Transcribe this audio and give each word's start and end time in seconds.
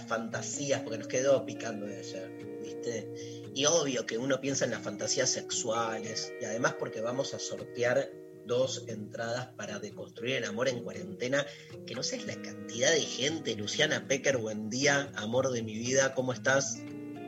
las 0.00 0.08
fantasías, 0.08 0.80
porque 0.80 0.98
nos 0.98 1.08
quedó 1.08 1.44
picando 1.44 1.86
de 1.86 1.98
ayer, 1.98 2.30
¿viste? 2.62 3.50
Y 3.54 3.66
obvio 3.66 4.06
que 4.06 4.18
uno 4.18 4.40
piensa 4.40 4.64
en 4.64 4.70
las 4.70 4.82
fantasías 4.82 5.30
sexuales, 5.30 6.32
y 6.40 6.44
además 6.44 6.74
porque 6.78 7.00
vamos 7.00 7.34
a 7.34 7.38
sortear 7.38 8.10
dos 8.46 8.84
entradas 8.88 9.48
para 9.56 9.78
deconstruir 9.78 10.36
el 10.36 10.44
amor 10.44 10.68
en 10.68 10.82
cuarentena, 10.82 11.44
que 11.86 11.94
no 11.94 12.02
sabes 12.02 12.26
la 12.26 12.40
cantidad 12.40 12.90
de 12.90 13.00
gente. 13.00 13.54
Luciana 13.54 14.06
Pecker, 14.08 14.38
buen 14.38 14.70
día, 14.70 15.12
amor 15.16 15.50
de 15.50 15.62
mi 15.62 15.74
vida, 15.74 16.14
¿cómo 16.14 16.32
estás? 16.32 16.78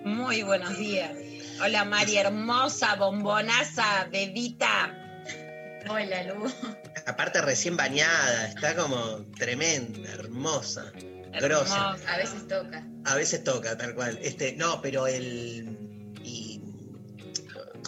Muy 0.04 0.42
buenos 0.42 0.76
días. 0.78 1.12
Hola 1.62 1.84
Mari, 1.84 2.16
hermosa, 2.16 2.96
bombonaza, 2.96 4.08
bebita. 4.10 4.98
Hola, 5.88 6.24
Lu. 6.24 6.50
Aparte 7.06 7.40
recién 7.42 7.76
bañada, 7.76 8.46
está 8.48 8.74
como 8.74 9.26
tremenda, 9.36 10.08
hermosa, 10.12 10.92
grosa. 11.40 11.92
A 11.92 12.16
veces 12.18 12.46
toca. 12.48 12.88
A 13.04 13.14
veces 13.16 13.44
toca, 13.44 13.76
tal 13.76 13.94
cual. 13.94 14.18
Este, 14.22 14.54
no, 14.56 14.80
pero 14.82 15.06
el. 15.06 15.76
Y 16.24 16.60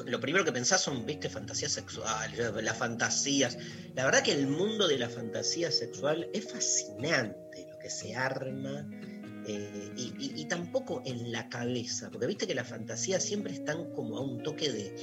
lo 0.07 0.21
primero 0.21 0.45
que 0.45 0.53
pensás 0.53 0.81
son, 0.83 1.07
viste, 1.07 1.29
fantasías 1.31 1.73
sexuales, 1.73 2.39
las 2.63 2.77
fantasías. 2.77 3.57
La 3.95 4.05
verdad 4.05 4.23
que 4.23 4.33
el 4.33 4.47
mundo 4.49 4.89
de 4.89 4.99
la 4.99 5.09
fantasía 5.09 5.71
sexual 5.71 6.29
es 6.35 6.51
fascinante 6.51 7.67
lo 7.71 7.79
que 7.79 7.91
se 7.91 8.15
arma. 8.15 8.89
eh, 9.47 9.93
y, 9.97 10.15
y- 10.19 10.41
y 10.41 10.45
tampoco 10.47 11.03
en 11.05 11.31
la 11.31 11.51
cabeza, 11.51 12.09
porque 12.11 12.27
viste 12.27 12.47
que 12.47 12.55
las 12.55 12.67
fantasías 12.67 13.23
siempre 13.23 13.53
están 13.53 13.91
como 13.93 14.17
a 14.17 14.23
un 14.23 14.43
toque 14.43 14.73
de, 14.73 14.97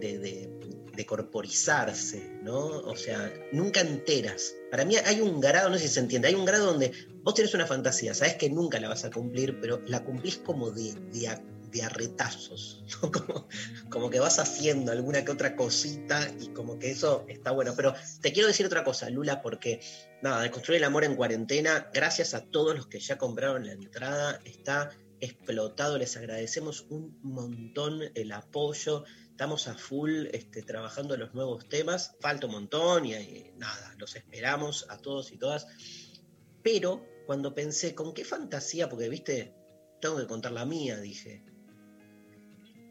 de, 0.00 0.18
de- 0.18 0.50
de 0.98 1.06
corporizarse, 1.06 2.28
¿no? 2.42 2.58
O 2.66 2.96
sea, 2.96 3.32
nunca 3.52 3.80
enteras. 3.80 4.52
Para 4.68 4.84
mí 4.84 4.96
hay 4.96 5.20
un 5.20 5.40
grado, 5.40 5.70
no 5.70 5.76
sé 5.78 5.86
si 5.86 5.94
se 5.94 6.00
entiende, 6.00 6.26
hay 6.26 6.34
un 6.34 6.44
grado 6.44 6.66
donde 6.66 6.92
vos 7.22 7.34
tenés 7.34 7.54
una 7.54 7.66
fantasía, 7.66 8.14
sabes 8.14 8.34
que 8.34 8.50
nunca 8.50 8.80
la 8.80 8.88
vas 8.88 9.04
a 9.04 9.10
cumplir, 9.10 9.60
pero 9.60 9.80
la 9.86 10.02
cumplís 10.04 10.38
como 10.38 10.72
de, 10.72 10.94
de, 11.12 11.28
a- 11.28 11.40
de 11.70 11.88
retazos, 11.88 12.82
como, 13.00 13.46
como 13.88 14.10
que 14.10 14.18
vas 14.18 14.40
haciendo 14.40 14.90
alguna 14.90 15.24
que 15.24 15.30
otra 15.30 15.54
cosita 15.54 16.28
y 16.40 16.48
como 16.48 16.80
que 16.80 16.90
eso 16.90 17.24
está 17.28 17.52
bueno. 17.52 17.74
Pero 17.76 17.94
te 18.20 18.32
quiero 18.32 18.48
decir 18.48 18.66
otra 18.66 18.82
cosa, 18.82 19.08
Lula, 19.08 19.40
porque 19.40 19.78
nada, 20.20 20.42
de 20.42 20.50
construir 20.50 20.78
el 20.78 20.84
amor 20.84 21.04
en 21.04 21.14
cuarentena, 21.14 21.88
gracias 21.94 22.34
a 22.34 22.40
todos 22.44 22.74
los 22.74 22.88
que 22.88 22.98
ya 22.98 23.18
compraron 23.18 23.64
la 23.66 23.72
entrada, 23.72 24.40
está 24.44 24.90
explotado, 25.20 25.96
les 25.98 26.16
agradecemos 26.16 26.86
un 26.90 27.18
montón 27.22 28.02
el 28.14 28.32
apoyo, 28.32 29.04
estamos 29.38 29.68
a 29.68 29.74
full 29.78 30.26
este, 30.32 30.62
trabajando 30.64 31.14
en 31.14 31.20
los 31.20 31.32
nuevos 31.32 31.68
temas, 31.68 32.16
falta 32.20 32.46
un 32.46 32.52
montón 32.54 33.06
y, 33.06 33.14
y 33.14 33.52
nada, 33.56 33.94
los 33.96 34.16
esperamos 34.16 34.84
a 34.90 34.98
todos 34.98 35.30
y 35.30 35.36
todas. 35.38 35.64
Pero 36.60 37.06
cuando 37.24 37.54
pensé, 37.54 37.94
¿con 37.94 38.12
qué 38.14 38.24
fantasía? 38.24 38.88
Porque, 38.88 39.08
viste, 39.08 39.54
tengo 40.00 40.16
que 40.18 40.26
contar 40.26 40.50
la 40.50 40.64
mía, 40.64 40.98
dije. 40.98 41.44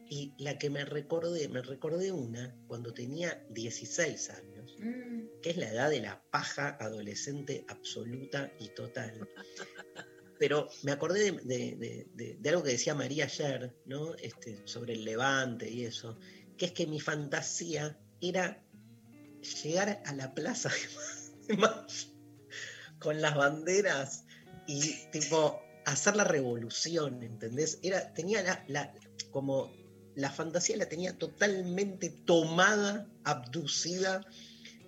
Y 0.09 0.31
la 0.37 0.57
que 0.57 0.69
me 0.69 0.85
recordé, 0.85 1.49
me 1.49 1.61
recordé 1.61 2.13
una 2.13 2.55
cuando 2.67 2.93
tenía 2.93 3.45
16 3.49 4.29
años, 4.29 4.73
Mm, 4.79 5.41
que 5.41 5.49
es 5.49 5.57
la 5.57 5.69
edad 5.71 5.89
de 5.89 5.99
la 6.01 6.21
paja 6.29 6.77
adolescente 6.79 7.65
absoluta 7.67 8.53
y 8.59 8.69
total. 8.69 9.27
Pero 10.39 10.69
me 10.83 10.91
acordé 10.91 11.31
de, 11.31 11.41
de- 11.43 11.75
de- 11.77 12.07
de- 12.13 12.37
de 12.39 12.49
algo 12.49 12.61
que 12.61 12.69
decía 12.73 12.93
María 12.93 13.25
ayer, 13.25 13.75
¿no? 13.85 14.13
Este, 14.15 14.61
sobre 14.65 14.93
el 14.93 15.03
levante 15.03 15.67
y 15.67 15.83
eso, 15.85 16.19
que 16.57 16.65
es 16.67 16.71
que 16.71 16.87
mi 16.87 16.99
fantasía 16.99 17.97
era 18.21 18.61
llegar 19.63 20.01
a 20.05 20.13
la 20.13 20.33
plaza 20.33 20.69
de 21.47 21.57
con 22.99 23.21
las 23.21 23.35
banderas 23.35 24.23
y 24.67 24.93
tipo 25.11 25.61
hacer 25.85 26.15
la 26.15 26.23
revolución, 26.25 27.23
¿entendés? 27.23 27.79
Era, 27.81 28.13
tenía 28.13 28.41
la, 28.43 28.63
la- 28.67 28.93
como 29.31 29.71
la 30.15 30.31
fantasía 30.31 30.75
la 30.77 30.89
tenía 30.89 31.17
totalmente 31.17 32.09
tomada, 32.09 33.07
abducida 33.23 34.25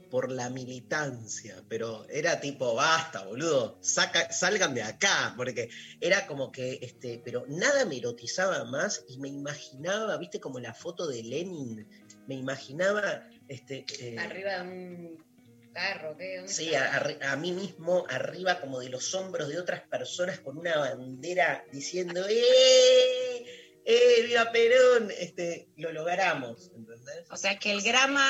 por 0.09 0.31
la 0.31 0.49
militancia, 0.49 1.63
pero 1.67 2.05
era 2.09 2.39
tipo, 2.39 2.75
basta, 2.75 3.23
boludo, 3.23 3.77
saca, 3.81 4.31
salgan 4.31 4.73
de 4.73 4.83
acá, 4.83 5.33
porque 5.37 5.69
era 6.01 6.27
como 6.27 6.51
que, 6.51 6.79
este, 6.81 7.21
pero 7.23 7.45
nada 7.47 7.85
me 7.85 7.97
erotizaba 7.97 8.63
más 8.65 9.05
y 9.07 9.17
me 9.17 9.29
imaginaba, 9.29 10.17
viste, 10.17 10.39
como 10.39 10.59
la 10.59 10.73
foto 10.73 11.07
de 11.07 11.23
Lenin, 11.23 11.87
me 12.27 12.35
imaginaba, 12.35 13.27
este, 13.47 13.85
eh, 13.99 14.17
Arriba 14.19 14.57
de 14.57 14.61
un 14.61 15.25
carro, 15.73 16.17
¿qué? 16.17 16.37
¿Dónde 16.37 16.51
Sí, 16.51 16.71
a 16.75 17.35
mí 17.35 17.51
mismo, 17.51 18.05
arriba 18.09 18.59
como 18.59 18.79
de 18.79 18.89
los 18.89 19.13
hombros 19.13 19.49
de 19.49 19.59
otras 19.59 19.81
personas 19.81 20.39
con 20.39 20.57
una 20.57 20.77
bandera 20.77 21.63
diciendo 21.71 22.25
¡Eh! 22.27 23.45
¡Eh! 23.85 24.23
¡Viva 24.27 24.51
Perón! 24.51 25.09
Este, 25.17 25.69
lo 25.77 25.91
logramos, 25.91 26.71
¿entendés? 26.75 27.25
O 27.31 27.37
sea 27.37 27.57
que 27.57 27.71
el 27.71 27.81
grama 27.81 28.23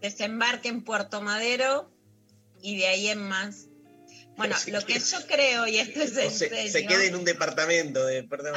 desembarque 0.00 0.68
en 0.68 0.82
Puerto 0.82 1.20
Madero 1.20 1.90
y 2.62 2.78
de 2.78 2.88
ahí 2.88 3.08
en 3.08 3.20
más. 3.20 3.66
Bueno, 4.36 4.54
lo 4.68 4.84
que 4.84 4.98
yo 4.98 5.26
creo, 5.26 5.66
y 5.66 5.78
esto 5.78 6.02
es 6.02 6.16
en 6.16 6.30
se, 6.30 6.50
serio, 6.50 6.70
se 6.70 6.86
quede 6.86 7.06
en 7.06 7.16
un 7.16 7.24
departamento 7.24 8.04
de 8.04 8.22
perdón. 8.24 8.54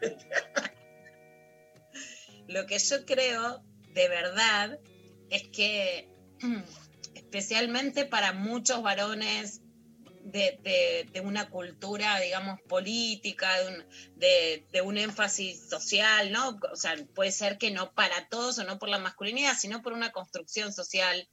lo 2.48 2.66
que 2.66 2.78
yo 2.78 3.06
creo 3.06 3.62
de 3.94 4.08
verdad 4.08 4.78
es 5.30 5.44
que 5.48 6.08
especialmente 7.14 8.04
para 8.04 8.32
muchos 8.32 8.82
varones 8.82 9.60
de, 10.24 10.58
de- 10.62 11.08
de 11.12 11.20
una 11.20 11.48
cultura, 11.50 12.18
digamos, 12.20 12.60
política, 12.62 13.58
de 13.60 13.68
un, 13.68 13.86
de- 14.16 14.66
de 14.72 14.80
un 14.82 14.98
énfasis 14.98 15.68
social, 15.68 16.30
¿no? 16.32 16.58
O 16.72 16.76
sea, 16.76 16.94
puede 17.14 17.32
ser 17.32 17.58
que 17.58 17.70
no 17.70 17.92
para 17.94 18.28
todos 18.28 18.58
o 18.58 18.64
no 18.64 18.78
por 18.78 18.88
la 18.88 18.98
masculinidad, 18.98 19.56
sino 19.58 19.82
por 19.82 19.92
una 19.92 20.12
construcción 20.12 20.72
social 20.72 21.28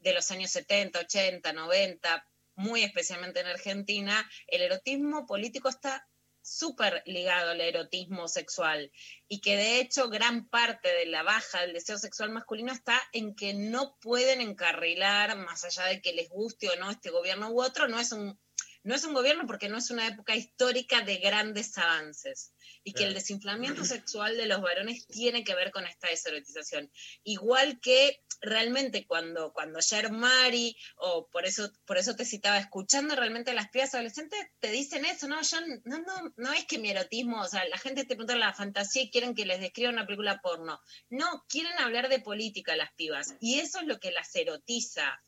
de 0.00 0.12
los 0.12 0.30
años 0.30 0.50
70, 0.50 1.00
80, 1.00 1.52
90, 1.52 2.28
muy 2.56 2.82
especialmente 2.82 3.40
en 3.40 3.46
Argentina, 3.46 4.28
el 4.46 4.62
erotismo 4.62 5.26
político 5.26 5.68
está 5.68 6.06
súper 6.44 7.02
ligado 7.06 7.52
al 7.52 7.60
erotismo 7.60 8.28
sexual 8.28 8.92
y 9.28 9.40
que 9.40 9.56
de 9.56 9.80
hecho 9.80 10.10
gran 10.10 10.46
parte 10.48 10.92
de 10.92 11.06
la 11.06 11.22
baja 11.22 11.62
del 11.62 11.72
deseo 11.72 11.98
sexual 11.98 12.30
masculino 12.30 12.72
está 12.72 13.00
en 13.12 13.34
que 13.34 13.54
no 13.54 13.96
pueden 14.00 14.40
encarrilar, 14.40 15.36
más 15.38 15.64
allá 15.64 15.84
de 15.86 16.02
que 16.02 16.12
les 16.12 16.28
guste 16.28 16.68
o 16.68 16.76
no 16.76 16.90
este 16.90 17.10
gobierno 17.10 17.50
u 17.50 17.62
otro, 17.62 17.88
no 17.88 17.98
es 17.98 18.12
un, 18.12 18.38
no 18.84 18.94
es 18.94 19.04
un 19.04 19.14
gobierno 19.14 19.46
porque 19.46 19.68
no 19.68 19.78
es 19.78 19.90
una 19.90 20.06
época 20.06 20.36
histórica 20.36 21.00
de 21.00 21.16
grandes 21.16 21.76
avances 21.78 22.52
y 22.84 22.92
que 22.92 23.04
el 23.04 23.14
desinflamiento 23.14 23.84
sexual 23.84 24.36
de 24.36 24.46
los 24.46 24.60
varones 24.60 25.06
tiene 25.08 25.42
que 25.42 25.54
ver 25.54 25.70
con 25.70 25.86
esta 25.86 26.08
deserotización. 26.08 26.90
Igual 27.24 27.80
que 27.80 28.22
realmente 28.42 29.06
cuando, 29.06 29.52
cuando 29.52 29.78
ayer 29.78 30.12
Mari, 30.12 30.76
o 30.96 31.28
por 31.28 31.46
eso, 31.46 31.72
por 31.86 31.96
eso 31.96 32.14
te 32.14 32.26
citaba, 32.26 32.58
escuchando 32.58 33.16
realmente 33.16 33.52
a 33.52 33.54
las 33.54 33.70
pibas 33.70 33.94
adolescentes, 33.94 34.38
te 34.60 34.70
dicen 34.70 35.06
eso, 35.06 35.26
¿no? 35.28 35.40
Yo 35.40 35.60
no, 35.84 35.98
no, 35.98 36.34
no 36.36 36.52
es 36.52 36.66
que 36.66 36.78
mi 36.78 36.90
erotismo, 36.90 37.40
o 37.40 37.48
sea, 37.48 37.66
la 37.68 37.78
gente 37.78 38.02
te 38.02 38.08
pregunta 38.08 38.36
la 38.36 38.52
fantasía 38.52 39.02
y 39.02 39.10
quieren 39.10 39.34
que 39.34 39.46
les 39.46 39.60
describa 39.60 39.90
una 39.90 40.06
película 40.06 40.40
porno. 40.42 40.80
No, 41.08 41.44
quieren 41.48 41.78
hablar 41.78 42.10
de 42.10 42.20
política 42.20 42.76
las 42.76 42.92
pibas. 42.92 43.34
Y 43.40 43.60
eso 43.60 43.80
es 43.80 43.86
lo 43.86 43.98
que 43.98 44.12
las 44.12 44.34
erotiza. 44.36 45.22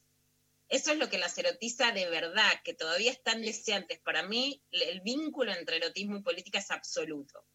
Eso 0.69 0.93
es 0.93 0.99
lo 0.99 1.09
que 1.09 1.19
las 1.19 1.37
erotiza 1.39 1.93
de 1.93 2.09
verdad, 2.09 2.51
que 2.65 2.75
todavía 2.75 3.13
están 3.13 3.43
deseantes. 3.43 4.01
Para 4.01 4.23
mí, 4.23 4.63
el 4.71 5.01
vínculo 5.01 5.53
entre 5.53 5.77
erotismo 5.77 6.17
y 6.17 6.23
política 6.23 6.59
es 6.59 6.71
absoluto. 6.71 7.47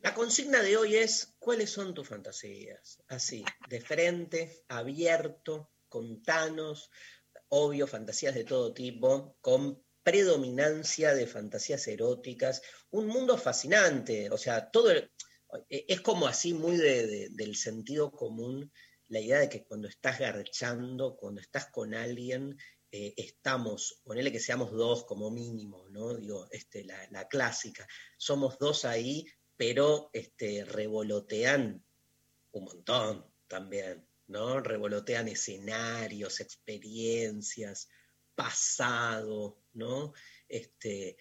La 0.00 0.12
consigna 0.12 0.60
de 0.60 0.76
hoy 0.76 0.96
es, 0.96 1.34
¿cuáles 1.38 1.70
son 1.70 1.94
tus 1.94 2.08
fantasías? 2.08 3.02
Así, 3.08 3.44
de 3.68 3.80
frente, 3.80 4.64
abierto, 4.68 5.70
contanos, 5.88 6.90
obvio, 7.48 7.86
fantasías 7.86 8.34
de 8.34 8.44
todo 8.44 8.74
tipo, 8.74 9.38
con 9.40 9.82
predominancia 10.02 11.14
de 11.14 11.26
fantasías 11.26 11.86
eróticas, 11.88 12.60
un 12.90 13.06
mundo 13.06 13.38
fascinante, 13.38 14.28
o 14.30 14.36
sea, 14.36 14.70
todo 14.70 14.90
el- 14.90 15.10
es 15.70 16.00
como 16.02 16.26
así 16.26 16.52
muy 16.52 16.76
de- 16.76 17.06
de- 17.06 17.28
del 17.30 17.56
sentido 17.56 18.10
común 18.10 18.70
la 19.08 19.20
idea 19.20 19.40
de 19.40 19.48
que 19.48 19.64
cuando 19.64 19.88
estás 19.88 20.18
garchando, 20.18 21.16
cuando 21.16 21.40
estás 21.40 21.66
con 21.66 21.94
alguien, 21.94 22.56
eh, 22.90 23.12
estamos, 23.16 24.00
ponele 24.04 24.30
que 24.30 24.40
seamos 24.40 24.70
dos 24.70 25.04
como 25.04 25.30
mínimo, 25.30 25.88
¿no? 25.90 26.14
Digo, 26.14 26.46
este, 26.50 26.84
la, 26.84 27.08
la 27.10 27.26
clásica, 27.26 27.86
somos 28.16 28.58
dos 28.58 28.84
ahí, 28.84 29.26
pero 29.56 30.10
este, 30.12 30.64
revolotean 30.64 31.84
un 32.52 32.64
montón 32.64 33.26
también, 33.48 34.06
¿no? 34.28 34.60
Revolotean 34.60 35.28
escenarios, 35.28 36.40
experiencias, 36.40 37.88
pasado, 38.34 39.60
¿no? 39.72 40.12
Este, 40.48 41.16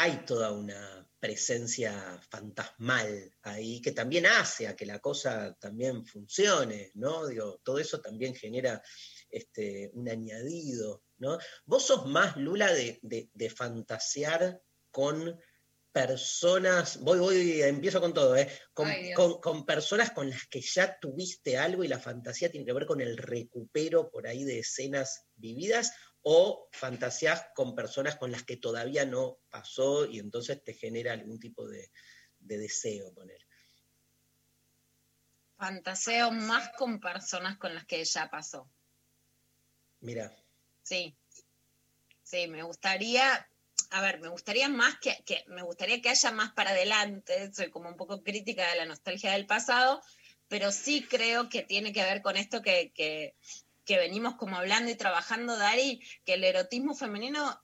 hay 0.00 0.24
toda 0.24 0.52
una 0.52 1.04
presencia 1.20 2.20
fantasmal 2.30 3.32
ahí 3.42 3.80
que 3.82 3.90
también 3.92 4.26
hace 4.26 4.68
a 4.68 4.76
que 4.76 4.86
la 4.86 5.00
cosa 5.00 5.56
también 5.60 6.06
funcione, 6.06 6.92
¿no? 6.94 7.26
Digo, 7.26 7.60
todo 7.64 7.78
eso 7.78 8.00
también 8.00 8.34
genera 8.34 8.80
este, 9.28 9.90
un 9.94 10.08
añadido, 10.08 11.02
¿no? 11.18 11.36
Vos 11.64 11.86
sos 11.86 12.06
más, 12.06 12.36
Lula, 12.36 12.72
de, 12.72 13.00
de- 13.02 13.28
de 13.34 13.50
fantasear 13.50 14.62
con 14.92 15.38
personas, 15.90 17.00
voy, 17.00 17.18
voy, 17.18 17.62
empiezo 17.62 18.00
con 18.00 18.14
todo, 18.14 18.36
¿eh? 18.36 18.48
Con, 18.72 18.86
Ay, 18.86 19.04
Dios. 19.06 19.16
con- 19.16 19.40
con 19.40 19.66
personas 19.66 20.12
con 20.12 20.30
las 20.30 20.46
que 20.46 20.60
ya 20.60 20.96
tuviste 21.00 21.58
algo 21.58 21.82
y 21.82 21.88
la 21.88 21.98
fantasía 21.98 22.50
tiene 22.50 22.64
que 22.64 22.72
ver 22.72 22.86
con 22.86 23.00
el 23.00 23.16
recupero 23.16 24.08
por 24.08 24.28
ahí 24.28 24.44
de 24.44 24.60
escenas 24.60 25.26
vividas, 25.34 25.92
o 26.22 26.68
fantaseás 26.72 27.46
con 27.54 27.74
personas 27.74 28.16
con 28.16 28.30
las 28.30 28.44
que 28.44 28.56
todavía 28.56 29.04
no 29.04 29.38
pasó 29.50 30.06
y 30.06 30.18
entonces 30.18 30.62
te 30.62 30.74
genera 30.74 31.12
algún 31.12 31.38
tipo 31.38 31.66
de, 31.68 31.90
de 32.40 32.58
deseo 32.58 33.12
poner. 33.14 33.46
Fantaseo 35.56 36.30
más 36.30 36.70
con 36.76 37.00
personas 37.00 37.58
con 37.58 37.74
las 37.74 37.84
que 37.84 38.04
ya 38.04 38.30
pasó. 38.30 38.70
Mira, 40.00 40.32
Sí. 40.82 41.14
Sí, 42.22 42.46
me 42.46 42.62
gustaría, 42.62 43.50
a 43.90 44.00
ver, 44.02 44.20
me 44.20 44.28
gustaría 44.28 44.68
más 44.68 44.98
que, 45.00 45.16
que- 45.24 45.44
me 45.48 45.62
gustaría 45.62 46.00
que 46.02 46.10
haya 46.10 46.30
más 46.30 46.52
para 46.52 46.70
adelante, 46.70 47.50
soy 47.54 47.70
como 47.70 47.88
un 47.88 47.96
poco 47.96 48.22
crítica 48.22 48.68
de 48.70 48.76
la 48.76 48.84
nostalgia 48.84 49.32
del 49.32 49.46
pasado, 49.46 50.02
pero 50.46 50.70
sí 50.70 51.06
creo 51.08 51.48
que 51.48 51.62
tiene 51.62 51.92
que 51.92 52.02
ver 52.02 52.20
con 52.22 52.36
esto 52.36 52.60
que, 52.62 52.92
que, 52.94 53.34
que 53.88 53.96
venimos 53.96 54.34
como 54.34 54.58
hablando 54.58 54.90
y 54.90 54.96
trabajando, 54.96 55.56
Dari, 55.56 56.06
que 56.26 56.34
el 56.34 56.44
erotismo 56.44 56.94
femenino 56.94 57.58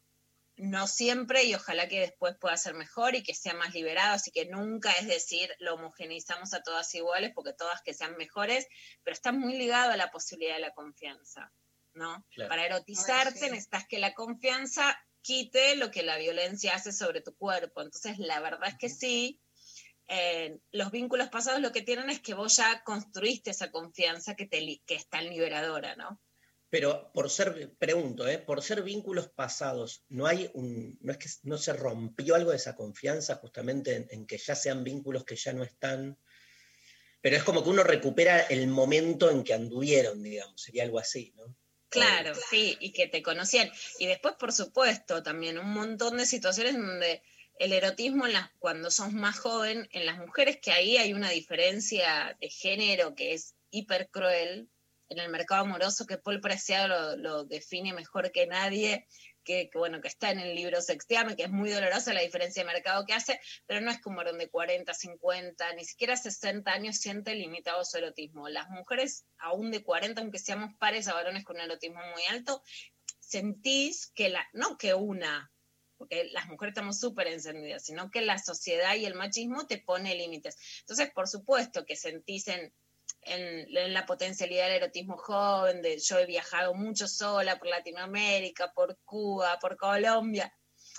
no 0.57 0.87
siempre 0.87 1.45
y 1.45 1.55
ojalá 1.55 1.87
que 1.87 2.01
después 2.01 2.35
pueda 2.41 2.57
ser 2.57 2.73
mejor 2.73 3.15
y 3.15 3.23
que 3.23 3.35
sea 3.35 3.53
más 3.53 3.75
liberado, 3.75 4.15
así 4.15 4.31
que 4.31 4.47
nunca 4.47 4.91
es 4.93 5.07
decir 5.07 5.55
lo 5.59 5.75
homogeneizamos 5.75 6.55
a 6.55 6.63
todas 6.63 6.95
iguales 6.95 7.33
porque 7.35 7.53
todas 7.53 7.83
que 7.83 7.93
sean 7.93 8.17
mejores, 8.17 8.67
pero 9.03 9.13
está 9.13 9.33
muy 9.33 9.59
ligado 9.59 9.93
a 9.93 9.99
la 9.99 10.11
posibilidad 10.11 10.55
de 10.55 10.63
la 10.63 10.73
confianza, 10.73 11.53
¿no? 11.93 12.25
Claro. 12.31 12.49
Para 12.49 12.65
erotizarte 12.65 13.41
Ay, 13.41 13.49
sí. 13.49 13.51
necesitas 13.51 13.87
que 13.87 13.99
la 13.99 14.15
confianza 14.15 14.99
quite 15.21 15.77
lo 15.77 15.91
que 15.91 16.05
la 16.05 16.17
violencia 16.17 16.75
hace 16.75 16.93
sobre 16.93 17.21
tu 17.21 17.37
cuerpo, 17.37 17.83
entonces 17.83 18.19
la 18.19 18.41
verdad 18.41 18.71
es 18.71 18.79
que 18.79 18.89
sí. 18.89 19.43
Eh, 20.09 20.59
los 20.73 20.91
vínculos 20.91 21.29
pasados 21.29 21.61
lo 21.61 21.73
que 21.73 21.83
tienen 21.83 22.11
es 22.11 22.21
que 22.21 22.35
vos 22.35 22.57
ya 22.57 22.83
construiste 22.85 23.51
esa 23.51 23.71
confianza 23.71 24.35
que, 24.37 24.47
te, 24.47 24.61
li- 24.61 24.83
que 24.87 24.95
es 24.95 25.09
tan 25.09 25.25
liberadora, 25.29 25.97
¿no? 25.97 26.21
pero 26.71 27.13
por 27.13 27.31
ser, 27.31 27.73
pregunto, 27.79 28.27
¿eh? 28.27 28.39
por 28.39 28.61
ser 28.61 28.83
vínculos 28.83 29.29
pasados, 29.29 30.05
¿no 30.09 30.27
hay 30.27 30.51
un, 30.55 30.99
no 31.03 31.13
es 31.13 31.19
que 31.19 31.29
no 31.45 31.57
se 31.57 31.73
rompió 31.73 32.35
algo 32.35 32.51
de 32.51 32.57
esa 32.57 32.75
confianza 32.75 33.37
justamente 33.37 33.95
en, 33.95 34.09
en 34.11 34.27
que 34.27 34.39
ya 34.39 34.57
sean 34.57 34.83
vínculos 34.83 35.25
que 35.25 35.37
ya 35.37 35.53
no 35.53 35.63
están? 35.63 36.19
Pero 37.21 37.37
es 37.37 37.45
como 37.45 37.63
que 37.63 37.71
uno 37.71 37.85
recupera 37.85 38.41
el 38.41 38.67
momento 38.67 39.31
en 39.31 39.45
que 39.45 39.55
anduvieron, 39.55 40.21
digamos, 40.21 40.61
sería 40.61 40.83
algo 40.83 40.99
así, 40.99 41.33
¿no? 41.37 41.57
Claro, 41.89 42.35
sí, 42.35 42.77
y 42.81 42.93
que 42.93 43.07
te 43.07 43.23
conocían. 43.23 43.71
Y 44.01 44.07
después, 44.07 44.35
por 44.35 44.53
supuesto, 44.53 45.23
también 45.23 45.59
un 45.59 45.73
montón 45.73 46.17
de 46.17 46.27
situaciones 46.27 46.75
donde 46.75 47.23
el 47.59 47.73
erotismo 47.73 48.25
cuando 48.59 48.91
sos 48.91 49.13
más 49.13 49.39
joven, 49.39 49.89
en 49.93 50.07
las 50.07 50.19
mujeres 50.19 50.59
que 50.61 50.73
ahí 50.73 50.97
hay 50.97 51.13
una 51.13 51.31
diferencia 51.31 52.37
de 52.41 52.49
género 52.49 53.15
que 53.15 53.35
es 53.35 53.55
hiper 53.71 54.09
cruel, 54.11 54.69
en 55.09 55.19
el 55.19 55.31
mercado 55.31 55.63
amoroso 55.63 56.07
que 56.07 56.19
Paul 56.19 56.41
Preciado 56.41 56.89
lo, 56.89 57.17
lo 57.17 57.45
define 57.45 57.93
mejor 57.93 58.33
que 58.33 58.47
nadie, 58.47 59.07
que, 59.45 59.71
bueno, 59.75 60.01
que 60.01 60.09
está 60.09 60.31
en 60.31 60.41
el 60.41 60.55
libro 60.55 60.81
Sexteame, 60.81 61.37
que 61.37 61.45
es 61.45 61.51
muy 61.51 61.71
dolorosa 61.71 62.15
la 62.15 62.23
diferencia 62.23 62.63
de 62.63 62.73
mercado 62.73 63.05
que 63.07 63.13
hace, 63.13 63.39
pero 63.67 63.81
no 63.81 63.91
es 63.91 64.01
como 64.01 64.17
varón 64.17 64.39
de 64.39 64.49
40, 64.49 64.93
50, 64.93 65.75
ni 65.75 65.85
siquiera 65.85 66.17
60 66.17 66.71
años 66.73 66.97
siente 66.97 67.35
limitado 67.35 67.85
su 67.85 67.99
erotismo. 67.99 68.49
Las 68.49 68.69
mujeres, 68.71 69.27
aún 69.39 69.71
de 69.71 69.85
40, 69.85 70.21
aunque 70.21 70.39
seamos 70.39 70.75
pares 70.79 71.07
a 71.07 71.15
varones 71.15 71.45
con 71.45 71.57
un 71.57 71.63
erotismo 71.63 72.01
muy 72.13 72.23
alto, 72.31 72.63
sentís 73.21 74.11
que 74.15 74.31
la, 74.31 74.49
no 74.53 74.77
que 74.79 74.95
una, 74.95 75.53
porque 76.05 76.29
las 76.33 76.47
mujeres 76.49 76.73
estamos 76.73 76.99
súper 76.99 77.29
encendidas, 77.29 77.85
sino 77.85 78.11
que 78.11 78.21
la 78.21 78.39
sociedad 78.39 78.95
y 78.95 79.07
el 79.07 79.15
machismo 79.15 79.67
te 79.67 79.79
pone 79.79 80.15
límites. 80.15 80.57
Entonces, 80.81 81.11
por 81.15 81.29
supuesto 81.29 81.87
que 81.87 81.97
sentís 81.97 82.49
en, 82.49 82.73
en, 83.23 83.77
en, 83.77 83.95
la 83.95 84.05
potencialidad 84.05 84.67
del 84.67 84.83
erotismo 84.83 85.17
joven, 85.17 85.83
de 85.83 85.99
yo 85.99 86.19
he 86.19 86.27
viajado 86.27 86.75
mucho 86.75 87.09
sola 87.09 87.59
por 87.59 87.69
Latinoamérica, 87.69 88.73
por 88.75 88.99
Cuba, 89.05 89.59
por 89.61 89.77
Colombia. 89.77 90.53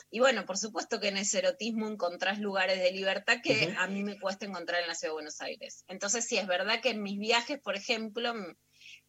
Y 0.09 0.19
bueno, 0.19 0.45
por 0.45 0.57
supuesto 0.57 0.99
que 0.99 1.09
en 1.09 1.17
ese 1.17 1.39
erotismo 1.39 1.87
encontrás 1.87 2.39
lugares 2.39 2.79
de 2.79 2.91
libertad 2.91 3.37
que 3.43 3.51
uh 3.51 3.71
-huh. 3.71 3.75
a 3.77 3.87
mí 3.87 4.03
me 4.03 4.19
cuesta 4.19 4.45
encontrar 4.45 4.81
en 4.81 4.87
la 4.87 4.95
ciudad 4.95 5.11
de 5.11 5.15
Buenos 5.15 5.41
Aires. 5.41 5.85
Entonces, 5.87 6.25
sí, 6.25 6.37
es 6.37 6.47
verdad 6.47 6.81
que 6.81 6.89
en 6.89 7.03
mis 7.03 7.19
viajes, 7.19 7.59
por 7.59 7.75
ejemplo, 7.75 8.33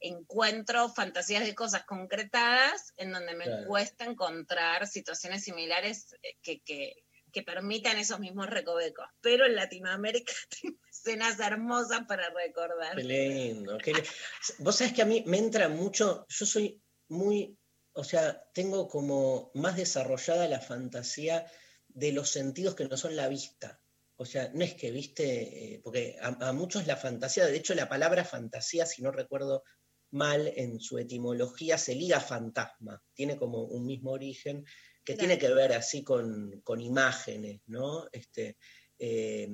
encuentro 0.01 0.89
fantasías 0.89 1.45
de 1.45 1.55
cosas 1.55 1.85
concretadas 1.85 2.93
en 2.97 3.13
donde 3.13 3.35
me 3.35 3.45
claro. 3.45 3.67
cuesta 3.67 4.05
encontrar 4.05 4.87
situaciones 4.87 5.45
similares 5.45 6.15
eh, 6.23 6.37
que, 6.43 6.61
que, 6.61 6.95
que, 7.33 7.43
permitan 7.43 7.97
esos 7.97 8.21
mismos 8.21 8.49
recovecos. 8.49 9.07
Pero 9.21 9.47
en 9.47 9.57
Latinoamérica 9.57 10.33
tengo 10.63 10.79
escenas 10.91 11.41
hermosas 11.41 12.03
para 12.07 12.31
recordar. 12.31 12.97
Qué 12.97 13.05
lindo. 13.05 13.79
Qué 13.79 13.93
lindo. 13.93 14.11
Vos 14.59 14.77
sabés 14.77 14.93
que 14.93 15.03
a 15.03 15.07
mí 15.07 15.23
me 15.27 15.39
entra 15.39 15.69
mucho, 15.69 16.27
yo 16.29 16.47
soy 16.47 16.83
muy, 17.09 17.59
o 17.93 18.05
sea, 18.05 18.43
tengo 18.53 18.89
como 18.89 19.51
más 19.55 19.77
desarrollada 19.77 20.49
la 20.49 20.61
fantasía 20.61 21.47
de 21.89 22.13
los 22.13 22.31
sentidos 22.31 22.75
que 22.75 22.87
no 22.87 22.97
son 22.97 23.17
la 23.17 23.29
vista. 23.29 23.81
O 24.19 24.25
sea, 24.25 24.51
no 24.55 24.65
es 24.65 24.75
que, 24.75 24.91
viste, 24.91 25.75
eh, 25.75 25.81
porque 25.85 26.17
a, 26.23 26.49
a, 26.49 26.53
muchos 26.53 26.87
la 26.87 26.97
fantasía, 26.97 27.47
de 27.47 27.57
hecho 27.57 27.75
la 27.75 27.89
palabra 27.89 28.25
fantasía, 28.25 28.87
si 28.87 29.03
no 29.03 29.13
recuerdo 29.13 29.63
mal, 30.11 30.53
en 30.57 30.81
su 30.81 30.99
etimología 30.99 31.79
se 31.79 31.95
liga 31.95 32.19
a 32.19 32.21
fantasma, 32.21 33.03
tiene 33.15 33.37
como 33.37 33.63
un 33.65 33.87
mismo 33.87 34.13
origen, 34.13 34.65
que 35.05 35.15
claro. 35.15 35.19
tiene 35.19 35.39
que 35.39 35.55
ver 35.55 35.73
así 35.73 36.03
con, 36.03 36.61
con 36.63 36.81
imágenes, 36.81 37.61
¿no? 37.67 38.09
Este, 38.13 38.57
eh, 38.99 39.49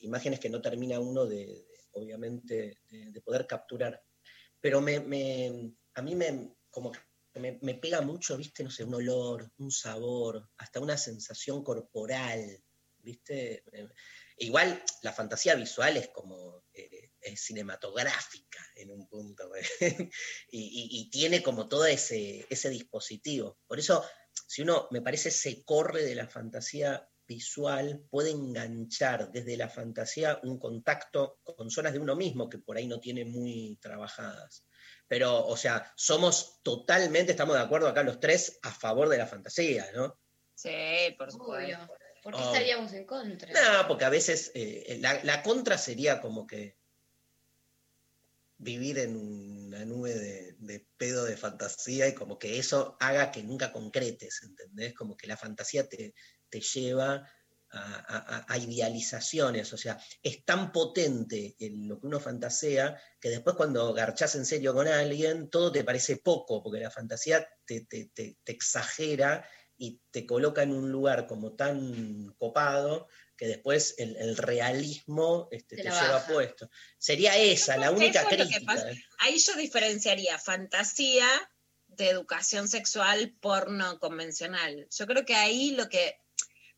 imágenes 0.00 0.40
que 0.40 0.50
no 0.50 0.60
termina 0.60 0.98
uno 1.00 1.26
de, 1.26 1.46
de 1.46 1.66
obviamente, 1.92 2.78
de, 2.88 3.10
de, 3.10 3.20
poder 3.20 3.46
capturar. 3.46 4.02
Pero 4.60 4.80
me, 4.80 5.00
me, 5.00 5.72
a 5.94 6.02
mí 6.02 6.14
me, 6.14 6.54
como 6.70 6.92
me, 7.34 7.58
me 7.62 7.74
pega 7.74 8.00
mucho, 8.00 8.36
viste, 8.36 8.64
no 8.64 8.70
sé, 8.70 8.84
un 8.84 8.94
olor, 8.94 9.50
un 9.58 9.70
sabor, 9.70 10.50
hasta 10.56 10.80
una 10.80 10.96
sensación 10.96 11.62
corporal, 11.62 12.62
¿viste? 12.98 13.62
Igual 14.38 14.82
la 15.02 15.12
fantasía 15.12 15.54
visual 15.54 15.96
es 15.96 16.08
como 16.08 16.64
eh, 16.74 17.05
es 17.26 17.40
cinematográfica 17.40 18.64
en 18.76 18.90
un 18.90 19.08
punto, 19.08 19.50
y, 19.80 20.58
y, 20.58 21.00
y, 21.00 21.10
tiene 21.10 21.42
como 21.42 21.68
todo 21.68 21.86
ese, 21.86 22.46
ese 22.48 22.70
dispositivo. 22.70 23.58
Por 23.66 23.78
eso, 23.78 24.04
si 24.46 24.62
uno, 24.62 24.88
me 24.90 25.02
parece, 25.02 25.30
se 25.30 25.64
corre 25.64 26.02
de 26.04 26.14
la 26.14 26.28
fantasía 26.28 27.08
visual, 27.26 28.04
puede 28.08 28.30
enganchar 28.30 29.30
desde 29.32 29.56
la 29.56 29.68
fantasía 29.68 30.38
un 30.44 30.58
contacto 30.58 31.40
con 31.42 31.70
zonas 31.70 31.92
de 31.92 31.98
uno 31.98 32.14
mismo 32.14 32.48
que 32.48 32.58
por 32.58 32.76
ahí 32.76 32.86
no 32.86 33.00
tiene 33.00 33.24
muy 33.24 33.78
trabajadas. 33.80 34.64
Pero, 35.08 35.46
o 35.46 35.56
sea, 35.56 35.92
somos 35.96 36.60
totalmente, 36.62 37.32
estamos 37.32 37.56
de 37.56 37.62
acuerdo 37.62 37.88
acá 37.88 38.02
los 38.02 38.20
tres, 38.20 38.58
a 38.62 38.72
favor 38.72 39.08
de 39.08 39.18
la 39.18 39.26
fantasía, 39.26 39.86
¿no? 39.94 40.18
Sí, 40.54 41.14
por 41.18 41.30
supuesto. 41.30 41.88
¿Por 42.22 42.34
qué 42.34 42.42
estaríamos 42.42 42.92
en 42.92 43.06
contra? 43.06 43.52
No, 43.52 43.86
porque 43.86 44.04
a 44.04 44.08
veces 44.08 44.50
eh, 44.54 44.98
la, 45.00 45.22
la, 45.22 45.44
contra 45.44 45.78
sería 45.78 46.20
como 46.20 46.44
que 46.44 46.76
vivir 48.58 48.98
en 48.98 49.16
una 49.16 49.84
nube 49.84 50.14
de, 50.58 50.86
pedo 50.96 51.24
de 51.24 51.36
fantasía 51.36 52.08
y 52.08 52.14
como 52.14 52.38
que 52.38 52.58
eso 52.58 52.96
haga 53.00 53.30
que 53.30 53.42
nunca 53.42 53.72
concretes, 53.72 54.40
¿entendés? 54.42 54.94
Como 54.94 55.16
que 55.16 55.26
la 55.26 55.36
fantasía 55.36 55.88
te, 55.88 56.14
te 56.48 56.60
lleva 56.60 57.28
a, 57.70 58.56
idealizaciones, 58.56 59.70
o 59.72 59.76
sea, 59.76 59.98
es 60.22 60.44
tan 60.44 60.72
potente 60.72 61.56
en 61.58 61.88
lo 61.88 62.00
que 62.00 62.06
uno 62.06 62.20
fantasea 62.20 62.98
que 63.20 63.28
después 63.28 63.56
cuando 63.56 63.92
garchás 63.92 64.34
en 64.36 64.46
serio 64.46 64.72
con 64.72 64.88
alguien, 64.88 65.50
todo 65.50 65.70
te 65.72 65.84
parece 65.84 66.16
poco, 66.16 66.62
porque 66.62 66.80
la 66.80 66.90
fantasía 66.90 67.46
te- 67.66 67.84
te 67.86 68.36
exagera 68.46 69.46
y 69.76 70.00
te 70.10 70.24
coloca 70.24 70.62
en 70.62 70.72
un 70.72 70.90
lugar 70.90 71.26
como 71.26 71.54
tan 71.54 72.32
copado 72.38 73.08
que 73.36 73.46
después 73.46 73.94
el, 73.98 74.16
el 74.16 74.36
realismo 74.36 75.48
este, 75.50 75.76
Te 75.76 75.82
te, 75.82 75.88
lleva 75.90 76.12
baja. 76.12 76.26
puesto. 76.32 76.70
Sería 76.98 77.36
esa, 77.36 77.76
la 77.76 77.90
única 77.90 78.26
crítica. 78.26 78.90
¿eh? 78.90 79.04
Ahí 79.18 79.38
yo 79.38 79.54
diferenciaría 79.54 80.38
fantasía 80.38 81.26
de 81.86 82.08
educación 82.08 82.68
sexual 82.68 83.36
porno 83.40 83.98
convencional. 83.98 84.88
Yo 84.90 85.06
creo 85.06 85.24
que 85.24 85.34
ahí 85.34 85.72
lo 85.72 85.88
que 85.88 86.18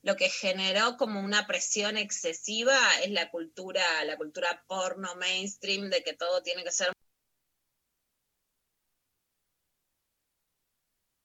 lo 0.03 0.17
que 0.17 0.31
generó 0.31 0.97
como 0.97 1.21
una 1.21 1.47
presión 1.47 1.97
excesiva 1.97 2.79
es 3.03 3.11
la 3.11 3.31
cultura, 3.31 3.83
la 4.05 4.17
cultura 4.17 4.65
porno 4.69 5.15
mainstream 5.17 5.91
de 5.91 6.03
que 6.05 6.13
todo 6.13 6.41
tiene 6.43 6.63
que 6.63 6.71
ser 6.71 6.93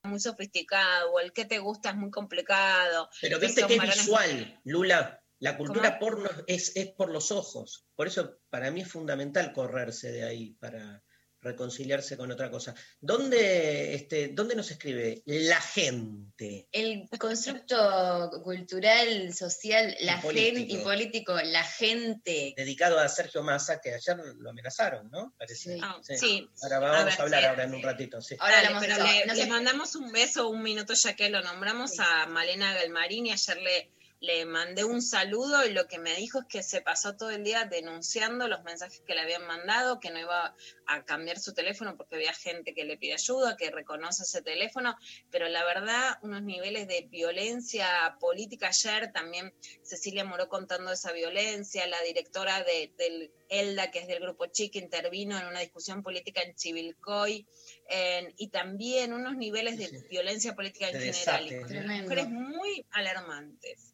muy 0.03 0.19
sofisticado, 0.19 1.11
o 1.11 1.19
el 1.19 1.31
que 1.31 1.45
te 1.45 1.59
gusta 1.59 1.91
es 1.91 1.95
muy 1.95 2.11
complicado. 2.11 3.09
Pero 3.21 3.39
viste 3.39 3.65
que 3.65 3.75
es 3.75 3.81
visual, 3.81 4.59
Lula. 4.65 5.22
La 5.43 5.57
cultura 5.57 5.99
¿Cómo? 5.99 6.11
porno 6.11 6.29
es, 6.47 6.75
es 6.75 6.87
por 6.87 7.09
los 7.11 7.31
ojos. 7.31 7.85
Por 7.95 8.07
eso 8.07 8.39
para 8.49 8.71
mí 8.71 8.81
es 8.81 8.87
fundamental 8.87 9.51
correrse 9.51 10.11
de 10.11 10.23
ahí 10.23 10.51
para 10.53 11.03
reconciliarse 11.41 12.15
con 12.15 12.31
otra 12.31 12.49
cosa. 12.49 12.73
¿Dónde, 13.01 13.93
este, 13.95 14.29
¿dónde 14.29 14.55
nos 14.55 14.71
escribe 14.71 15.21
la 15.25 15.59
gente? 15.59 16.69
El 16.71 17.09
constructo 17.19 18.31
cultural, 18.43 19.33
social, 19.33 19.93
la 19.99 20.19
gente 20.21 20.61
y 20.69 20.77
político, 20.77 21.35
la 21.41 21.63
gente. 21.65 22.53
Dedicado 22.55 22.97
a 22.97 23.09
Sergio 23.09 23.43
Massa, 23.43 23.81
que 23.81 23.93
ayer 23.93 24.15
lo 24.37 24.49
amenazaron, 24.51 25.09
¿no? 25.11 25.33
Parece. 25.37 25.73
Sí. 25.75 25.79
Ah, 25.83 25.99
Sí. 26.01 26.15
sí. 26.17 26.49
Ahora 26.63 26.79
vamos 26.79 27.01
a, 27.01 27.05
ver, 27.05 27.21
hablar 27.21 27.41
sí. 27.41 27.45
ahora 27.47 27.63
en 27.65 27.73
un 27.75 27.83
ratito. 27.83 28.21
Sí. 28.21 28.35
Ahora 28.39 28.61
Dale, 28.63 28.75
pero 28.79 29.03
le, 29.05 29.25
No 29.25 29.33
le 29.33 29.41
sé- 29.43 29.49
mandamos 29.49 29.95
un 29.95 30.11
beso, 30.13 30.47
un 30.47 30.63
minuto 30.63 30.93
ya 30.93 31.13
que 31.15 31.29
lo 31.29 31.41
nombramos 31.41 31.91
Sí. 31.91 31.97
a 31.99 32.25
Malena 32.27 32.73
Galmarini. 32.73 33.31
Ayer 33.33 33.57
le, 33.57 33.91
le 34.23 34.45
mandé 34.45 34.85
un 34.85 35.01
saludo 35.01 35.65
y 35.65 35.73
lo 35.73 35.85
que 35.89 35.99
me 35.99 36.15
dijo 36.15 36.39
es 36.39 36.45
que 36.47 36.63
se 36.63 36.79
pasó 36.79 37.17
todo 37.17 37.29
el 37.29 37.43
día 37.43 37.65
denunciando 37.65 38.47
los 38.47 38.63
mensajes 38.63 39.01
que 39.05 39.15
le 39.15 39.19
habían 39.19 39.45
mandado, 39.45 39.99
que 39.99 40.11
no 40.11 40.19
iba 40.19 40.55
a 40.85 41.03
cambiar 41.03 41.39
su 41.39 41.53
teléfono 41.53 41.97
porque 41.97 42.15
había 42.15 42.33
gente 42.33 42.73
que 42.73 42.85
le 42.85 42.95
pide 42.97 43.15
ayuda, 43.15 43.57
que 43.57 43.69
reconoce 43.69 44.23
ese 44.23 44.41
teléfono, 44.41 44.95
pero 45.29 45.49
la 45.49 45.65
verdad, 45.65 46.19
unos 46.21 46.41
niveles 46.41 46.87
de 46.87 47.01
violencia 47.01 48.15
política. 48.21 48.69
Ayer, 48.69 49.11
también 49.11 49.53
Cecilia 49.81 50.23
Moró 50.23 50.47
contando 50.47 50.93
esa 50.93 51.11
violencia, 51.11 51.85
la 51.87 52.01
directora 52.03 52.63
de, 52.63 52.93
del 52.97 53.29
ELDA, 53.49 53.91
que 53.91 53.99
es 53.99 54.07
del 54.07 54.21
grupo 54.21 54.45
Chic, 54.45 54.77
intervino 54.77 55.37
en 55.37 55.47
una 55.47 55.59
discusión 55.59 56.01
política 56.01 56.41
en 56.43 56.55
Chivilcoy, 56.55 57.45
en- 57.89 58.33
y 58.37 58.47
también 58.47 59.11
unos 59.11 59.35
niveles 59.35 59.77
de 59.77 59.89
violencia 60.09 60.55
política 60.55 60.87
en 60.87 60.93
general, 61.13 61.45
y 61.45 61.49
con 61.59 61.67
mujeres 62.03 62.29
muy 62.29 62.85
alarmantes. 62.91 63.92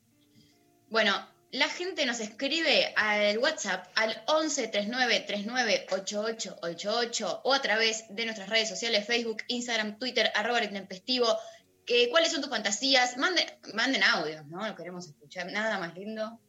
Bueno, 0.90 1.28
la 1.52 1.70
gente 1.70 2.06
nos 2.06 2.20
escribe 2.20 2.94
al 2.96 3.38
WhatsApp 3.40 3.88
al 3.96 4.24
11 4.28 4.68
39 4.68 5.20
39 5.22 5.88
8888 5.92 7.42
o 7.44 7.54
a 7.54 7.62
través 7.62 8.06
de 8.10 8.26
nuestras 8.26 8.50
redes 8.50 8.70
sociales, 8.70 9.06
Facebook, 9.06 9.44
Instagram, 9.48 9.98
Twitter, 9.98 10.32
arroba 10.36 10.60
el 10.60 10.66
intempestivo. 10.66 11.28
Que, 11.86 12.10
¿Cuáles 12.10 12.32
son 12.32 12.42
tus 12.42 12.50
fantasías? 12.50 13.18
Manden, 13.18 13.48
manden 13.74 14.04
audios, 14.04 14.46
¿no? 14.46 14.68
Lo 14.68 14.76
queremos 14.76 15.08
escuchar. 15.08 15.52
Nada 15.52 15.80
más 15.80 15.96
lindo 15.96 16.40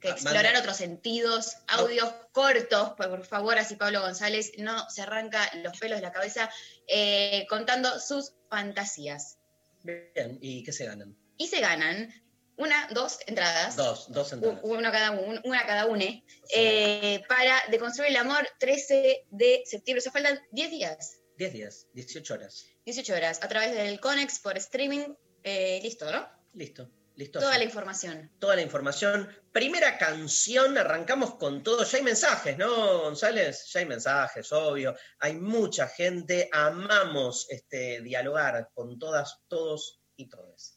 que 0.00 0.08
Ah, 0.08 0.12
explorar 0.12 0.56
otros 0.56 0.76
sentidos, 0.76 1.56
audios 1.68 2.12
cortos, 2.32 2.90
por 2.96 3.24
favor, 3.24 3.58
así 3.58 3.76
Pablo 3.76 4.02
González 4.02 4.52
no 4.58 4.88
se 4.90 5.02
arranca 5.02 5.50
los 5.62 5.78
pelos 5.78 5.98
de 5.98 6.02
la 6.02 6.12
cabeza 6.12 6.50
eh, 6.86 7.46
contando 7.48 7.98
sus 7.98 8.34
fantasías. 8.50 9.38
Bien, 9.82 10.38
¿y 10.40 10.62
qué 10.64 10.72
se 10.72 10.86
ganan? 10.86 11.16
Y 11.38 11.46
se 11.46 11.60
ganan 11.60 12.12
una, 12.56 12.88
dos 12.92 13.18
entradas. 13.26 13.76
Dos, 13.76 14.10
dos 14.12 14.32
entradas. 14.32 14.60
Una 14.62 14.90
cada, 14.92 15.10
un- 15.12 15.40
una 15.44 15.66
cada 15.66 15.86
O 15.86 15.96
sea, 15.96 16.22
eh, 16.54 17.22
para 17.28 17.62
Deconstruir 17.70 18.10
el 18.10 18.16
Amor, 18.16 18.48
13 18.58 19.24
de 19.30 19.62
septiembre. 19.66 20.00
O 20.00 20.02
sea, 20.02 20.12
faltan 20.12 20.40
10 20.52 20.70
días, 20.70 21.18
10 21.36 21.52
días, 21.52 21.86
18 21.92 22.34
horas. 22.34 22.66
18 22.84 23.14
horas, 23.14 23.40
a 23.42 23.48
través 23.48 23.72
del 23.74 24.00
Conex 24.00 24.38
por 24.40 24.56
streaming. 24.56 25.14
eh, 25.44 25.80
listo, 25.82 26.10
¿no? 26.10 26.28
Listo, 26.54 26.90
listo. 27.14 27.38
Toda 27.40 27.58
la 27.58 27.64
información. 27.64 28.32
toda 28.38 28.56
la 28.56 28.62
información. 28.62 29.28
Primera 29.52 29.98
canción, 29.98 30.76
arrancamos 30.78 31.34
con 31.34 31.62
todo. 31.62 31.84
Ya 31.84 31.98
hay 31.98 32.04
mensajes, 32.04 32.56
¿no, 32.56 33.02
González? 33.02 33.66
Ya 33.72 33.80
hay 33.80 33.86
mensajes, 33.86 34.50
obvio. 34.52 34.94
Hay 35.18 35.34
mucha 35.34 35.88
gente. 35.88 36.48
Amamos 36.52 37.46
este, 37.50 38.00
dialogar 38.02 38.70
con 38.74 38.98
todas, 38.98 39.40
todos 39.48 40.00
y 40.16 40.28
todas. 40.28 40.75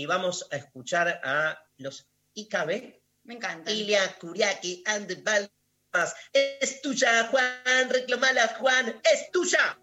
Y 0.00 0.06
vamos 0.06 0.48
a 0.50 0.56
escuchar 0.56 1.20
a 1.22 1.62
los 1.76 2.08
IKB, 2.32 3.02
Me 3.24 3.34
encanta. 3.34 3.70
Ilia 3.70 4.16
Kuriaki 4.18 4.82
and 4.86 5.06
the 5.06 5.16
Balmas. 5.16 6.14
Es 6.32 6.80
tuya, 6.80 7.28
Juan, 7.30 7.90
reclamala, 7.90 8.48
Juan, 8.58 8.98
es 9.04 9.30
tuya. 9.30 9.78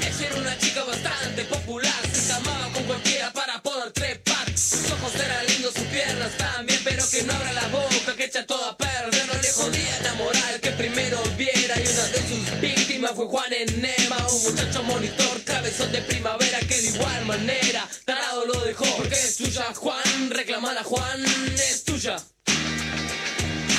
Ella 0.00 0.26
era 0.28 0.36
una 0.36 0.58
chica 0.58 0.84
bastante 0.84 1.44
popular, 1.46 2.06
se 2.06 2.32
llamaba 2.32 2.72
con 2.72 2.84
cualquiera 2.84 3.32
para 3.32 3.60
poder 3.60 3.90
trepar. 3.90 4.31
Sus 4.62 4.92
ojos 4.92 5.12
eran 5.16 5.44
lindos, 5.46 5.74
sus 5.74 5.84
piernas 5.88 6.30
también, 6.38 6.80
pero 6.84 7.02
que 7.10 7.24
no 7.24 7.32
abra 7.32 7.52
la 7.52 7.66
boca, 7.68 8.14
que 8.16 8.24
echa 8.26 8.46
todo 8.46 8.64
a 8.64 8.76
perder. 8.76 9.26
No 9.26 9.34
le 9.34 9.50
jodía 9.50 9.98
enamorar, 9.98 10.60
que 10.60 10.70
primero 10.70 11.20
viera. 11.36 11.80
Y 11.80 11.88
una 11.88 12.06
de 12.06 12.28
sus 12.28 12.60
víctimas 12.60 13.10
fue 13.16 13.26
Juan 13.26 13.52
Enema, 13.52 14.16
un 14.28 14.42
muchacho 14.44 14.82
monitor, 14.84 15.42
cabezón 15.44 15.90
de 15.90 16.00
primavera, 16.02 16.60
que 16.60 16.80
de 16.80 16.88
igual 16.88 17.26
manera 17.26 17.88
tarado 18.04 18.46
lo 18.46 18.60
dejó. 18.60 18.84
Porque 18.96 19.16
es 19.16 19.36
tuya, 19.36 19.74
Juan, 19.74 20.30
reclamala, 20.30 20.84
Juan, 20.84 21.24
es 21.54 21.82
tuya. 21.82 22.16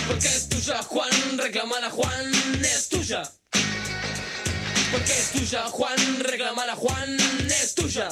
Porque 0.07 0.27
es 0.27 0.49
tuya, 0.49 0.83
Juan, 0.83 1.37
reclamala, 1.37 1.89
Juan, 1.89 2.31
es 2.61 2.89
tuya. 2.89 3.23
Porque 4.91 5.13
es 5.17 5.31
tuya, 5.31 5.63
Juan, 5.63 6.19
reclamala, 6.19 6.75
Juan, 6.75 7.17
es 7.49 7.73
tuya. 7.73 8.09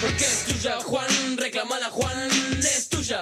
Porque 0.00 0.24
es 0.24 0.44
tuya, 0.46 0.80
Juan, 0.80 1.36
reclamala, 1.36 1.90
Juan, 1.90 2.30
es 2.60 2.88
tuya. 2.88 3.20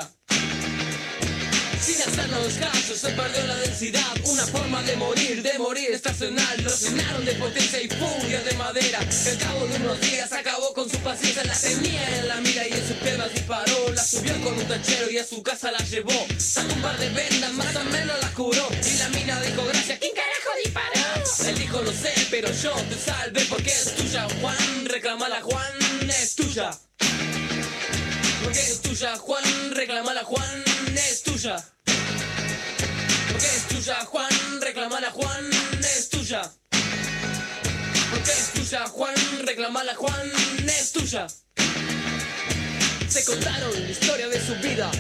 Sin 1.80 2.02
hacernos 2.02 2.54
caso, 2.54 2.94
se 2.94 3.10
perdió 3.10 3.46
la 3.46 3.56
densidad, 3.56 4.16
una 4.24 4.46
forma 4.46 4.80
de 4.82 4.96
morir, 4.96 5.42
de 5.42 5.58
morir 5.58 5.90
estacional. 5.90 6.62
Lo 6.62 6.70
llenaron 6.76 7.24
de 7.24 7.32
potencia 7.32 7.82
y 7.82 7.88
furia 7.88 8.42
de 8.42 8.54
madera. 8.54 9.00
Al 9.00 9.38
cabo 9.38 9.66
de 9.66 9.76
unos 9.76 10.00
días 10.02 10.32
acabó 10.32 10.72
con 10.72 10.88
su 10.88 10.98
paciencia, 10.98 11.42
la 11.44 11.58
tenía 11.58 12.18
en 12.18 12.28
la 12.28 12.36
mira 12.42 12.68
y 12.68 12.72
en 12.72 12.86
sus 12.86 12.96
piernas 12.98 13.32
disparó. 13.32 13.92
La 13.92 14.04
subió 14.04 14.40
con 14.42 14.56
un 14.56 14.64
tachero 14.68 15.10
y 15.10 15.18
a 15.18 15.24
su 15.24 15.42
casa 15.42 15.72
la 15.72 15.78
llevó. 15.78 16.26
Sacó 16.38 16.74
un 16.74 16.82
par 16.82 16.98
de 16.98 17.08
vendas, 17.08 17.52
más 17.54 17.74
o 17.74 17.84
menos 17.84 18.16
la 18.20 18.30
curó. 18.34 18.68
Y 18.84 18.98
la 18.98 19.08
mina 19.08 19.40
dijo, 19.40 19.64
gracias, 19.64 19.98
¿quién 19.98 20.12
carajo 20.14 20.50
disparó? 20.62 21.48
Él 21.48 21.58
dijo, 21.58 21.82
no 21.82 21.92
sé, 21.92 22.12
pero 22.30 22.52
yo 22.52 22.72
te 22.72 22.98
salvé 22.98 23.44
porque 23.46 23.70
es 23.70 23.94
tuya, 23.96 24.28
Juan. 24.40 24.84
Reclamala, 24.84 25.40
Juan, 25.40 25.72
es 26.28 26.34
tuya. 26.36 26.70
Porque 28.44 28.60
es 28.60 28.82
tuya, 28.82 29.16
Juan, 29.16 29.44
reclamala, 29.74 30.24
Juan, 30.24 30.64
es 30.94 31.22
tuya. 31.22 31.56
Porque 33.28 33.46
es 33.46 33.68
tuya, 33.68 34.04
Juan, 34.04 34.60
reclamala, 34.60 35.10
Juan, 35.10 35.50
es 35.80 36.10
tuya. 36.10 36.42
Porque 38.10 38.30
es 38.30 38.52
tuya, 38.52 38.86
Juan, 38.88 39.14
reclamala, 39.46 39.94
Juan, 39.94 40.30
es 40.66 40.92
tuya. 40.92 41.26
Se 43.08 43.24
contaron 43.24 43.72
la 43.72 43.90
historia 43.90 44.28
de 44.28 44.46
su 44.46 44.54
vida. 44.56 44.90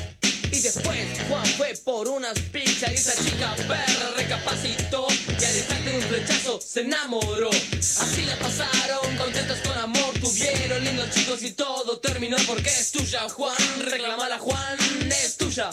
Y 0.50 0.60
después 0.60 0.98
Juan 1.28 1.46
fue 1.56 1.74
por 1.84 2.08
unas 2.08 2.38
pizzas 2.38 2.90
y 2.90 2.94
esa 2.94 3.22
chica 3.22 3.54
perra 3.56 4.10
recapacitó 4.16 5.06
y 5.28 5.44
al 5.44 5.56
instante 5.56 5.90
de 5.90 5.96
un 5.96 6.02
flechazo 6.02 6.60
se 6.60 6.80
enamoró. 6.80 7.50
Así 7.50 8.24
la 8.24 8.36
pasaron, 8.38 9.16
contentos 9.16 9.58
con 9.58 9.78
amor, 9.78 10.14
tuvieron 10.20 10.84
lindos 10.84 11.10
chicos 11.10 11.42
y 11.42 11.52
todo 11.52 11.98
terminó 11.98 12.36
porque 12.46 12.70
es 12.70 12.90
tuya 12.92 13.28
Juan, 13.28 13.56
reclamala 13.84 14.38
Juan, 14.38 14.78
es 15.10 15.36
tuya. 15.36 15.70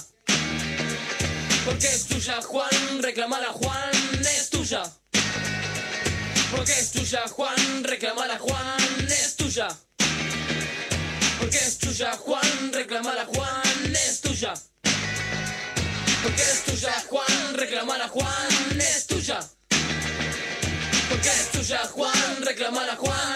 Porque 1.66 1.88
es 1.88 2.06
tuya 2.06 2.42
Juan, 2.42 3.02
reclamala 3.02 3.48
Juan, 3.48 3.92
es 4.22 4.50
tuya. 4.50 4.84
Porque 6.52 6.72
es 6.72 6.92
tuya, 6.92 7.28
Juan, 7.28 7.84
reclamala, 7.84 8.38
Juan, 8.38 8.78
es 9.10 9.36
tuya. 9.36 9.68
Porque 11.40 11.58
es 11.58 11.78
tuya, 11.78 12.16
Juan, 12.16 12.72
reclamala, 12.72 13.26
Juan, 13.26 13.55
Porque 14.36 16.42
es 16.42 16.64
tuya, 16.66 16.92
Juan, 17.08 17.54
reclamala, 17.54 18.10
Juan, 18.10 18.82
es 18.82 19.08
tuya. 19.08 19.40
Porque 21.10 21.30
es 21.30 21.52
tuya, 21.54 21.80
Juan, 21.94 22.42
reclamala, 22.42 22.98
Juan, 22.98 23.35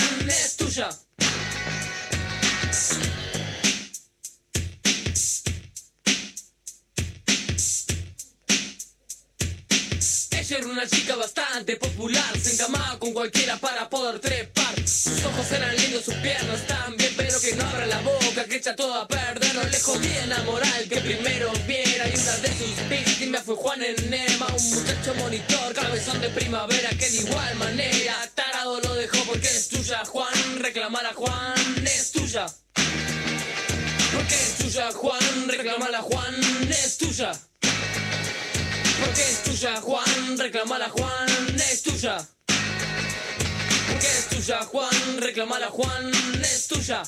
Una 10.49 10.87
chica 10.87 11.15
bastante 11.15 11.75
popular, 11.75 12.35
se 12.41 12.53
encamaba 12.53 12.97
con 12.97 13.13
cualquiera 13.13 13.57
para 13.57 13.87
poder 13.87 14.19
trepar. 14.19 14.75
Sus 14.79 15.23
ojos 15.23 15.51
eran 15.51 15.75
lindos, 15.77 16.05
sus 16.05 16.15
piernas 16.15 16.65
también, 16.65 17.13
pero 17.15 17.39
que 17.39 17.55
no 17.55 17.63
abra 17.67 17.85
la 17.85 18.01
boca, 18.01 18.45
que 18.45 18.55
echa 18.55 18.75
todo 18.75 18.95
a 18.95 19.07
perder. 19.07 19.53
No 19.53 19.63
le 19.63 19.79
jodía 19.79 20.23
enamorar 20.23 20.81
el 20.81 20.89
que 20.89 21.01
primero 21.01 21.51
viera. 21.67 22.09
Y 22.09 22.17
una 22.17 22.37
de 22.37 22.47
sus 22.47 22.89
víctimas 22.89 23.43
fue 23.43 23.55
Juan 23.57 23.83
Enema, 23.83 24.47
un 24.47 24.69
muchacho 24.71 25.13
monitor, 25.19 25.73
cabezón 25.75 26.19
de 26.19 26.29
primavera, 26.29 26.89
que 26.89 27.09
de 27.11 27.17
igual 27.17 27.55
manera 27.57 28.15
tarado 28.33 28.79
lo 28.81 28.95
dejó 28.95 29.23
porque 29.25 29.47
es 29.47 29.67
tuya, 29.67 30.03
Juan. 30.03 30.33
Reclamala, 30.57 31.13
Juan, 31.13 31.85
es 31.85 32.11
tuya. 32.11 32.47
Porque 34.15 34.33
es 34.33 34.55
tuya, 34.57 34.91
Juan, 34.93 35.47
reclamala, 35.47 36.01
Juan, 36.01 36.35
es 36.71 36.97
tuya. 36.97 37.39
Porque 38.99 39.21
es 39.21 39.43
tuya, 39.43 39.81
Juan, 39.81 40.37
reclamala, 40.37 40.89
Juan, 40.89 41.27
es 41.71 41.81
tuya. 41.83 42.17
Porque 43.87 44.07
es 44.07 44.27
tuya, 44.29 44.63
Juan, 44.63 45.17
reclamala, 45.19 45.67
Juan, 45.67 46.11
es 46.41 46.67
tuya. 46.67 47.03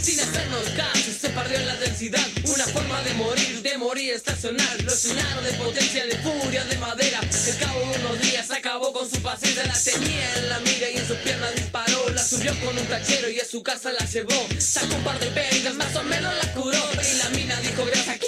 Sin 0.00 0.20
hacernos 0.20 0.68
caso, 0.76 1.10
se 1.20 1.28
perdió 1.30 1.58
en 1.58 1.66
la 1.66 1.76
densidad. 1.76 2.24
Una 2.44 2.64
forma 2.66 3.02
de 3.02 3.14
morir, 3.14 3.60
de 3.62 3.76
morir 3.76 4.12
estacional. 4.12 4.84
Lo 4.84 4.94
llenaron 4.94 5.44
de 5.44 5.52
potencia, 5.54 6.06
de 6.06 6.16
furia, 6.18 6.64
de 6.64 6.78
madera. 6.78 7.18
Al 7.18 7.58
cabo 7.58 7.80
de 7.80 7.98
unos 7.98 8.20
días 8.20 8.50
acabó 8.52 8.92
con 8.92 9.10
su 9.10 9.20
paciencia. 9.20 9.66
La 9.66 9.74
tenía 9.74 10.36
en 10.36 10.48
la 10.48 10.60
mira 10.60 10.90
y 10.90 10.98
en 10.98 11.08
sus 11.08 11.16
piernas 11.16 11.54
disparó. 11.56 12.08
La 12.10 12.22
subió 12.22 12.54
con 12.60 12.78
un 12.78 12.86
tachero 12.86 13.28
y 13.28 13.40
a 13.40 13.44
su 13.44 13.64
casa 13.64 13.90
la 13.92 14.06
llevó. 14.06 14.46
Sacó 14.60 14.94
un 14.94 15.02
par 15.02 15.18
de 15.18 15.26
pegas, 15.26 15.74
más 15.74 15.96
o 15.96 16.04
menos 16.04 16.32
la 16.40 16.52
curó. 16.52 16.88
Y 17.02 17.16
la 17.16 17.28
mina 17.30 17.60
dijo, 17.60 17.84
gracias. 17.84 18.25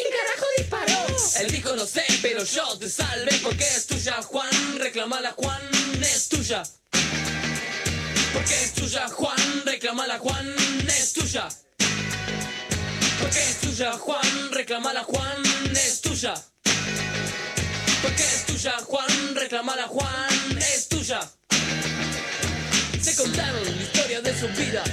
Él 1.40 1.50
dijo, 1.50 1.74
no 1.76 1.86
sé, 1.86 2.04
pero 2.22 2.44
yo 2.44 2.78
te 2.78 2.88
salvé 2.88 3.38
porque 3.42 3.64
es 3.64 3.86
tuya, 3.86 4.20
Juan. 4.22 4.78
Reclamala, 4.78 5.32
Juan, 5.32 5.60
es 6.00 6.28
tuya. 6.28 6.62
Porque 8.32 8.54
es 8.64 8.72
tuya, 8.74 9.08
Juan. 9.08 9.62
Reclamala, 9.64 10.18
Juan, 10.18 10.54
es 10.88 11.12
tuya. 11.12 11.48
Porque 13.20 13.42
es 13.42 13.60
tuya, 13.60 13.92
Juan, 13.92 14.52
reclamala, 14.52 15.02
Juan, 15.02 15.42
es 15.72 16.00
tuya. 16.00 16.34
Porque 18.02 18.22
es 18.22 18.46
tuya, 18.46 18.72
Juan, 18.84 19.34
reclamala, 19.34 19.88
Juan, 19.88 20.58
es 20.58 20.88
tuya. 20.88 21.20
Se 23.02 23.16
contaron 23.16 23.64
la 23.64 23.82
historia 23.82 24.20
de 24.20 24.38
su 24.38 24.46
vida. 24.48 24.84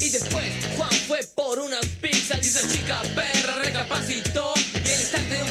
Y 0.00 0.08
después 0.10 0.44
Juan 0.76 0.90
fue 1.06 1.20
por 1.34 1.58
unas 1.60 1.86
pizzas 2.00 2.38
y 2.42 2.48
esa 2.48 2.68
chica 2.68 3.00
perra 3.14 3.54
recapacitó. 3.62 4.52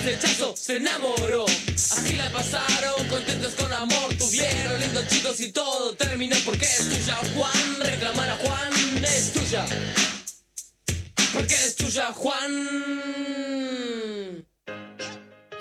Flechazo 0.01 0.55
se 0.57 0.77
enamoró. 0.77 1.45
Así 1.45 2.13
la 2.15 2.29
pasaron, 2.31 3.07
contentos 3.07 3.53
con 3.53 3.71
amor. 3.71 4.13
Tuvieron 4.15 4.79
lindos 4.79 5.07
chicos 5.07 5.39
y 5.39 5.51
todo 5.51 5.93
terminó 5.95 6.35
porque 6.43 6.65
es 6.65 6.89
tuya, 6.89 7.15
Juan. 7.35 7.79
Reclamala, 7.79 8.35
Juan, 8.37 8.73
es 9.03 9.31
tuya. 9.31 9.63
Porque 11.33 11.53
es 11.53 11.75
tuya, 11.75 12.11
Juan. 12.13 12.51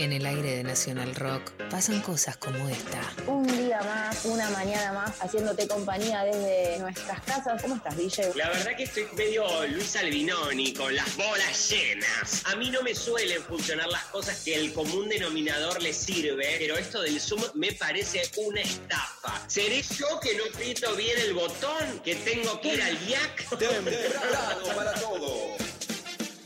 En 0.00 0.14
el 0.14 0.24
aire 0.24 0.56
de 0.56 0.64
Nacional 0.64 1.14
Rock 1.14 1.50
pasan 1.68 2.00
cosas 2.00 2.38
como 2.38 2.70
esta. 2.70 3.02
Un 3.26 3.46
día 3.46 3.82
más, 3.82 4.24
una 4.24 4.48
mañana 4.48 4.94
más, 4.94 5.20
haciéndote 5.20 5.68
compañía 5.68 6.24
desde 6.24 6.78
nuestras 6.78 7.20
casas. 7.20 7.60
¿Cómo 7.60 7.76
estás, 7.76 7.98
DJ? 7.98 8.32
La 8.34 8.48
verdad 8.48 8.74
que 8.78 8.84
estoy 8.84 9.06
medio 9.14 9.44
Luis 9.66 9.94
Albinoni, 9.96 10.72
con 10.72 10.96
las 10.96 11.14
bolas 11.18 11.68
llenas. 11.68 12.42
A 12.46 12.56
mí 12.56 12.70
no 12.70 12.80
me 12.80 12.94
suelen 12.94 13.42
funcionar 13.42 13.88
las 13.88 14.04
cosas 14.04 14.42
que 14.42 14.54
el 14.54 14.72
común 14.72 15.10
denominador 15.10 15.82
le 15.82 15.92
sirve, 15.92 16.56
pero 16.58 16.78
esto 16.78 17.02
del 17.02 17.20
Zoom 17.20 17.42
me 17.52 17.72
parece 17.72 18.22
una 18.38 18.62
estafa. 18.62 19.44
¿Seré 19.48 19.82
yo 19.82 20.18
que 20.22 20.34
no 20.34 20.44
aprieto 20.50 20.96
bien 20.96 21.18
el 21.20 21.34
botón? 21.34 22.00
¿Que 22.02 22.14
tengo 22.14 22.58
que 22.62 22.72
ir 22.72 22.82
al 22.82 22.96
IAC? 23.06 23.50
Temprano 23.58 24.74
para 24.74 24.94
todo. 24.94 25.56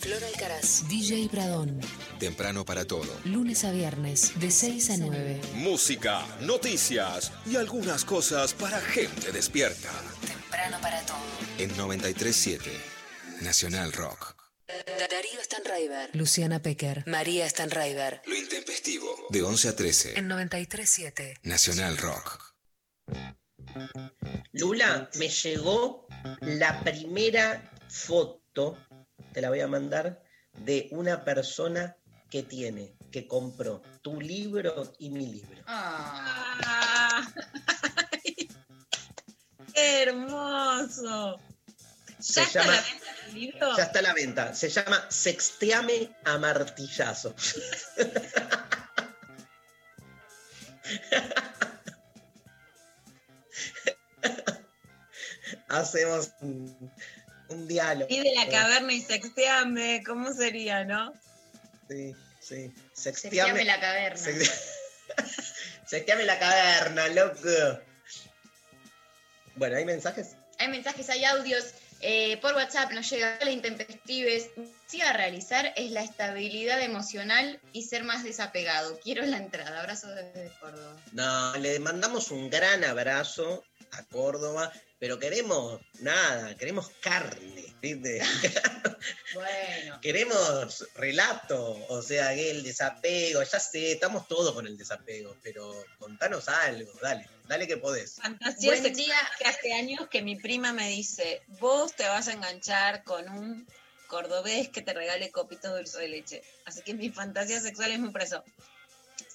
Flor 0.01 0.25
Alcaraz, 0.25 0.89
DJ 0.89 1.29
Pradón. 1.31 1.81
Temprano 2.19 2.65
para 2.65 2.85
todo. 2.85 3.13
Lunes 3.25 3.65
a 3.65 3.73
viernes, 3.73 4.33
de 4.39 4.51
6 4.51 4.91
a 4.91 4.97
9. 4.99 5.41
Música, 5.55 6.25
noticias 6.41 7.33
y 7.47 7.57
algunas 7.57 8.05
cosas 8.05 8.55
para 8.55 8.81
gente 8.81 9.33
despierta. 9.33 9.91
Temprano 10.27 10.79
para 10.81 11.01
todo. 11.05 11.19
En 11.59 11.77
937 11.77 12.71
Nacional 13.41 13.93
Rock. 13.93 14.35
Darío 14.67 15.43
Stanraiver. 15.43 16.11
Luciana 16.15 16.63
Pecker. 16.63 17.05
María 17.07 17.49
Stanraiver. 17.49 18.23
Lo 18.27 18.35
intempestivo. 18.35 19.27
De 19.29 19.43
11 19.43 19.69
a 19.69 19.77
13 19.77 20.19
En 20.19 20.29
937. 20.29 21.41
Nacional 21.43 21.99
Rock. 21.99 22.55
Lula, 24.53 25.11
me 25.19 25.29
llegó 25.29 26.07
la 26.41 26.81
primera 26.83 27.73
foto, 27.89 28.79
te 29.33 29.41
la 29.41 29.51
voy 29.51 29.61
a 29.61 29.69
mandar, 29.69 30.23
de 30.53 30.89
una 30.93 31.25
persona 31.25 31.97
que 32.35 32.43
tiene, 32.43 32.93
que 33.13 33.29
compró 33.29 33.81
tu 34.03 34.21
libro 34.21 34.93
y 34.99 35.09
mi 35.11 35.25
libro. 35.25 35.63
Ah. 35.69 37.25
¡Qué 39.73 40.03
hermoso! 40.03 41.39
¿Ya 42.19 42.43
está 42.43 42.63
llama- 42.65 42.73
la 42.75 42.83
venta 42.83 43.13
del 43.27 43.35
libro? 43.35 43.77
Ya 43.77 43.83
está 43.85 43.99
a 44.01 44.03
la 44.03 44.15
venta. 44.15 44.53
Se 44.53 44.69
llama 44.69 45.07
Sexteame 45.13 46.11
a 46.25 46.39
martillazo. 46.39 47.37
Hacemos 55.69 56.33
un, 56.41 56.91
un 57.49 57.69
diálogo. 57.69 58.09
Y 58.11 58.19
de 58.19 58.35
la 58.35 58.49
caverna 58.49 58.93
y 58.93 59.01
sexteame, 59.03 60.03
¿cómo 60.05 60.33
sería, 60.33 60.85
no? 60.85 61.13
Sí, 61.89 62.13
sí. 62.47 62.73
Sexteame 62.93 63.65
la 63.65 63.81
caverna. 63.81 64.17
Sex- 64.19 64.71
Sexteame 65.87 66.25
la 66.25 66.39
caverna, 66.39 67.09
loco. 67.09 67.81
Bueno, 69.57 69.77
¿hay 69.77 69.85
mensajes? 69.85 70.37
Hay 70.59 70.69
mensajes, 70.69 71.09
hay 71.11 71.25
audios. 71.25 71.65
eh, 72.01 72.37
por 72.39 72.55
WhatsApp 72.55 72.91
nos 72.93 73.09
llega 73.09 73.39
la 73.43 73.51
intempestives. 73.51 74.51
Sí 74.87 75.01
a 75.01 75.13
realizar 75.13 75.73
es 75.77 75.91
la 75.91 76.03
estabilidad 76.03 76.81
emocional 76.83 77.61
y 77.73 77.83
ser 77.85 78.05
más 78.05 78.25
desapegado. 78.25 78.99
Quiero 79.01 79.25
la 79.25 79.39
entrada. 79.39 79.81
Abrazo 79.81 80.09
desde 80.15 80.51
Córdoba. 80.61 80.97
No, 81.13 81.57
le 81.57 81.79
mandamos 81.79 82.31
un 82.31 82.51
gran 82.51 82.85
abrazo 82.85 83.65
a 83.93 84.03
Córdoba, 84.05 84.73
pero 85.05 85.19
queremos 85.19 85.83
nada, 86.01 86.57
queremos 86.57 86.89
carne, 87.03 87.75
¿viste? 87.83 88.23
Bueno. 89.35 90.01
queremos 90.01 90.89
relato, 90.95 91.79
o 91.91 92.01
sea, 92.01 92.35
que 92.35 92.51
el 92.51 92.63
desapego, 92.63 93.43
ya 93.43 93.61
sé, 93.61 93.93
estamos 93.93 94.27
todos 94.27 94.55
con 94.55 94.67
el 94.67 94.79
desapego, 94.79 95.37
pero 95.43 95.85
contanos 95.99 96.49
algo, 96.49 96.91
dale, 97.03 97.29
dale 97.47 97.67
que 97.67 97.77
podés. 97.77 98.15
Fantasía 98.15 98.71
Buen 98.71 98.83
sexual 98.83 99.07
día. 99.07 99.31
que 99.39 99.45
hace 99.45 99.75
años 99.75 100.09
que 100.09 100.23
mi 100.23 100.37
prima 100.37 100.73
me 100.73 100.89
dice, 100.89 101.43
vos 101.61 101.93
te 101.93 102.09
vas 102.09 102.29
a 102.29 102.33
enganchar 102.33 103.05
con 103.05 103.29
un 103.29 103.67
cordobés 104.07 104.71
que 104.71 104.81
te 104.81 104.95
regale 104.95 105.31
copitos 105.31 105.71
de 105.73 105.77
dulce 105.81 105.99
de 105.99 106.09
leche. 106.09 106.43
Así 106.65 106.81
que 106.81 106.95
mi 106.95 107.11
fantasía 107.11 107.61
sexual 107.61 107.93
es 107.93 107.99
muy 107.99 108.11
preso. 108.11 108.43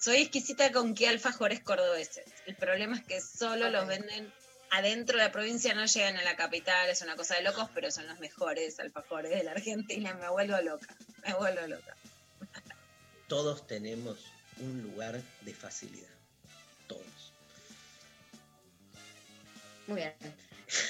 Soy 0.02 0.22
exquisita 0.22 0.72
con 0.72 0.96
qué 0.96 1.08
alfajores 1.10 1.60
cordobeses. 1.60 2.26
El 2.48 2.56
problema 2.56 2.98
es 2.98 3.04
que 3.04 3.22
solo 3.22 3.70
los 3.70 3.86
venden 3.86 4.34
adentro 4.72 5.18
de 5.18 5.24
la 5.24 5.32
provincia, 5.32 5.74
no 5.74 5.86
llegan 5.86 6.18
a 6.18 6.24
la 6.24 6.36
capital, 6.36 6.90
es 6.90 7.02
una 7.02 7.16
cosa 7.16 7.36
de 7.36 7.44
locos, 7.44 7.70
pero 7.74 7.92
son 7.92 8.08
los 8.08 8.20
mejores 8.20 8.80
alfajores 8.80 9.32
de 9.32 9.44
la 9.44 9.52
Argentina. 9.52 10.14
Me 10.14 10.30
vuelvo 10.30 10.60
loca, 10.62 10.96
me 11.26 11.34
vuelvo 11.34 11.68
loca. 11.68 11.96
Todos 13.28 13.68
tenemos 13.68 14.20
un 14.58 14.82
lugar 14.84 15.22
de 15.42 15.54
facilidad, 15.54 16.10
todos. 16.88 17.34
Muy 19.88 19.98
bien. 19.98 20.14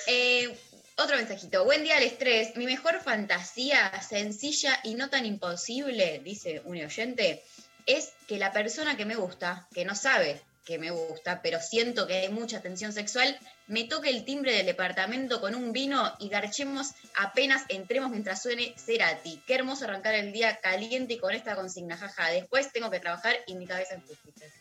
Eh, 0.07 0.57
otro 0.97 1.15
mensajito. 1.15 1.63
Buen 1.63 1.83
día 1.83 1.97
al 1.97 2.03
estrés. 2.03 2.55
Mi 2.57 2.65
mejor 2.65 3.01
fantasía, 3.01 4.01
sencilla 4.01 4.79
y 4.83 4.95
no 4.95 5.09
tan 5.09 5.25
imposible, 5.25 6.19
dice 6.23 6.61
un 6.65 6.83
oyente, 6.83 7.43
es 7.85 8.11
que 8.27 8.37
la 8.37 8.51
persona 8.51 8.97
que 8.97 9.05
me 9.05 9.15
gusta, 9.15 9.67
que 9.73 9.85
no 9.85 9.95
sabe 9.95 10.41
que 10.69 10.77
me 10.77 10.91
gusta, 10.91 11.41
pero 11.41 11.59
siento 11.59 12.05
que 12.05 12.13
hay 12.13 12.29
mucha 12.29 12.61
tensión 12.61 12.93
sexual, 12.93 13.35
me 13.65 13.85
toque 13.85 14.11
el 14.11 14.23
timbre 14.23 14.53
del 14.53 14.67
departamento 14.67 15.41
con 15.41 15.55
un 15.55 15.71
vino 15.71 16.15
y 16.19 16.29
garchemos 16.29 16.91
apenas 17.15 17.63
entremos 17.69 18.11
mientras 18.11 18.43
suene 18.43 18.75
Cerati. 18.77 19.41
Qué 19.47 19.55
hermoso 19.55 19.85
arrancar 19.85 20.13
el 20.13 20.31
día 20.31 20.59
caliente 20.61 21.15
y 21.15 21.17
con 21.17 21.33
esta 21.33 21.55
consigna, 21.55 21.97
jaja. 21.97 22.27
Después 22.27 22.71
tengo 22.71 22.91
que 22.91 22.99
trabajar 22.99 23.35
y 23.47 23.55
mi 23.55 23.65
cabeza 23.65 23.95
en 23.95 24.01
pupitres. 24.01 24.53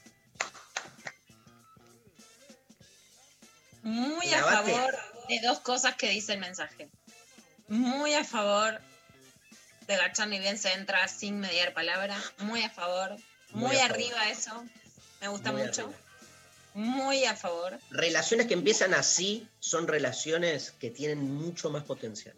Muy 3.83 4.33
a 4.33 4.43
favor 4.43 4.99
de 5.29 5.41
dos 5.41 5.61
cosas 5.61 5.95
que 5.97 6.09
dice 6.09 6.33
el 6.33 6.41
mensaje. 6.41 6.89
Muy 7.69 8.15
a 8.15 8.25
favor 8.25 8.81
de 9.87 9.97
gachar 9.99 10.29
ni 10.29 10.39
bien 10.39 10.57
se 10.57 10.73
entra 10.73 11.07
sin 11.07 11.39
mediar 11.39 11.75
palabra. 11.75 12.17
Muy 12.39 12.63
a 12.63 12.71
favor. 12.71 13.11
Muy, 13.51 13.67
Muy 13.69 13.77
a 13.77 13.81
favor. 13.81 13.93
arriba 13.93 14.31
eso. 14.31 14.65
Me 15.21 15.29
gusta 15.29 15.53
Muy 15.53 15.63
mucho. 15.63 15.83
arriba. 15.83 15.99
Muy 16.75 17.25
a 17.25 17.35
favor. 17.35 17.79
Relaciones 17.91 18.47
que 18.47 18.55
empiezan 18.55 18.95
así 18.95 19.49
son 19.59 19.89
relaciones 19.89 20.73
que 20.73 20.91
tienen 20.91 21.19
mucho 21.19 21.71
más 21.71 21.83
potencial. 21.85 22.37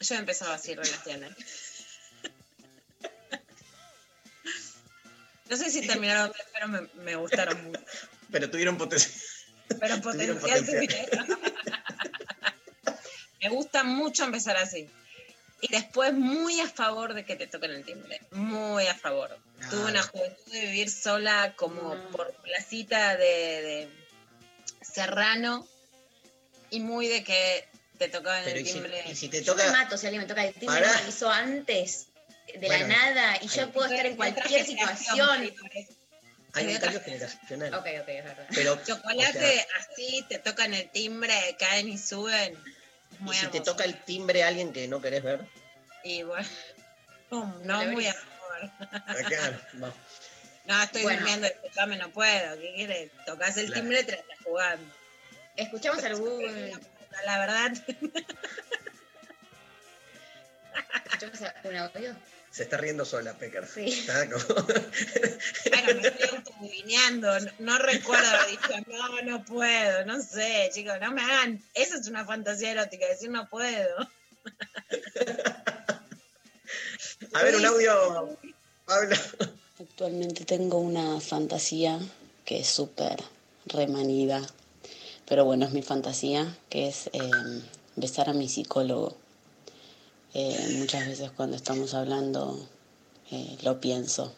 Yo 0.00 0.14
he 0.14 0.18
empezado 0.18 0.52
así 0.52 0.74
relaciones. 0.74 1.32
No 5.48 5.56
sé 5.56 5.70
si 5.70 5.86
terminaron 5.86 6.32
pero 6.52 6.68
me, 6.68 6.80
me 7.02 7.16
gustaron 7.16 7.64
mucho. 7.64 7.80
Pero 8.30 8.50
tuvieron 8.50 8.78
potencial. 8.78 9.12
Pero 9.80 10.00
Tuvieron 10.00 10.38
potencial 10.38 10.64
potencial. 10.64 11.08
tuvieron. 11.10 11.40
Me 13.42 13.48
gusta 13.50 13.84
mucho 13.84 14.24
empezar 14.24 14.56
así. 14.56 14.88
Y 15.62 15.68
después 15.68 16.12
muy 16.14 16.58
a 16.60 16.68
favor 16.68 17.12
de 17.14 17.24
que 17.24 17.36
te 17.36 17.46
toquen 17.46 17.70
el 17.72 17.84
timbre. 17.84 18.20
Muy 18.30 18.86
a 18.86 18.94
favor. 18.94 19.36
Tuve 19.70 19.90
una 19.90 20.02
juventud 20.02 20.52
de 20.52 20.60
vivir 20.62 20.90
sola 20.90 21.54
como 21.56 21.94
No. 21.94 22.10
por 22.10 22.32
placita 22.36 23.16
de, 23.16 23.26
de 23.26 23.88
Serrano 24.80 25.66
y 26.70 26.80
muy 26.80 27.08
de 27.08 27.22
que 27.24 27.68
te 27.98 28.08
tocaban 28.08 28.42
Pero 28.44 28.56
el 28.56 28.62
y 28.62 28.66
si, 28.66 28.72
timbre. 28.72 29.04
y 29.06 29.14
si 29.14 29.28
te 29.28 29.42
Yo 29.42 29.54
me 29.54 29.64
toca. 29.64 29.72
mato 29.76 29.98
si 29.98 30.06
alguien 30.06 30.22
me 30.22 30.28
toca 30.28 30.44
el 30.46 30.54
timbre, 30.54 30.80
no 30.80 30.86
me 30.86 30.98
avisó 31.02 31.30
antes 31.30 32.06
de 32.54 32.66
Bueno, 32.66 32.88
la 32.88 32.96
nada 32.96 33.38
y 33.42 33.48
yo 33.48 33.70
puedo 33.70 33.88
estar 33.90 34.06
en 34.06 34.16
cualquier 34.16 34.64
situación. 34.64 35.52
Hay 36.52 36.66
un 36.66 36.78
cambio 36.78 37.00
generacional. 37.02 37.74
Ok, 37.74 37.86
ok, 38.02 38.08
es 38.08 38.24
verdad. 38.24 38.46
Pero, 38.52 38.80
Chocolate 38.84 39.28
o 39.28 39.32
sea, 39.40 39.66
así, 39.78 40.24
te 40.28 40.38
tocan 40.40 40.74
el 40.74 40.90
timbre, 40.90 41.34
caen 41.60 41.88
y 41.88 41.96
suben. 41.98 42.58
Y 43.26 43.34
si 43.34 43.46
te 43.48 43.60
toca 43.60 43.84
el 43.84 44.02
timbre 44.04 44.42
a 44.42 44.48
alguien 44.48 44.72
que 44.72 44.88
no 44.88 45.00
querés 45.00 45.22
ver, 45.22 45.40
Y 46.02 46.22
bueno, 46.22 46.48
no 47.30 47.84
muy 47.86 48.06
a 48.06 48.14
acá, 49.06 49.60
va. 49.82 49.94
No, 50.66 50.82
estoy 50.82 51.02
Bueno. 51.02 51.18
durmiendo, 51.18 51.46
escuchame, 51.46 51.96
no 51.96 52.10
puedo. 52.10 52.58
¿Qué 52.58 52.74
quieres? 52.74 53.10
Tocas 53.26 53.56
el 53.56 53.66
Claro. 53.66 53.82
timbre, 53.82 54.04
te 54.04 54.12
la 54.12 54.18
estás 54.18 54.38
jugando. 54.44 54.94
Escuchamos 55.56 56.04
algún. 56.04 56.70
La 57.24 57.38
verdad, 57.38 57.72
¿Escuchamos 61.04 61.40
un 61.64 61.76
audio? 61.76 62.16
Se 62.50 62.64
está 62.64 62.76
riendo 62.76 63.04
sola, 63.04 63.34
Pecker. 63.38 63.66
Sí. 63.66 63.86
Está 63.90 64.28
como- 64.28 64.44
bueno, 64.64 66.00
me 66.02 66.08
estoy 66.08 66.28
autobulineando. 66.36 67.40
No, 67.40 67.50
no 67.60 67.78
recuerdo 67.78 68.26
haber 68.28 68.50
dicho, 68.50 68.68
no, 68.88 69.22
no 69.22 69.44
puedo, 69.44 70.04
no 70.06 70.20
sé, 70.22 70.70
chicos, 70.72 70.94
no 71.00 71.12
me 71.12 71.22
hagan. 71.22 71.62
Eso 71.74 71.96
es 71.96 72.06
una 72.08 72.24
fantasía 72.24 72.72
erótica, 72.72 73.06
decir 73.06 73.30
no 73.30 73.48
puedo. 73.48 74.08
A 77.32 77.42
ver, 77.42 77.56
un 77.56 77.64
audio. 77.66 78.36
Pablo. 78.84 79.16
Actualmente 79.78 80.44
tengo 80.44 80.78
una 80.78 81.20
fantasía 81.20 81.98
que 82.44 82.60
es 82.60 82.66
súper 82.68 83.22
remanida, 83.66 84.42
pero 85.28 85.44
bueno, 85.44 85.66
es 85.66 85.72
mi 85.72 85.82
fantasía, 85.82 86.56
que 86.68 86.88
es 86.88 87.08
eh, 87.12 87.20
besar 87.96 88.28
a 88.28 88.32
mi 88.32 88.48
psicólogo. 88.48 89.16
Eh, 90.34 90.74
muchas 90.78 91.06
veces 91.06 91.30
cuando 91.32 91.56
estamos 91.56 91.94
hablando 91.94 92.68
eh, 93.32 93.56
lo 93.62 93.80
pienso, 93.80 94.32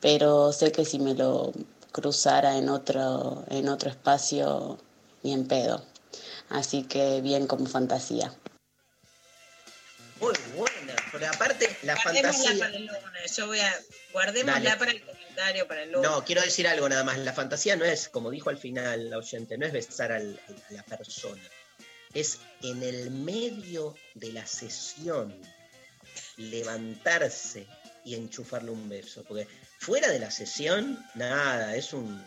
pero 0.00 0.52
sé 0.52 0.70
que 0.72 0.84
si 0.84 0.98
me 0.98 1.14
lo 1.14 1.52
cruzara 1.92 2.56
en 2.58 2.68
otro, 2.68 3.44
en 3.48 3.68
otro 3.68 3.88
espacio, 3.90 4.78
ni 5.22 5.32
en 5.32 5.46
pedo. 5.48 5.82
Así 6.50 6.82
que 6.84 7.20
bien 7.22 7.46
como 7.46 7.66
fantasía. 7.66 8.34
Muy 10.20 10.34
buena. 10.56 10.94
Pero 11.12 11.28
aparte, 11.28 11.76
la 11.82 11.94
Guardémosla 11.94 12.32
fantasía. 12.32 12.58
para 12.64 12.76
el 12.76 12.86
lunes. 12.86 13.36
Yo 13.36 13.46
voy 13.46 13.60
a. 13.60 13.74
Guardémosla 14.12 14.60
Dale. 14.60 14.76
para 14.76 14.90
el 14.90 15.04
comentario, 15.04 15.68
para 15.68 15.82
el 15.84 15.92
lunes. 15.92 16.10
No, 16.10 16.24
quiero 16.24 16.42
decir 16.42 16.66
algo 16.66 16.88
nada 16.88 17.04
más. 17.04 17.18
La 17.18 17.32
fantasía 17.32 17.76
no 17.76 17.84
es, 17.84 18.08
como 18.08 18.30
dijo 18.30 18.50
al 18.50 18.58
final 18.58 19.10
la 19.10 19.18
oyente, 19.18 19.56
no 19.58 19.66
es 19.66 19.72
besar 19.72 20.12
al- 20.12 20.40
a 20.68 20.72
la 20.72 20.82
persona. 20.84 21.42
Es 22.14 22.38
en 22.62 22.82
el 22.82 23.10
medio 23.10 23.94
de 24.14 24.32
la 24.32 24.46
sesión 24.46 25.34
levantarse 26.36 27.66
y 28.04 28.14
enchufarle 28.14 28.70
un 28.70 28.88
beso. 28.88 29.24
Porque 29.24 29.46
fuera 29.78 30.08
de 30.08 30.18
la 30.18 30.30
sesión, 30.30 31.04
nada, 31.14 31.74
es 31.74 31.92
un 31.92 32.22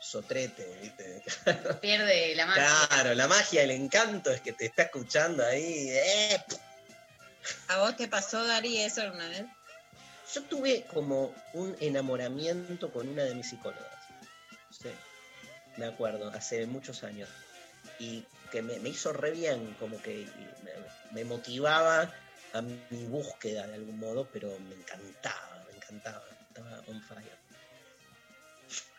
sotrete, 0.00 0.78
¿viste? 0.82 1.22
Pierde 1.80 2.34
la 2.34 2.46
magia. 2.46 2.86
Claro, 2.88 3.14
la 3.14 3.28
magia, 3.28 3.62
el 3.62 3.70
encanto 3.70 4.30
es 4.30 4.40
que 4.40 4.52
te 4.52 4.66
está 4.66 4.84
escuchando 4.84 5.44
ahí. 5.44 5.88
¡eh! 5.90 6.44
¿A 7.68 7.78
vos 7.78 7.96
te 7.96 8.08
pasó, 8.08 8.44
Dari, 8.44 8.78
eso 8.78 9.02
alguna 9.02 9.28
vez? 9.28 9.44
Yo 10.34 10.42
tuve 10.42 10.84
como 10.92 11.32
un 11.52 11.76
enamoramiento 11.80 12.92
con 12.92 13.08
una 13.08 13.22
de 13.24 13.34
mis 13.34 13.48
psicólogas. 13.48 13.86
Sí, 14.70 14.90
me 15.76 15.86
acuerdo, 15.86 16.30
hace 16.30 16.66
muchos 16.66 17.04
años. 17.04 17.28
Y 18.00 18.24
que 18.46 18.62
me, 18.62 18.78
me 18.80 18.90
hizo 18.90 19.12
re 19.12 19.32
bien, 19.32 19.76
como 19.78 20.00
que 20.00 20.26
me, 20.62 20.72
me 21.12 21.24
motivaba 21.24 22.12
a 22.52 22.62
mi 22.62 23.04
búsqueda 23.06 23.66
de 23.66 23.74
algún 23.74 23.98
modo, 23.98 24.28
pero 24.32 24.58
me 24.60 24.74
encantaba, 24.74 25.64
me 25.70 25.76
encantaba. 25.76 26.24
Estaba 26.48 26.82
on 26.86 27.02
fire. 27.02 27.36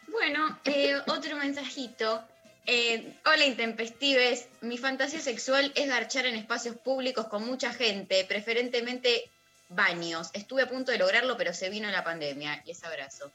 Bueno, 0.08 0.60
eh, 0.64 0.96
otro 1.08 1.36
mensajito. 1.36 2.24
Eh, 2.66 3.18
hola 3.26 3.46
intempestives, 3.46 4.48
mi 4.62 4.78
fantasía 4.78 5.22
sexual 5.22 5.72
es 5.76 5.88
garchar 5.88 6.26
en 6.26 6.36
espacios 6.36 6.76
públicos 6.76 7.28
con 7.28 7.46
mucha 7.46 7.74
gente, 7.74 8.26
preferentemente 8.26 9.32
baños. 9.70 10.30
Estuve 10.34 10.64
a 10.64 10.68
punto 10.68 10.92
de 10.92 10.98
lograrlo, 10.98 11.38
pero 11.38 11.54
se 11.54 11.70
vino 11.70 11.90
la 11.90 12.04
pandemia. 12.04 12.62
Les 12.66 12.84
abrazo. 12.84 13.32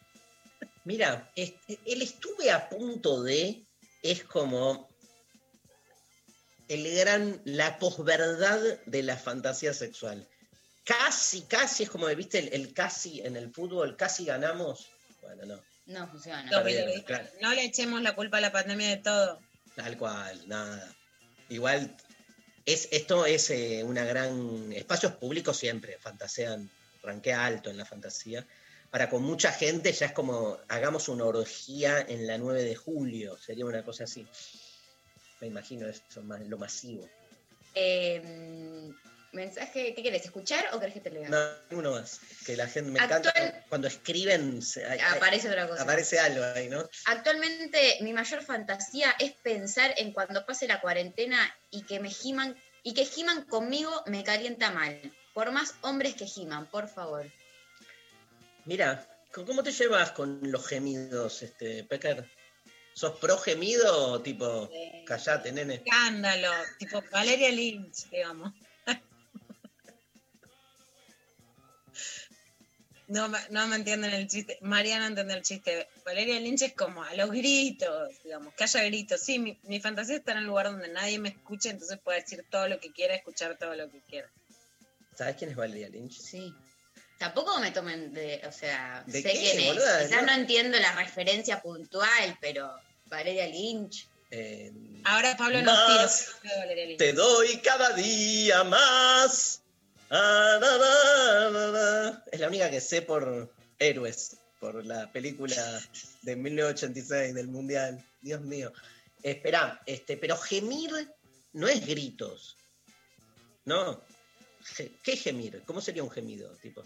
Mira, 0.84 1.30
este, 1.34 1.78
el 1.86 2.02
estuve 2.02 2.50
a 2.50 2.68
punto 2.68 3.22
de 3.22 3.62
es 4.02 4.24
como 4.24 4.91
el 6.72 6.94
gran, 6.96 7.40
la 7.44 7.78
posverdad 7.78 8.60
de 8.86 9.02
la 9.02 9.16
fantasía 9.16 9.72
sexual. 9.74 10.26
Casi, 10.84 11.42
casi 11.42 11.84
es 11.84 11.90
como, 11.90 12.06
viste, 12.08 12.38
el, 12.38 12.48
el 12.52 12.72
casi 12.74 13.20
en 13.20 13.36
el 13.36 13.52
fútbol, 13.52 13.96
casi 13.96 14.24
ganamos. 14.24 14.88
Bueno, 15.20 15.46
no, 15.46 15.62
No 15.86 16.08
funciona. 16.08 16.42
No, 16.44 16.58
Perdieron, 16.62 16.90
pero- 16.92 17.04
claro. 17.04 17.28
no 17.40 17.54
le 17.54 17.64
echemos 17.64 18.02
la 18.02 18.14
culpa 18.14 18.38
a 18.38 18.40
la 18.40 18.50
pandemia 18.52 18.88
de 18.88 18.96
todo. 18.96 19.40
tal 19.76 19.96
cual, 19.96 20.48
nada. 20.48 20.94
Igual, 21.48 21.96
es, 22.66 22.88
esto 22.90 23.26
es 23.26 23.50
eh, 23.50 23.82
una 23.84 24.04
gran... 24.04 24.72
Espacios 24.72 25.12
públicos 25.12 25.56
siempre 25.56 25.98
fantasean, 26.00 26.68
ranquea 27.02 27.44
alto 27.46 27.70
en 27.70 27.76
la 27.76 27.84
fantasía. 27.84 28.44
Para 28.90 29.08
con 29.08 29.22
mucha 29.22 29.52
gente 29.52 29.92
ya 29.92 30.06
es 30.06 30.12
como, 30.12 30.58
hagamos 30.68 31.08
una 31.08 31.24
orgía 31.24 32.00
en 32.00 32.26
la 32.26 32.36
9 32.38 32.62
de 32.62 32.74
julio, 32.74 33.38
sería 33.38 33.64
una 33.64 33.82
cosa 33.84 34.04
así. 34.04 34.26
Me 35.42 35.48
imagino 35.48 35.88
eso, 35.88 36.22
más, 36.22 36.40
lo 36.42 36.56
masivo. 36.56 37.10
Eh, 37.74 38.22
mensaje, 39.32 39.92
¿qué 39.92 40.00
quieres? 40.02 40.24
¿Escuchar 40.24 40.64
o 40.72 40.78
querés 40.78 40.94
que 40.94 41.00
te 41.00 41.10
lea? 41.10 41.28
No, 41.28 41.76
uno 41.76 41.90
más. 41.90 42.20
Que 42.46 42.56
la 42.56 42.68
gente 42.68 42.92
me 42.92 43.00
Actual- 43.00 43.22
encanta 43.26 43.64
cuando 43.68 43.88
escriben, 43.88 44.62
se- 44.62 44.84
hay- 44.86 45.00
hay- 45.00 45.16
Aparece 45.16 45.48
otra 45.48 45.66
cosa. 45.68 45.82
aparece 45.82 46.20
algo 46.20 46.44
ahí, 46.44 46.68
¿no? 46.68 46.88
Actualmente 47.06 47.96
mi 48.02 48.12
mayor 48.12 48.44
fantasía 48.44 49.16
es 49.18 49.32
pensar 49.32 49.92
en 49.96 50.12
cuando 50.12 50.46
pase 50.46 50.68
la 50.68 50.80
cuarentena 50.80 51.52
y 51.72 51.82
que 51.86 51.98
me 51.98 52.10
giman 52.10 52.56
y 52.84 52.94
que 52.94 53.04
giman 53.04 53.42
conmigo 53.46 53.90
me 54.06 54.22
calienta 54.22 54.70
mal. 54.70 55.00
Por 55.34 55.50
más 55.50 55.74
hombres 55.80 56.14
que 56.14 56.26
giman, 56.26 56.66
por 56.70 56.86
favor. 56.88 57.26
Mira, 58.64 59.04
¿con- 59.32 59.44
¿cómo 59.44 59.64
te 59.64 59.72
llevas 59.72 60.12
con 60.12 60.38
los 60.52 60.64
gemidos, 60.68 61.42
este, 61.42 61.82
Pecker? 61.82 62.28
¿Sos 62.94 63.18
pro 63.18 63.38
gemido 63.38 64.12
o 64.12 64.20
tipo, 64.22 64.68
Eh, 64.72 65.04
callate, 65.06 65.50
nene? 65.52 65.74
Escándalo, 65.84 66.50
tipo 66.78 67.02
Valeria 67.10 67.50
Lynch, 67.50 68.08
digamos. 68.10 68.52
No, 73.08 73.28
me- 73.28 73.38
no 73.50 73.66
me 73.66 73.76
entienden 73.76 74.12
el 74.14 74.26
chiste. 74.26 74.58
María 74.62 74.98
no 74.98 75.06
entiende 75.06 75.34
el 75.34 75.42
chiste. 75.42 75.88
Valeria 76.04 76.38
Lynch 76.40 76.62
es 76.62 76.72
como 76.74 77.02
a 77.02 77.12
los 77.14 77.30
gritos, 77.30 78.08
digamos, 78.24 78.54
que 78.54 78.64
haya 78.64 78.84
gritos. 78.84 79.20
Sí, 79.20 79.38
mi, 79.38 79.58
mi 79.64 79.80
fantasía 79.80 80.16
está 80.16 80.32
en 80.32 80.38
un 80.38 80.46
lugar 80.46 80.66
donde 80.66 80.88
nadie 80.88 81.18
me 81.18 81.28
escuche, 81.30 81.68
entonces 81.70 81.98
pueda 81.98 82.18
decir 82.18 82.44
todo 82.50 82.68
lo 82.68 82.80
que 82.80 82.92
quiera, 82.92 83.14
escuchar 83.14 83.58
todo 83.58 83.74
lo 83.74 83.90
que 83.90 84.00
quiera. 84.08 84.30
¿Sabes 85.14 85.36
quién 85.36 85.50
es 85.50 85.56
Valeria 85.56 85.88
Lynch? 85.90 86.18
Sí. 86.18 86.54
Tampoco 87.22 87.60
me 87.60 87.70
tomen 87.70 88.12
de, 88.12 88.40
o 88.48 88.50
sea, 88.50 89.04
¿De 89.06 89.22
sé 89.22 89.32
qué, 89.32 89.38
quién 89.38 89.60
es. 89.60 89.66
boluda? 89.68 90.04
Quizás 90.08 90.20
No. 90.22 90.26
no 90.26 90.32
entiendo 90.32 90.76
la 90.80 90.92
referencia 90.96 91.62
puntual, 91.62 92.36
pero 92.40 92.68
Valeria 93.06 93.46
Lynch. 93.46 94.08
Eh, 94.32 94.72
Ahora 95.04 95.36
Pablo 95.36 95.62
nos 95.62 95.72
Más 95.72 96.26
tira. 96.42 96.56
Valeria 96.58 96.86
Lynch. 96.86 96.98
te 96.98 97.12
doy 97.12 97.58
cada 97.58 97.90
día 97.94 98.64
más. 98.64 99.62
Ah, 100.10 100.58
da, 100.60 100.78
da, 100.78 101.50
da, 101.50 101.70
da. 101.70 102.24
Es 102.32 102.40
la 102.40 102.48
única 102.48 102.68
que 102.70 102.80
sé 102.80 103.02
por 103.02 103.54
Héroes, 103.78 104.36
por 104.58 104.84
la 104.84 105.10
película 105.12 105.80
de 106.22 106.34
1986 106.34 107.34
del 107.34 107.46
Mundial. 107.46 108.04
Dios 108.20 108.40
mío. 108.40 108.72
Espera, 109.22 109.80
este, 109.86 110.16
pero 110.16 110.36
gemir 110.36 110.90
no 111.52 111.68
es 111.68 111.86
gritos. 111.86 112.56
¿No? 113.64 114.02
¿Qué 115.04 115.16
gemir? 115.16 115.62
¿Cómo 115.66 115.80
sería 115.80 116.02
un 116.02 116.10
gemido? 116.10 116.48
Tipo? 116.56 116.82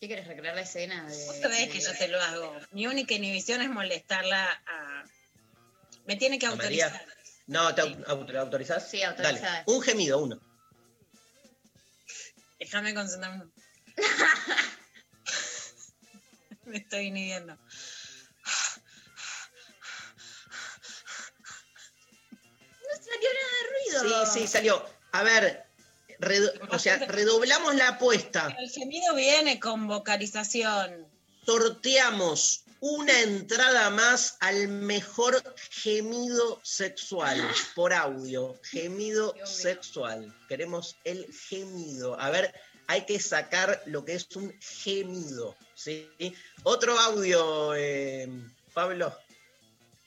¿Qué 0.00 0.06
quieres 0.08 0.26
recrear 0.26 0.54
la 0.54 0.62
escena 0.62 1.06
de.? 1.08 1.24
Vos 1.26 1.36
sabés 1.40 1.68
que 1.70 1.80
yo 1.80 1.92
te 1.96 2.08
lo 2.08 2.20
hago. 2.20 2.54
Mi 2.72 2.86
única 2.86 3.14
inhibición 3.14 3.62
es 3.62 3.70
molestarla 3.70 4.50
a. 4.66 5.04
Me 6.06 6.16
tiene 6.16 6.38
que 6.38 6.44
autorizar. 6.46 7.06
No, 7.46 7.74
¿te 7.74 7.82
au- 7.82 8.36
autorizás? 8.38 8.90
Sí, 8.90 9.02
autorizada. 9.02 9.52
Dale, 9.52 9.64
un 9.66 9.82
gemido, 9.82 10.18
uno. 10.18 10.40
Déjame 12.58 12.94
concentrarme. 12.94 13.44
Me 16.64 16.78
estoy 16.78 17.06
inhibiendo. 17.08 17.58
No 22.82 22.96
salió 22.96 23.28
nada 23.34 23.52
de 23.60 23.68
ruido. 23.70 24.24
Sí, 24.24 24.40
sí, 24.40 24.46
salió. 24.46 24.82
A 25.12 25.22
ver, 25.22 25.63
redo- 26.24 26.52
o 26.70 26.78
sea, 26.78 26.98
redoblamos 27.06 27.74
la 27.74 27.88
apuesta. 27.88 28.54
El 28.58 28.70
gemido 28.70 29.14
viene 29.14 29.60
con 29.60 29.86
vocalización. 29.86 31.06
Sorteamos 31.44 32.64
una 32.80 33.18
entrada 33.22 33.88
más 33.90 34.36
al 34.40 34.68
mejor 34.68 35.42
gemido 35.70 36.60
sexual 36.62 37.40
por 37.74 37.92
audio. 37.92 38.54
Gemido 38.62 39.34
sexual. 39.44 40.34
Queremos 40.48 40.96
el 41.04 41.26
gemido. 41.32 42.18
A 42.20 42.30
ver, 42.30 42.52
hay 42.86 43.06
que 43.06 43.18
sacar 43.20 43.82
lo 43.86 44.04
que 44.04 44.14
es 44.14 44.28
un 44.36 44.54
gemido. 44.60 45.56
¿sí? 45.74 46.10
Otro 46.62 46.98
audio, 46.98 47.74
eh, 47.74 48.28
Pablo. 48.74 49.16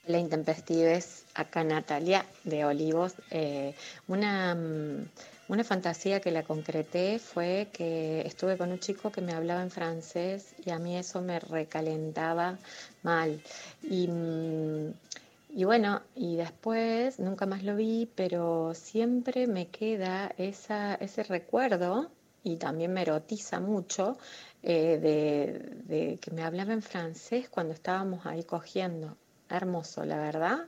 Hola 0.08 0.19
Intempestives, 0.19 1.23
acá 1.34 1.63
Natalia 1.63 2.25
de 2.43 2.63
Olivos. 2.63 3.13
Eh, 3.32 3.75
una, 4.08 4.56
mm, 4.56 5.10
una 5.49 5.63
fantasía 5.63 6.19
que 6.19 6.31
la 6.31 6.43
concreté 6.43 7.19
fue 7.19 7.69
que 7.71 8.21
estuve 8.21 8.57
con 8.57 8.71
un 8.71 8.79
chico 8.79 9.12
que 9.12 9.21
me 9.21 9.33
hablaba 9.33 9.62
en 9.62 9.71
francés 9.71 10.53
y 10.65 10.71
a 10.71 10.79
mí 10.79 10.97
eso 10.97 11.21
me 11.21 11.39
recalentaba 11.39 12.57
mal. 13.03 13.41
Y, 13.83 14.07
mm, 14.07 14.93
y 15.55 15.63
bueno, 15.63 16.01
y 16.15 16.36
después 16.36 17.19
nunca 17.19 17.45
más 17.45 17.63
lo 17.63 17.75
vi, 17.75 18.10
pero 18.13 18.73
siempre 18.73 19.47
me 19.47 19.67
queda 19.67 20.33
esa, 20.38 20.95
ese 20.95 21.23
recuerdo 21.23 22.12
y 22.43 22.57
también 22.57 22.93
me 22.93 23.01
erotiza 23.01 23.60
mucho 23.60 24.17
eh, 24.63 24.99
de, 24.99 25.95
de 25.95 26.17
que 26.19 26.31
me 26.31 26.43
hablaba 26.43 26.73
en 26.73 26.81
francés 26.81 27.47
cuando 27.49 27.73
estábamos 27.73 28.25
ahí 28.25 28.43
cogiendo. 28.43 29.15
Hermoso, 29.49 30.03
la 30.03 30.17
verdad. 30.17 30.65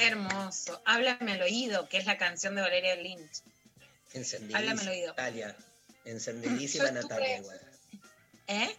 Qué 0.00 0.06
hermoso. 0.08 0.80
Háblame 0.86 1.32
al 1.32 1.42
oído, 1.42 1.88
que 1.88 1.98
es 1.98 2.06
la 2.06 2.16
canción 2.16 2.54
de 2.54 2.62
Valeria 2.62 2.96
Lynch. 2.96 3.42
Encendidísima. 4.14 4.58
Háblame 4.58 4.80
al 4.80 4.88
oído. 4.88 5.08
Natalia. 5.08 5.56
Encendidísima 6.06 6.90
Natalia 6.90 7.36
igual. 7.36 7.60
¿Eh? 8.46 8.76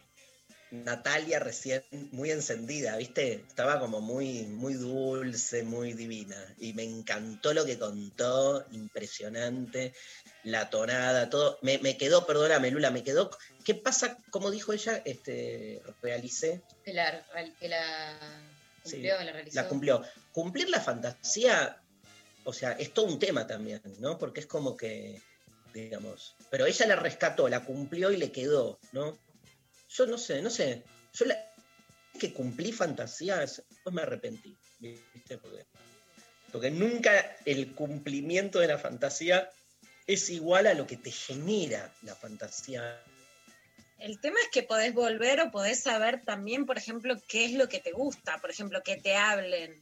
Natalia 0.72 1.38
recién 1.38 1.84
muy 2.12 2.30
encendida, 2.30 2.96
¿viste? 2.96 3.44
Estaba 3.46 3.78
como 3.78 4.00
muy, 4.00 4.44
muy 4.44 4.74
dulce, 4.74 5.62
muy 5.62 5.92
divina. 5.92 6.36
Y 6.58 6.72
me 6.72 6.82
encantó 6.82 7.52
lo 7.54 7.64
que 7.66 7.78
contó, 7.78 8.66
impresionante, 8.72 9.94
la 10.42 10.70
tonada, 10.70 11.30
todo. 11.30 11.58
Me, 11.62 11.78
me 11.78 11.96
quedó, 11.98 12.26
perdóname, 12.26 12.70
Lula, 12.70 12.90
me 12.90 13.04
quedó. 13.04 13.30
¿Qué 13.64 13.74
pasa? 13.74 14.18
Como 14.30 14.50
dijo 14.50 14.72
ella, 14.72 15.00
este, 15.04 15.82
realicé, 16.02 16.62
Que 16.84 16.94
la, 16.94 17.22
que 17.60 17.68
la 17.68 18.18
Sí, 18.84 18.92
cumplió, 18.92 19.22
la 19.22 19.32
realizó. 19.32 19.54
la 19.54 19.68
cumplió. 19.68 20.02
Cumplir 20.32 20.68
la 20.70 20.80
fantasía, 20.80 21.80
o 22.44 22.52
sea, 22.52 22.72
es 22.72 22.92
todo 22.92 23.06
un 23.06 23.18
tema 23.18 23.46
también, 23.46 23.82
¿no? 23.98 24.18
Porque 24.18 24.40
es 24.40 24.46
como 24.46 24.76
que, 24.76 25.20
digamos, 25.74 26.34
pero 26.50 26.66
ella 26.66 26.86
la 26.86 26.96
rescató, 26.96 27.48
la 27.48 27.64
cumplió 27.64 28.10
y 28.10 28.16
le 28.16 28.32
quedó, 28.32 28.78
¿no? 28.92 29.18
Yo 29.88 30.06
no 30.06 30.18
sé, 30.18 30.42
no 30.42 30.50
sé. 30.50 30.82
Yo 31.12 31.26
que 32.18 32.32
cumplí 32.32 32.72
fantasías, 32.72 33.62
pues 33.82 33.94
me 33.94 34.02
arrepentí, 34.02 34.56
¿viste? 34.78 35.38
Porque, 35.38 35.66
porque 36.50 36.70
nunca 36.70 37.36
el 37.44 37.74
cumplimiento 37.74 38.58
de 38.58 38.68
la 38.68 38.78
fantasía 38.78 39.50
es 40.06 40.30
igual 40.30 40.66
a 40.66 40.74
lo 40.74 40.86
que 40.86 40.96
te 40.96 41.10
genera 41.10 41.92
la 42.02 42.14
fantasía. 42.14 43.02
El 43.98 44.20
tema 44.20 44.36
es 44.42 44.48
que 44.50 44.62
podés 44.62 44.92
volver 44.94 45.40
o 45.40 45.50
podés 45.50 45.80
saber 45.80 46.22
también, 46.24 46.66
por 46.66 46.76
ejemplo, 46.76 47.16
qué 47.28 47.44
es 47.44 47.52
lo 47.52 47.68
que 47.68 47.78
te 47.78 47.92
gusta, 47.92 48.38
por 48.38 48.50
ejemplo, 48.50 48.82
que 48.82 48.96
te 48.96 49.14
hablen, 49.14 49.80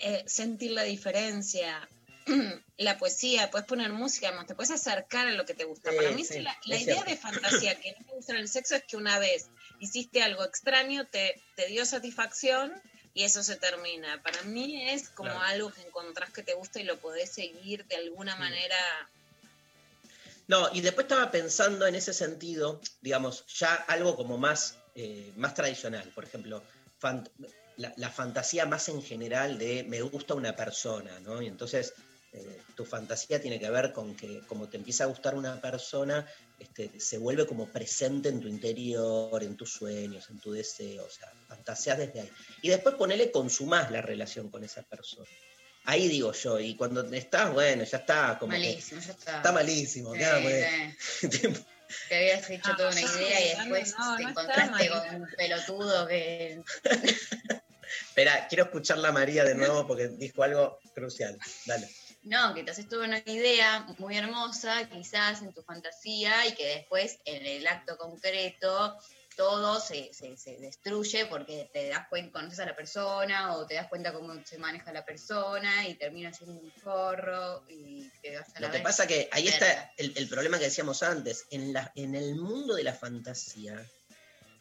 eh, 0.00 0.24
sentir 0.26 0.72
la 0.72 0.82
diferencia, 0.82 1.88
la 2.78 2.98
poesía, 2.98 3.50
puedes 3.50 3.66
poner 3.66 3.92
música, 3.92 4.32
te 4.46 4.54
puedes 4.54 4.70
acercar 4.70 5.26
a 5.26 5.32
lo 5.32 5.44
que 5.44 5.54
te 5.54 5.64
gusta. 5.64 5.90
Sí, 5.90 5.96
Para 5.96 6.10
mí, 6.12 6.24
sí, 6.24 6.40
la, 6.40 6.56
idea 6.64 6.94
cierto. 6.96 7.04
de 7.10 7.16
fantasía 7.16 7.80
que 7.80 7.92
no 7.92 8.06
te 8.06 8.12
gusta 8.14 8.32
en 8.32 8.38
el 8.38 8.48
sexo 8.48 8.74
es 8.74 8.84
que 8.84 8.96
una 8.96 9.18
vez 9.18 9.48
hiciste 9.78 10.22
algo 10.22 10.44
extraño, 10.44 11.06
te, 11.06 11.40
te 11.56 11.66
dio 11.66 11.84
satisfacción 11.84 12.72
y 13.14 13.24
eso 13.24 13.42
se 13.42 13.56
termina. 13.56 14.22
Para 14.22 14.42
mí 14.42 14.90
es 14.90 15.08
como 15.10 15.30
Claro. 15.30 15.44
algo 15.46 15.72
que 15.72 15.82
encontrás 15.82 16.30
que 16.32 16.42
te 16.42 16.54
gusta 16.54 16.80
y 16.80 16.84
lo 16.84 16.98
podés 16.98 17.30
seguir 17.30 17.84
de 17.86 17.96
alguna 17.96 18.36
manera. 18.36 18.76
No, 20.46 20.68
y 20.72 20.80
después 20.80 21.04
estaba 21.04 21.30
pensando 21.30 21.86
en 21.86 21.94
ese 21.94 22.12
sentido, 22.12 22.80
digamos, 23.00 23.46
ya 23.46 23.74
algo 23.74 24.16
como 24.16 24.36
más, 24.36 24.76
eh, 24.94 25.32
más 25.36 25.54
tradicional, 25.54 26.10
por 26.14 26.24
ejemplo, 26.24 26.62
la, 27.80 27.92
la 27.96 28.10
fantasía 28.10 28.66
más 28.66 28.88
en 28.88 29.02
general 29.02 29.58
de 29.58 29.84
me 29.84 30.02
gusta 30.02 30.34
una 30.34 30.54
persona, 30.54 31.18
¿no? 31.20 31.40
Y 31.40 31.46
entonces 31.46 31.94
eh, 32.32 32.60
tu 32.76 32.84
fantasía 32.84 33.40
tiene 33.40 33.58
que 33.58 33.70
ver 33.70 33.92
con 33.92 34.14
que 34.14 34.40
como 34.46 34.68
te 34.68 34.76
empieza 34.76 35.04
a 35.04 35.06
gustar 35.06 35.34
una 35.34 35.60
persona, 35.60 36.26
este, 36.58 37.00
se 37.00 37.18
vuelve 37.18 37.46
como 37.46 37.68
presente 37.68 38.28
en 38.28 38.40
tu 38.40 38.48
interior, 38.48 39.42
en 39.42 39.56
tus 39.56 39.72
sueños, 39.72 40.28
en 40.28 40.38
tu 40.38 40.52
deseo, 40.52 41.04
o 41.06 41.10
sea, 41.10 41.32
fantaseas 41.48 41.98
desde 41.98 42.20
ahí. 42.20 42.30
Y 42.62 42.68
después 42.68 42.94
ponele 42.96 43.30
consumás 43.30 43.90
la 43.90 44.02
relación 44.02 44.50
con 44.50 44.62
esa 44.62 44.82
persona. 44.82 45.28
Ahí 45.86 46.06
digo 46.08 46.32
yo, 46.32 46.60
y 46.60 46.76
cuando 46.76 47.02
estás, 47.14 47.52
bueno, 47.54 47.84
ya 47.84 47.98
está, 47.98 48.36
como 48.38 48.52
que 48.52 48.58
Malísimo, 48.58 49.00
ya 49.00 49.12
está. 49.12 49.36
está 49.38 49.52
malísimo, 49.52 50.12
Sí, 50.12 50.18
claro, 50.18 50.48
sí. 50.98 51.28
Te 52.08 52.16
habías 52.16 52.48
hecho 52.50 52.70
No, 52.70 52.76
toda 52.76 52.90
una 52.90 53.00
estoy 53.00 53.24
idea 53.24 53.40
y 53.40 53.58
después 53.58 53.94
no, 53.98 54.16
te 54.16 54.22
encontraste 54.22 54.88
con 54.90 55.14
un 55.22 55.28
pelotudo 55.36 56.06
que. 56.06 56.62
Espera, 58.10 58.48
quiero 58.48 58.64
escucharla 58.64 59.08
a 59.08 59.12
María 59.12 59.44
de 59.44 59.54
nuevo 59.54 59.86
porque 59.86 60.08
dijo 60.08 60.42
algo 60.42 60.78
crucial. 60.94 61.38
Dale. 61.64 61.88
No, 62.24 62.52
que 62.54 62.64
te 62.64 62.72
haces 62.72 62.88
toda 62.88 63.06
una 63.06 63.18
idea 63.24 63.86
muy 63.98 64.16
hermosa, 64.16 64.88
quizás 64.90 65.40
en 65.42 65.54
tu 65.54 65.62
fantasía, 65.62 66.46
y 66.48 66.52
que 66.54 66.66
después 66.66 67.18
en 67.24 67.46
el 67.46 67.66
acto 67.66 67.96
concreto 67.96 68.98
todo 69.36 69.80
se, 69.80 70.12
se- 70.12 70.36
se 70.36 70.56
destruye 70.58 71.24
porque 71.26 71.70
te 71.72 71.88
das 71.88 72.08
cuenta, 72.08 72.32
conoces 72.40 72.58
a 72.60 72.66
la 72.66 72.74
persona 72.76 73.56
o 73.56 73.64
te 73.66 73.74
das 73.76 73.86
cuenta 73.88 74.12
cómo 74.12 74.34
se 74.44 74.58
maneja 74.58 74.92
la 74.92 75.04
persona 75.04 75.86
y 75.88 75.94
termina 75.94 76.32
siendo 76.32 76.60
un 76.60 76.70
forro 76.72 77.64
y 77.68 78.10
te 78.20 78.36
vas 78.36 78.48
a 78.56 78.60
la 78.60 78.66
Lo 78.66 78.72
que 78.74 78.80
pasa 78.80 79.06
que 79.06 79.28
ahí 79.32 79.46
está 79.48 79.92
el, 79.96 80.12
el 80.16 80.28
problema 80.28 80.58
que 80.58 80.64
decíamos 80.64 81.02
antes. 81.04 81.46
En, 81.50 81.72
la, 81.72 81.90
en 81.94 82.16
el 82.16 82.34
mundo 82.34 82.74
de 82.74 82.82
la 82.82 82.92
fantasía, 82.92 83.80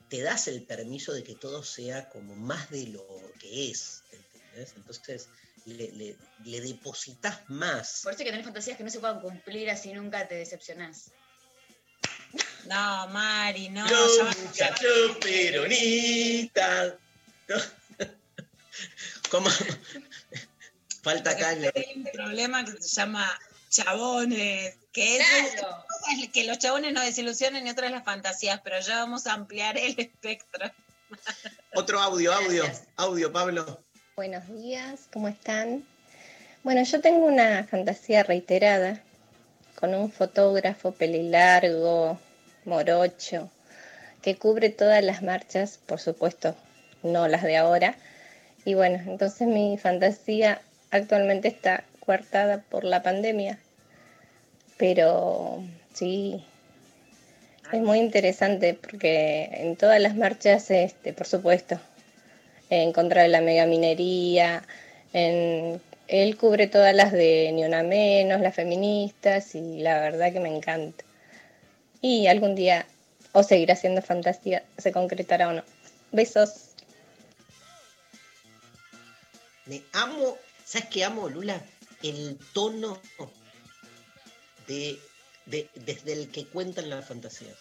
te 0.09 0.21
das 0.21 0.47
el 0.47 0.63
permiso 0.63 1.13
de 1.13 1.23
que 1.23 1.35
todo 1.35 1.63
sea 1.63 2.09
como 2.09 2.35
más 2.35 2.69
de 2.69 2.87
lo 2.87 3.05
que 3.39 3.69
es. 3.71 4.03
¿entendés? 4.11 4.73
Entonces, 4.75 5.29
le, 5.65 5.91
le, 5.91 6.17
le 6.45 6.61
depositas 6.61 7.47
más. 7.49 8.01
Por 8.03 8.13
eso 8.13 8.23
que 8.23 8.29
tener 8.31 8.43
fantasías 8.43 8.77
que 8.77 8.83
no 8.83 8.89
se 8.89 8.99
puedan 8.99 9.21
cumplir, 9.21 9.69
así 9.69 9.93
nunca 9.93 10.27
te 10.27 10.35
decepcionás. 10.35 11.11
No, 12.65 13.07
Mari, 13.09 13.69
no. 13.69 13.87
Yo, 13.87 14.25
muchacho 14.45 14.87
peronista. 15.21 16.99
¿Cómo? 19.31 19.49
Falta 21.03 21.31
acá 21.31 21.53
el- 21.53 21.65
Hay 21.65 21.93
un 21.95 22.03
problema 22.11 22.65
que 22.65 22.73
se 22.81 22.89
llama 22.89 23.39
chabones, 23.69 24.77
que 24.91 25.17
es 25.17 25.23
Claro. 25.53 25.85
una 26.11 26.23
es 26.23 26.29
que 26.29 26.43
los 26.45 26.57
chabones 26.59 26.93
no 26.93 27.01
desilusionen 27.01 27.65
y 27.67 27.69
otra 27.69 27.85
es 27.87 27.91
las 27.91 28.03
fantasías, 28.03 28.59
pero 28.63 28.79
ya 28.79 28.97
vamos 28.99 29.27
a 29.27 29.33
ampliar 29.33 29.77
el 29.77 29.95
espectro. 29.99 30.71
Otro 31.73 31.99
audio, 31.99 32.33
audio, 32.33 32.63
Gracias. 32.63 32.87
audio, 32.97 33.31
Pablo. 33.31 33.83
Buenos 34.15 34.47
días, 34.47 35.01
¿cómo 35.13 35.27
están? 35.27 35.83
Bueno, 36.63 36.83
yo 36.83 36.99
tengo 37.01 37.25
una 37.25 37.63
fantasía 37.65 38.23
reiterada 38.23 39.01
con 39.79 39.95
un 39.95 40.11
fotógrafo 40.11 40.91
pelilargo, 40.91 42.19
morocho, 42.65 43.49
que 44.21 44.35
cubre 44.35 44.69
todas 44.69 45.03
las 45.03 45.21
marchas, 45.21 45.79
por 45.85 45.99
supuesto, 46.01 46.55
no 47.01 47.27
las 47.27 47.43
de 47.43 47.55
ahora. 47.55 47.95
Y 48.65 48.73
bueno, 48.73 48.97
entonces 49.09 49.47
mi 49.47 49.77
fantasía 49.77 50.61
actualmente 50.91 51.47
está 51.47 51.85
coartada 52.09 52.63
por 52.71 52.85
la 52.85 53.03
pandemia. 53.03 53.59
Pero 54.77 55.63
sí, 55.93 56.43
es 57.71 57.81
muy 57.81 57.99
interesante 57.99 58.73
porque 58.73 59.47
en 59.51 59.75
todas 59.75 60.01
las 60.01 60.15
marchas, 60.15 60.71
este, 60.71 61.13
por 61.13 61.27
supuesto, 61.27 61.79
en 62.71 62.93
contra 62.93 63.21
de 63.21 63.27
la 63.27 63.41
megaminería, 63.41 64.63
en, 65.13 65.79
él 66.07 66.35
cubre 66.35 66.65
todas 66.65 66.95
las 66.95 67.11
de 67.11 67.51
Ni 67.53 67.63
Una 67.63 67.83
Menos, 67.83 68.41
las 68.41 68.55
feministas, 68.55 69.53
y 69.53 69.77
la 69.77 69.99
verdad 69.99 70.33
que 70.33 70.39
me 70.39 70.49
encanta. 70.49 71.03
Y 72.01 72.25
algún 72.25 72.55
día, 72.55 72.87
o 73.33 73.43
seguirá 73.43 73.75
siendo 73.75 74.01
fantasía, 74.01 74.63
se 74.79 74.91
concretará 74.91 75.49
o 75.49 75.53
no. 75.53 75.63
Besos. 76.11 76.69
Me 79.67 79.83
amo, 79.93 80.39
¿sabes 80.65 80.87
qué 80.89 81.05
amo, 81.05 81.29
Lula? 81.29 81.61
El 82.03 82.37
tono 82.53 83.01
de, 84.67 84.99
de- 85.45 85.69
desde 85.75 86.13
el 86.13 86.29
que 86.31 86.45
cuentan 86.45 86.89
las 86.89 87.07
fantasías. 87.07 87.55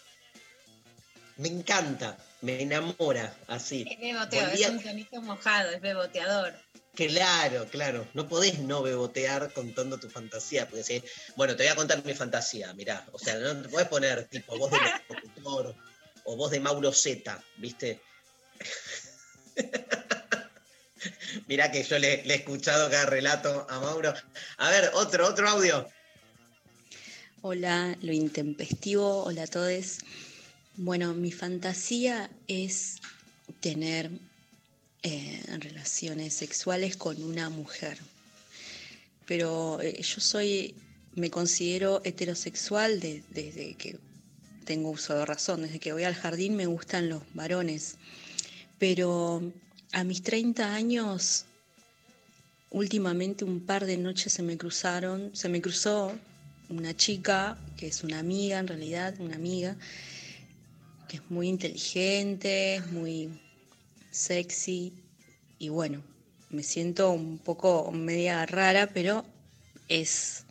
Me 1.37 1.47
encanta, 1.47 2.17
me 2.41 2.61
enamora, 2.61 3.33
así. 3.47 3.85
Es 3.89 4.15
a- 4.15 4.53
es 4.53 4.69
un 4.69 4.83
tonito 4.83 5.21
mojado, 5.21 5.71
es 5.71 5.81
beboteador. 5.81 6.53
Claro, 6.95 7.65
claro. 7.67 8.05
No 8.13 8.27
podés 8.27 8.59
no 8.59 8.81
bebotear 8.81 9.53
contando 9.53 9.97
tu 9.99 10.09
fantasía. 10.09 10.67
Porque 10.67 10.83
si, 10.83 11.01
bueno, 11.37 11.55
te 11.55 11.63
voy 11.63 11.71
a 11.71 11.75
contar 11.75 12.03
mi 12.03 12.13
fantasía, 12.13 12.73
mirá. 12.73 13.05
O 13.13 13.19
sea, 13.19 13.35
no 13.35 13.61
te 13.61 13.69
podés 13.69 13.87
poner 13.87 14.25
tipo 14.25 14.57
voz 14.57 14.71
de 14.71 14.77
locutor 15.09 15.75
o 16.25 16.35
voz 16.35 16.51
de 16.51 16.59
Mauro 16.59 16.91
Z, 16.91 17.41
¿viste? 17.57 18.01
mirá 21.49 21.71
que 21.71 21.83
yo 21.83 21.97
le, 21.97 22.21
he 22.21 22.35
escuchado 22.35 22.89
cada 22.91 23.07
relato 23.07 23.65
a 23.69 23.79
Mauro. 23.79 24.13
A 24.57 24.69
ver, 24.69 24.91
otro, 24.93 25.27
otro 25.27 25.49
audio. 25.49 25.87
Hola, 27.41 27.97
lo 28.01 28.13
intempestivo, 28.13 29.23
hola 29.23 29.43
a 29.43 29.47
todos. 29.47 29.97
Bueno, 30.75 31.13
mi 31.15 31.31
fantasía 31.31 32.29
es 32.47 32.97
tener 33.61 34.11
eh, 35.01 35.41
relaciones 35.57 36.35
sexuales 36.35 36.95
con 36.97 37.21
una 37.23 37.49
mujer. 37.49 37.97
Pero 39.25 39.81
eh, 39.81 39.99
yo 40.03 40.21
soy, 40.21 40.75
me 41.15 41.31
considero 41.31 42.01
heterosexual 42.03 42.99
de- 42.99 43.23
desde 43.31 43.73
que 43.73 43.97
tengo 44.65 44.91
uso 44.91 45.15
de 45.15 45.25
razón, 45.25 45.63
desde 45.63 45.79
que 45.79 45.93
voy 45.93 46.03
al 46.03 46.13
jardín 46.13 46.55
me 46.55 46.67
gustan 46.67 47.09
los 47.09 47.23
varones. 47.33 47.95
Pero 48.77 49.41
a 49.91 50.03
mis 50.03 50.21
30 50.21 50.73
años, 50.73 51.45
últimamente 52.69 53.43
un 53.43 53.61
par 53.61 53.85
de 53.85 53.97
noches 53.97 54.33
se 54.33 54.43
me 54.43 54.57
cruzaron, 54.57 55.31
se 55.33 55.49
me 55.49 55.61
cruzó 55.61 56.15
una 56.69 56.95
chica 56.95 57.57
que 57.77 57.87
es 57.87 58.03
una 58.03 58.19
amiga, 58.19 58.59
en 58.59 58.67
realidad, 58.67 59.15
una 59.19 59.35
amiga, 59.35 59.75
que 61.07 61.17
es 61.17 61.23
muy 61.29 61.47
inteligente, 61.47 62.75
es 62.75 62.91
muy 62.91 63.39
sexy 64.11 64.93
y 65.57 65.69
bueno, 65.69 66.03
me 66.49 66.61
siento 66.61 67.11
un 67.11 67.39
poco 67.39 67.91
media 67.91 68.45
rara, 68.45 68.89
pero 68.93 69.25
es, 69.87 70.45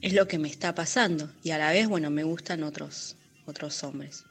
es 0.00 0.12
lo 0.12 0.26
que 0.26 0.38
me 0.38 0.48
está 0.48 0.74
pasando 0.74 1.30
y 1.44 1.50
a 1.50 1.58
la 1.58 1.70
vez, 1.70 1.88
bueno, 1.88 2.10
me 2.10 2.24
gustan 2.24 2.64
otros, 2.64 3.14
otros 3.46 3.84
hombres, 3.84 4.24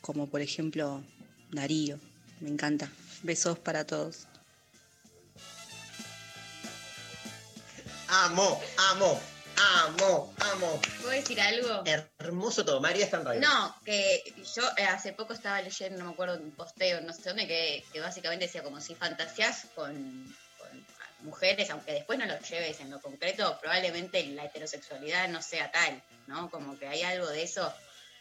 como 0.00 0.28
por 0.28 0.40
ejemplo 0.40 1.02
Darío, 1.50 1.98
me 2.40 2.50
encanta. 2.50 2.88
Besos 3.22 3.58
para 3.58 3.84
todos. 3.84 4.26
Amo, 8.08 8.60
amo, 8.90 9.20
amo, 9.56 10.34
amo. 10.52 10.80
¿Puedo 11.02 11.10
decir 11.10 11.38
algo? 11.40 11.82
Hermoso 12.18 12.64
todo. 12.64 12.80
María 12.80 13.04
está 13.04 13.18
en 13.18 13.24
radio. 13.26 13.40
No, 13.40 13.76
que 13.84 14.22
yo 14.56 14.62
eh, 14.76 14.84
hace 14.84 15.12
poco 15.12 15.34
estaba 15.34 15.60
leyendo, 15.60 15.98
no 15.98 16.06
me 16.06 16.12
acuerdo, 16.12 16.36
un 16.36 16.52
posteo, 16.52 17.00
no 17.02 17.12
sé 17.12 17.22
dónde, 17.24 17.46
que, 17.46 17.84
que 17.92 18.00
básicamente 18.00 18.46
decía 18.46 18.62
como 18.62 18.80
si 18.80 18.94
fantasías 18.94 19.66
con, 19.74 19.94
con 20.58 20.86
mujeres, 21.20 21.68
aunque 21.70 21.92
después 21.92 22.18
no 22.18 22.24
lo 22.24 22.38
lleves 22.40 22.80
en 22.80 22.90
lo 22.90 23.00
concreto, 23.00 23.58
probablemente 23.60 24.24
la 24.28 24.46
heterosexualidad 24.46 25.28
no 25.28 25.42
sea 25.42 25.70
tal, 25.70 26.02
¿no? 26.28 26.50
Como 26.50 26.78
que 26.78 26.88
hay 26.88 27.02
algo 27.02 27.28
de 27.28 27.42
eso 27.42 27.74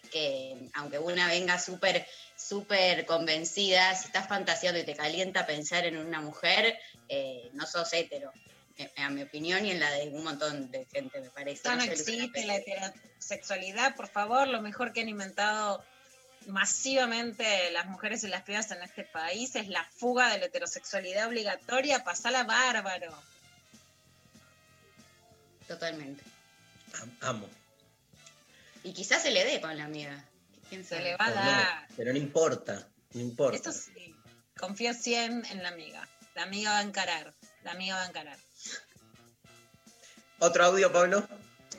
que, 0.08 0.70
aunque 0.74 1.00
una 1.00 1.28
venga 1.28 1.60
súper, 1.60 2.06
súper 2.36 3.06
convencida, 3.06 3.96
si 3.96 4.08
estás 4.08 4.28
fantaseando 4.28 4.80
y 4.80 4.84
te 4.84 4.96
calienta 4.96 5.46
pensar 5.46 5.86
en 5.86 5.98
una 5.98 6.22
mujer, 6.22 6.78
eh, 7.10 7.50
no 7.54 7.66
sos 7.66 7.94
hetero. 7.94 8.32
eh, 8.78 8.92
A 8.98 9.10
mi 9.10 9.24
opinión 9.24 9.66
y 9.66 9.72
en 9.72 9.80
la 9.80 9.92
de 9.92 10.10
un 10.10 10.24
montón 10.24 10.72
de 10.72 10.86
gente, 10.86 11.20
me 11.22 11.30
parece. 11.30 11.68
No 11.70 11.82
existe, 11.82 12.46
la 12.46 12.56
heterosexualidad, 12.58 13.96
por 13.96 14.08
favor, 14.08 14.48
lo 14.48 14.62
mejor 14.62 14.94
que 14.94 15.02
han 15.02 15.10
inventado 15.10 15.84
masivamente 16.48 17.72
las 17.72 17.88
mujeres 17.88 18.24
y 18.24 18.28
las 18.28 18.44
pibas 18.44 18.72
en 18.72 18.82
este 18.82 19.04
país 19.04 19.56
es 19.56 19.68
la 19.68 19.84
fuga 19.96 20.32
de 20.32 20.40
la 20.40 20.46
heterosexualidad 20.46 21.28
obligatoria, 21.28 22.04
pasala 22.04 22.44
bárbaro. 22.44 23.14
Totalmente. 25.68 26.24
Amo. 27.22 27.50
Y 28.88 28.94
quizás 28.94 29.22
se 29.22 29.32
le 29.32 29.44
dé 29.44 29.60
con 29.60 29.76
la 29.76 29.84
amiga. 29.84 30.24
¿Quién 30.70 30.86
Se 30.86 31.02
le 31.02 31.18
va 31.18 31.26
a 31.26 31.30
No, 31.30 31.36
dar. 31.36 31.88
pero 31.98 32.14
no 32.14 32.18
importa, 32.18 32.88
no 33.14 33.20
importa. 33.20 33.58
Esto 33.58 33.74
sí, 33.74 34.16
confío 34.58 34.94
100 34.94 35.44
en 35.52 35.62
la 35.62 35.70
amiga. 35.70 36.08
La 36.36 36.44
amiga 36.44 36.72
va 36.72 36.80
a 36.80 36.84
encarar, 36.84 37.34
la 37.66 37.72
amiga 37.72 37.96
va 37.96 38.04
a 38.04 38.08
encarar. 38.08 38.38
Otro 40.40 40.64
audio, 40.64 40.90
Pablo. 40.94 41.28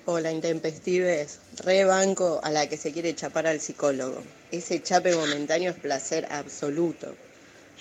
Hola, 0.05 0.31
intempestives. 0.33 1.41
Re 1.65 1.85
banco 1.85 2.41
a 2.43 2.51
la 2.51 2.69
que 2.69 2.77
se 2.77 2.93
quiere 2.93 3.15
chapar 3.15 3.47
al 3.47 3.61
psicólogo. 3.61 4.23
Ese 4.51 4.83
chape 4.83 5.15
momentáneo 5.17 5.71
es 5.71 5.79
placer 5.79 6.27
absoluto. 6.31 7.17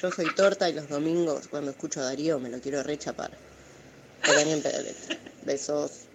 Yo 0.02 0.10
soy 0.10 0.34
torta 0.36 0.70
y 0.70 0.74
los 0.74 0.88
domingos, 0.88 1.50
cuando 1.50 1.72
escucho 1.72 2.00
a 2.00 2.04
Darío, 2.06 2.40
me 2.40 2.48
lo 2.48 2.62
quiero 2.62 2.82
rechapar. 2.82 3.32
Besos. 5.44 6.07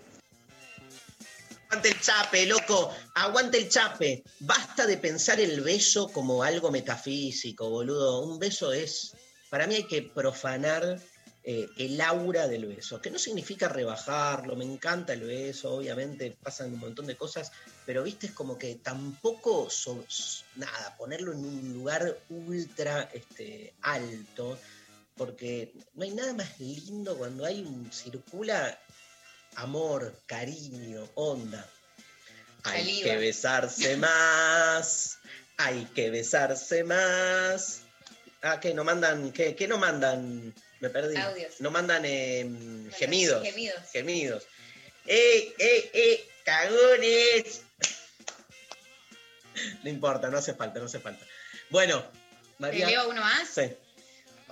Aguante 1.73 1.89
el 1.89 2.01
chape, 2.03 2.45
loco. 2.45 2.95
Aguante 3.15 3.57
el 3.57 3.69
chape. 3.71 4.23
Basta 4.41 4.87
de 4.87 4.99
pensar 4.99 5.41
el 5.41 5.63
beso 5.63 6.07
como 6.09 6.43
algo 6.43 6.71
metafísico, 6.71 7.71
boludo. 7.71 8.21
Un 8.27 8.39
beso 8.39 8.75
es. 8.75 9.15
Para 9.49 9.67
mí 9.67 9.77
hay 9.77 9.85
que 9.87 10.03
profanar 10.03 11.01
eh, 11.45 11.67
el 11.79 11.99
aura 12.03 12.47
del 12.47 12.67
beso, 12.67 13.01
que 13.01 13.11
no 13.11 13.19
significa 13.19 13.71
rebajarlo. 13.71 14.55
Me 14.55 14.67
encanta 14.67 15.15
el 15.15 15.23
beso, 15.23 15.77
obviamente 15.77 16.37
pasan 16.43 16.75
un 16.75 16.79
montón 16.81 17.07
de 17.07 17.17
cosas, 17.17 17.51
pero 17.87 18.03
viste, 18.03 18.27
es 18.27 18.33
como 18.33 18.59
que 18.59 18.75
tampoco. 18.75 19.71
so- 19.71 20.05
s- 20.07 20.45
nada, 20.57 20.95
ponerlo 20.99 21.33
en 21.33 21.39
un 21.39 21.73
lugar 21.73 22.19
ultra 22.29 23.09
este, 23.15 23.73
alto, 23.81 24.59
porque 25.17 25.73
no 25.95 26.05
hay 26.05 26.11
nada 26.11 26.35
más 26.35 26.61
lindo 26.61 27.17
cuando 27.17 27.47
hay 27.47 27.63
un. 27.63 27.91
circula 27.91 28.79
amor, 29.57 30.15
cariño, 30.27 31.09
onda. 31.15 31.69
Hay 32.65 32.85
Saliva. 32.85 33.11
que 33.11 33.17
besarse 33.17 33.97
más, 33.97 35.19
hay 35.57 35.85
que 35.95 36.11
besarse 36.11 36.85
más. 36.85 37.83
Ah, 38.43 38.61
¿qué? 38.61 38.75
¿No 38.75 38.85
mandan? 38.85 39.33
¿Qué, 39.33 39.55
qué 39.55 39.69
no 39.69 39.79
mandan? 39.79 40.55
Me 40.81 40.91
perdí. 40.91 41.17
Audios. 41.17 41.61
No 41.61 41.71
mandan 41.71 42.03
eh, 42.05 42.45
gemidos. 42.97 43.43
Gemidos. 43.43 43.91
Gemidos. 43.93 44.43
¡Eh, 45.07 45.55
eh, 45.59 45.91
eh! 45.93 46.29
¡Cagones! 46.45 47.63
No 49.85 49.91
importa, 49.91 50.29
no 50.29 50.39
hace 50.39 50.55
falta, 50.55 50.81
no 50.81 50.87
hace 50.87 50.99
falta. 50.99 51.25
Bueno, 51.71 52.05
María. 52.59 52.87
¿Te 52.87 52.93
leo 52.93 53.09
uno 53.09 53.21
más? 53.21 53.49
Sí. 53.49 53.73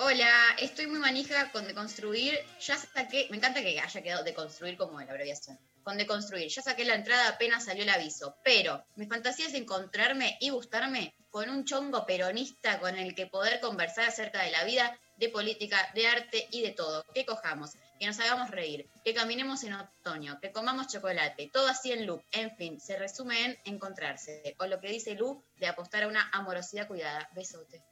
Hola, 0.03 0.57
estoy 0.59 0.87
muy 0.87 0.99
manija 0.99 1.53
con 1.53 1.67
deconstruir. 1.67 2.33
Ya 2.59 2.79
saqué, 2.79 3.27
me 3.29 3.37
encanta 3.37 3.61
que 3.61 3.79
haya 3.79 4.03
quedado 4.03 4.25
deconstruir 4.25 4.79
como 4.79 4.99
la 4.99 5.11
abreviación. 5.11 5.59
Con 5.83 5.99
deconstruir, 5.99 6.49
ya 6.49 6.63
saqué 6.63 6.87
la 6.87 6.95
entrada 6.95 7.29
apenas 7.29 7.67
salió 7.67 7.83
el 7.83 7.91
aviso. 7.91 8.35
Pero 8.43 8.83
mi 8.97 9.05
fantasía 9.05 9.47
es 9.47 9.53
encontrarme 9.53 10.39
y 10.41 10.49
gustarme 10.49 11.15
con 11.29 11.51
un 11.51 11.67
chongo 11.67 12.07
peronista 12.07 12.81
con 12.81 12.97
el 12.97 13.15
que 13.15 13.27
poder 13.27 13.61
conversar 13.61 14.09
acerca 14.09 14.43
de 14.43 14.53
la 14.53 14.65
vida, 14.65 14.99
de 15.19 15.29
política, 15.29 15.91
de 15.95 16.09
arte 16.09 16.49
y 16.51 16.63
de 16.63 16.71
todo. 16.71 17.05
Que 17.15 17.27
cojamos, 17.27 17.73
que 17.99 18.07
nos 18.07 18.19
hagamos 18.21 18.51
reír, 18.51 18.89
que 19.05 19.13
caminemos 19.13 19.65
en 19.65 19.75
otoño, 19.75 20.41
que 20.41 20.51
comamos 20.51 20.87
chocolate, 20.87 21.51
todo 21.53 21.69
así 21.69 21.93
en 21.93 22.07
loop. 22.07 22.23
En 22.33 22.57
fin, 22.57 22.81
se 22.81 22.97
resume 22.97 23.45
en 23.45 23.59
encontrarse. 23.67 24.57
O 24.61 24.67
lo 24.67 24.81
que 24.81 24.89
dice 24.89 25.15
Lu 25.15 25.45
de 25.59 25.67
apostar 25.67 26.05
a 26.05 26.09
una 26.09 26.31
amorosidad 26.33 26.89
cuidada. 26.89 27.29
Besote. 27.35 27.83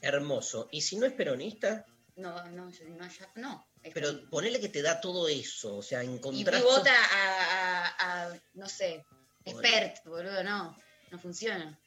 Hermoso. 0.00 0.68
¿Y 0.70 0.80
si 0.82 0.96
no 0.96 1.06
es 1.06 1.12
peronista? 1.12 1.84
No, 2.16 2.42
no, 2.50 2.66
no, 2.66 3.08
ya- 3.08 3.32
no. 3.36 3.66
Pero 3.94 4.28
ponele 4.30 4.60
que 4.60 4.68
te 4.68 4.82
da 4.82 5.00
todo 5.00 5.28
eso, 5.28 5.76
o 5.76 5.82
sea, 5.82 6.02
Y 6.04 6.08
encontrar. 6.08 6.62
vota 6.62 6.92
a, 6.92 7.86
a- 7.86 8.24
a, 8.32 8.40
no 8.54 8.68
sé, 8.68 9.04
expert, 9.44 10.04
boludo, 10.04 10.42
no, 10.44 10.76
no 11.10 11.18
funciona. 11.18 11.78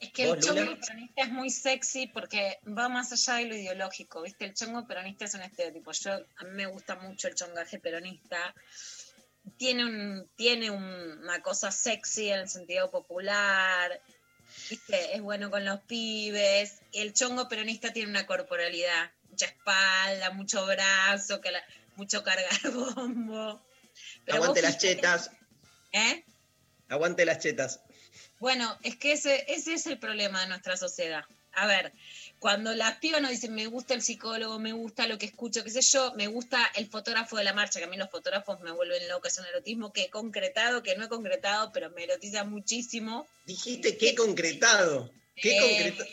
Es 0.00 0.12
que 0.12 0.24
el 0.24 0.40
chongo 0.40 0.78
peronista 0.80 1.22
es 1.22 1.30
muy 1.30 1.48
sexy 1.50 2.08
porque 2.08 2.58
va 2.66 2.88
más 2.88 3.12
allá 3.12 3.38
de 3.38 3.46
lo 3.46 3.56
ideológico, 3.56 4.20
¿viste? 4.22 4.44
El 4.44 4.54
chongo 4.54 4.86
peronista 4.86 5.24
es 5.24 5.34
un 5.34 5.42
estereotipo. 5.42 5.92
Yo, 5.92 6.12
a 6.12 6.44
mí 6.44 6.50
me 6.50 6.66
gusta 6.66 6.96
mucho 6.96 7.28
el 7.28 7.34
chongaje 7.34 7.78
peronista. 7.78 8.54
Tiene, 9.56 9.84
un, 9.84 10.30
tiene 10.36 10.70
un- 10.70 11.18
una 11.22 11.40
cosa 11.40 11.70
sexy 11.70 12.28
en 12.30 12.40
el 12.40 12.48
sentido 12.48 12.90
popular, 12.90 13.98
¿viste? 14.70 15.14
Es 15.14 15.20
bueno 15.22 15.50
con 15.50 15.64
los 15.64 15.80
pibes. 15.82 16.80
El 16.92 17.12
chongo 17.12 17.48
peronista 17.48 17.92
tiene 17.92 18.10
una 18.10 18.26
corporalidad, 18.26 19.10
mucha 19.30 19.46
espalda, 19.46 20.30
mucho 20.30 20.64
brazo, 20.66 21.40
que 21.40 21.50
la- 21.52 21.64
mucho 21.96 22.22
cargar 22.24 22.50
bombo. 22.72 23.64
Pero 24.24 24.36
Aguante 24.38 24.62
las 24.62 24.76
fíjate- 24.78 24.94
chetas, 24.96 25.30
¿Eh? 25.92 26.24
aguante 26.88 27.24
las 27.24 27.38
chetas. 27.38 27.80
Bueno, 28.40 28.76
es 28.82 28.96
que 28.96 29.12
ese, 29.12 29.44
ese 29.52 29.74
es 29.74 29.86
el 29.86 29.98
problema 29.98 30.40
de 30.40 30.48
nuestra 30.48 30.76
sociedad. 30.76 31.24
A 31.52 31.66
ver, 31.66 31.92
cuando 32.44 32.74
las 32.74 32.98
pibas 32.98 33.22
nos 33.22 33.30
dicen, 33.30 33.54
me 33.54 33.66
gusta 33.68 33.94
el 33.94 34.02
psicólogo, 34.02 34.58
me 34.58 34.72
gusta 34.72 35.06
lo 35.06 35.16
que 35.16 35.24
escucho, 35.24 35.64
qué 35.64 35.70
sé 35.70 35.80
yo, 35.80 36.12
me 36.14 36.26
gusta 36.26 36.58
el 36.74 36.86
fotógrafo 36.88 37.38
de 37.38 37.44
la 37.44 37.54
marcha, 37.54 37.78
que 37.78 37.86
a 37.86 37.88
mí 37.88 37.96
los 37.96 38.10
fotógrafos 38.10 38.60
me 38.60 38.70
vuelven 38.70 39.08
loca, 39.08 39.28
es 39.28 39.38
un 39.38 39.46
erotismo 39.46 39.94
que 39.94 40.02
he 40.02 40.10
concretado, 40.10 40.82
que 40.82 40.94
no 40.94 41.06
he 41.06 41.08
concretado, 41.08 41.72
pero 41.72 41.88
me 41.92 42.04
erotiza 42.04 42.44
muchísimo. 42.44 43.26
Dijiste 43.46 43.96
que 43.96 44.14
concretado. 44.14 45.10
¿Qué 45.36 45.56
Eh, 45.56 45.60
concretado? 45.62 46.10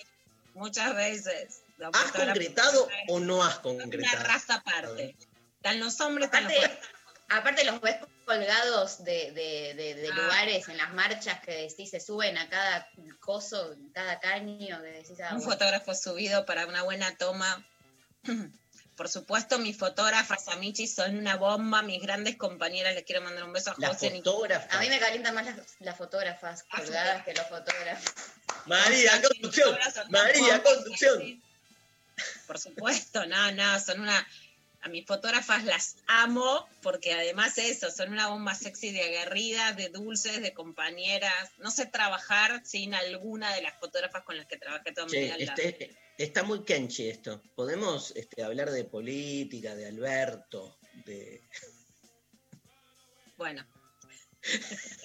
Muchas 0.54 0.96
veces. 0.96 1.64
¿Has 1.92 2.12
concretado 2.14 2.88
o 3.10 3.20
no 3.20 3.44
has 3.44 3.60
Una 3.66 3.84
concretado? 3.84 4.24
raza 4.24 4.54
aparte. 4.56 5.18
Están 5.58 5.82
los 5.82 6.00
hombres, 6.00 6.28
están 6.28 6.46
los 6.46 6.54
Aparte, 6.54 6.80
aparte 7.28 7.64
los 7.66 7.82
ves 7.82 7.98
colgados 8.26 9.04
de, 9.04 9.32
de- 9.32 9.74
de- 9.76 9.96
de 9.96 10.10
Ah. 10.12 10.16
lugares 10.16 10.68
en 10.70 10.78
las 10.78 10.94
marchas 10.94 11.40
que 11.42 11.52
decís 11.68 11.90
se 11.90 12.00
suben 12.00 12.38
a 12.38 12.50
cada 12.50 12.88
coso, 13.20 13.76
cada 13.94 14.20
caño, 14.20 14.82
que 14.82 14.88
decís 14.88 15.20
ah, 15.22 15.30
un 15.34 15.38
bueno. 15.40 15.52
fotógrafo 15.52 15.94
subido 15.96 16.46
para 16.46 16.66
una 16.68 16.84
buena 16.84 17.16
toma. 17.18 17.66
Por 18.98 19.10
supuesto, 19.10 19.58
mis 19.58 19.78
fotógrafas 19.78 20.48
Amichi 20.50 20.86
son 20.86 21.18
una 21.18 21.36
bomba, 21.36 21.82
mis 21.82 22.02
grandes 22.04 22.36
compañeras, 22.36 22.94
les 22.94 23.04
quiero 23.04 23.22
mandar 23.22 23.44
un 23.46 23.54
beso 23.54 23.72
a 23.72 23.76
La 23.80 23.88
José. 23.88 24.12
fotógrafa. 24.12 24.78
A 24.78 24.80
mí 24.82 24.90
me 24.90 25.00
calientan 25.00 25.34
más 25.34 25.46
las, 25.46 25.56
las 25.80 25.98
fotógrafas 25.98 26.64
colgadas 26.64 27.24
que 27.26 27.34
los 27.34 27.48
fotógrafos. 27.48 28.14
María, 28.68 29.20
conducción. 29.24 29.76
María, 30.10 30.62
conducción. 30.62 31.42
Por 32.46 32.60
supuesto, 32.60 33.26
no, 33.26 33.52
no, 33.54 33.80
son 33.80 34.02
una... 34.02 34.28
A 34.84 34.90
mis 34.90 35.06
fotógrafas 35.06 35.64
las 35.64 35.98
amo 36.08 36.68
porque 36.82 37.14
además 37.14 37.58
eso, 37.58 37.92
son 37.92 38.14
una 38.14 38.30
bomba 38.30 38.56
sexy 38.56 38.92
de 38.92 39.04
aguerridas, 39.04 39.78
de 39.78 39.90
dulces, 39.90 40.42
de 40.42 40.54
compañeras. 40.54 41.52
No 41.60 41.70
sé 41.70 41.86
trabajar 41.86 42.66
sin 42.66 42.96
alguna 42.96 43.54
de 43.54 43.62
las 43.62 43.80
fotógrafas 43.80 44.24
con 44.24 44.38
las 44.38 44.48
que 44.48 44.58
trabajé 44.58 44.92
toda 44.92 45.08
mi 45.08 45.20
vida. 45.20 45.36
este- 45.38 45.96
está 46.18 46.44
muy 46.44 46.64
kenchi 46.64 47.10
esto. 47.10 47.42
Podemos 47.56 48.12
este, 48.16 48.44
hablar 48.44 48.72
de 48.72 48.86
política, 48.86 49.76
de 49.76 49.88
Alberto, 49.88 50.78
de. 51.06 51.42
Bueno. 53.38 53.66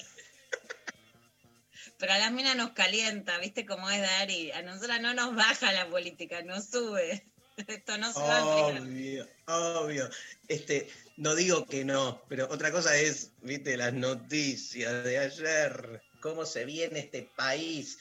Pero 1.98 2.12
a 2.12 2.18
las 2.18 2.30
minas 2.32 2.56
nos 2.56 2.72
calienta, 2.72 3.38
¿viste 3.38 3.64
cómo 3.64 3.88
es 3.88 4.02
Dari? 4.02 4.50
A 4.52 4.60
nosotras 4.60 5.00
no 5.00 5.14
nos 5.14 5.34
baja 5.34 5.72
la 5.72 5.88
política, 5.88 6.42
nos 6.42 6.68
sube. 6.68 7.24
No. 7.56 8.12
Obvio, 8.14 9.26
obvio. 9.46 10.10
Este, 10.48 10.88
no 11.16 11.34
digo 11.34 11.66
que 11.66 11.84
no, 11.84 12.22
pero 12.28 12.48
otra 12.50 12.70
cosa 12.70 12.96
es, 12.96 13.32
viste, 13.40 13.76
las 13.76 13.94
noticias 13.94 15.04
de 15.04 15.18
ayer, 15.18 16.02
cómo 16.20 16.44
se 16.44 16.64
viene 16.66 16.98
este 17.00 17.30
país. 17.36 17.98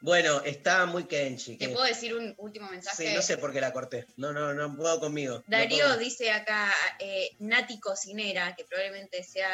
Bueno, 0.00 0.40
está 0.42 0.86
muy 0.86 1.04
kenchi. 1.06 1.56
¿Te 1.56 1.70
puedo 1.70 1.84
decir 1.84 2.14
un 2.14 2.32
último 2.38 2.70
mensaje? 2.70 3.08
Sí, 3.08 3.14
no 3.14 3.20
sé 3.20 3.36
por 3.36 3.52
qué 3.52 3.60
la 3.60 3.72
corté. 3.72 4.06
No, 4.16 4.32
no, 4.32 4.54
no 4.54 4.76
puedo 4.76 5.00
conmigo. 5.00 5.38
no 5.38 5.44
Darío 5.48 5.86
puedo. 5.86 5.98
dice 5.98 6.30
acá, 6.30 6.72
eh, 7.00 7.30
Nati 7.40 7.80
Cocinera, 7.80 8.54
que 8.54 8.64
probablemente 8.64 9.24
sea 9.24 9.50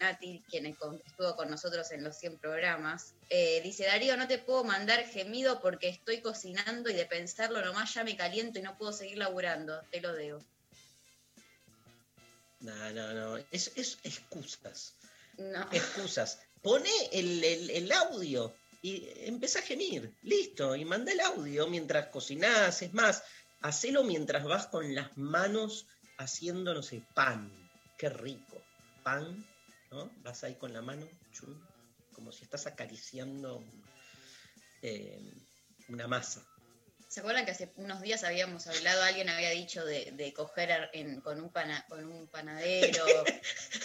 Nati 0.00 0.42
quien 0.48 0.64
estuvo 0.64 1.36
con 1.36 1.50
nosotros 1.50 1.90
en 1.92 2.02
los 2.04 2.16
100 2.16 2.38
programas, 2.38 3.12
eh, 3.28 3.60
dice, 3.62 3.84
Darío, 3.84 4.16
no 4.16 4.26
te 4.26 4.38
puedo 4.38 4.64
mandar 4.64 5.04
gemido 5.04 5.60
porque 5.60 5.90
estoy 5.90 6.22
cocinando 6.22 6.88
y 6.88 6.94
de 6.94 7.04
pensarlo 7.04 7.62
nomás 7.62 7.92
ya 7.92 8.02
me 8.02 8.16
caliento 8.16 8.58
y 8.58 8.62
no 8.62 8.78
puedo 8.78 8.94
seguir 8.94 9.18
laburando, 9.18 9.78
te 9.90 10.00
lo 10.00 10.14
debo. 10.14 10.42
No, 12.60 12.90
no, 12.92 13.12
no. 13.12 13.36
Es, 13.50 13.72
es 13.76 13.98
excusas. 14.04 14.94
No. 15.36 15.68
Excusas. 15.72 16.38
Pone 16.62 16.88
el, 17.12 17.42
el- 17.44 17.70
el 17.70 17.92
audio 17.92 18.54
y 18.82 19.08
empezá 19.20 19.60
a 19.60 19.62
gemir. 19.62 20.12
Listo. 20.22 20.74
Y 20.74 20.84
manda 20.84 21.12
el 21.12 21.20
audio 21.20 21.68
mientras 21.68 22.08
cocinás. 22.08 22.82
Es 22.82 22.92
más, 22.92 23.22
hacelo 23.60 24.02
mientras 24.02 24.44
vas 24.44 24.66
con 24.66 24.94
las 24.94 25.16
manos 25.16 25.86
haciendo, 26.18 26.74
no 26.74 26.82
sé, 26.82 27.02
pan. 27.14 27.50
Qué 27.96 28.08
rico. 28.08 28.60
Pan, 29.04 29.46
¿no? 29.90 30.10
Vas 30.22 30.42
ahí 30.44 30.56
con 30.56 30.72
la 30.72 30.82
mano, 30.82 31.08
chum, 31.32 31.58
como 32.12 32.32
si 32.32 32.44
estás 32.44 32.66
acariciando 32.66 33.64
eh, 34.82 35.32
una 35.88 36.08
masa. 36.08 36.44
¿Se 37.12 37.20
acuerdan 37.20 37.44
que 37.44 37.50
hace 37.50 37.70
unos 37.76 38.00
días 38.00 38.24
habíamos 38.24 38.66
hablado, 38.68 39.02
alguien 39.02 39.28
había 39.28 39.50
dicho 39.50 39.84
de, 39.84 40.12
de 40.12 40.32
coger 40.32 40.88
en- 40.94 41.20
con, 41.20 41.38
un 41.42 41.50
pana- 41.50 41.84
con 41.86 42.02
un 42.10 42.26
panadero? 42.26 43.04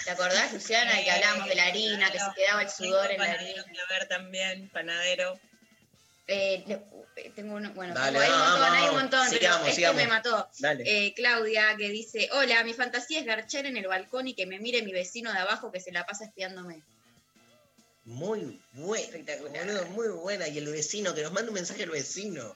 ¿Te 0.06 0.12
acordás, 0.12 0.54
Luciana? 0.54 0.94
Que 1.04 1.12
hablábamos 1.12 1.50
de 1.50 1.56
la 1.56 1.66
harina, 1.66 2.10
que 2.10 2.20
se 2.20 2.26
quedaba 2.38 2.62
el 2.62 2.70
sudor 2.70 3.12
en 3.12 3.20
la 3.20 3.32
harina. 3.34 3.64
A 3.64 3.94
ver 3.94 4.08
también, 4.08 4.70
panadero. 4.70 5.38
Eh, 6.26 6.64
eh, 7.18 7.32
tengo 7.36 7.56
uno, 7.56 7.74
bueno, 7.74 7.94
Dale, 7.94 8.18
tengo 8.18 8.22
ahí 8.24 8.32
un 8.32 8.40
montón, 8.50 8.74
hay 8.74 8.88
un 8.88 8.96
montón, 8.96 9.30
Sigamos, 9.30 9.58
pero 9.60 9.70
este 9.70 9.76
sigamos. 9.76 10.02
me 10.02 10.08
mató. 10.08 10.50
Dale. 10.60 10.84
Eh, 11.08 11.14
Claudia, 11.14 11.76
que 11.78 11.90
dice, 11.90 12.30
hola, 12.32 12.64
mi 12.64 12.74
fantasía 12.74 13.20
es 13.20 13.26
garchar 13.26 13.66
en 13.66 13.76
el 13.76 13.88
balcón 13.88 14.30
y 14.30 14.36
que 14.36 14.46
me 14.46 14.58
mire 14.60 14.82
mi 14.84 14.94
vecino 14.94 15.34
de 15.34 15.40
abajo 15.40 15.70
que 15.70 15.82
se 15.82 15.92
la 15.92 16.06
pasa 16.06 16.24
espiándome. 16.24 16.82
Muy 18.06 18.62
buena, 18.72 19.36
boludo, 19.42 19.86
muy 19.88 20.08
buena. 20.08 20.48
Y 20.48 20.58
el 20.60 20.68
vecino, 20.68 21.14
que 21.14 21.24
nos 21.24 21.34
manda 21.34 21.50
un 21.50 21.56
mensaje 21.56 21.84
el 21.84 21.90
vecino. 21.92 22.56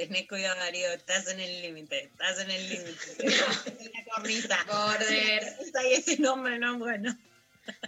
Tenés 0.00 0.26
cuidado, 0.26 0.58
Darío, 0.58 0.90
estás 0.92 1.28
en 1.28 1.40
el 1.40 1.60
límite, 1.60 2.04
estás 2.04 2.38
en 2.38 2.50
el 2.50 2.68
límite. 2.70 3.16
La 3.94 4.14
cornisa. 4.14 4.58
Border. 4.66 5.58
Ese 5.90 6.16
nombre 6.16 6.58
no 6.58 6.72
es 6.72 6.78
bueno. 6.78 7.18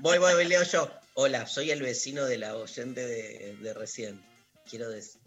Voy, 0.01 0.19
voy, 0.19 0.35
voy, 0.35 0.45
leo 0.45 0.63
yo. 0.63 0.93
Hola, 1.15 1.47
soy 1.47 1.71
el 1.71 1.81
vecino 1.81 2.27
de 2.27 2.37
la 2.37 2.55
oyente 2.55 3.07
de, 3.07 3.57
de 3.57 3.73
recién. 3.73 4.23
Quiero 4.69 4.91
decir. 4.91 5.23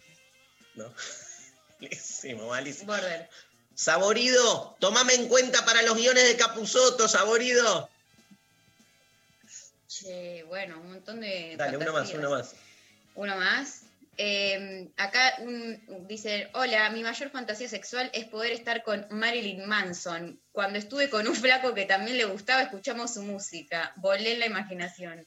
¿No? 0.75 0.93
Malísimo, 1.81 2.49
malísimo. 2.49 2.93
Border. 2.93 3.31
Saborido, 3.73 4.77
tomame 4.79 5.15
en 5.15 5.27
cuenta 5.27 5.65
para 5.65 5.81
los 5.81 5.97
guiones 5.97 6.27
de 6.27 6.37
Capuzoto, 6.37 7.07
Saborido. 7.07 7.89
Che, 9.87 10.43
bueno, 10.43 10.79
un 10.79 10.91
montón 10.91 11.19
de. 11.19 11.55
Dale, 11.57 11.77
uno 11.77 11.93
más, 11.93 12.13
uno 12.13 12.29
más. 12.29 12.53
Uno 13.15 13.35
más. 13.37 13.84
Eh, 14.17 14.89
acá 14.97 15.35
un, 15.39 16.07
dice, 16.07 16.49
hola, 16.53 16.89
mi 16.89 17.03
mayor 17.03 17.29
fantasía 17.29 17.67
sexual 17.67 18.09
es 18.13 18.25
poder 18.25 18.51
estar 18.51 18.83
con 18.83 19.05
Marilyn 19.09 19.65
Manson. 19.65 20.39
Cuando 20.51 20.79
estuve 20.79 21.09
con 21.09 21.27
un 21.27 21.35
flaco 21.35 21.73
que 21.73 21.85
también 21.85 22.17
le 22.17 22.25
gustaba, 22.25 22.61
escuchamos 22.61 23.13
su 23.13 23.23
música. 23.23 23.93
Volé 23.97 24.33
en 24.33 24.39
la 24.39 24.45
imaginación. 24.45 25.25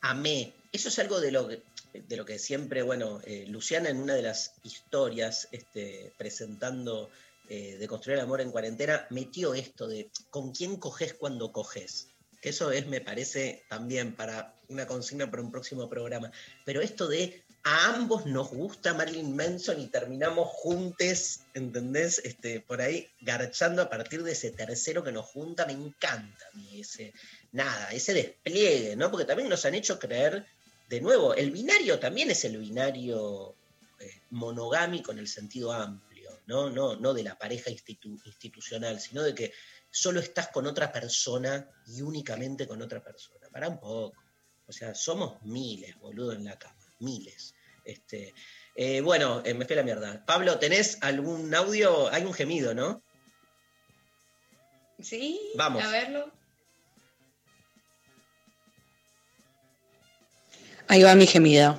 Amé. 0.00 0.52
Eso 0.72 0.88
es 0.88 0.98
algo 0.98 1.20
de 1.20 1.32
lo 1.32 1.48
que, 1.48 1.62
de 1.92 2.16
lo 2.16 2.24
que 2.24 2.38
siempre, 2.38 2.82
bueno, 2.82 3.20
eh, 3.24 3.44
Luciana 3.48 3.90
en 3.90 3.98
una 3.98 4.14
de 4.14 4.22
las 4.22 4.54
historias 4.62 5.48
este, 5.50 6.12
presentando 6.16 7.10
eh, 7.48 7.76
de 7.78 7.88
construir 7.88 8.18
el 8.18 8.24
amor 8.24 8.40
en 8.40 8.52
cuarentena, 8.52 9.06
metió 9.10 9.54
esto 9.54 9.88
de 9.88 10.08
con 10.30 10.52
quién 10.52 10.76
coges 10.76 11.14
cuando 11.14 11.52
coges. 11.52 12.08
Que 12.40 12.50
eso 12.50 12.70
es, 12.70 12.86
me 12.86 13.00
parece, 13.00 13.64
también 13.68 14.14
para 14.14 14.54
una 14.68 14.86
consigna 14.86 15.30
para 15.30 15.42
un 15.42 15.50
próximo 15.50 15.88
programa. 15.88 16.30
Pero 16.64 16.80
esto 16.80 17.08
de 17.08 17.42
a 17.62 17.94
ambos 17.94 18.24
nos 18.26 18.50
gusta 18.50 18.94
Marilyn 18.94 19.36
Manson 19.36 19.80
y 19.80 19.88
terminamos 19.88 20.48
juntes, 20.48 21.42
¿entendés? 21.52 22.18
Este, 22.24 22.60
por 22.60 22.80
ahí 22.80 23.08
garchando 23.20 23.82
a 23.82 23.90
partir 23.90 24.22
de 24.22 24.32
ese 24.32 24.50
tercero 24.50 25.04
que 25.04 25.12
nos 25.12 25.26
junta, 25.26 25.66
me 25.66 25.72
encanta 25.72 26.46
mí 26.54 26.80
ese, 26.80 27.12
nada, 27.52 27.90
ese 27.90 28.14
despliegue, 28.14 28.96
¿no? 28.96 29.10
Porque 29.10 29.26
también 29.26 29.48
nos 29.48 29.64
han 29.66 29.74
hecho 29.74 29.98
creer, 29.98 30.46
de 30.88 31.00
nuevo, 31.00 31.34
el 31.34 31.50
binario 31.50 31.98
también 31.98 32.30
es 32.30 32.44
el 32.44 32.56
binario 32.56 33.54
eh, 33.98 34.22
monogámico 34.30 35.12
en 35.12 35.18
el 35.18 35.28
sentido 35.28 35.72
amplio, 35.72 36.30
¿no? 36.46 36.70
No, 36.70 36.96
no 36.96 37.12
de 37.12 37.24
la 37.24 37.38
pareja 37.38 37.70
institu- 37.70 38.20
institucional, 38.24 38.98
sino 39.00 39.22
de 39.22 39.34
que 39.34 39.52
solo 39.90 40.20
estás 40.20 40.48
con 40.48 40.66
otra 40.66 40.90
persona 40.90 41.68
y 41.88 42.00
únicamente 42.00 42.66
con 42.66 42.80
otra 42.80 43.04
persona. 43.04 43.48
Para 43.50 43.68
un 43.68 43.78
poco. 43.78 44.16
O 44.66 44.72
sea, 44.72 44.94
somos 44.94 45.42
miles, 45.42 45.98
boludo, 45.98 46.32
en 46.32 46.44
la 46.44 46.58
cama. 46.58 46.79
Miles. 47.00 47.54
Este, 47.84 48.32
Eh, 48.76 49.00
bueno, 49.00 49.42
eh, 49.44 49.52
me 49.52 49.66
fui 49.66 49.74
a 49.74 49.78
la 49.78 49.82
mierda. 49.82 50.24
Pablo, 50.24 50.58
¿tenés 50.58 50.98
algún 51.02 51.52
audio? 51.54 52.08
Hay 52.12 52.22
un 52.24 52.32
gemido, 52.32 52.72
¿no? 52.72 53.02
Sí, 55.02 55.38
Vamos. 55.56 55.82
a 55.82 55.88
verlo. 55.90 56.30
Ahí 60.88 61.02
va 61.02 61.14
mi 61.14 61.26
gemido. 61.26 61.78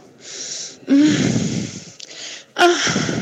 Mm. 0.87 1.15
Ah. 2.55 3.20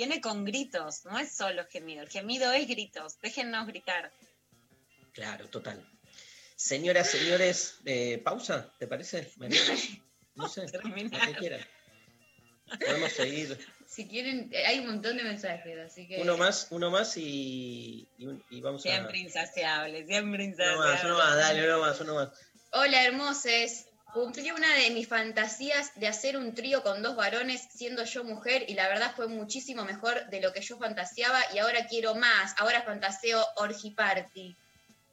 Viene 0.00 0.22
con 0.22 0.46
gritos, 0.46 1.04
no 1.04 1.18
es 1.18 1.30
solo 1.30 1.66
gemido. 1.70 2.02
El 2.02 2.08
gemido 2.08 2.50
es 2.52 2.66
gritos. 2.66 3.20
Déjennos 3.20 3.66
gritar. 3.66 4.10
Claro, 5.12 5.46
total. 5.48 5.86
Señoras, 6.56 7.10
señores, 7.10 7.76
eh, 7.84 8.18
pausa, 8.24 8.72
¿te 8.78 8.86
parece? 8.86 9.30
María? 9.36 9.60
No 10.36 10.48
sé, 10.48 10.62
lo 10.72 10.80
que. 10.80 11.60
Podemos 12.86 13.12
seguir. 13.12 13.58
Si 13.86 14.06
quieren, 14.08 14.48
eh, 14.52 14.64
hay 14.64 14.78
un 14.78 14.86
montón 14.86 15.16
de 15.18 15.24
mensajes, 15.24 15.76
así 15.80 16.06
que. 16.06 16.22
Uno 16.22 16.38
más, 16.38 16.68
uno 16.70 16.88
más 16.88 17.16
y, 17.18 18.08
y, 18.16 18.26
un- 18.26 18.42
y 18.48 18.60
vamos 18.62 18.86
a. 18.86 18.88
Siempre 18.88 19.18
insaciable, 19.18 20.06
siempre 20.06 20.44
Uno 20.44 20.50
insaciable. 20.52 20.92
más, 20.92 21.04
uno 21.04 21.18
más, 21.18 21.36
dale, 21.36 21.64
uno 21.66 21.80
más, 21.80 22.00
uno 22.00 22.14
más. 22.14 22.28
Hola, 22.72 23.04
hermoses. 23.04 23.86
Cumplí 24.12 24.50
una 24.50 24.74
de 24.74 24.90
mis 24.90 25.06
fantasías 25.06 25.92
de 25.94 26.08
hacer 26.08 26.36
un 26.36 26.52
trío 26.54 26.82
con 26.82 27.00
dos 27.02 27.14
varones 27.14 27.68
siendo 27.72 28.04
yo 28.04 28.24
mujer 28.24 28.64
y 28.68 28.74
la 28.74 28.88
verdad 28.88 29.14
fue 29.14 29.28
muchísimo 29.28 29.84
mejor 29.84 30.28
de 30.30 30.40
lo 30.40 30.52
que 30.52 30.62
yo 30.62 30.78
fantaseaba 30.78 31.38
y 31.54 31.58
ahora 31.58 31.86
quiero 31.86 32.14
más. 32.16 32.54
Ahora 32.58 32.82
fantaseo 32.82 33.44
orgy 33.56 33.90
party. 33.90 34.56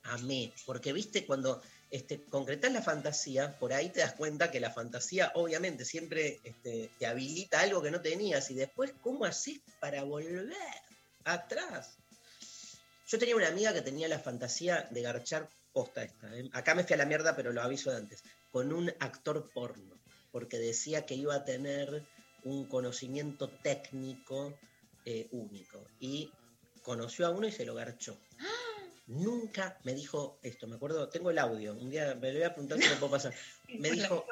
Amé, 0.04 0.52
porque 0.66 0.94
viste 0.94 1.26
cuando 1.26 1.62
este, 1.92 2.24
concretas 2.24 2.72
la 2.72 2.82
fantasía, 2.82 3.58
por 3.60 3.72
ahí 3.72 3.90
te 3.90 4.00
das 4.00 4.14
cuenta 4.14 4.50
que 4.50 4.60
la 4.60 4.72
fantasía 4.72 5.32
obviamente 5.36 5.86
siempre 5.86 6.40
este, 6.44 6.90
te 6.98 7.06
habilita 7.06 7.60
algo 7.60 7.82
que 7.82 7.92
no 7.92 8.02
tenías 8.02 8.50
y 8.50 8.56
después, 8.56 8.94
¿cómo 9.02 9.26
haces 9.26 9.60
para 9.80 10.04
volver 10.04 10.56
atrás? 11.24 11.98
Yo 13.08 13.20
tenía 13.20 13.36
una 13.36 13.48
amiga 13.48 13.74
que 13.74 13.82
tenía 13.82 14.08
la 14.08 14.20
fantasía 14.20 14.88
de 14.90 15.02
garchar 15.02 15.48
posta 15.78 16.04
esta. 16.04 16.36
¿eh? 16.36 16.50
Acá 16.54 16.74
me 16.74 16.84
fui 16.84 16.96
a 16.96 16.98
la 16.98 17.06
mierda, 17.06 17.36
pero 17.36 17.54
lo 17.54 17.62
aviso 17.62 17.92
de 17.92 17.98
antes. 17.98 18.24
Con 18.52 18.74
un 18.74 18.90
actor 19.00 19.48
porno, 19.54 20.02
porque 20.32 20.58
decía 20.58 21.06
que 21.06 21.14
iba 21.14 21.36
a 21.36 21.46
tener 21.46 22.04
un 22.44 22.66
conocimiento 22.66 23.48
técnico 23.62 24.58
eh, 25.06 25.28
único. 25.30 25.86
Y 26.00 26.32
conoció 26.82 27.28
a 27.28 27.30
uno 27.30 27.46
y 27.46 27.52
se 27.52 27.64
lo 27.64 27.76
garchó. 27.76 28.18
Nunca 29.06 29.78
me 29.84 29.94
dijo 29.94 30.40
esto, 30.42 30.66
me 30.66 30.78
acuerdo, 30.78 31.10
tengo 31.10 31.30
el 31.30 31.38
audio, 31.38 31.74
un 31.74 31.92
día 31.92 32.16
me 32.16 32.32
lo 32.32 32.40
voy 32.40 32.48
a 32.48 32.54
preguntar 32.56 32.82
si 32.82 32.90
me 32.90 32.96
puedo 32.96 33.12
pasar. 33.12 33.36
Me 33.80 33.92
dijo, 33.92 34.26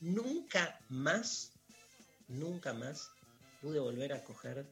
nunca 0.00 0.78
más, 0.90 1.50
nunca 2.28 2.72
más 2.72 3.10
pude 3.60 3.80
volver 3.80 4.12
a 4.12 4.22
coger 4.22 4.64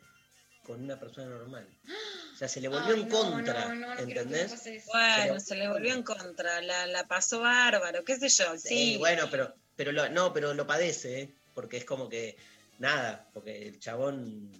con 0.62 0.84
una 0.84 1.00
persona 1.00 1.30
normal. 1.30 1.66
O 1.84 1.88
sea, 2.42 2.48
se 2.48 2.60
le 2.60 2.68
volvió 2.68 2.94
Ay, 2.94 3.02
en 3.02 3.08
no, 3.08 3.18
contra, 3.20 3.74
no, 3.74 3.98
¿entendés? 3.98 4.50
Se 4.60 4.70
le- 4.72 4.84
Bueno, 4.92 5.40
se 5.40 5.54
le 5.54 5.68
volvió 5.68 5.94
en 5.94 6.02
contra, 6.02 6.60
la, 6.60 6.86
la 6.88 7.06
pasó 7.06 7.40
bárbaro, 7.40 8.04
qué 8.04 8.18
sé 8.18 8.28
yo, 8.28 8.58
sí. 8.58 8.68
Sí, 8.68 8.96
bueno, 8.98 9.28
pero, 9.30 9.54
pero 9.76 9.92
lo, 9.92 10.08
no, 10.08 10.32
pero 10.32 10.52
lo 10.52 10.66
padece, 10.66 11.20
¿eh? 11.20 11.34
porque 11.54 11.76
es 11.76 11.84
como 11.84 12.08
que 12.08 12.36
nada, 12.78 13.30
porque 13.32 13.68
el 13.68 13.78
chabón 13.78 14.50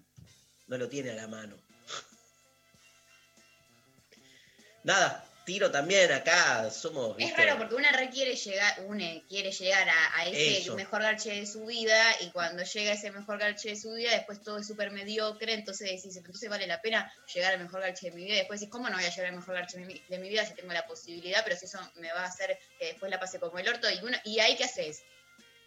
no 0.69 0.79
lo 0.79 0.89
tiene 0.89 1.11
a 1.11 1.15
la 1.15 1.27
mano. 1.27 1.57
Nada, 4.85 5.25
tiro 5.45 5.71
también 5.71 6.11
acá, 6.13 6.71
somos. 6.71 7.17
Es 7.19 7.27
¿viste? 7.27 7.45
raro 7.45 7.59
porque 7.59 7.75
una 7.75 7.93
re 7.93 8.11
quiere 8.11 8.35
llegar, 8.37 8.85
une 8.87 9.25
quiere 9.29 9.51
llegar 9.51 9.89
a, 9.89 10.19
a 10.19 10.27
ese 10.27 10.59
Eso. 10.59 10.75
mejor 10.75 11.03
garche 11.03 11.31
de 11.31 11.47
su 11.47 11.67
vida 11.67 12.01
y 12.21 12.31
cuando 12.31 12.63
llega 12.63 12.93
ese 12.93 13.11
mejor 13.11 13.39
garche 13.39 13.71
de 13.71 13.77
su 13.77 13.93
vida, 13.93 14.13
después 14.13 14.43
todo 14.43 14.59
es 14.59 14.67
súper 14.67 14.91
mediocre, 14.91 15.53
entonces 15.55 15.91
decís, 15.91 16.17
entonces 16.17 16.49
vale 16.49 16.67
la 16.67 16.81
pena 16.81 17.13
llegar 17.35 17.55
al 17.55 17.61
mejor 17.61 17.81
garche 17.81 18.11
de 18.11 18.17
mi 18.17 18.25
vida 18.25 18.35
y 18.35 18.39
después 18.39 18.61
decís, 18.61 18.73
¿cómo 18.73 18.89
no 18.89 18.97
voy 18.97 19.05
a 19.05 19.11
llegar 19.11 19.27
al 19.27 19.37
mejor 19.37 19.55
garche 19.55 19.79
de 19.79 19.87
mi, 19.87 20.05
de 20.09 20.19
mi 20.19 20.29
vida 20.29 20.45
si 20.47 20.55
tengo 20.55 20.73
la 20.73 20.87
posibilidad? 20.87 21.43
Pero 21.45 21.57
si 21.57 21.67
eso 21.67 21.79
me 21.97 22.13
va 22.13 22.23
a 22.23 22.27
hacer 22.27 22.59
que 22.79 22.87
después 22.87 23.11
la 23.11 23.19
pase 23.21 23.39
como 23.39 23.59
el 23.59 23.69
orto 23.69 23.91
y, 23.91 23.99
uno, 24.05 24.17
y 24.25 24.39
ahí 24.41 24.57
qué 24.57 24.65
haces, 24.65 25.03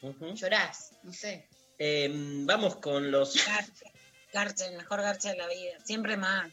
Ujú. 0.01 0.33
llorás, 0.35 0.95
no 1.03 1.11
sé. 1.13 1.47
Eh, 1.77 2.09
vamos 2.45 2.77
con 2.77 3.11
los. 3.11 3.45
Garche, 3.45 3.91
garche, 4.31 4.65
el 4.67 4.77
mejor 4.77 5.01
garche 5.01 5.29
de 5.29 5.37
la 5.37 5.47
vida, 5.47 5.77
siempre 5.83 6.15
más. 6.17 6.51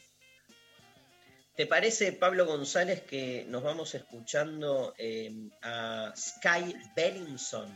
¿Te 1.55 1.67
parece, 1.67 2.13
Pablo 2.13 2.47
González, 2.47 3.01
que 3.01 3.45
nos 3.47 3.61
vamos 3.61 3.93
escuchando 3.93 4.95
eh, 4.97 5.31
a 5.61 6.11
Sky 6.17 6.75
Bellinson? 6.95 7.69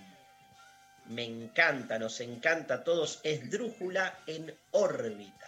Me 1.05 1.23
encanta, 1.23 1.99
nos 1.99 2.19
encanta 2.21 2.73
a 2.75 2.84
todos. 2.84 3.19
Es 3.21 3.51
Drújula 3.51 4.17
en 4.25 4.51
órbita. 4.71 5.46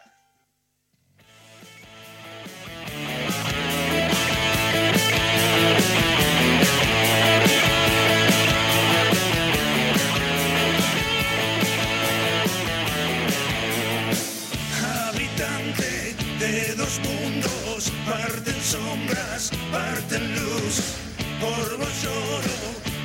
Sombras, 19.50 19.72
parte 19.72 20.16
en 20.16 20.36
luz. 20.36 20.96
Por 21.40 21.78
vos 21.78 22.04
lloro, 22.04 22.56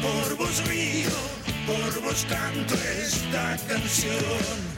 por 0.02 0.36
vos 0.36 0.68
río, 0.68 1.10
por 1.66 2.02
vos 2.02 2.26
canto 2.28 2.74
esta 2.74 3.56
canción. 3.68 4.74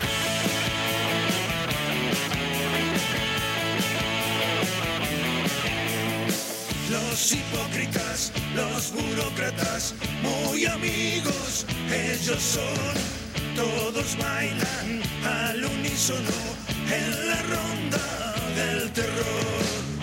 Los 6.91 7.33
hipócritas, 7.33 8.33
los 8.55 8.93
burócratas, 8.93 9.95
muy 10.23 10.67
amigos, 10.67 11.67
ellos 11.91 12.43
son. 12.43 13.17
Todos 13.57 14.17
bailan 14.19 15.03
al 15.25 15.65
unísono 15.65 16.37
en 16.91 17.29
la 17.29 17.43
ronda 17.43 18.35
del 18.55 18.93
terror. 18.93 19.96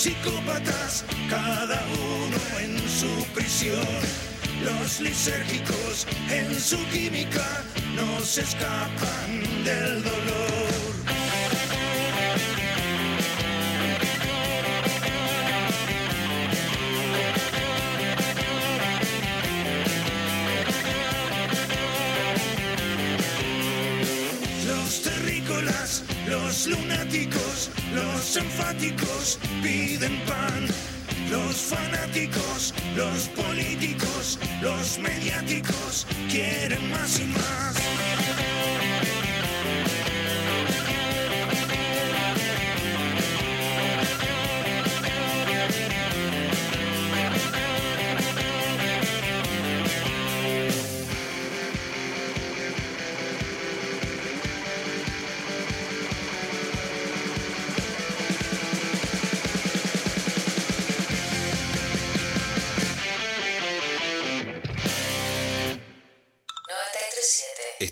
Psicópatas, 0.00 1.04
cada 1.28 1.78
uno 1.92 2.38
en 2.58 2.78
su 2.88 3.22
prisión. 3.34 3.86
Los 4.64 4.98
lisérgicos 4.98 6.06
en 6.30 6.58
su 6.58 6.78
química 6.88 7.62
no 7.94 8.20
se 8.24 8.40
escapan 8.40 9.30
del 9.62 10.02
dolor. 10.02 10.70
Los 24.66 25.02
terrícolas, 25.02 26.02
los 26.26 26.66
lunáticos, 26.68 27.49
los 27.94 28.36
enfáticos 28.36 29.38
piden 29.62 30.18
pan. 30.26 30.66
Los 31.30 31.56
fanáticos, 31.56 32.74
los 32.96 33.28
políticos, 33.28 34.38
los 34.60 34.98
mediáticos 34.98 36.06
quieren 36.28 36.90
más 36.90 37.20
y 37.20 37.24
más. 37.26 38.39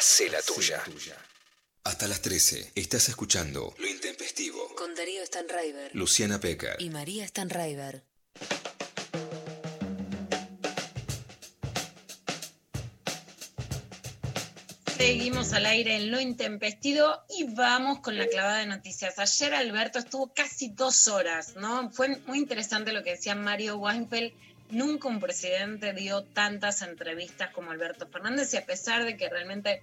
Hacé 0.00 0.30
la 0.30 0.40
tuya. 0.40 0.82
Hasta 1.84 2.08
las 2.08 2.22
13 2.22 2.72
estás 2.74 3.10
escuchando 3.10 3.74
Lo 3.76 3.86
Intempestivo. 3.86 4.74
Con 4.74 4.94
Darío 4.94 5.26
Stanraiver. 5.26 5.94
Luciana 5.94 6.40
Pecker. 6.40 6.76
Y 6.78 6.88
María 6.88 7.28
Stanraiver. 7.28 8.02
Seguimos 14.96 15.52
al 15.52 15.66
aire 15.66 15.96
en 15.96 16.10
lo 16.10 16.18
intempestivo 16.18 17.04
y 17.38 17.44
vamos 17.54 18.00
con 18.00 18.16
la 18.16 18.26
clavada 18.26 18.60
de 18.60 18.68
noticias. 18.68 19.18
Ayer 19.18 19.52
Alberto 19.54 19.98
estuvo 19.98 20.32
casi 20.32 20.68
dos 20.68 21.08
horas, 21.08 21.56
¿no? 21.56 21.90
Fue 21.90 22.16
muy 22.26 22.38
interesante 22.38 22.92
lo 22.92 23.04
que 23.04 23.10
decía 23.10 23.34
Mario 23.34 23.76
Weinfeld. 23.76 24.32
Nunca 24.70 25.08
un 25.08 25.20
presidente 25.20 25.92
dio 25.92 26.22
tantas 26.22 26.82
entrevistas 26.82 27.50
como 27.50 27.72
Alberto 27.72 28.06
Fernández 28.06 28.54
y 28.54 28.56
a 28.56 28.64
pesar 28.64 29.04
de 29.04 29.16
que 29.16 29.28
realmente, 29.28 29.82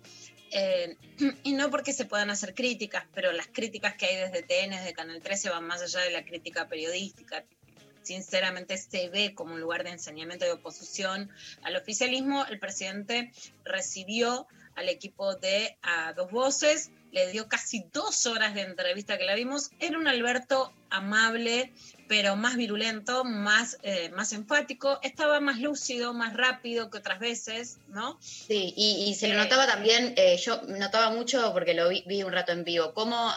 eh, 0.51 0.95
y 1.43 1.53
no 1.53 1.69
porque 1.69 1.93
se 1.93 2.05
puedan 2.05 2.29
hacer 2.29 2.53
críticas, 2.53 3.05
pero 3.13 3.31
las 3.31 3.47
críticas 3.47 3.95
que 3.95 4.05
hay 4.05 4.15
desde 4.15 4.43
TN, 4.43 4.71
desde 4.71 4.93
Canal 4.93 5.21
13 5.21 5.49
van 5.49 5.65
más 5.65 5.81
allá 5.81 5.99
de 6.01 6.11
la 6.11 6.23
crítica 6.23 6.67
periodística. 6.67 7.43
Sinceramente 8.03 8.77
se 8.77 9.09
ve 9.09 9.35
como 9.35 9.55
un 9.55 9.59
lugar 9.59 9.83
de 9.83 9.89
enseñamiento 9.89 10.45
y 10.45 10.49
oposición 10.49 11.29
al 11.63 11.75
oficialismo. 11.75 12.45
El 12.45 12.57
presidente 12.57 13.33
recibió 13.65 14.47
al 14.75 14.88
equipo 14.88 15.35
de 15.35 15.75
Dos 16.15 16.31
Voces, 16.31 16.91
le 17.11 17.31
dio 17.31 17.49
casi 17.49 17.85
dos 17.91 18.25
horas 18.27 18.53
de 18.53 18.61
entrevista 18.61 19.17
que 19.17 19.25
la 19.25 19.35
vimos. 19.35 19.71
Era 19.79 19.97
un 19.97 20.07
Alberto 20.07 20.71
amable, 20.89 21.73
pero 22.08 22.36
más 22.36 22.55
virulento, 22.55 23.24
más, 23.24 23.78
eh, 23.84 24.10
más 24.10 24.32
enfático, 24.34 24.99
estaba 25.03 25.39
más 25.39 25.60
lúcido, 25.60 26.14
más 26.14 26.34
rápido 26.36 26.89
que 26.89 26.97
otras 26.99 27.20
veces, 27.20 27.78
¿no? 27.88 28.18
Sí, 28.20 28.74
y, 28.76 29.05
y 29.10 29.14
se 29.16 29.28
lo 29.28 29.34
Eh, 29.36 29.38
notaba 29.38 29.68
también, 29.68 30.14
eh, 30.18 30.38
yo 30.38 30.62
notaba 30.68 31.10
mucho 31.12 31.51
porque 31.53 31.74
lo 31.74 31.89
vi, 31.89 32.03
vi 32.08 32.24
un 32.24 32.32
rato 32.32 32.51
en 32.51 32.64
vivo, 32.64 32.93
cómo 32.93 33.32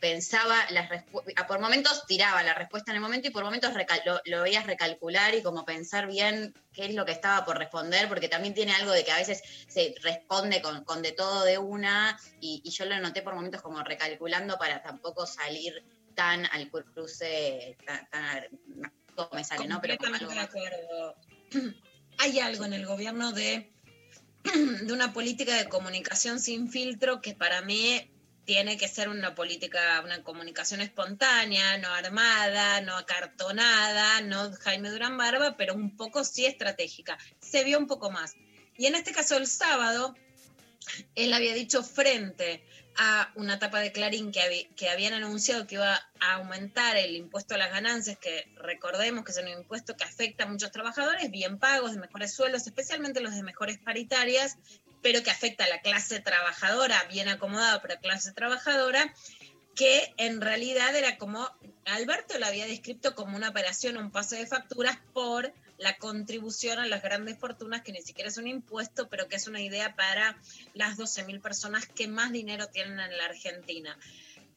pensaba, 0.00 0.56
las 0.70 0.88
respu- 0.88 1.22
a- 1.36 1.46
por 1.46 1.60
momentos 1.60 2.04
tiraba 2.06 2.42
la 2.42 2.54
respuesta 2.54 2.90
en 2.90 2.96
el 2.96 3.02
momento 3.02 3.28
y 3.28 3.30
por 3.30 3.44
momentos 3.44 3.72
lo, 4.04 4.20
lo 4.24 4.42
veías 4.42 4.66
recalcular 4.66 5.34
y 5.34 5.42
como 5.42 5.64
pensar 5.64 6.06
bien 6.06 6.54
qué 6.72 6.86
es 6.86 6.94
lo 6.94 7.04
que 7.04 7.12
estaba 7.12 7.44
por 7.44 7.58
responder, 7.58 8.08
porque 8.08 8.28
también 8.28 8.54
tiene 8.54 8.72
algo 8.72 8.92
de 8.92 9.04
que 9.04 9.12
a 9.12 9.16
veces 9.18 9.42
se 9.68 9.94
responde 10.02 10.60
con, 10.62 10.84
con 10.84 11.02
de 11.02 11.12
todo 11.12 11.44
de 11.44 11.58
una 11.58 12.18
y, 12.40 12.60
y 12.64 12.70
yo 12.70 12.84
lo 12.86 12.98
noté 13.00 13.22
por 13.22 13.34
momentos 13.34 13.62
como 13.62 13.82
recalculando 13.82 14.56
para 14.58 14.82
tampoco 14.82 15.26
salir 15.26 15.82
tan 16.14 16.46
al 16.46 16.70
cruce, 16.70 17.76
tan, 17.86 18.08
tan- 18.10 18.48
no 19.16 19.30
me 19.32 19.44
sale, 19.44 19.66
¿no? 19.68 19.80
Pero 19.80 19.96
algo 20.12 20.30
de 20.32 20.38
acuerdo. 20.40 21.16
Hay 22.18 22.38
algo 22.40 22.64
en 22.64 22.72
el 22.72 22.86
gobierno 22.86 23.32
de, 23.32 23.72
de 24.82 24.92
una 24.92 25.12
política 25.12 25.56
de 25.56 25.68
comunicación 25.68 26.40
sin 26.40 26.68
filtro 26.70 27.20
que 27.20 27.34
para 27.34 27.62
mí 27.62 28.10
tiene 28.44 28.76
que 28.76 28.88
ser 28.88 29.08
una 29.08 29.34
política, 29.34 30.02
una 30.04 30.22
comunicación 30.22 30.80
espontánea, 30.80 31.78
no 31.78 31.88
armada, 31.88 32.80
no 32.82 32.96
acartonada, 32.96 34.20
no 34.20 34.52
Jaime 34.52 34.90
Durán 34.90 35.16
Barba, 35.16 35.56
pero 35.56 35.74
un 35.74 35.96
poco 35.96 36.24
sí 36.24 36.44
estratégica. 36.44 37.18
Se 37.40 37.64
vio 37.64 37.78
un 37.78 37.86
poco 37.86 38.10
más. 38.10 38.34
Y 38.76 38.86
en 38.86 38.96
este 38.96 39.12
caso, 39.12 39.36
el 39.36 39.46
sábado, 39.46 40.14
él 41.14 41.32
había 41.32 41.54
dicho 41.54 41.82
frente 41.82 42.64
a 42.96 43.32
una 43.34 43.58
tapa 43.58 43.80
de 43.80 43.92
Clarín 43.92 44.32
que, 44.32 44.88
habían 44.88 45.14
anunciado 45.14 45.66
que 45.66 45.76
iba 45.76 45.94
a 46.20 46.34
aumentar 46.34 46.96
el 46.96 47.16
impuesto 47.16 47.54
a 47.54 47.58
las 47.58 47.70
ganancias, 47.70 48.18
que 48.18 48.48
recordemos 48.56 49.24
que 49.24 49.32
es 49.32 49.38
un 49.38 49.48
impuesto 49.48 49.96
que 49.96 50.04
afecta 50.04 50.44
a 50.44 50.46
muchos 50.46 50.70
trabajadores 50.70 51.30
bien 51.30 51.58
pagos, 51.58 51.92
de 51.92 51.98
mejores 51.98 52.34
sueldos, 52.34 52.66
especialmente 52.66 53.20
los 53.20 53.34
de 53.34 53.42
mejores 53.42 53.78
paritarias, 53.78 54.56
pero 55.02 55.22
que 55.22 55.30
afecta 55.30 55.64
a 55.64 55.68
la 55.68 55.80
clase 55.80 56.20
trabajadora, 56.20 57.02
bien 57.10 57.28
acomodada, 57.28 57.82
pero 57.82 58.00
clase 58.00 58.32
trabajadora, 58.32 59.12
que 59.74 60.14
en 60.16 60.40
realidad 60.40 60.94
era 60.94 61.18
como, 61.18 61.50
Alberto 61.84 62.38
lo 62.38 62.46
había 62.46 62.66
descrito 62.66 63.14
como 63.14 63.36
una 63.36 63.48
operación, 63.48 63.96
un 63.96 64.10
pase 64.10 64.36
de 64.36 64.46
facturas 64.46 64.98
por 65.12 65.52
la 65.84 65.96
contribución 65.98 66.78
a 66.78 66.86
las 66.86 67.02
grandes 67.02 67.38
fortunas, 67.38 67.82
que 67.82 67.92
ni 67.92 68.00
siquiera 68.00 68.30
es 68.30 68.38
un 68.38 68.48
impuesto, 68.48 69.08
pero 69.10 69.28
que 69.28 69.36
es 69.36 69.46
una 69.46 69.60
idea 69.60 69.94
para 69.94 70.36
las 70.72 70.96
12.000 70.96 71.42
personas 71.42 71.86
que 71.86 72.08
más 72.08 72.32
dinero 72.32 72.66
tienen 72.68 72.98
en 72.98 73.16
la 73.18 73.26
Argentina. 73.26 73.96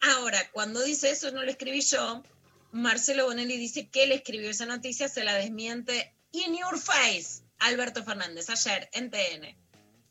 Ahora, 0.02 0.40
cuando 0.54 0.82
dice 0.82 1.12
eso, 1.12 1.32
no 1.32 1.44
lo 1.44 1.52
escribí 1.52 1.82
yo, 1.82 2.24
Marcelo 2.72 3.26
Bonelli 3.26 3.58
dice 3.58 3.90
que 3.92 4.04
él 4.06 4.14
escribió 4.14 4.50
esa 4.50 4.66
noticia, 4.66 5.10
se 5.10 5.26
la 5.26 5.36
desmiente 5.36 6.14
in 6.32 6.58
your 6.58 6.80
face, 6.80 7.44
Alberto 7.60 8.04
Fernández, 8.06 8.50
ayer 8.50 8.88
en 8.94 9.12
TN. 9.12 9.56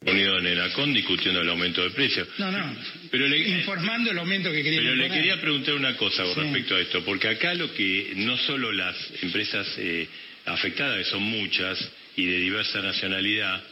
Unido 0.02 0.38
en 0.38 0.46
el 0.46 0.60
ACON 0.60 0.92
discutiendo 0.92 1.40
el 1.40 1.48
aumento 1.48 1.82
de 1.82 1.90
precios. 1.90 2.28
No, 2.38 2.52
no. 2.52 2.76
Pero 3.10 3.26
le, 3.26 3.38
Informando 3.58 4.10
el 4.10 4.18
aumento 4.18 4.52
que 4.52 4.62
quería 4.62 4.80
Pero 4.80 4.94
le 4.94 5.08
quería 5.08 5.40
preguntar 5.40 5.74
una 5.74 5.96
cosa 5.96 6.22
con 6.24 6.34
Sí. 6.34 6.40
respecto 6.42 6.76
a 6.76 6.80
esto, 6.80 7.04
porque 7.04 7.28
acá 7.28 7.54
lo 7.54 7.72
que 7.72 8.12
no 8.16 8.36
solo 8.36 8.70
las 8.72 8.94
empresas 9.22 9.66
eh, 9.78 10.06
afectadas, 10.46 10.98
que 10.98 11.10
son 11.10 11.22
muchas 11.22 11.78
y 12.16 12.24
de 12.24 12.38
diversa 12.38 12.80
nacionalidad, 12.80 13.62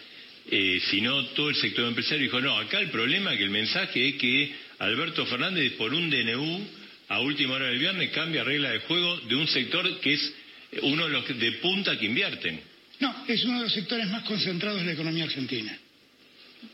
eh, 0.50 0.80
sino 0.90 1.24
todo 1.28 1.48
el 1.48 1.56
sector 1.56 1.86
empresario 1.88 2.24
dijo, 2.24 2.40
no, 2.40 2.58
acá 2.58 2.78
el 2.80 2.90
problema 2.90 3.32
es 3.32 3.38
que 3.38 3.44
el 3.44 3.50
mensaje 3.50 4.08
es 4.08 4.14
que 4.16 4.54
Alberto 4.78 5.24
Fernández 5.26 5.72
por 5.72 5.94
un 5.94 6.10
DNU 6.10 6.66
a 7.08 7.20
última 7.20 7.54
hora 7.54 7.66
del 7.68 7.78
viernes 7.78 8.10
cambia 8.10 8.44
regla 8.44 8.70
de 8.72 8.80
juego 8.80 9.16
de 9.20 9.34
un 9.36 9.46
sector 9.48 10.00
que 10.00 10.12
es 10.14 10.34
uno 10.82 11.04
de 11.06 11.10
los 11.12 11.38
de 11.38 11.52
punta 11.52 11.98
que 11.98 12.06
invierten. 12.06 12.60
No, 13.00 13.24
es 13.26 13.44
uno 13.44 13.58
de 13.58 13.64
los 13.64 13.72
sectores 13.72 14.08
más 14.10 14.24
concentrados 14.24 14.80
de 14.80 14.86
la 14.86 14.92
economía 14.92 15.24
argentina. 15.24 15.76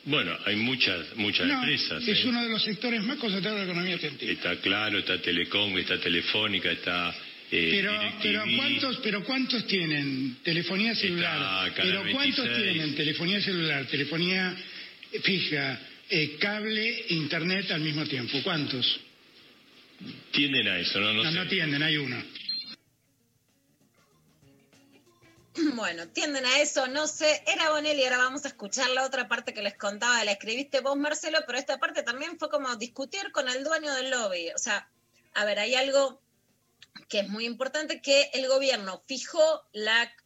Bueno, 0.04 0.36
hay 0.46 0.56
muchas 0.56 1.16
muchas 1.16 1.46
No, 1.46 1.54
empresas. 1.54 2.06
es 2.06 2.24
¿eh? 2.24 2.28
uno 2.28 2.42
de 2.42 2.48
los 2.48 2.62
sectores 2.62 3.02
más 3.04 3.18
concentrados 3.18 3.60
de 3.60 3.66
la 3.66 3.72
economía 3.72 3.94
argentina. 3.96 4.32
Está 4.32 4.56
Claro, 4.56 4.98
está 4.98 5.20
Telecom, 5.20 5.76
está 5.78 5.98
Telefónica, 5.98 6.70
está 6.70 7.14
Pero, 7.50 7.92
pero 8.22 8.44
DirecTV. 8.44 8.56
¿cuántos, 8.56 8.96
pero 8.98 9.24
¿cuántos 9.24 9.66
tienen 9.66 10.36
telefonía 10.44 10.94
celular? 10.94 11.72
Pero 11.74 12.02
¿cuántos 12.12 12.44
26. 12.46 12.72
tienen 12.72 12.94
telefonía 12.94 13.40
celular, 13.40 13.86
telefonía 13.86 14.56
fija, 15.24 15.80
eh, 16.08 16.36
cable, 16.38 17.06
internet 17.08 17.70
al 17.72 17.80
mismo 17.80 18.06
tiempo? 18.06 18.38
¿Cuántos? 18.44 19.00
Tienden 20.30 20.68
a 20.68 20.78
eso, 20.78 21.00
¿no? 21.00 21.12
No, 21.12 21.24
No, 21.24 21.30
sé. 21.30 21.36
no 21.38 21.48
tienden, 21.48 21.82
hay 21.82 21.96
uno. 21.96 22.22
Bueno, 25.74 26.08
tienden 26.08 26.46
a 26.46 26.60
eso, 26.60 26.86
no 26.86 27.06
sé, 27.08 27.42
era 27.52 27.70
Bonelli, 27.70 28.04
ahora 28.04 28.18
vamos 28.18 28.44
a 28.44 28.48
escuchar 28.48 28.88
la 28.90 29.04
otra 29.04 29.26
parte 29.28 29.52
que 29.52 29.60
les 29.62 29.76
contaba, 29.76 30.22
la 30.24 30.32
escribiste 30.32 30.80
vos, 30.80 30.96
Marcelo, 30.96 31.38
pero 31.46 31.58
esta 31.58 31.78
parte 31.78 32.02
también 32.04 32.38
fue 32.38 32.48
como 32.48 32.74
discutir 32.76 33.32
con 33.32 33.48
el 33.48 33.64
dueño 33.64 33.92
del 33.94 34.10
lobby. 34.10 34.50
O 34.54 34.58
sea, 34.58 34.88
a 35.34 35.44
ver, 35.44 35.58
hay 35.58 35.74
algo 35.74 36.22
que 37.08 37.20
es 37.20 37.28
muy 37.28 37.44
importante, 37.44 38.00
que 38.00 38.30
el 38.34 38.46
gobierno 38.48 39.02
fijó 39.06 39.68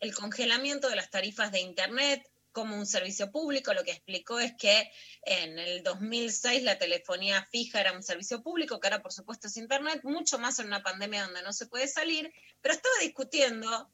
el 0.01 0.15
congelamiento 0.15 0.89
de 0.89 0.97
las 0.97 1.11
tarifas 1.11 1.51
de 1.51 1.61
Internet 1.61 2.31
como 2.53 2.77
un 2.77 2.87
servicio 2.87 3.33
público. 3.33 3.75
Lo 3.75 3.85
que 3.85 3.91
explicó 3.91 4.39
es 4.39 4.55
que 4.55 4.91
en 5.23 5.59
el 5.59 5.83
2006 5.83 6.63
la 6.63 6.79
telefonía 6.79 7.45
fija 7.51 7.81
era 7.81 7.93
un 7.93 8.03
servicio 8.03 8.43
público, 8.43 8.79
que 8.79 8.87
ahora 8.87 9.03
por 9.03 9.13
supuesto 9.13 9.49
es 9.49 9.57
Internet, 9.57 10.01
mucho 10.05 10.39
más 10.39 10.59
en 10.59 10.67
una 10.67 10.83
pandemia 10.83 11.25
donde 11.25 11.43
no 11.43 11.53
se 11.53 11.67
puede 11.67 11.89
salir, 11.89 12.33
pero 12.63 12.75
estaba 12.75 12.95
discutiendo 13.01 13.91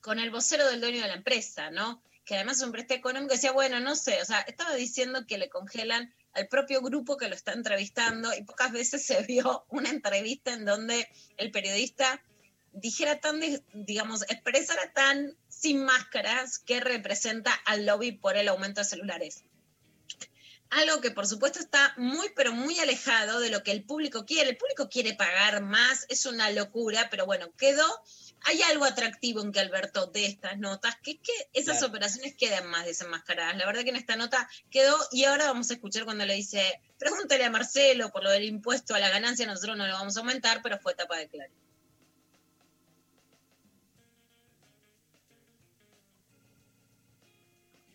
con 0.00 0.20
el 0.20 0.30
vocero 0.30 0.68
del 0.70 0.80
dueño 0.80 1.02
de 1.02 1.08
la 1.08 1.14
empresa, 1.14 1.70
¿no? 1.70 2.02
Que 2.24 2.36
además 2.36 2.58
es 2.58 2.62
un 2.62 2.72
preste 2.72 2.94
económico, 2.94 3.34
decía, 3.34 3.52
bueno, 3.52 3.80
no 3.80 3.96
sé, 3.96 4.22
o 4.22 4.24
sea, 4.24 4.40
estaba 4.42 4.74
diciendo 4.74 5.26
que 5.26 5.38
le 5.38 5.48
congelan 5.48 6.14
al 6.36 6.48
propio 6.48 6.82
grupo 6.82 7.16
que 7.16 7.28
lo 7.28 7.34
está 7.34 7.52
entrevistando 7.52 8.32
y 8.34 8.42
pocas 8.44 8.70
veces 8.72 9.04
se 9.04 9.22
vio 9.22 9.64
una 9.70 9.90
entrevista 9.90 10.52
en 10.52 10.64
donde 10.64 11.08
el 11.38 11.50
periodista 11.50 12.22
dijera 12.72 13.20
tan, 13.20 13.40
di- 13.40 13.62
digamos, 13.72 14.22
expresara 14.28 14.92
tan 14.92 15.34
sin 15.48 15.82
máscaras 15.82 16.58
que 16.58 16.80
representa 16.80 17.52
al 17.64 17.86
lobby 17.86 18.12
por 18.12 18.36
el 18.36 18.48
aumento 18.48 18.82
de 18.82 18.84
celulares. 18.84 19.44
Algo 20.68 21.00
que 21.00 21.10
por 21.10 21.26
supuesto 21.26 21.58
está 21.60 21.94
muy, 21.96 22.28
pero 22.34 22.52
muy 22.52 22.78
alejado 22.80 23.40
de 23.40 23.50
lo 23.50 23.62
que 23.62 23.70
el 23.70 23.84
público 23.84 24.26
quiere. 24.26 24.50
El 24.50 24.56
público 24.56 24.88
quiere 24.90 25.14
pagar 25.14 25.62
más, 25.62 26.04
es 26.08 26.26
una 26.26 26.50
locura, 26.50 27.08
pero 27.08 27.24
bueno, 27.24 27.50
quedó 27.56 27.86
hay 28.44 28.62
algo 28.62 28.84
atractivo 28.84 29.42
en 29.42 29.52
que 29.52 29.60
Alberto 29.60 30.06
dé 30.06 30.26
estas 30.26 30.58
notas, 30.58 30.96
que 31.02 31.12
es 31.12 31.18
que 31.18 31.32
esas 31.52 31.78
Claro. 31.78 31.88
operaciones 31.88 32.34
quedan 32.36 32.66
más 32.68 32.84
desenmascaradas. 32.84 33.56
La 33.56 33.66
verdad 33.66 33.82
que 33.82 33.90
en 33.90 33.96
esta 33.96 34.16
nota 34.16 34.48
quedó, 34.70 34.96
y 35.10 35.24
ahora 35.24 35.46
vamos 35.46 35.70
a 35.70 35.74
escuchar 35.74 36.04
cuando 36.04 36.24
le 36.24 36.34
dice, 36.34 36.80
pregúntale 36.98 37.44
a 37.44 37.50
Marcelo 37.50 38.10
por 38.10 38.22
lo 38.22 38.30
del 38.30 38.44
impuesto 38.44 38.94
a 38.94 39.00
la 39.00 39.08
ganancia, 39.08 39.46
nosotros 39.46 39.76
no 39.76 39.86
lo 39.86 39.94
vamos 39.94 40.16
a 40.16 40.20
aumentar, 40.20 40.62
pero 40.62 40.78
fue 40.78 40.94
tapa 40.94 41.16
de 41.16 41.28
Clarín. 41.28 41.56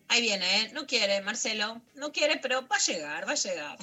Ahí 0.09 0.21
viene, 0.21 0.61
¿eh? 0.61 0.71
No 0.73 0.85
quiere, 0.85 1.21
Marcelo. 1.21 1.81
No 1.95 2.11
quiere, 2.11 2.37
pero 2.37 2.67
va 2.67 2.75
a 2.75 2.79
llegar, 2.79 3.25
va 3.25 3.31
a 3.31 3.35
llegar. 3.35 3.77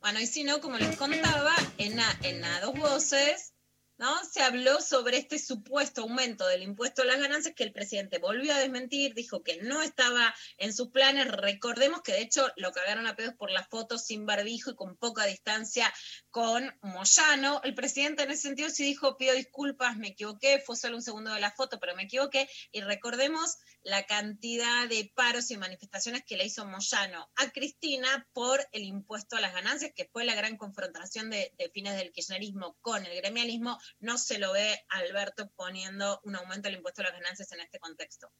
Bueno, 0.00 0.20
y 0.20 0.26
si 0.26 0.44
no, 0.44 0.60
como 0.60 0.78
les 0.78 0.96
contaba, 0.96 1.54
en 1.78 1.98
a, 1.98 2.18
en 2.22 2.44
a 2.44 2.60
dos 2.60 2.74
voces, 2.78 3.52
¿no? 3.98 4.24
Se 4.24 4.40
habló 4.40 4.80
sobre 4.80 5.18
este 5.18 5.38
supuesto 5.38 6.02
aumento 6.02 6.46
del 6.46 6.62
impuesto 6.62 7.02
a 7.02 7.04
las 7.04 7.18
ganancias 7.18 7.54
que 7.54 7.64
el 7.64 7.72
presidente 7.72 8.18
volvió 8.18 8.54
a 8.54 8.58
desmentir, 8.58 9.14
dijo 9.14 9.42
que 9.42 9.60
no 9.62 9.82
estaba 9.82 10.34
en 10.56 10.72
sus 10.72 10.90
planes. 10.90 11.28
Recordemos 11.28 12.02
que 12.02 12.12
de 12.12 12.22
hecho 12.22 12.48
lo 12.56 12.72
cagaron 12.72 13.06
a 13.06 13.16
pedos 13.16 13.34
por 13.34 13.50
las 13.50 13.68
fotos 13.68 14.04
sin 14.04 14.24
barbijo 14.24 14.70
y 14.70 14.76
con 14.76 14.96
poca 14.96 15.24
distancia 15.26 15.92
con 16.30 16.72
Moyano. 16.82 17.60
El 17.64 17.74
presidente 17.74 18.22
en 18.22 18.30
ese 18.30 18.42
sentido 18.42 18.70
sí 18.70 18.84
dijo, 18.84 19.16
pido 19.16 19.34
disculpas, 19.34 19.96
me 19.96 20.08
equivoqué, 20.08 20.62
fue 20.64 20.76
solo 20.76 20.96
un 20.96 21.02
segundo 21.02 21.32
de 21.32 21.40
la 21.40 21.50
foto, 21.50 21.78
pero 21.80 21.96
me 21.96 22.04
equivoqué. 22.04 22.48
Y 22.70 22.80
recordemos 22.82 23.56
la 23.82 24.06
cantidad 24.06 24.88
de 24.88 25.10
paros 25.14 25.50
y 25.50 25.56
manifestaciones 25.56 26.24
que 26.24 26.36
le 26.36 26.46
hizo 26.46 26.64
Moyano 26.66 27.28
a 27.36 27.50
Cristina 27.50 28.28
por 28.32 28.64
el 28.72 28.84
impuesto 28.84 29.36
a 29.36 29.40
las 29.40 29.52
ganancias, 29.52 29.92
que 29.94 30.08
fue 30.12 30.24
la 30.24 30.34
gran 30.34 30.56
confrontación 30.56 31.30
de, 31.30 31.52
de 31.58 31.70
fines 31.70 31.96
del 31.96 32.12
kirchnerismo 32.12 32.76
con 32.80 33.04
el 33.04 33.16
gremialismo. 33.16 33.78
No 34.00 34.18
se 34.18 34.38
lo 34.38 34.52
ve 34.52 34.80
Alberto 34.88 35.50
poniendo 35.56 36.20
un 36.24 36.36
aumento 36.36 36.68
del 36.68 36.76
impuesto 36.78 37.02
a 37.02 37.04
las 37.04 37.12
ganancias 37.14 37.50
en 37.52 37.60
este 37.60 37.78
contexto. 37.78 38.30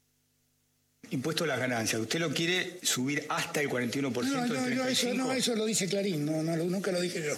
Impuesto 1.10 1.44
a 1.44 1.46
las 1.46 1.58
ganancias. 1.58 2.00
¿Usted 2.02 2.18
lo 2.20 2.30
quiere 2.34 2.80
subir 2.82 3.24
hasta 3.28 3.60
el 3.60 3.68
41%? 3.70 4.12
No, 4.12 4.42
del 4.42 4.52
no, 4.76 4.84
no, 4.84 4.88
eso, 4.88 5.08
35%? 5.08 5.14
no, 5.14 5.32
eso 5.32 5.54
lo 5.56 5.64
dice 5.64 5.88
Clarín, 5.88 6.26
no, 6.26 6.42
no, 6.42 6.56
nunca 6.56 6.90
lo 6.92 7.00
dije 7.00 7.22
yo. 7.24 7.36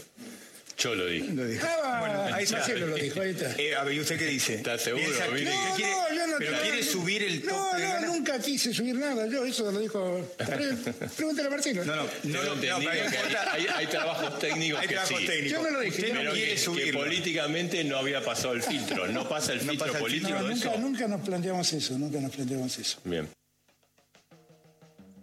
Yo 0.78 0.94
lo 0.94 1.06
dije. 1.06 1.30
Lo 1.32 1.44
dijo. 1.46 1.66
Ah, 1.68 2.30
ahí 2.32 2.44
está. 2.44 2.56
Marcelo 2.56 2.86
lo 2.86 2.96
dijo, 2.96 3.20
ahí 3.20 3.30
está. 3.30 3.54
Eh, 3.61 3.76
a 3.76 3.84
ver, 3.84 3.94
¿y 3.94 4.00
usted 4.00 4.18
qué 4.18 4.24
dice? 4.24 4.54
¿Estás 4.54 4.80
seguro? 4.80 5.04
Piensa 5.04 5.26
No, 5.26 5.76
quiere- 5.76 5.90
no, 5.90 6.08
no 6.08 6.09
pero 6.41 6.57
no, 6.57 6.62
quiere 6.62 6.78
no, 6.84 6.91
subir 6.91 7.22
el 7.22 7.45
No, 7.45 7.53
tope 7.70 7.82
no, 7.82 8.07
nunca 8.07 8.38
quise 8.41 8.72
subir 8.74 8.95
nada, 8.97 9.26
yo 9.28 9.45
eso 9.45 9.70
lo 9.70 9.78
dijo. 9.78 10.28
Pre- 10.36 10.76
Pregúntale 11.16 11.49
a 11.49 11.51
Marcelo. 11.51 11.84
No, 11.84 11.97
no, 11.97 12.03
no, 12.24 12.43
no, 12.45 12.55
no, 12.55 12.61
que 12.61 12.70
hay, 12.70 12.99
importa. 12.99 13.53
hay- 13.53 13.66
hay 13.76 13.86
trabajos 13.86 14.38
técnicos 14.38 14.80
Hay 14.80 14.88
que 14.88 14.95
trabajos 14.95 15.18
sí. 15.20 15.26
técnicos. 15.26 15.51
Yo 15.53 15.62
no 15.62 15.70
lo 15.70 15.80
dije, 15.80 15.97
Usted 16.01 16.14
no 16.14 16.20
Pero 16.20 16.32
quiere 16.32 16.49
que, 16.49 16.55
que 16.55 16.61
subirlo. 16.61 17.01
políticamente 17.01 17.84
no 17.84 17.97
había 17.99 18.24
pasado 18.24 18.55
el 18.55 18.62
filtro. 18.62 19.07
¿No 19.09 19.28
pasa 19.28 19.53
el 19.53 19.59
No 19.66 19.70
filtro 19.72 19.86
pasa 19.86 19.99
el 19.99 20.03
político 20.05 20.38
nunca, 20.41 20.53
eso? 20.55 20.78
nunca 20.78 21.09
nos 21.09 21.20
planteamos 21.22 21.72
eso, 21.72 21.99
nunca 21.99 22.20
nos 22.20 22.30
planteamos 22.32 22.78
eso. 22.78 22.99
Bien. 23.05 23.28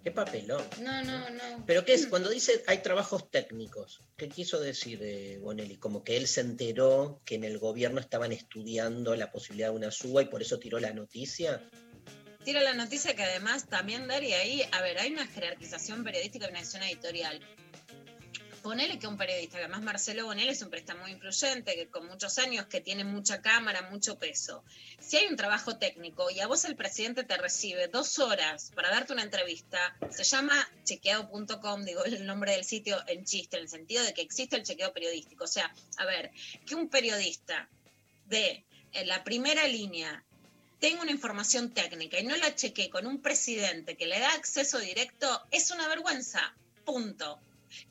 Qué 0.07 0.11
papelón. 0.11 0.63
No, 0.79 1.03
no, 1.03 1.29
no. 1.31 1.65
Pero 1.65 1.83
qué 1.83 1.93
es, 1.93 2.07
cuando 2.07 2.29
dice 2.29 2.63
hay 2.67 2.77
trabajos 2.77 3.29
técnicos, 3.29 3.99
¿qué 4.15 4.29
quiso 4.29 4.61
decir 4.61 4.99
eh, 5.03 5.37
Bonelli? 5.41 5.75
Como 5.75 6.01
que 6.05 6.15
él 6.15 6.29
se 6.29 6.39
enteró 6.39 7.19
que 7.25 7.35
en 7.35 7.43
el 7.43 7.57
gobierno 7.57 7.99
estaban 7.99 8.31
estudiando 8.31 9.17
la 9.17 9.33
posibilidad 9.33 9.67
de 9.67 9.75
una 9.75 9.91
suba 9.91 10.21
y 10.21 10.27
por 10.27 10.41
eso 10.41 10.59
tiró 10.59 10.79
la 10.79 10.93
noticia. 10.93 11.61
Tiro 12.45 12.61
la 12.61 12.73
noticia 12.73 13.17
que 13.17 13.23
además 13.23 13.67
también 13.67 14.07
daría 14.07 14.37
ahí, 14.37 14.61
a 14.71 14.81
ver, 14.81 14.97
hay 14.97 15.11
una 15.11 15.27
jerarquización 15.27 16.05
periodística 16.05 16.45
y 16.45 16.51
una 16.51 16.59
edición 16.59 16.83
editorial. 16.83 17.41
Ponele 18.67 18.99
que 18.99 19.07
un 19.07 19.15
periodista, 19.15 19.59
además 19.59 19.81
Marcelo 19.81 20.25
Bonelli 20.25 20.49
es 20.49 20.61
un 20.61 20.69
periodista 20.69 20.93
muy 20.93 21.11
influyente, 21.11 21.73
que 21.73 21.87
con 21.87 22.05
muchos 22.05 22.37
años, 22.37 22.65
que 22.65 22.81
tiene 22.81 23.05
mucha 23.05 23.41
cámara, 23.41 23.83
mucho 23.83 24.19
peso. 24.19 24.61
Si 24.99 25.15
hay 25.15 25.27
un 25.27 25.37
trabajo 25.37 25.77
técnico 25.77 26.29
y 26.29 26.41
a 26.41 26.47
vos 26.47 26.65
el 26.65 26.75
presidente 26.75 27.23
te 27.23 27.37
recibe 27.37 27.87
dos 27.87 28.19
horas 28.19 28.73
para 28.75 28.89
darte 28.89 29.13
una 29.13 29.23
entrevista, 29.23 29.95
se 30.09 30.25
llama 30.25 30.69
chequeado.com, 30.83 31.85
digo 31.85 32.03
el 32.03 32.25
nombre 32.25 32.51
del 32.51 32.65
sitio 32.65 33.01
en 33.07 33.23
chiste, 33.23 33.55
en 33.55 33.63
el 33.63 33.69
sentido 33.69 34.03
de 34.03 34.13
que 34.13 34.21
existe 34.21 34.57
el 34.57 34.63
chequeo 34.63 34.91
periodístico. 34.91 35.45
O 35.45 35.47
sea, 35.47 35.73
a 35.95 36.05
ver, 36.05 36.31
que 36.65 36.75
un 36.75 36.89
periodista 36.89 37.69
de 38.25 38.65
la 39.05 39.23
primera 39.23 39.65
línea 39.65 40.25
tengo 40.81 41.03
una 41.03 41.11
información 41.11 41.73
técnica 41.73 42.19
y 42.19 42.25
no 42.25 42.35
la 42.35 42.53
chequé 42.53 42.89
con 42.89 43.07
un 43.07 43.21
presidente 43.21 43.95
que 43.95 44.07
le 44.07 44.19
da 44.19 44.33
acceso 44.33 44.77
directo, 44.77 45.47
es 45.51 45.71
una 45.71 45.87
vergüenza. 45.87 46.53
Punto. 46.83 47.39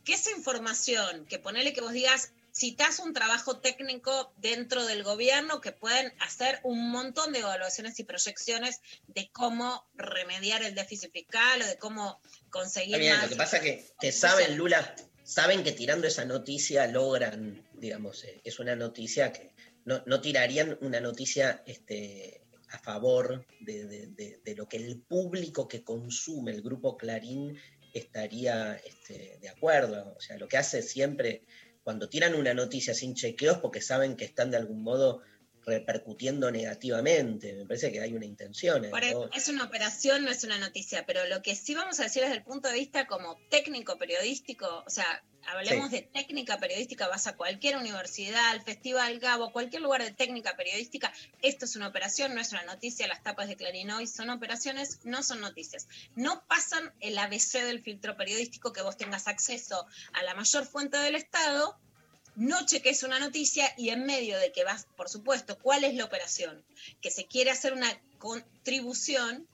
Que 0.05 0.15
esa 0.15 0.31
información, 0.31 1.27
que 1.27 1.39
ponele 1.39 1.73
que 1.73 1.81
vos 1.81 1.93
digas, 1.93 2.33
citas 2.53 3.01
un 3.01 3.13
trabajo 3.13 3.59
técnico 3.59 4.33
dentro 4.39 4.87
del 4.87 5.03
gobierno 5.03 5.61
que 5.61 5.73
pueden 5.73 6.13
hacer 6.21 6.59
un 6.63 6.91
montón 6.91 7.33
de 7.33 7.41
evaluaciones 7.41 8.01
y 8.01 8.05
proyecciones 8.05 8.81
de 9.09 9.29
cómo 9.31 9.87
remediar 9.95 10.63
el 10.63 10.75
déficit 10.75 11.13
fiscal 11.13 11.61
o 11.61 11.67
de 11.67 11.77
cómo 11.77 12.19
conseguir 12.51 12.99
bien, 12.99 13.13
más. 13.15 13.25
lo 13.25 13.29
que 13.29 13.37
pasa 13.37 13.61
que, 13.61 13.87
que 14.01 14.11
saben, 14.11 14.57
Lula, 14.57 14.95
saben 15.23 15.63
que 15.65 15.73
tirando 15.73 16.07
esa 16.07 16.25
noticia 16.25 16.87
logran, 16.87 17.69
digamos, 17.75 18.25
eh, 18.25 18.41
es 18.43 18.59
una 18.59 18.75
noticia 18.75 19.33
que 19.33 19.53
no, 19.85 20.03
no 20.07 20.21
tirarían 20.23 20.79
una 20.81 21.01
noticia 21.01 21.63
este, 21.67 22.41
a 22.71 22.79
favor 22.79 23.47
de, 23.61 23.85
de- 23.87 24.07
de- 24.09 24.41
de 24.43 24.55
lo 24.55 24.67
que 24.67 24.79
el 24.79 24.99
público 25.03 25.69
que 25.69 25.85
consume 25.85 26.53
el 26.53 26.63
grupo 26.63 26.97
Clarín 26.97 27.61
estaría 27.99 28.75
este, 28.85 29.39
de 29.41 29.49
acuerdo. 29.49 30.15
O 30.17 30.21
sea, 30.21 30.37
lo 30.39 30.49
que 30.49 30.57
hace 30.57 30.83
siempre 30.83 31.43
cuando 31.83 32.09
tiran 32.09 32.35
una 32.35 32.53
noticia 32.53 32.95
sin 32.95 33.15
chequeos 33.15 33.59
porque 33.59 33.81
saben 33.81 34.17
que 34.17 34.25
están 34.25 34.51
de 34.51 34.57
algún 34.57 34.83
modo 34.83 35.23
repercutiendo 35.67 36.51
negativamente. 36.51 37.53
Me 37.55 37.67
parece 37.67 37.91
que 37.93 38.01
hay 38.01 38.15
una 38.15 38.25
intención. 38.25 38.85
e- 38.85 38.91
¿no? 38.91 39.29
Es 39.35 39.49
una 39.49 39.65
operación, 39.65 40.25
no 40.25 40.31
es 40.31 40.45
una 40.45 40.59
noticia, 40.59 41.05
pero 41.05 41.27
lo 41.27 41.43
que 41.43 41.57
sí 41.57 41.75
vamos 41.75 41.99
a 42.01 42.05
decir 42.05 42.23
desde 42.23 42.37
el 42.37 42.45
punto 42.45 42.69
de 42.69 42.75
vista 42.75 43.07
como 43.07 43.37
técnico 43.51 43.99
periodístico, 43.99 44.85
o 44.87 44.91
sea, 44.91 45.25
hablemos 45.49 45.91
Sí. 45.91 45.97
de 45.97 46.03
técnica 46.03 46.59
periodística, 46.59 47.09
vas 47.09 47.27
a 47.27 47.37
cualquier 47.37 47.77
universidad, 47.77 48.51
al 48.51 48.63
Festival 48.63 49.19
Gabo, 49.19 49.53
cualquier 49.53 49.83
lugar 49.83 50.03
de 50.03 50.13
técnica 50.13 50.57
periodística, 50.57 51.13
esto 51.43 51.65
es 51.65 51.75
una 51.77 51.89
operación, 51.89 52.35
no 52.35 52.41
es 52.41 52.53
una 52.53 52.65
noticia, 52.65 53.07
las 53.09 53.23
tapas 53.23 53.49
de 53.49 53.57
Clarín 53.57 53.91
hoy 53.91 54.07
son 54.07 54.31
operaciones, 54.31 55.01
no 55.05 55.23
son 55.23 55.41
noticias. 55.41 55.89
No 56.15 56.45
pasan 56.49 56.93
el 57.01 57.19
ABC 57.19 57.63
del 57.65 57.83
filtro 57.83 58.17
periodístico 58.17 58.73
que 58.73 58.83
vos 58.83 58.97
tengas 58.97 59.27
acceso 59.29 59.87
a 60.13 60.23
la 60.23 60.35
mayor 60.35 60.65
fuente 60.65 60.97
del 60.99 61.15
Estado, 61.17 61.77
no 62.37 62.65
cheques 62.67 63.03
una 63.03 63.19
noticia 63.19 63.73
y 63.77 63.89
en 63.89 64.05
medio 64.05 64.39
de 64.39 64.53
que 64.53 64.65
vas, 64.65 64.87
por 64.97 65.09
supuesto, 65.09 65.59
¿cuál 65.59 65.85
es 65.85 65.95
la 65.95 66.05
operación? 66.05 66.63
Que 67.01 67.11
se 67.11 67.27
quiere 67.27 67.51
hacer 67.51 67.73
una 67.73 67.89
contribución 68.19 69.47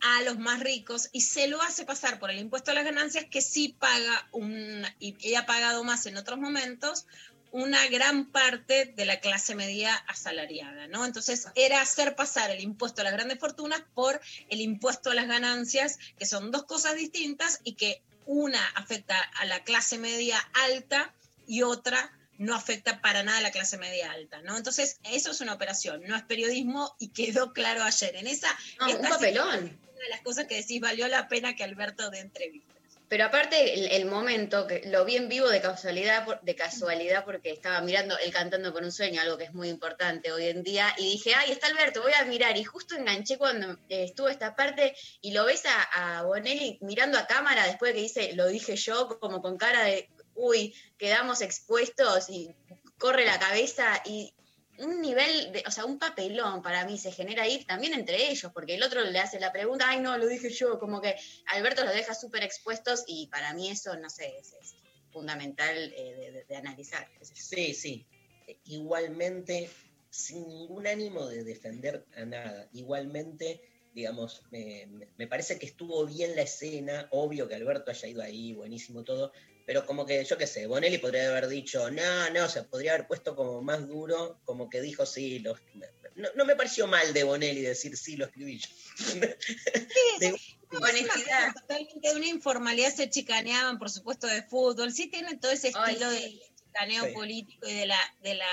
a 0.00 0.22
los 0.22 0.38
más 0.38 0.60
ricos 0.60 1.08
y 1.12 1.20
se 1.20 1.46
lo 1.46 1.62
hace 1.62 1.84
pasar 1.84 2.18
por 2.18 2.30
el 2.30 2.38
impuesto 2.38 2.72
a 2.72 2.74
las 2.74 2.84
ganancias 2.84 3.26
que 3.30 3.40
sí 3.40 3.76
paga 3.78 4.28
un, 4.32 4.84
y, 4.98 5.14
y 5.20 5.34
ha 5.36 5.46
pagado 5.46 5.84
más 5.84 6.06
en 6.06 6.16
otros 6.16 6.38
momentos, 6.38 7.06
una 7.52 7.86
gran 7.88 8.24
parte 8.24 8.86
de 8.86 9.04
la 9.04 9.20
clase 9.20 9.54
media 9.54 9.94
asalariada, 9.94 10.86
¿no? 10.86 11.04
Entonces 11.04 11.48
era 11.54 11.82
hacer 11.82 12.16
pasar 12.16 12.50
el 12.50 12.62
impuesto 12.62 13.02
a 13.02 13.04
las 13.04 13.12
grandes 13.12 13.38
fortunas 13.38 13.82
por 13.94 14.20
el 14.48 14.60
impuesto 14.62 15.10
a 15.10 15.14
las 15.14 15.28
ganancias, 15.28 15.98
que 16.18 16.24
son 16.26 16.50
dos 16.50 16.64
cosas 16.64 16.96
distintas 16.96 17.60
y 17.62 17.74
que 17.74 18.02
una 18.24 18.64
afecta 18.74 19.20
a 19.20 19.44
la 19.44 19.62
clase 19.64 19.98
media 19.98 20.38
alta 20.54 21.12
y 21.46 21.62
otra 21.62 22.10
no 22.42 22.54
afecta 22.54 23.00
para 23.00 23.22
nada 23.22 23.38
a 23.38 23.42
la 23.42 23.50
clase 23.50 23.78
media 23.78 24.10
alta, 24.10 24.42
¿no? 24.42 24.56
Entonces, 24.56 24.98
eso 25.04 25.30
es 25.30 25.40
una 25.40 25.54
operación, 25.54 26.02
no 26.06 26.16
es 26.16 26.22
periodismo 26.22 26.94
y 26.98 27.08
quedó 27.08 27.52
claro 27.52 27.82
ayer. 27.84 28.16
En 28.16 28.26
esa, 28.26 28.48
No, 28.80 28.90
un 28.90 29.00
papelón. 29.00 29.54
es 29.56 29.94
una 29.94 30.04
de 30.04 30.10
las 30.10 30.20
cosas 30.22 30.46
que 30.46 30.56
decís, 30.56 30.80
valió 30.80 31.06
la 31.08 31.28
pena 31.28 31.54
que 31.54 31.64
Alberto 31.64 32.10
de 32.10 32.18
entrevista. 32.20 32.72
Pero 33.08 33.26
aparte 33.26 33.74
el, 33.74 33.92
el 33.92 34.06
momento, 34.06 34.66
que 34.66 34.82
lo 34.86 35.04
vi 35.04 35.16
en 35.16 35.28
vivo 35.28 35.46
de 35.50 35.60
casualidad, 35.60 36.40
de 36.40 36.54
casualidad 36.56 37.26
porque 37.26 37.50
estaba 37.50 37.82
mirando 37.82 38.16
él 38.18 38.32
cantando 38.32 38.72
por 38.72 38.82
un 38.82 38.90
sueño, 38.90 39.20
algo 39.20 39.36
que 39.36 39.44
es 39.44 39.52
muy 39.52 39.68
importante 39.68 40.32
hoy 40.32 40.46
en 40.46 40.62
día, 40.62 40.94
y 40.96 41.10
dije, 41.12 41.34
ay, 41.34 41.52
está 41.52 41.66
Alberto, 41.66 42.00
voy 42.00 42.14
a 42.18 42.24
mirar. 42.24 42.56
Y 42.56 42.64
justo 42.64 42.96
enganché 42.96 43.36
cuando 43.36 43.72
eh, 43.90 44.04
estuvo 44.04 44.28
esta 44.30 44.56
parte 44.56 44.96
y 45.20 45.32
lo 45.32 45.44
ves 45.44 45.62
a, 45.66 46.18
a 46.18 46.22
Bonelli 46.22 46.78
mirando 46.80 47.18
a 47.18 47.26
cámara 47.26 47.66
después 47.66 47.90
de 47.90 47.96
que 47.96 48.02
dice, 48.02 48.32
lo 48.32 48.48
dije 48.48 48.76
yo, 48.76 49.20
como 49.20 49.42
con 49.42 49.58
cara 49.58 49.84
de, 49.84 50.08
uy, 50.34 50.74
quedamos 50.98 51.40
expuestos 51.42 52.28
y 52.30 52.54
corre 52.98 53.24
la 53.26 53.38
cabeza 53.38 54.02
y 54.04 54.34
un 54.78 55.00
nivel, 55.02 55.52
de, 55.52 55.62
o 55.66 55.70
sea, 55.70 55.84
un 55.84 55.98
papelón 55.98 56.62
para 56.62 56.84
mí 56.86 56.98
se 56.98 57.12
genera 57.12 57.42
ahí 57.42 57.64
también 57.64 57.92
entre 57.92 58.30
ellos, 58.30 58.50
porque 58.54 58.74
el 58.74 58.82
otro 58.82 59.02
le 59.02 59.18
hace 59.18 59.38
la 59.38 59.52
pregunta, 59.52 59.84
ay, 59.88 60.00
no, 60.00 60.16
lo 60.16 60.26
dije 60.26 60.48
yo, 60.50 60.78
como 60.78 61.00
que 61.00 61.14
Alberto 61.46 61.84
los 61.84 61.94
deja 61.94 62.14
súper 62.14 62.42
expuestos 62.42 63.04
y 63.06 63.26
para 63.28 63.52
mí 63.54 63.70
eso, 63.70 63.96
no 63.98 64.08
sé, 64.08 64.38
es, 64.38 64.54
es 64.54 64.76
fundamental 65.10 65.76
eh, 65.76 66.14
de, 66.16 66.32
de- 66.32 66.44
de 66.46 66.56
analizar. 66.56 67.06
Sí, 67.20 67.74
sí. 67.74 68.06
Igualmente, 68.64 69.70
sin 70.08 70.48
ningún 70.48 70.86
ánimo 70.86 71.26
de 71.26 71.44
defender 71.44 72.06
a 72.16 72.24
nada, 72.24 72.68
igualmente 72.72 73.60
digamos, 73.94 74.42
me, 74.50 74.86
me- 74.86 75.08
me 75.18 75.26
parece 75.26 75.58
que 75.58 75.66
estuvo 75.66 76.06
bien 76.06 76.34
la 76.34 76.40
escena, 76.42 77.08
obvio 77.10 77.46
que 77.46 77.54
Alberto 77.56 77.90
haya 77.90 78.08
ido 78.08 78.22
ahí, 78.22 78.54
buenísimo 78.54 79.04
todo, 79.04 79.32
pero 79.66 79.86
como 79.86 80.04
que, 80.06 80.24
yo 80.24 80.36
qué 80.38 80.46
sé, 80.46 80.66
Bonelli 80.66 80.98
podría 80.98 81.28
haber 81.30 81.48
dicho, 81.48 81.90
no, 81.90 82.30
no, 82.30 82.48
se 82.48 82.62
podría 82.64 82.94
haber 82.94 83.06
puesto 83.06 83.34
como 83.36 83.62
más 83.62 83.86
duro, 83.86 84.40
como 84.44 84.68
que 84.68 84.80
dijo, 84.80 85.06
sí, 85.06 85.38
lo- 85.40 85.56
no, 86.14 86.28
no 86.34 86.44
me 86.44 86.56
pareció 86.56 86.86
mal 86.86 87.12
de 87.14 87.22
Bonelli 87.24 87.62
decir, 87.62 87.96
sí, 87.96 88.16
lo 88.16 88.26
escribí 88.26 88.58
yo. 88.58 88.68
De- 90.20 90.34
Honestidad. 90.74 91.52
Totalmente 91.54 92.08
de 92.08 92.14
una 92.16 92.26
informalidad 92.28 92.94
se 92.94 93.10
chicaneaban, 93.10 93.78
por 93.78 93.90
supuesto, 93.90 94.26
de 94.26 94.42
fútbol. 94.42 94.90
Sí 94.92 95.08
tiene 95.08 95.36
todo 95.36 95.50
ese 95.52 95.70
Ay, 95.74 95.92
estilo 95.94 96.10
sí. 96.10 96.16
de 96.22 96.42
chicaneo 96.64 97.04
Sí. 97.04 97.12
político 97.12 97.68
y 97.68 97.74
de 97.74 97.86
la, 97.86 97.98
de 98.22 98.34
la, 98.36 98.46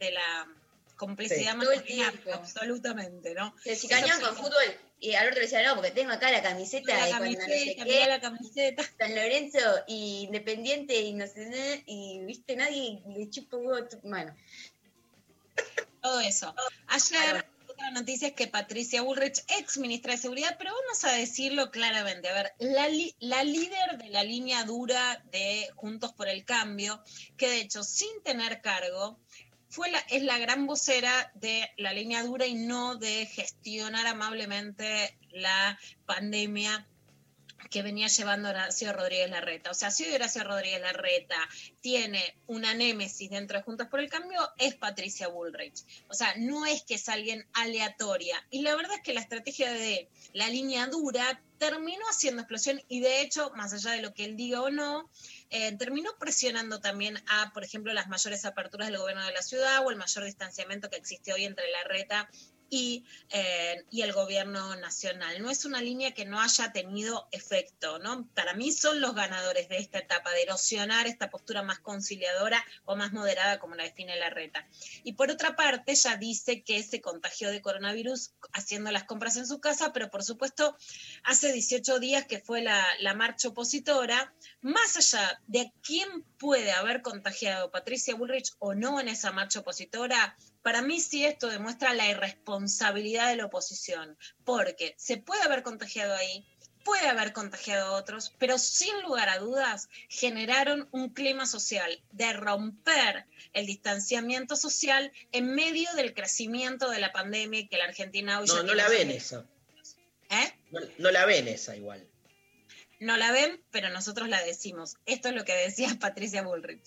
de 0.00 0.10
la 0.10 0.48
complicidad 0.96 1.52
el 1.52 1.58
masculina, 1.58 2.10
tiempo. 2.10 2.32
absolutamente, 2.32 3.34
¿no? 3.34 3.54
Se 3.62 3.76
chicaneaban 3.76 4.20
con 4.20 4.36
fútbol 4.36 4.64
y 5.00 5.14
Alberto 5.14 5.36
le 5.40 5.46
decía, 5.46 5.62
no, 5.66 5.74
porque 5.76 5.90
tengo 5.92 6.12
acá 6.12 6.30
la 6.30 6.42
camiseta 6.42 6.94
La 6.94 7.04
de 7.06 7.10
cuando 7.10 7.26
no 7.26 7.32
sé 7.32 7.74
camiseta, 7.76 7.84
qué, 7.84 8.06
la 8.06 8.20
camiseta. 8.20 8.82
San 8.98 9.14
Lorenzo 9.14 9.58
y 9.88 10.24
Independiente 10.26 11.00
y 11.00 11.12
no 11.14 11.26
sé 11.26 11.82
y 11.86 12.20
viste, 12.26 12.54
nadie 12.56 13.00
le 13.08 13.30
chupa 13.30 13.56
un 13.56 13.66
huevo. 13.66 13.88
tu- 13.88 13.98
Bueno, 14.02 14.36
Todo 16.02 16.20
eso. 16.20 16.54
Ayer, 16.88 17.44
otra 17.68 17.90
noticia 17.90 18.28
es 18.28 18.34
que 18.34 18.46
Patricia 18.46 19.02
Bullrich, 19.02 19.42
ex 19.58 19.76
ministra 19.78 20.12
de 20.12 20.18
Seguridad, 20.18 20.56
pero 20.58 20.72
vamos 20.72 21.04
a 21.04 21.12
decirlo 21.12 21.70
claramente. 21.70 22.28
A 22.28 22.34
ver, 22.34 22.52
la, 22.58 22.88
li- 22.88 23.14
la 23.20 23.44
líder 23.44 23.98
de 23.98 24.08
la 24.08 24.22
línea 24.24 24.64
dura 24.64 25.22
de 25.30 25.68
Juntos 25.76 26.12
por 26.12 26.28
el 26.28 26.44
Cambio, 26.44 27.02
que 27.36 27.48
de 27.48 27.60
hecho, 27.60 27.82
sin 27.84 28.22
tener 28.22 28.60
cargo, 28.60 29.18
fue 29.70 29.90
la, 29.90 29.98
es 30.10 30.22
la 30.22 30.38
gran 30.38 30.66
vocera 30.66 31.32
de 31.36 31.70
la 31.78 31.92
línea 31.92 32.22
dura 32.24 32.46
y 32.46 32.54
no 32.54 32.96
de 32.96 33.26
gestionar 33.26 34.06
amablemente 34.06 35.16
la 35.30 35.78
pandemia 36.06 36.86
que 37.70 37.82
venía 37.82 38.08
llevando 38.08 38.48
Horacio 38.48 38.92
Rodríguez 38.92 39.30
Larreta. 39.30 39.70
O 39.70 39.74
sea, 39.74 39.92
si 39.92 40.04
hoy 40.04 40.14
Horacio 40.14 40.42
Rodríguez 40.42 40.80
Larreta 40.80 41.36
tiene 41.80 42.36
una 42.48 42.74
némesis 42.74 43.30
dentro 43.30 43.58
de 43.58 43.64
Juntos 43.64 43.86
por 43.86 44.00
el 44.00 44.10
Cambio, 44.10 44.40
es 44.58 44.74
Patricia 44.74 45.28
Bullrich. 45.28 45.84
O 46.08 46.14
sea, 46.14 46.34
no 46.36 46.66
es 46.66 46.82
que 46.82 46.94
es 46.94 47.08
alguien 47.08 47.46
aleatoria. 47.52 48.44
Y 48.50 48.62
la 48.62 48.74
verdad 48.74 48.96
es 48.96 49.02
que 49.02 49.14
la 49.14 49.20
estrategia 49.20 49.72
de 49.72 50.08
la 50.32 50.48
línea 50.48 50.88
dura 50.88 51.40
terminó 51.58 52.04
haciendo 52.08 52.42
explosión 52.42 52.82
y 52.88 53.00
de 53.00 53.20
hecho, 53.20 53.52
más 53.54 53.72
allá 53.72 53.92
de 53.92 54.02
lo 54.02 54.14
que 54.14 54.24
él 54.24 54.36
diga 54.36 54.62
o 54.62 54.70
no, 54.70 55.08
eh, 55.50 55.76
terminó 55.76 56.10
presionando 56.18 56.80
también 56.80 57.18
a, 57.28 57.52
por 57.52 57.64
ejemplo, 57.64 57.92
las 57.92 58.08
mayores 58.08 58.44
aperturas 58.44 58.88
del 58.88 58.98
gobierno 58.98 59.24
de 59.24 59.32
la 59.32 59.42
ciudad 59.42 59.84
o 59.84 59.90
el 59.90 59.96
mayor 59.96 60.24
distanciamiento 60.24 60.88
que 60.88 60.96
existe 60.96 61.32
hoy 61.32 61.44
entre 61.44 61.70
Larreta 61.70 62.30
y, 62.70 63.04
eh, 63.30 63.84
y 63.90 64.02
el 64.02 64.12
gobierno 64.12 64.76
nacional. 64.76 65.42
No 65.42 65.50
es 65.50 65.64
una 65.64 65.82
línea 65.82 66.14
que 66.14 66.24
no 66.24 66.40
haya 66.40 66.72
tenido 66.72 67.28
efecto, 67.32 67.98
¿no? 67.98 68.26
Para 68.34 68.54
mí 68.54 68.72
son 68.72 69.00
los 69.00 69.14
ganadores 69.14 69.68
de 69.68 69.78
esta 69.78 69.98
etapa, 69.98 70.30
de 70.30 70.42
erosionar 70.42 71.06
esta 71.06 71.28
postura 71.28 71.62
más 71.62 71.80
conciliadora 71.80 72.64
o 72.84 72.96
más 72.96 73.12
moderada, 73.12 73.58
como 73.58 73.74
la 73.74 73.84
define 73.84 74.16
la 74.16 74.30
reta. 74.30 74.66
Y 75.02 75.14
por 75.14 75.30
otra 75.30 75.56
parte, 75.56 75.92
ella 75.92 76.16
dice 76.16 76.62
que 76.62 76.82
se 76.82 77.00
contagió 77.00 77.50
de 77.50 77.60
coronavirus 77.60 78.32
haciendo 78.52 78.92
las 78.92 79.04
compras 79.04 79.36
en 79.36 79.46
su 79.46 79.60
casa, 79.60 79.92
pero 79.92 80.08
por 80.08 80.22
supuesto, 80.22 80.76
hace 81.24 81.52
18 81.52 81.98
días 81.98 82.26
que 82.26 82.38
fue 82.38 82.62
la, 82.62 82.86
la 83.00 83.14
marcha 83.14 83.48
opositora, 83.48 84.32
más 84.60 84.96
allá 84.96 85.40
de 85.48 85.72
quién 85.82 86.24
puede 86.38 86.70
haber 86.70 87.02
contagiado 87.02 87.70
Patricia 87.70 88.14
Bullrich 88.14 88.52
o 88.58 88.74
no 88.74 89.00
en 89.00 89.08
esa 89.08 89.32
marcha 89.32 89.60
opositora, 89.60 90.36
para 90.62 90.82
mí 90.82 91.00
sí 91.00 91.24
esto 91.24 91.48
demuestra 91.48 91.94
la 91.94 92.08
irresponsabilidad 92.08 93.28
de 93.28 93.36
la 93.36 93.46
oposición, 93.46 94.16
porque 94.44 94.94
se 94.98 95.16
puede 95.16 95.42
haber 95.42 95.62
contagiado 95.62 96.14
ahí, 96.14 96.46
puede 96.84 97.08
haber 97.08 97.32
contagiado 97.32 97.86
a 97.86 97.98
otros, 97.98 98.34
pero 98.38 98.58
sin 98.58 99.02
lugar 99.02 99.28
a 99.28 99.38
dudas 99.38 99.88
generaron 100.08 100.88
un 100.92 101.10
clima 101.10 101.46
social 101.46 102.02
de 102.12 102.32
romper 102.32 103.26
el 103.52 103.66
distanciamiento 103.66 104.56
social 104.56 105.12
en 105.32 105.54
medio 105.54 105.92
del 105.94 106.14
crecimiento 106.14 106.90
de 106.90 107.00
la 107.00 107.12
pandemia 107.12 107.60
y 107.60 107.68
que 107.68 107.78
la 107.78 107.84
Argentina 107.84 108.40
hoy 108.40 108.46
ya 108.46 108.54
No, 108.54 108.62
no 108.62 108.74
la 108.74 108.88
ven 108.88 109.10
esa. 109.10 109.46
¿Eh? 110.30 110.52
No, 110.70 110.80
no 110.98 111.10
la 111.10 111.26
ven 111.26 111.48
esa 111.48 111.76
igual. 111.76 112.06
No 113.00 113.16
la 113.16 113.32
ven, 113.32 113.62
pero 113.70 113.88
nosotros 113.88 114.28
la 114.28 114.42
decimos. 114.42 114.96
Esto 115.06 115.28
es 115.28 115.34
lo 115.34 115.44
que 115.44 115.54
decía 115.54 115.88
Patricia 116.00 116.42
Bullrich. 116.42 116.84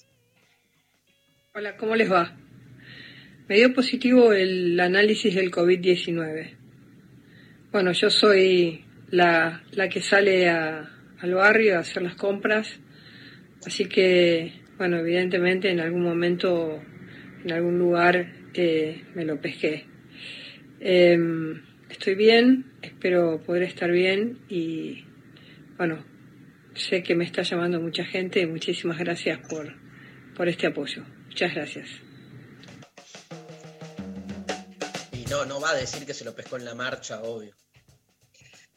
Hola, 1.55 1.77
¿cómo 1.77 1.95
les 1.95 2.11
va? 2.11 2.35
Me 3.49 3.57
dio 3.57 3.73
positivo 3.73 4.31
el 4.31 4.79
análisis 4.79 5.35
del 5.35 5.51
COVID-19. 5.51 6.51
Bueno, 7.73 7.91
yo 7.91 8.09
soy 8.09 8.85
la, 9.09 9.61
la 9.73 9.89
que 9.89 9.99
sale 9.99 10.47
al 10.47 11.33
barrio 11.33 11.75
a 11.75 11.79
hacer 11.79 12.03
las 12.03 12.15
compras, 12.15 12.79
así 13.65 13.85
que, 13.85 14.53
bueno, 14.77 14.97
evidentemente 14.97 15.69
en 15.69 15.81
algún 15.81 16.03
momento, 16.03 16.81
en 17.43 17.51
algún 17.51 17.77
lugar, 17.79 18.31
eh, 18.53 19.03
me 19.13 19.25
lo 19.25 19.41
pesqué. 19.41 19.87
Em, 20.79 21.63
estoy 21.89 22.15
bien, 22.15 22.71
espero 22.81 23.43
poder 23.43 23.63
estar 23.63 23.91
bien 23.91 24.39
y, 24.47 25.03
bueno, 25.77 26.05
sé 26.75 27.03
que 27.03 27.13
me 27.13 27.25
está 27.25 27.41
llamando 27.41 27.81
mucha 27.81 28.05
gente 28.05 28.47
muchísimas 28.47 28.99
gracias 28.99 29.39
por, 29.49 29.73
por 30.33 30.47
este 30.47 30.67
apoyo. 30.67 31.03
Muchas 31.27 31.53
gracias. 31.53 32.12
No, 35.33 35.45
no 35.45 35.59
va 35.59 35.71
a 35.71 35.75
decir 35.75 36.05
que 36.05 36.13
se 36.13 36.23
lo 36.23 36.35
pescó 36.35 36.57
en 36.57 36.65
la 36.65 36.75
marcha, 36.75 37.21
obvio. 37.23 37.55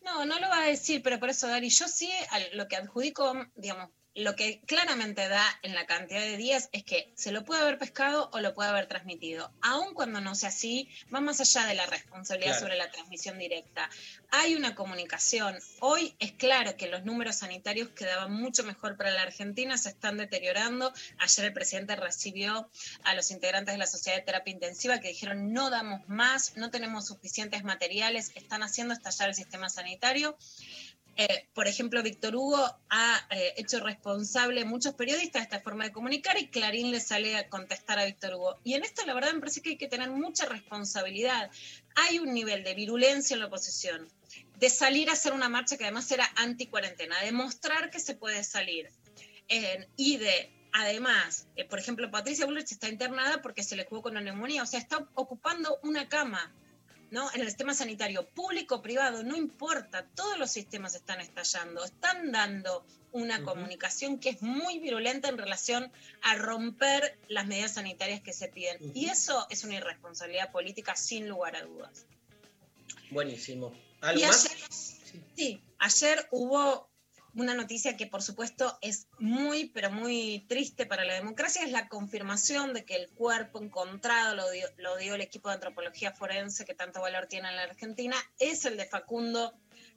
No, 0.01 0.25
no 0.25 0.39
lo 0.41 0.49
va 0.49 0.61
a 0.61 0.67
decir, 0.67 1.03
pero 1.03 1.21
por 1.21 1.29
eso, 1.29 1.47
Dari, 1.49 1.69
yo 1.69 1.87
sí 1.87 2.11
lo 2.53 2.67
que 2.67 2.77
adjudico, 2.77 3.35
digamos, 3.55 3.91
lo 4.17 4.35
que 4.35 4.61
claramente 4.61 5.29
da 5.29 5.45
en 5.63 5.75
la 5.75 5.85
cantidad 5.85 6.21
de 6.21 6.39
días 6.39 6.71
es 6.73 6.85
que 6.85 7.13
se 7.15 7.33
lo 7.33 7.45
puede 7.45 7.61
haber 7.61 7.79
pescado 7.79 8.31
o 8.33 8.41
lo 8.41 8.55
puede 8.55 8.71
haber 8.71 8.87
transmitido. 8.87 9.53
Aun 9.61 9.93
cuando 9.93 10.23
no 10.23 10.35
sea 10.35 10.49
así, 10.49 10.89
va 11.15 11.21
más 11.21 11.41
allá 11.41 11.67
de 11.67 11.75
la 11.75 11.85
responsabilidad 11.85 12.53
Claro. 12.53 12.61
sobre 12.61 12.77
la 12.79 12.91
transmisión 12.91 13.39
directa. 13.39 13.91
Hay 14.31 14.55
una 14.55 14.75
comunicación. 14.75 15.59
Hoy 15.81 16.17
es 16.19 16.33
claro 16.33 16.77
que 16.79 16.87
los 16.89 17.05
números 17.05 17.37
sanitarios 17.37 17.91
quedaban 17.91 18.33
mucho 18.33 18.65
mejor 18.65 18.97
para 18.97 19.11
la 19.11 19.21
Argentina, 19.21 19.77
se 19.77 19.91
están 19.91 20.17
deteriorando. 20.17 20.95
Ayer 21.19 21.45
el 21.45 21.53
presidente 21.53 21.95
recibió 21.95 22.71
a 23.05 23.15
los 23.15 23.31
integrantes 23.31 23.75
de 23.75 23.79
la 23.79 23.87
Sociedad 23.87 24.17
de 24.17 24.25
Terapia 24.25 24.53
Intensiva 24.53 24.99
que 24.99 25.09
dijeron 25.09 25.53
no 25.53 25.69
damos 25.69 26.09
más, 26.09 26.57
no 26.57 26.71
tenemos 26.71 27.07
suficientes 27.07 27.65
materiales, 27.65 28.33
están 28.35 28.63
haciendo 28.63 28.95
estallar 28.95 29.29
el 29.29 29.35
sistema 29.35 29.69
sanitario. 29.69 30.39
Eh, 31.19 31.49
por 31.55 31.67
ejemplo, 31.67 32.03
Víctor 32.03 32.37
Hugo 32.37 32.63
ha 32.91 33.27
eh, 33.31 33.55
hecho 33.57 33.81
responsable 33.81 34.61
a 34.61 34.65
muchos 34.67 34.95
periodistas 34.95 35.41
de 35.41 35.45
esta 35.45 35.61
forma 35.61 35.85
de 35.85 35.93
comunicar 35.93 36.39
y 36.39 36.49
Clarín 36.49 36.91
le 36.91 37.01
sale 37.01 37.37
a 37.37 37.49
contestar 37.49 37.99
a 37.99 38.05
Víctor 38.05 38.35
Hugo. 38.35 38.59
Y 38.65 38.75
en 38.75 38.85
esto 38.85 39.05
la 39.07 39.15
verdad 39.15 39.33
me 39.33 39.41
parece 39.41 39.63
que 39.63 39.71
hay 39.71 39.79
que 39.79 39.89
tener 39.89 40.11
mucha 40.11 40.45
responsabilidad. 40.45 41.51
Hay 41.95 42.19
un 42.19 42.35
nivel 42.35 42.65
de 42.65 42.75
virulencia 42.75 43.35
en 43.35 43.41
la 43.41 43.47
oposición, 43.47 44.09
de 44.59 44.69
salir 44.69 45.09
a 45.09 45.15
hacer 45.15 45.33
una 45.33 45.49
marcha 45.49 45.79
que 45.79 45.85
además 45.85 46.11
era 46.11 46.31
anti-cuarentena, 46.37 47.19
de 47.23 47.33
mostrar 47.33 47.91
que 47.91 47.99
se 47.99 48.15
puede 48.15 48.45
salir 48.45 48.91
eh, 49.49 49.89
y 49.97 50.19
de 50.19 50.53
Además, 50.79 51.47
eh, 51.57 51.65
por 51.65 51.79
ejemplo, 51.79 52.11
Patricia 52.11 52.45
Bullrich 52.45 52.71
está 52.71 52.91
internada 52.91 53.41
porque 53.41 53.63
se 53.63 53.77
le 53.77 53.87
jugó 53.87 54.03
con 54.03 54.13
una 54.13 54.21
neumonía, 54.21 54.63
o 54.63 54.67
sea, 54.67 54.79
está 54.79 55.09
ocupando 55.15 55.79
una 55.83 56.07
cama. 56.07 56.53
¿No? 57.11 57.31
En 57.33 57.41
el 57.41 57.47
sistema 57.47 57.75
sanitario 57.75 58.27
público, 58.29 58.83
privado, 58.83 59.23
no 59.23 59.37
importa, 59.37 60.07
todos 60.15 60.39
los 60.39 60.51
sistemas 60.51 60.95
están 60.95 61.21
estallando, 61.21 61.85
están 61.85 62.33
dando 62.33 62.85
una 63.13 63.43
comunicación 63.43 64.19
que 64.19 64.31
es 64.31 64.43
muy 64.43 64.79
virulenta 64.79 65.29
en 65.29 65.39
relación 65.39 65.91
a 66.23 66.35
romper 66.35 67.19
las 67.29 67.47
medidas 67.47 67.75
sanitarias 67.75 68.21
que 68.21 68.33
se 68.33 68.49
piden. 68.49 68.79
Y 68.95 69.07
eso 69.07 69.47
es 69.49 69.65
una 69.65 69.77
irresponsabilidad 69.77 70.53
política 70.53 70.97
sin 70.97 71.29
lugar 71.29 71.57
a 71.57 71.63
dudas. 71.63 72.07
Buenísimo. 73.11 73.73
¿Algo 74.03 74.21
Y 74.21 74.25
más? 74.27 74.47
ayer, 74.47 74.59
sí, 75.35 75.63
ayer 75.79 76.29
hubo 76.31 76.91
una 77.37 77.55
noticia 77.55 77.97
que 77.97 78.07
por 78.07 78.23
supuesto 78.23 78.79
es 78.81 79.09
muy, 79.19 79.69
pero 79.69 79.91
muy 79.91 80.47
triste 80.49 80.87
para 80.87 81.05
la 81.05 81.15
democracia, 81.15 81.63
es 81.63 81.71
la 81.71 81.89
confirmación 81.89 82.73
de 82.73 82.85
que 82.85 82.97
el 82.97 83.11
cuerpo 83.11 83.63
encontrado, 83.63 84.35
lo 84.35 84.51
dio, 84.51 84.67
lo 84.79 84.97
dio 84.97 85.15
el 85.15 85.21
equipo 85.21 85.49
de 85.49 85.57
antropología 85.57 86.13
forense 86.13 86.65
que 86.65 86.75
tanto 86.75 87.01
valor 87.01 87.27
tiene 87.27 87.49
en 87.51 87.57
la 87.57 87.63
Argentina, 87.63 88.17
es 88.39 88.65
el 88.65 88.77
de 88.77 88.87
Facundo 88.87 89.55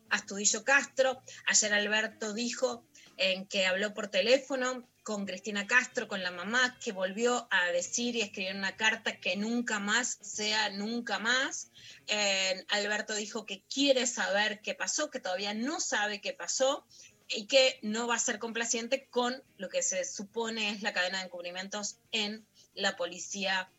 Astudillo 0.09 0.63
Castro. 0.63 1.21
Ayer 1.47 1.73
Alberto 1.73 2.33
dijo 2.33 2.83
en 3.17 3.45
que 3.45 3.65
habló 3.65 3.93
por 3.93 4.07
teléfono 4.07 4.87
con 5.03 5.25
Cristina 5.25 5.65
Castro, 5.65 6.07
con 6.07 6.21
la 6.21 6.31
mamá, 6.31 6.77
que 6.83 6.91
volvió 6.91 7.47
a 7.51 7.71
decir 7.71 8.15
y 8.15 8.21
escribir 8.21 8.55
una 8.55 8.75
carta 8.75 9.19
que 9.19 9.35
nunca 9.35 9.79
más 9.79 10.17
sea 10.21 10.69
nunca 10.69 11.19
más. 11.19 11.71
Eh, 12.07 12.65
Alberto 12.69 13.15
dijo 13.15 13.45
que 13.45 13.63
quiere 13.73 14.05
saber 14.07 14.61
qué 14.61 14.75
pasó, 14.75 15.09
que 15.09 15.19
todavía 15.19 15.53
no 15.53 15.79
sabe 15.79 16.21
qué 16.21 16.33
pasó 16.33 16.85
y 17.29 17.45
que 17.45 17.79
no 17.81 18.07
va 18.07 18.15
a 18.15 18.19
ser 18.19 18.39
complaciente 18.39 19.07
con 19.09 19.41
lo 19.57 19.69
que 19.69 19.83
se 19.83 20.03
supone 20.03 20.71
es 20.71 20.81
la 20.81 20.93
cadena 20.93 21.19
de 21.19 21.25
encubrimientos 21.25 21.97
en 22.11 22.43
la 22.73 22.95
policía 22.97 23.69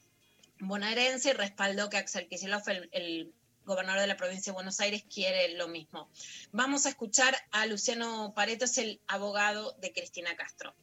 bonaerense 0.60 1.30
y 1.30 1.32
respaldó 1.32 1.88
que 1.90 1.96
Axel 1.96 2.28
Kicillof, 2.28 2.68
el, 2.92 3.32
gobernador 3.64 4.00
de 4.00 4.06
la 4.08 4.16
provincia 4.16 4.50
de 4.50 4.54
Buenos 4.54 4.80
Aires, 4.80 5.04
quiere 5.12 5.54
lo 5.56 5.68
mismo. 5.68 6.08
Vamos 6.50 6.86
a 6.86 6.88
escuchar 6.88 7.34
a 7.52 7.66
Luciano 7.66 8.32
Pareto, 8.34 8.64
es 8.64 8.78
el 8.78 8.98
abogado 9.06 9.76
de 9.80 9.92
Cristina 9.92 10.34
Castro. 10.34 10.74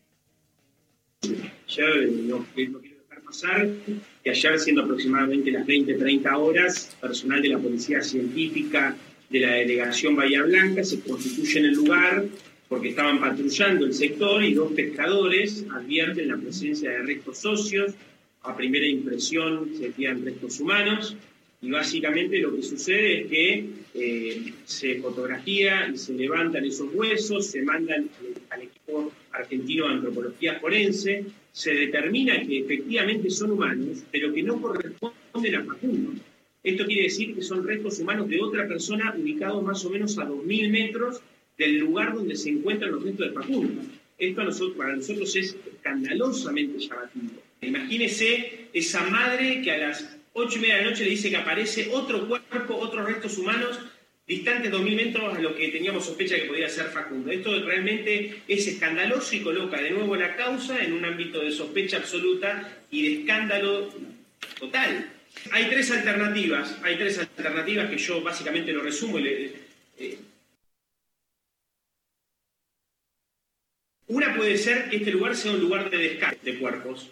Ayer 1.24 2.10
no, 2.10 2.38
no 2.38 2.46
quiero 2.54 2.80
dejar 2.80 3.22
pasar 3.24 3.68
que 4.24 4.30
ayer, 4.30 4.60
siendo 4.60 4.84
aproximadamente 4.84 5.52
las 5.52 5.66
20, 5.66 5.96
30 5.96 6.38
horas, 6.38 6.96
personal 7.02 7.42
de 7.42 7.50
la 7.50 7.58
Policía 7.58 8.02
Científica 8.02 8.96
de 9.30 9.40
la 9.40 9.54
Delegación 9.54 10.16
Bahía 10.16 10.44
Blanca 10.44 10.84
se 10.84 11.02
constituye 11.02 11.60
en 11.60 11.66
el 11.66 11.74
lugar 11.74 12.24
porque 12.70 12.90
estaban 12.90 13.20
patrullando 13.20 13.86
el 13.86 13.94
sector 13.94 14.44
y 14.44 14.54
dos 14.54 14.72
pescadores 14.74 15.66
advierten 15.72 16.28
la 16.28 16.38
presencia 16.38 16.92
de 16.92 17.00
restos 17.00 17.38
socios. 17.40 17.94
A 18.44 18.56
primera 18.56 18.86
impresión 18.86 19.72
se 19.78 19.92
fían 19.92 20.24
restos 20.24 20.60
humanos 20.60 21.16
y 21.62 21.72
básicamente 21.72 22.40
lo 22.40 22.56
que 22.56 22.62
sucede 22.62 23.22
es 23.22 23.28
que 23.28 23.66
eh, 23.96 24.54
se 24.66 25.00
fotografía 25.02 25.90
y 25.92 25.98
se 25.98 26.14
levantan 26.14 26.64
esos 26.66 26.94
huesos, 26.94 27.48
se 27.48 27.64
mandan 27.64 28.10
al 28.50 28.62
equipo 28.62 29.12
argentino 29.32 29.88
de 29.88 29.94
antropología 29.96 30.60
forense, 30.60 31.26
se 31.52 31.74
determina 31.74 32.40
que 32.46 32.60
efectivamente 32.60 33.30
son 33.30 33.52
humanos, 33.52 34.04
pero 34.12 34.32
que 34.34 34.44
no 34.44 34.62
corresponden 34.62 35.56
a 35.56 35.64
Facundo. 35.64 36.12
Esto 36.64 36.86
quiere 36.86 37.04
decir 37.04 37.34
que 37.34 37.42
son 37.42 37.66
restos 37.66 38.00
humanos 38.00 38.28
de 38.28 38.42
otra 38.42 38.68
persona 38.68 39.16
ubicados 39.18 39.64
más 39.64 39.84
o 39.86 39.90
menos 39.90 40.18
a 40.20 40.28
2.000 40.28 40.70
metros 40.70 41.22
del 41.58 41.78
lugar 41.78 42.14
donde 42.14 42.36
se 42.36 42.50
encuentran 42.50 42.92
los 42.92 43.04
restos 43.04 43.28
de 43.28 43.34
Facundo. 43.34 43.82
Esto 44.18 44.74
para 44.76 44.96
nosotros 44.96 45.36
es 45.36 45.56
escandalosamente 45.74 46.80
llamativo. 46.80 47.42
Imagínese 47.62 48.68
esa 48.74 49.04
madre 49.04 49.62
que 49.62 49.72
a 49.72 49.78
las 49.78 50.18
ocho 50.34 50.58
y 50.58 50.62
media 50.62 50.78
de 50.78 50.84
la 50.84 50.90
noche 50.92 51.04
le 51.04 51.12
dice 51.12 51.30
que 51.30 51.38
aparece 51.38 51.90
otro 51.92 52.28
cuerpo, 52.28 52.76
otros 52.76 53.06
restos 53.06 53.38
humanos 53.38 53.80
distantes 54.28 54.72
2.000 54.72 54.96
metros 54.96 55.38
a 55.38 55.40
lo 55.40 55.56
que 55.56 55.70
teníamos 55.70 56.06
sospecha 56.06 56.36
que 56.36 56.46
podía 56.46 56.68
ser 56.68 56.88
Facundo. 56.88 57.32
Esto 57.32 57.64
realmente 57.64 58.42
es 58.48 58.68
escandaloso 58.68 59.36
y 59.36 59.40
coloca 59.42 59.82
de 59.82 59.92
nuevo 59.92 60.16
la 60.16 60.36
causa 60.36 60.84
en 60.84 60.94
un 60.94 61.06
ámbito 61.06 61.40
de 61.40 61.52
sospecha 61.52 61.98
absoluta 61.98 62.78
y 62.92 63.04
de 63.04 63.22
escándalo 63.22 63.90
total. 64.60 65.12
Hay 65.52 65.66
tres 65.70 65.92
alternativas, 65.92 66.78
hay 66.84 66.98
tres 66.98 67.20
alternativas 67.20 67.90
que 67.90 67.98
yo 67.98 68.22
básicamente 68.22 68.74
lo 68.74 68.82
resumo. 68.82 69.18
Eh, 69.20 70.18
una 74.08 74.36
puede 74.36 74.58
ser 74.58 74.90
que 74.90 74.98
este 74.98 75.12
lugar 75.12 75.36
sea 75.36 75.52
un 75.52 75.60
lugar 75.60 75.90
de 75.90 75.98
descarte 75.98 76.52
de 76.52 76.60
cuerpos. 76.60 77.08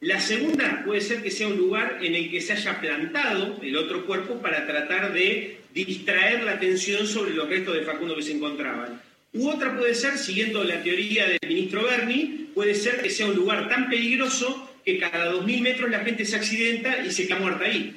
La 0.00 0.20
segunda 0.20 0.82
puede 0.84 1.00
ser 1.00 1.22
que 1.22 1.30
sea 1.30 1.48
un 1.48 1.56
lugar 1.56 1.98
en 2.02 2.14
el 2.14 2.30
que 2.30 2.40
se 2.40 2.52
haya 2.52 2.80
plantado 2.80 3.58
el 3.62 3.76
otro 3.76 4.04
cuerpo 4.06 4.40
para 4.40 4.66
tratar 4.66 5.12
de 5.12 5.58
distraer 5.72 6.44
la 6.44 6.52
atención 6.52 7.06
sobre 7.06 7.34
los 7.34 7.48
restos 7.48 7.74
de 7.74 7.84
Facundo 7.84 8.16
que 8.16 8.22
se 8.22 8.32
encontraban. 8.32 9.00
U 9.32 9.48
otra 9.48 9.76
puede 9.76 9.94
ser, 9.94 10.16
siguiendo 10.16 10.62
la 10.62 10.82
teoría 10.82 11.26
del 11.26 11.40
ministro 11.48 11.82
Berni, 11.82 12.50
puede 12.54 12.74
ser 12.74 13.02
que 13.02 13.10
sea 13.10 13.26
un 13.26 13.34
lugar 13.34 13.68
tan 13.68 13.88
peligroso 13.88 14.70
que 14.84 14.98
cada 14.98 15.32
2.000 15.32 15.60
metros 15.60 15.90
la 15.90 16.00
gente 16.00 16.24
se 16.24 16.36
accidenta 16.36 17.04
y 17.04 17.10
se 17.10 17.26
queda 17.26 17.38
muerta 17.38 17.64
ahí. 17.64 17.96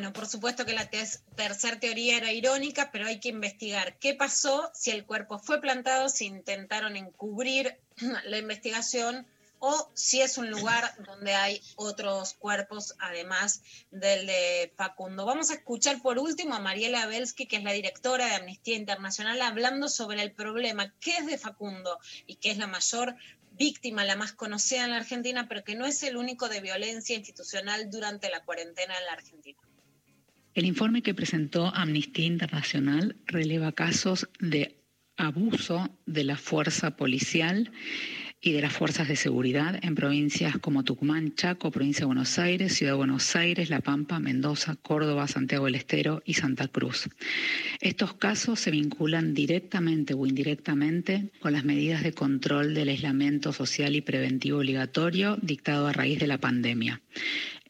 Bueno, 0.00 0.14
por 0.14 0.26
supuesto 0.26 0.64
que 0.64 0.72
la 0.72 0.88
tercera 0.88 1.78
teoría 1.78 2.16
era 2.16 2.32
irónica, 2.32 2.88
pero 2.90 3.06
hay 3.06 3.20
que 3.20 3.28
investigar 3.28 3.98
qué 3.98 4.14
pasó, 4.14 4.70
si 4.72 4.90
el 4.90 5.04
cuerpo 5.04 5.38
fue 5.38 5.60
plantado, 5.60 6.08
si 6.08 6.24
intentaron 6.24 6.96
encubrir 6.96 7.76
la 8.24 8.38
investigación 8.38 9.26
o 9.58 9.90
si 9.92 10.22
es 10.22 10.38
un 10.38 10.48
lugar 10.48 10.90
donde 11.06 11.34
hay 11.34 11.60
otros 11.76 12.32
cuerpos 12.32 12.94
además 12.98 13.60
del 13.90 14.26
de 14.26 14.72
Facundo. 14.74 15.26
Vamos 15.26 15.50
a 15.50 15.56
escuchar 15.56 16.00
por 16.00 16.18
último 16.18 16.54
a 16.54 16.60
Mariela 16.60 17.04
Belsky, 17.04 17.44
que 17.44 17.56
es 17.56 17.62
la 17.62 17.72
directora 17.72 18.24
de 18.24 18.36
Amnistía 18.36 18.76
Internacional, 18.76 19.42
hablando 19.42 19.90
sobre 19.90 20.22
el 20.22 20.32
problema, 20.32 20.94
qué 20.98 21.18
es 21.18 21.26
de 21.26 21.36
Facundo 21.36 21.98
y 22.26 22.36
que 22.36 22.50
es 22.50 22.56
la 22.56 22.68
mayor 22.68 23.16
víctima, 23.52 24.06
la 24.06 24.16
más 24.16 24.32
conocida 24.32 24.84
en 24.84 24.92
la 24.92 24.96
Argentina, 24.96 25.46
pero 25.46 25.62
que 25.62 25.74
no 25.74 25.84
es 25.84 26.02
el 26.04 26.16
único 26.16 26.48
de 26.48 26.62
violencia 26.62 27.14
institucional 27.14 27.90
durante 27.90 28.30
la 28.30 28.42
cuarentena 28.46 28.96
en 28.96 29.04
la 29.04 29.12
Argentina. 29.12 29.60
El 30.60 30.66
informe 30.66 31.00
que 31.00 31.14
presentó 31.14 31.74
Amnistía 31.74 32.26
Internacional 32.26 33.16
releva 33.24 33.72
casos 33.72 34.28
de 34.40 34.76
abuso 35.16 35.88
de 36.04 36.22
la 36.22 36.36
fuerza 36.36 36.96
policial 36.96 37.72
y 38.42 38.52
de 38.52 38.60
las 38.60 38.74
fuerzas 38.74 39.08
de 39.08 39.16
seguridad 39.16 39.78
en 39.82 39.94
provincias 39.94 40.58
como 40.58 40.84
Tucumán, 40.84 41.34
Chaco, 41.34 41.70
provincia 41.70 42.00
de 42.00 42.08
Buenos 42.08 42.38
Aires, 42.38 42.74
Ciudad 42.74 42.92
de 42.92 42.98
Buenos 42.98 43.34
Aires, 43.36 43.70
La 43.70 43.80
Pampa, 43.80 44.18
Mendoza, 44.18 44.76
Córdoba, 44.76 45.28
Santiago 45.28 45.64
del 45.64 45.76
Estero 45.76 46.22
y 46.26 46.34
Santa 46.34 46.68
Cruz. 46.68 47.08
Estos 47.80 48.12
casos 48.12 48.60
se 48.60 48.70
vinculan 48.70 49.32
directamente 49.32 50.12
o 50.12 50.26
indirectamente 50.26 51.30
con 51.40 51.54
las 51.54 51.64
medidas 51.64 52.02
de 52.02 52.12
control 52.12 52.74
del 52.74 52.90
aislamiento 52.90 53.54
social 53.54 53.96
y 53.96 54.02
preventivo 54.02 54.58
obligatorio 54.58 55.38
dictado 55.40 55.86
a 55.86 55.94
raíz 55.94 56.18
de 56.18 56.26
la 56.26 56.36
pandemia. 56.36 57.00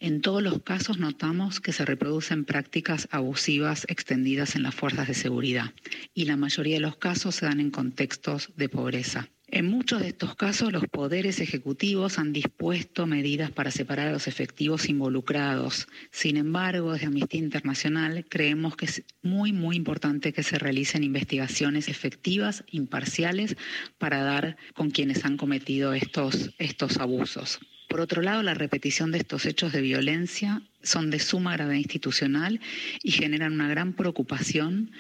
En 0.02 0.22
todos 0.22 0.42
los 0.42 0.62
casos 0.62 0.98
notamos 0.98 1.60
que 1.60 1.74
se 1.74 1.84
reproducen 1.84 2.46
prácticas 2.46 3.06
abusivas 3.10 3.84
extendidas 3.86 4.56
en 4.56 4.62
las 4.62 4.74
fuerzas 4.74 5.06
de 5.08 5.12
seguridad 5.12 5.74
y 6.14 6.24
la 6.24 6.38
mayoría 6.38 6.76
de 6.76 6.80
los 6.80 6.96
casos 6.96 7.34
se 7.34 7.44
dan 7.44 7.60
en 7.60 7.70
contextos 7.70 8.50
de 8.56 8.70
pobreza. 8.70 9.28
En 9.46 9.66
muchos 9.66 10.00
de 10.00 10.08
estos 10.08 10.36
casos, 10.36 10.72
los 10.72 10.86
poderes 10.86 11.38
ejecutivos 11.40 12.18
han 12.18 12.32
dispuesto 12.32 13.06
medidas 13.06 13.50
para 13.50 13.70
separar 13.70 14.08
a 14.08 14.12
los 14.12 14.26
efectivos 14.26 14.88
involucrados. 14.88 15.86
Sin 16.10 16.38
embargo, 16.38 16.94
desde 16.94 17.06
Amnistía 17.06 17.40
Internacional 17.40 18.24
creemos 18.26 18.76
que 18.76 18.86
es 18.86 19.02
muy, 19.20 19.52
muy 19.52 19.76
importante 19.76 20.32
que 20.32 20.44
se 20.44 20.58
realicen 20.58 21.04
investigaciones 21.04 21.88
efectivas, 21.88 22.64
imparciales, 22.70 23.56
para 23.98 24.22
dar 24.22 24.56
con 24.72 24.90
quienes 24.92 25.26
han 25.26 25.36
cometido 25.36 25.92
estos, 25.92 26.54
estos 26.56 26.96
abusos. 26.96 27.60
Por 27.90 28.00
otro 28.00 28.22
lado, 28.22 28.44
la 28.44 28.54
repetición 28.54 29.10
de 29.10 29.18
estos 29.18 29.46
hechos 29.46 29.72
de 29.72 29.80
violencia 29.80 30.62
son 30.80 31.10
de 31.10 31.18
suma 31.18 31.54
gravedad 31.54 31.74
institucional 31.74 32.60
y 33.02 33.10
generan 33.10 33.52
una 33.52 33.68
gran 33.68 33.94
preocupación, 33.94 34.92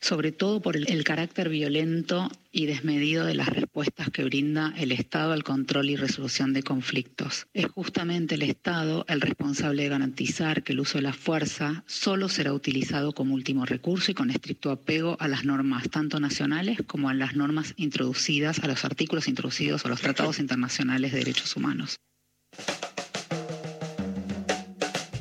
sobre 0.00 0.32
todo 0.32 0.62
por 0.62 0.74
el, 0.74 1.04
carácter 1.04 1.50
violento 1.50 2.30
y 2.50 2.64
desmedido 2.64 3.26
de 3.26 3.34
las 3.34 3.50
respuestas 3.50 4.08
que 4.08 4.24
brinda 4.24 4.72
el 4.78 4.90
Estado 4.90 5.32
al 5.32 5.44
control 5.44 5.90
y 5.90 5.96
resolución 5.96 6.54
de 6.54 6.62
conflictos. 6.62 7.46
Es 7.52 7.66
justamente 7.66 8.36
el 8.36 8.42
Estado 8.42 9.04
el 9.06 9.20
responsable 9.20 9.82
de 9.82 9.90
garantizar 9.90 10.62
que 10.62 10.72
el 10.72 10.80
uso 10.80 10.96
de 10.96 11.02
la 11.02 11.12
fuerza 11.12 11.84
solo 11.86 12.30
será 12.30 12.54
utilizado 12.54 13.12
como 13.12 13.34
último 13.34 13.66
recurso 13.66 14.12
y 14.12 14.14
con 14.14 14.30
estricto 14.30 14.70
apego 14.70 15.18
a 15.20 15.28
las 15.28 15.44
normas 15.44 15.90
tanto 15.90 16.18
nacionales 16.18 16.78
como 16.86 17.10
a 17.10 17.14
las 17.14 17.36
normas 17.36 17.74
introducidas, 17.76 18.60
a 18.60 18.66
los 18.66 18.86
artículos 18.86 19.28
introducidos 19.28 19.84
a 19.84 19.90
los 19.90 20.00
tratados 20.00 20.38
internacionales 20.38 21.12
de 21.12 21.18
derechos 21.18 21.54
humanos. 21.54 22.00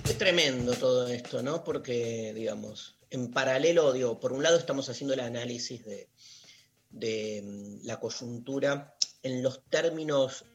Es 0.06 0.18
tremendo 0.18 0.74
todo 0.74 1.08
esto, 1.08 1.42
¿no? 1.42 1.64
Porque, 1.64 2.34
digamos, 2.34 2.98
en 3.10 3.32
paralelo, 3.32 3.94
digo, 3.94 4.20
por 4.20 4.34
un 4.34 4.44
lado 4.44 4.58
estamos 4.58 4.90
haciendo 4.90 5.14
el 5.14 5.22
análisis 5.22 5.86
de, 5.86 6.10
de 6.90 7.42
mm, 7.44 7.86
la 7.86 8.00
coyuntura 8.00 8.96
en 9.24 9.44
los 9.44 9.64
términos, 9.66 10.46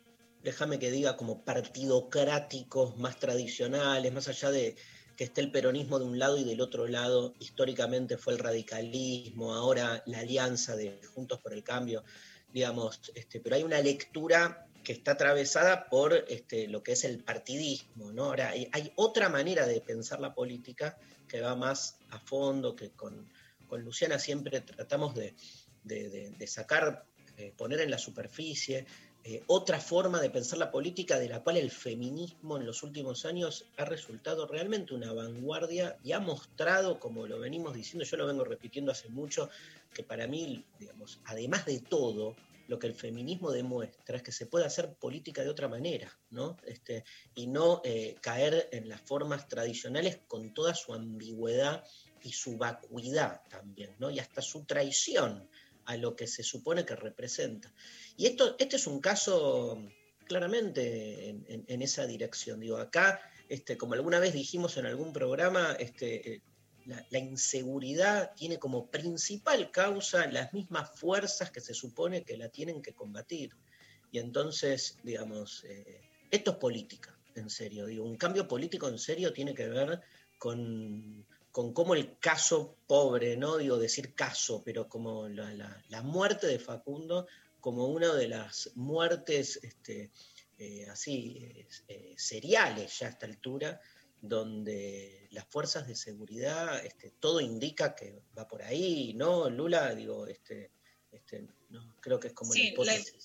déjame 0.42 0.78
que 0.78 0.90
diga, 0.90 1.16
como 1.16 1.44
partidocráticos 1.44 2.96
más 2.96 3.18
tradicionales, 3.18 4.12
más 4.12 4.28
allá 4.28 4.50
de 4.50 4.76
que 5.16 5.24
esté 5.24 5.40
el 5.40 5.52
peronismo 5.52 5.98
de 5.98 6.06
un 6.06 6.18
lado 6.18 6.36
y 6.38 6.44
del 6.44 6.60
otro 6.60 6.88
lado, 6.88 7.34
históricamente 7.38 8.18
fue 8.18 8.32
el 8.32 8.40
radicalismo, 8.40 9.54
ahora 9.54 10.02
la 10.06 10.18
alianza 10.18 10.76
de 10.76 11.00
Juntos 11.14 11.40
por 11.40 11.52
el 11.52 11.62
Cambio, 11.62 12.04
digamos, 12.52 13.00
este, 13.14 13.40
pero 13.40 13.56
hay 13.56 13.62
una 13.62 13.80
lectura 13.80 14.63
que 14.84 14.92
está 14.92 15.12
atravesada 15.12 15.88
por 15.88 16.14
este, 16.28 16.68
lo 16.68 16.82
que 16.82 16.92
es 16.92 17.04
el 17.04 17.24
partidismo. 17.24 18.12
¿no? 18.12 18.26
Ahora, 18.26 18.50
hay, 18.50 18.92
otra 18.96 19.28
manera 19.28 19.66
de 19.66 19.80
pensar 19.80 20.20
la 20.20 20.34
política 20.34 20.98
que 21.26 21.40
va 21.40 21.56
más 21.56 21.98
a 22.10 22.20
fondo, 22.20 22.76
que 22.76 22.90
con, 22.90 23.28
con 23.66 23.82
Luciana 23.82 24.18
siempre 24.18 24.60
tratamos 24.60 25.14
de, 25.14 25.34
de 25.82 26.46
sacar, 26.46 27.04
eh, 27.36 27.52
poner 27.56 27.80
en 27.80 27.90
la 27.90 27.98
superficie, 27.98 28.86
eh, 29.26 29.42
otra 29.46 29.80
forma 29.80 30.20
de 30.20 30.28
pensar 30.28 30.58
la 30.58 30.70
política 30.70 31.18
de 31.18 31.30
la 31.30 31.42
cual 31.42 31.56
el 31.56 31.70
feminismo 31.70 32.58
en 32.58 32.66
los 32.66 32.82
últimos 32.82 33.24
años 33.24 33.64
ha 33.78 33.86
resultado 33.86 34.46
realmente 34.46 34.92
una 34.92 35.14
vanguardia 35.14 35.96
y 36.04 36.12
ha 36.12 36.20
mostrado, 36.20 37.00
como 37.00 37.26
lo 37.26 37.40
venimos 37.40 37.72
diciendo, 37.72 38.04
yo 38.04 38.18
lo 38.18 38.26
vengo 38.26 38.44
repitiendo 38.44 38.92
hace 38.92 39.08
mucho, 39.08 39.48
que 39.94 40.02
para 40.02 40.26
mí, 40.26 40.62
digamos, 40.78 41.20
además 41.24 41.64
de 41.64 41.80
todo, 41.80 42.36
lo 42.68 42.78
que 42.78 42.86
el 42.86 42.94
feminismo 42.94 43.50
demuestra 43.50 44.16
es 44.16 44.22
que 44.22 44.32
se 44.32 44.46
puede 44.46 44.64
hacer 44.64 44.94
política 44.94 45.42
de 45.42 45.50
otra 45.50 45.68
manera, 45.68 46.10
¿no? 46.30 46.56
Este, 46.66 47.04
y 47.34 47.46
no 47.46 47.82
eh, 47.84 48.16
caer 48.20 48.68
en 48.72 48.88
las 48.88 49.00
formas 49.02 49.48
tradicionales 49.48 50.20
con 50.26 50.54
toda 50.54 50.74
su 50.74 50.94
ambigüedad 50.94 51.84
y 52.22 52.32
su 52.32 52.56
vacuidad 52.56 53.42
también, 53.50 53.94
¿no? 53.98 54.10
Y 54.10 54.18
hasta 54.18 54.40
su 54.40 54.64
traición 54.64 55.48
a 55.84 55.96
lo 55.98 56.16
que 56.16 56.26
se 56.26 56.42
supone 56.42 56.84
que 56.86 56.96
representa. 56.96 57.72
Y 58.16 58.26
esto, 58.26 58.56
este 58.58 58.76
es 58.76 58.86
un 58.86 59.00
caso 59.00 59.78
claramente 60.24 61.28
en, 61.28 61.64
en- 61.68 61.82
esa 61.82 62.06
dirección. 62.06 62.60
Digo, 62.60 62.78
acá, 62.78 63.20
este, 63.48 63.76
como 63.76 63.92
alguna 63.94 64.18
vez 64.18 64.32
dijimos 64.32 64.76
en 64.78 64.86
algún 64.86 65.12
programa, 65.12 65.76
este, 65.78 66.36
eh, 66.36 66.42
la, 66.86 67.04
la 67.10 67.18
inseguridad 67.18 68.32
tiene 68.34 68.58
como 68.58 68.86
principal 68.90 69.70
causa 69.70 70.26
las 70.26 70.52
mismas 70.52 70.90
fuerzas 70.98 71.50
que 71.50 71.60
se 71.60 71.74
supone 71.74 72.24
que 72.24 72.36
la 72.36 72.48
tienen 72.48 72.82
que 72.82 72.92
combatir. 72.94 73.50
Y 74.12 74.18
entonces, 74.18 74.98
digamos, 75.02 75.64
eh, 75.64 76.00
esto 76.30 76.52
es 76.52 76.56
política, 76.58 77.16
en 77.34 77.50
serio. 77.50 77.86
Digo, 77.86 78.04
un 78.04 78.16
cambio 78.16 78.46
político 78.46 78.88
en 78.88 78.98
serio 78.98 79.32
tiene 79.32 79.54
que 79.54 79.68
ver 79.68 80.00
con, 80.38 81.26
con 81.50 81.72
cómo 81.72 81.94
el 81.94 82.18
caso 82.18 82.76
pobre, 82.86 83.36
no 83.36 83.56
digo 83.56 83.78
decir 83.78 84.14
caso, 84.14 84.62
pero 84.64 84.88
como 84.88 85.28
la, 85.28 85.52
la- 85.54 85.82
la 85.88 86.02
muerte 86.02 86.46
de 86.46 86.58
Facundo 86.58 87.26
como 87.60 87.86
una 87.88 88.12
de 88.14 88.28
las 88.28 88.70
muertes 88.74 89.58
este, 89.62 90.10
eh, 90.58 90.86
así 90.90 91.66
eh, 91.88 92.14
seriales 92.16 92.98
ya 92.98 93.06
a 93.06 93.10
esta 93.10 93.26
altura, 93.26 93.80
donde 94.20 95.23
las 95.34 95.44
fuerzas 95.46 95.86
de 95.86 95.94
seguridad, 95.96 96.84
este, 96.84 97.10
todo 97.10 97.40
indica 97.40 97.94
que 97.94 98.22
va 98.38 98.48
por 98.48 98.62
ahí, 98.62 99.12
¿no? 99.14 99.50
Lula, 99.50 99.94
digo, 99.94 100.26
este, 100.26 100.70
este, 101.12 101.46
no, 101.70 101.94
creo 102.00 102.18
que 102.18 102.28
es 102.28 102.32
como 102.34 102.52
Sí, 102.52 102.72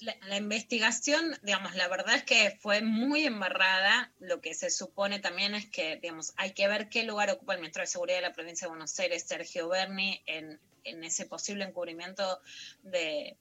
la- 0.02 0.18
la 0.28 0.38
investigación, 0.38 1.36
digamos, 1.44 1.76
la 1.76 1.88
verdad 1.88 2.16
es 2.16 2.24
que 2.24 2.58
fue 2.62 2.82
muy 2.82 3.26
embarrada. 3.26 4.12
Lo 4.20 4.42
que 4.42 4.54
se 4.54 4.70
supone 4.70 5.20
también 5.20 5.56
es 5.56 5.68
que, 5.70 5.98
digamos, 5.98 6.34
hay 6.36 6.54
que 6.54 6.68
ver 6.68 6.90
qué 6.90 7.04
lugar 7.04 7.30
ocupa 7.32 7.54
el 7.54 7.60
ministro 7.60 7.82
de 7.82 7.88
Seguridad 7.88 8.18
de 8.18 8.24
la 8.24 8.34
provincia 8.34 8.66
de 8.66 8.70
Buenos 8.70 9.00
Aires, 9.00 9.24
Sergio 9.28 9.68
Berni, 9.70 10.22
en, 10.26 10.60
en 10.84 11.04
ese 11.04 11.26
posible 11.26 11.64
encubrimiento 11.64 12.40
de, 12.84 13.38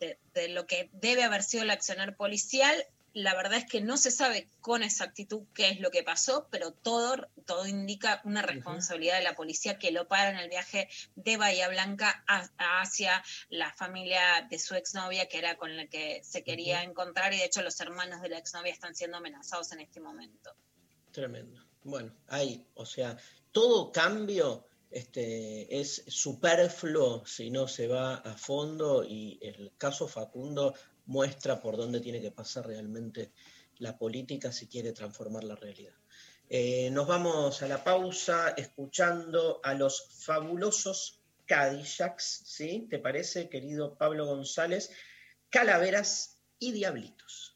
de- 0.00 0.18
de 0.34 0.48
lo 0.48 0.66
que 0.66 0.90
debe 0.92 1.22
haber 1.24 1.42
sido 1.42 1.62
el 1.64 1.70
accionar 1.70 2.16
policial. 2.16 2.74
La 3.14 3.34
verdad 3.34 3.58
es 3.58 3.66
que 3.66 3.80
no 3.82 3.96
se 3.98 4.10
sabe 4.10 4.48
con 4.60 4.82
exactitud 4.82 5.42
qué 5.54 5.68
es 5.68 5.80
lo 5.80 5.90
que 5.90 6.02
pasó, 6.02 6.48
pero 6.50 6.72
todo, 6.72 7.28
todo 7.44 7.66
indica 7.66 8.22
una 8.24 8.40
responsabilidad 8.40 9.18
de 9.18 9.24
la 9.24 9.34
policía 9.34 9.78
que 9.78 9.90
lo 9.90 10.08
para 10.08 10.30
en 10.30 10.38
el 10.38 10.48
viaje 10.48 10.88
de 11.14 11.36
Bahía 11.36 11.68
Blanca 11.68 12.24
a- 12.26 12.80
hacia 12.80 13.22
la 13.50 13.72
familia 13.74 14.46
de 14.50 14.58
su 14.58 14.74
exnovia, 14.74 15.28
que 15.28 15.38
era 15.38 15.56
con 15.58 15.76
la 15.76 15.86
que 15.88 16.22
se 16.24 16.42
quería 16.42 16.82
encontrar, 16.82 17.34
y 17.34 17.38
de 17.38 17.44
hecho 17.44 17.62
los 17.62 17.78
hermanos 17.80 18.22
de 18.22 18.30
la 18.30 18.38
exnovia 18.38 18.72
están 18.72 18.94
siendo 18.94 19.18
amenazados 19.18 19.72
en 19.72 19.80
este 19.80 20.00
momento. 20.00 20.54
Tremendo. 21.10 21.62
Bueno, 21.84 22.14
hay, 22.28 22.66
o 22.74 22.86
sea, 22.86 23.18
todo 23.50 23.92
cambio 23.92 24.66
este, 24.90 25.80
es 25.80 26.04
superfluo 26.06 27.24
si 27.26 27.50
no 27.50 27.66
se 27.66 27.88
va 27.88 28.16
a 28.16 28.36
fondo 28.36 29.04
y 29.04 29.38
el 29.42 29.72
caso 29.78 30.06
Facundo 30.06 30.74
muestra 31.06 31.60
por 31.60 31.76
dónde 31.76 32.00
tiene 32.00 32.20
que 32.20 32.30
pasar 32.30 32.66
realmente 32.66 33.32
la 33.78 33.98
política 33.98 34.52
si 34.52 34.68
quiere 34.68 34.92
transformar 34.92 35.44
la 35.44 35.56
realidad. 35.56 35.94
Eh, 36.48 36.90
nos 36.90 37.06
vamos 37.06 37.62
a 37.62 37.68
la 37.68 37.82
pausa 37.82 38.50
escuchando 38.50 39.60
a 39.64 39.74
los 39.74 40.08
fabulosos 40.24 41.20
Cadillacs, 41.46 42.42
¿sí? 42.44 42.86
¿Te 42.90 42.98
parece, 42.98 43.48
querido 43.48 43.96
Pablo 43.96 44.26
González? 44.26 44.90
Calaveras 45.50 46.38
y 46.58 46.72
Diablitos. 46.72 47.51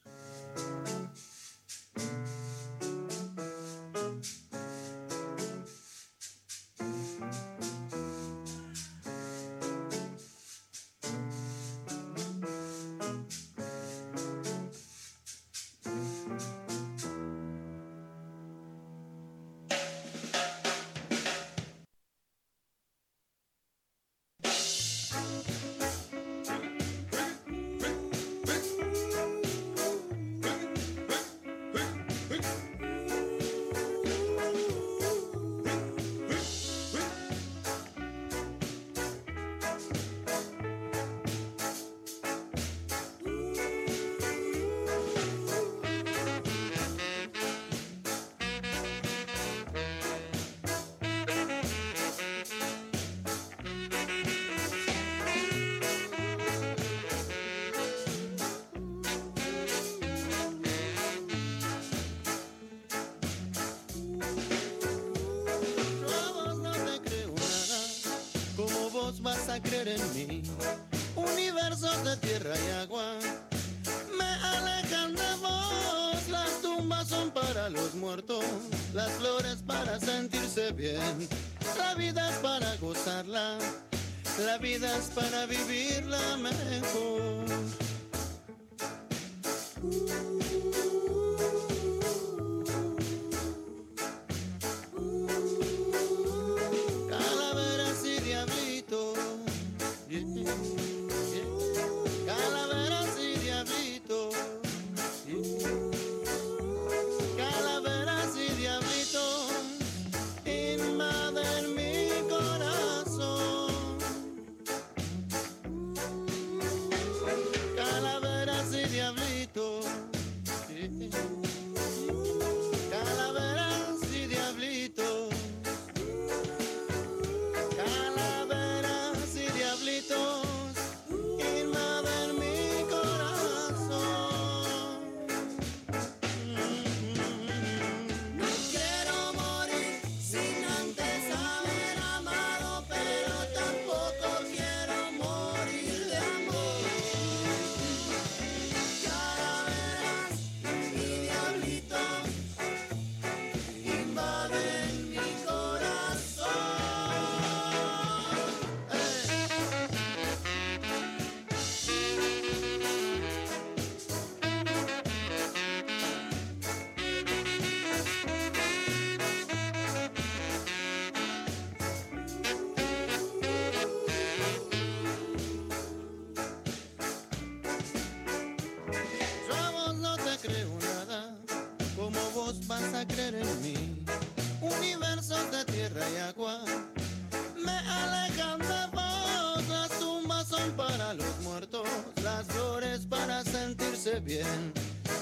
Bien. 194.20 194.72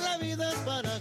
La 0.03 0.19
vida 0.19 0.51
es 0.51 0.59
para 0.61 0.94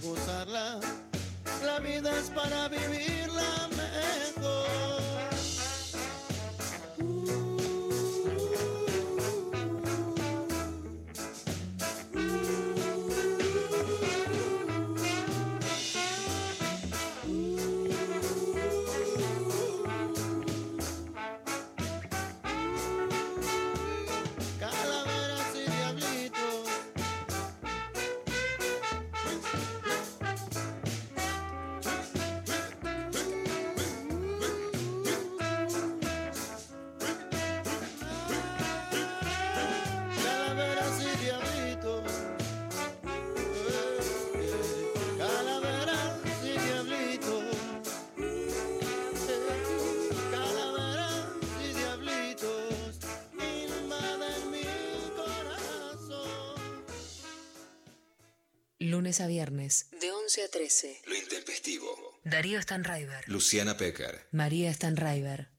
Lunes 59.14 59.22
a 59.22 59.28
viernes, 59.28 59.90
de 60.02 60.12
11 60.12 60.44
a 60.44 60.48
13. 60.48 61.02
Lo 61.06 61.16
intempestivo. 61.16 62.20
Darío 62.24 62.60
Stanraiver, 62.60 63.30
Luciana 63.30 63.78
Pecker. 63.78 64.26
María 64.32 64.74
Stanraiver. 64.74 65.50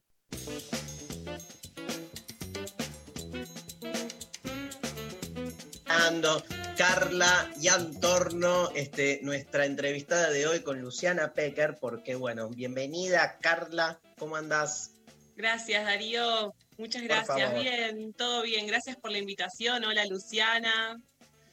Ando, 5.87 6.43
Carla 6.77 7.49
y 7.61 7.69
Antorno, 7.69 8.73
este, 8.75 9.21
nuestra 9.23 9.67
entrevistada 9.67 10.31
de 10.31 10.49
hoy 10.49 10.65
con 10.65 10.81
Luciana 10.81 11.33
Pecker, 11.33 11.79
porque 11.81 12.17
bueno, 12.17 12.49
bienvenida 12.49 13.39
Carla, 13.41 14.01
¿cómo 14.19 14.35
andás? 14.35 14.95
Gracias, 15.37 15.85
Darío. 15.85 16.53
Muchas 16.77 17.05
gracias. 17.05 17.55
Bien, 17.55 18.15
todo 18.15 18.43
bien. 18.43 18.67
Gracias 18.67 18.97
por 18.97 19.13
la 19.13 19.19
invitación. 19.19 19.85
Hola, 19.85 20.05
Luciana. 20.07 21.01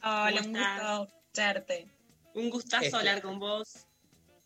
Hola, 0.02 0.32
¿Cómo 0.40 0.48
un 0.48 0.56
estás? 0.56 0.98
gusto 0.98 1.22
escucharte. 1.32 1.88
Un 2.34 2.50
gustazo 2.50 2.84
Este- 2.84 2.96
hablar 2.96 3.22
con 3.22 3.38
vos. 3.38 3.86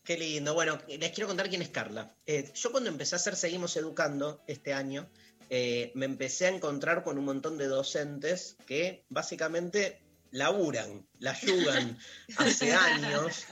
Qué 0.04 0.16
lindo. 0.16 0.54
Bueno, 0.54 0.78
les 0.86 1.10
quiero 1.10 1.26
contar 1.26 1.48
quién 1.48 1.62
es 1.62 1.68
Carla. 1.68 2.14
Eh, 2.26 2.50
yo 2.54 2.70
cuando 2.70 2.88
empecé 2.88 3.16
a 3.16 3.18
hacer 3.18 3.34
Seguimos 3.34 3.76
Educando 3.76 4.40
este 4.46 4.72
año, 4.72 5.08
eh, 5.50 5.90
me 5.94 6.06
empecé 6.06 6.46
a 6.46 6.50
encontrar 6.50 7.02
con 7.02 7.18
un 7.18 7.24
montón 7.24 7.58
de 7.58 7.66
docentes 7.66 8.56
que 8.66 9.04
básicamente 9.08 10.00
laburan, 10.30 11.06
la 11.18 11.32
ayudan 11.32 11.98
hace 12.36 12.72
años. 12.72 13.46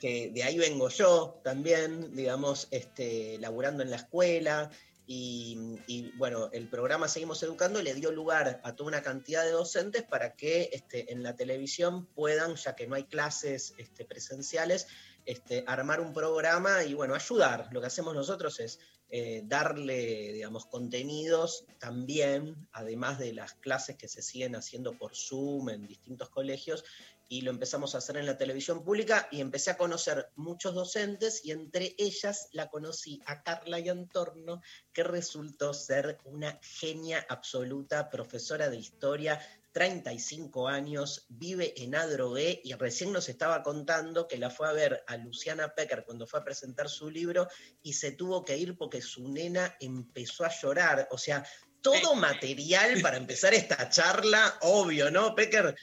que 0.00 0.30
de 0.32 0.42
ahí 0.42 0.56
vengo 0.56 0.88
yo 0.88 1.40
también, 1.44 2.14
digamos, 2.16 2.68
este, 2.70 3.36
laburando 3.40 3.82
en 3.82 3.90
la 3.90 3.96
escuela. 3.96 4.70
Y, 5.12 6.12
bueno, 6.18 6.50
el 6.52 6.68
programa 6.68 7.08
Seguimos 7.08 7.42
Educando 7.42 7.82
le 7.82 7.94
dio 7.94 8.12
lugar 8.12 8.60
a 8.62 8.76
toda 8.76 8.86
una 8.90 9.02
cantidad 9.02 9.42
de 9.42 9.50
docentes 9.50 10.04
para 10.04 10.36
que 10.36 10.70
este, 10.72 11.12
en 11.12 11.24
la 11.24 11.34
televisión 11.34 12.06
puedan, 12.06 12.54
ya 12.54 12.76
que 12.76 12.86
no 12.86 12.94
hay 12.94 13.02
clases 13.02 13.74
este, 13.76 14.04
presenciales, 14.04 14.86
este, 15.26 15.64
armar 15.66 16.00
un 16.00 16.12
programa 16.12 16.84
y 16.84 16.94
bueno, 16.94 17.16
ayudar. 17.16 17.68
Lo 17.72 17.80
que 17.80 17.88
hacemos 17.88 18.14
nosotros 18.14 18.60
es 18.60 18.78
eh, 19.08 19.42
darle, 19.44 20.32
digamos, 20.32 20.66
contenidos 20.66 21.64
también, 21.80 22.68
además 22.70 23.18
de 23.18 23.32
las 23.32 23.54
clases 23.54 23.96
que 23.96 24.06
se 24.06 24.22
siguen 24.22 24.54
haciendo 24.54 24.96
por 24.96 25.16
Zoom 25.16 25.70
en 25.70 25.88
distintos 25.88 26.28
colegios, 26.28 26.84
y 27.30 27.42
lo 27.42 27.52
empezamos 27.52 27.94
a 27.94 27.98
hacer 27.98 28.16
en 28.16 28.26
la 28.26 28.36
televisión 28.36 28.82
pública 28.82 29.28
y 29.30 29.40
empecé 29.40 29.70
a 29.70 29.76
conocer 29.76 30.32
muchos 30.34 30.74
docentes 30.74 31.44
y 31.44 31.52
entre 31.52 31.94
ellas 31.96 32.48
la 32.50 32.68
conocí 32.68 33.22
a 33.24 33.44
Carla 33.44 33.78
Yantorno, 33.78 34.60
que 34.92 35.04
resultó 35.04 35.72
ser 35.72 36.18
una 36.24 36.58
genia 36.60 37.24
absoluta, 37.28 38.10
profesora 38.10 38.68
de 38.68 38.78
historia, 38.78 39.40
35 39.70 40.66
años, 40.66 41.26
vive 41.28 41.72
en 41.80 41.94
Adrogué 41.94 42.60
y 42.64 42.72
recién 42.72 43.12
nos 43.12 43.28
estaba 43.28 43.62
contando 43.62 44.26
que 44.26 44.36
la 44.36 44.50
fue 44.50 44.68
a 44.68 44.72
ver 44.72 45.04
a 45.06 45.16
Luciana 45.16 45.72
Pecker 45.72 46.02
cuando 46.04 46.26
fue 46.26 46.40
a 46.40 46.44
presentar 46.44 46.88
su 46.88 47.08
libro 47.10 47.46
y 47.80 47.92
se 47.92 48.10
tuvo 48.10 48.44
que 48.44 48.58
ir 48.58 48.76
porque 48.76 49.00
su 49.00 49.28
nena 49.28 49.76
empezó 49.78 50.44
a 50.44 50.50
llorar. 50.50 51.06
O 51.12 51.18
sea, 51.18 51.46
todo 51.80 52.14
material 52.14 53.00
para 53.00 53.16
empezar 53.16 53.54
esta 53.54 53.88
charla, 53.88 54.58
obvio, 54.62 55.10
¿no, 55.10 55.34
Pecker? 55.34 55.74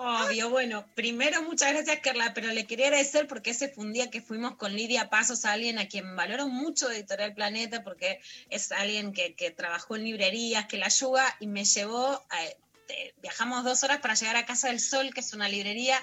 Obvio, 0.00 0.48
bueno, 0.48 0.86
primero 0.94 1.42
muchas 1.42 1.72
gracias 1.72 1.98
Carla, 2.00 2.32
pero 2.32 2.52
le 2.52 2.66
quería 2.66 2.86
agradecer 2.86 3.26
porque 3.26 3.50
ese 3.50 3.68
fue 3.68 3.84
un 3.84 3.92
día 3.92 4.10
que 4.10 4.22
fuimos 4.22 4.54
con 4.54 4.72
Lidia 4.72 5.10
Pasos, 5.10 5.44
alguien 5.44 5.80
a 5.80 5.88
quien 5.88 6.14
valoro 6.14 6.46
mucho 6.46 6.88
de 6.88 6.98
Editorial 6.98 7.34
Planeta, 7.34 7.82
porque 7.82 8.20
es 8.48 8.70
alguien 8.70 9.12
que, 9.12 9.34
que 9.34 9.50
trabajó 9.50 9.96
en 9.96 10.04
librerías, 10.04 10.66
que 10.66 10.76
la 10.78 10.86
ayuda 10.86 11.24
y 11.40 11.48
me 11.48 11.64
llevó, 11.64 12.24
a- 12.30 12.44
eh, 12.90 13.12
viajamos 13.20 13.64
dos 13.64 13.82
horas 13.82 13.98
para 13.98 14.14
llegar 14.14 14.36
a 14.36 14.46
Casa 14.46 14.68
del 14.68 14.78
Sol, 14.78 15.12
que 15.12 15.18
es 15.20 15.34
una 15.34 15.48
librería 15.48 16.00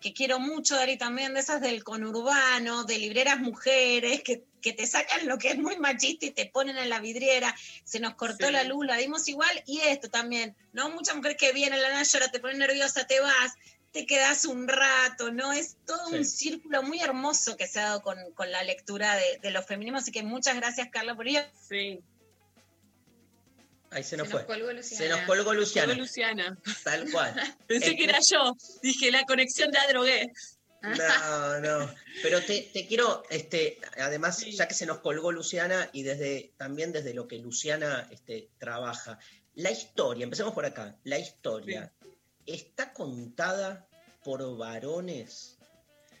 que 0.00 0.12
quiero 0.12 0.38
mucho, 0.38 0.76
Dari, 0.76 0.96
también 0.96 1.34
de 1.34 1.40
esas 1.40 1.60
del 1.60 1.82
conurbano, 1.82 2.84
de 2.84 2.98
libreras 2.98 3.40
mujeres, 3.40 4.22
que, 4.22 4.44
que 4.62 4.72
te 4.72 4.86
sacan 4.86 5.26
lo 5.26 5.38
que 5.38 5.50
es 5.50 5.58
muy 5.58 5.76
machista 5.76 6.26
y 6.26 6.30
te 6.30 6.46
ponen 6.46 6.78
en 6.78 6.88
la 6.88 7.00
vidriera. 7.00 7.54
Se 7.84 7.98
nos 7.98 8.14
cortó 8.14 8.46
Sí. 8.46 8.52
la 8.52 8.64
luz, 8.64 8.86
la 8.86 8.96
dimos 8.96 9.26
igual. 9.28 9.50
Y 9.66 9.80
esto 9.80 10.08
también, 10.08 10.54
¿no? 10.72 10.90
Muchas 10.90 11.16
mujeres 11.16 11.36
que 11.36 11.52
vienen 11.52 11.80
a 11.80 11.88
la 11.88 11.98
ahora 11.98 12.30
te 12.30 12.38
pones 12.38 12.58
nerviosa, 12.58 13.06
te 13.06 13.18
vas, 13.20 13.54
te 13.92 14.06
quedas 14.06 14.44
un 14.44 14.68
rato, 14.68 15.32
¿no? 15.32 15.52
Es 15.52 15.76
todo 15.84 16.08
un 16.10 16.24
círculo 16.24 16.82
muy 16.82 17.00
hermoso 17.00 17.56
que 17.56 17.66
se 17.66 17.80
ha 17.80 17.84
dado 17.84 18.02
con, 18.02 18.16
con 18.34 18.50
la 18.52 18.62
lectura 18.62 19.16
de, 19.16 19.38
de 19.42 19.50
los 19.50 19.66
feminismos. 19.66 20.02
Así 20.02 20.12
que 20.12 20.22
muchas 20.22 20.54
gracias, 20.56 20.88
Carla, 20.90 21.16
por 21.16 21.26
ello. 21.26 21.40
Sí. 21.68 22.00
Ahí 23.90 24.02
se 24.04 24.16
nos 24.16 24.26
Se 24.28 24.32
fue. 24.32 24.40
nos 24.42 24.46
colgó 24.48 24.72
Luciana. 24.72 24.98
Se 25.04 25.08
nos 25.08 25.20
colgó 25.26 25.54
Luciana. 25.54 25.86
Colgó 25.88 26.00
Luciana. 26.02 26.58
Tal 26.84 27.10
cual. 27.10 27.34
Pensé 27.66 27.96
que 27.96 28.04
era 28.04 28.18
yo. 28.20 28.54
Dije, 28.82 29.10
la 29.10 29.24
conexión 29.24 29.70
de 29.70 29.78
Adrogué. 29.78 30.32
No, 30.82 31.60
no. 31.60 31.94
Pero 32.22 32.40
te, 32.42 32.70
te 32.72 32.86
quiero, 32.86 33.22
este, 33.30 33.78
además, 34.00 34.44
ya 34.46 34.68
que 34.68 34.74
se 34.74 34.86
nos 34.86 34.98
colgó 34.98 35.32
Luciana 35.32 35.88
y 35.92 36.02
desde 36.04 36.52
también 36.56 36.92
desde 36.92 37.14
lo 37.14 37.26
que 37.26 37.38
Luciana 37.38 38.06
este, 38.12 38.48
trabaja, 38.58 39.18
la 39.54 39.70
historia, 39.72 40.22
empecemos 40.24 40.54
por 40.54 40.64
acá, 40.66 40.96
la 41.02 41.18
historia, 41.18 41.92
¿está 42.46 42.92
contada 42.92 43.88
por 44.22 44.56
varones? 44.56 45.56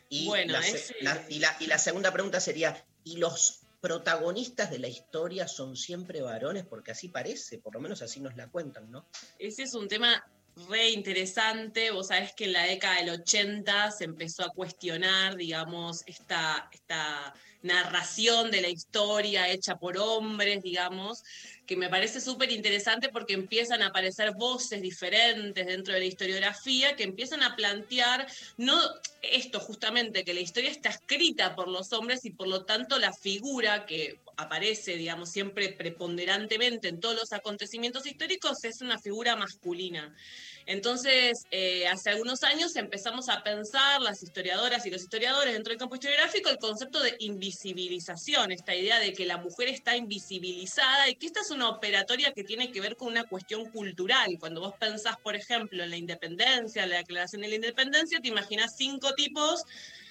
Y, 0.08 0.26
Bueno, 0.26 0.54
la, 0.54 0.62
se- 0.62 0.76
ese- 0.76 0.96
la- 1.02 1.24
y, 1.28 1.38
la, 1.38 1.56
y 1.60 1.66
la 1.66 1.78
segunda 1.78 2.12
pregunta 2.12 2.40
sería, 2.40 2.84
¿y 3.04 3.18
los 3.18 3.60
protagonistas 3.80 4.70
de 4.70 4.78
la 4.78 4.88
historia 4.88 5.48
son 5.48 5.76
siempre 5.76 6.20
varones? 6.20 6.64
Porque 6.66 6.92
así 6.92 7.08
parece, 7.08 7.58
por 7.58 7.74
lo 7.74 7.80
menos 7.80 8.02
así 8.02 8.20
nos 8.20 8.36
la 8.36 8.48
cuentan, 8.48 8.90
¿no? 8.90 9.06
Ese 9.38 9.64
es 9.64 9.74
un 9.74 9.88
tema 9.88 10.24
re 10.68 10.90
interesante. 10.90 11.90
Vos 11.90 12.08
sabés 12.08 12.32
que 12.34 12.44
en 12.44 12.52
la 12.52 12.64
década 12.64 12.96
del 12.96 13.10
80 13.10 13.90
se 13.92 14.04
empezó 14.04 14.44
a 14.44 14.50
cuestionar, 14.50 15.36
digamos, 15.36 16.02
esta, 16.06 16.68
esta 16.72 17.34
narración 17.62 18.50
de 18.50 18.62
la 18.62 18.68
historia 18.68 19.48
hecha 19.48 19.76
por 19.76 19.98
hombres, 19.98 20.62
digamos, 20.62 21.22
que 21.68 21.76
me 21.76 21.90
parece 21.90 22.22
súper 22.22 22.50
interesante 22.50 23.10
porque 23.10 23.34
empiezan 23.34 23.82
a 23.82 23.88
aparecer 23.88 24.32
voces 24.32 24.80
diferentes 24.80 25.66
dentro 25.66 25.92
de 25.92 26.00
la 26.00 26.06
historiografía 26.06 26.96
que 26.96 27.02
empiezan 27.04 27.42
a 27.42 27.56
plantear 27.56 28.26
no 28.56 28.80
esto 29.20 29.60
justamente, 29.60 30.24
que 30.24 30.32
la 30.32 30.40
historia 30.40 30.70
está 30.70 30.88
escrita 30.88 31.54
por 31.54 31.68
los 31.68 31.92
hombres 31.92 32.24
y 32.24 32.30
por 32.30 32.48
lo 32.48 32.64
tanto 32.64 32.98
la 32.98 33.12
figura 33.12 33.84
que 33.84 34.18
aparece, 34.38 34.96
digamos, 34.96 35.30
siempre 35.30 35.68
preponderantemente 35.68 36.88
en 36.88 37.00
todos 37.00 37.16
los 37.16 37.32
acontecimientos 37.32 38.06
históricos 38.06 38.64
es 38.64 38.80
una 38.80 38.98
figura 38.98 39.36
masculina. 39.36 40.14
Entonces, 40.68 41.46
eh, 41.50 41.88
hace 41.88 42.10
algunos 42.10 42.42
años 42.42 42.76
empezamos 42.76 43.30
a 43.30 43.42
pensar, 43.42 44.02
las 44.02 44.22
historiadoras 44.22 44.84
y 44.84 44.90
los 44.90 45.00
historiadores 45.00 45.54
dentro 45.54 45.70
del 45.70 45.78
campo 45.78 45.94
historiográfico, 45.94 46.50
el 46.50 46.58
concepto 46.58 47.00
de 47.00 47.16
invisibilización, 47.20 48.52
esta 48.52 48.74
idea 48.74 48.98
de 48.98 49.14
que 49.14 49.24
la 49.24 49.38
mujer 49.38 49.68
está 49.68 49.96
invisibilizada 49.96 51.08
y 51.08 51.14
que 51.14 51.24
esta 51.24 51.40
es 51.40 51.50
una 51.50 51.70
operatoria 51.70 52.34
que 52.34 52.44
tiene 52.44 52.70
que 52.70 52.82
ver 52.82 52.96
con 52.96 53.08
una 53.08 53.24
cuestión 53.24 53.70
cultural. 53.70 54.36
Cuando 54.38 54.60
vos 54.60 54.74
pensás, 54.78 55.16
por 55.16 55.34
ejemplo, 55.36 55.82
en 55.82 55.88
la 55.88 55.96
independencia, 55.96 56.86
la 56.86 56.98
declaración 56.98 57.40
de 57.40 57.48
la 57.48 57.54
independencia, 57.54 58.20
te 58.20 58.28
imaginás 58.28 58.76
cinco 58.76 59.14
tipos 59.14 59.64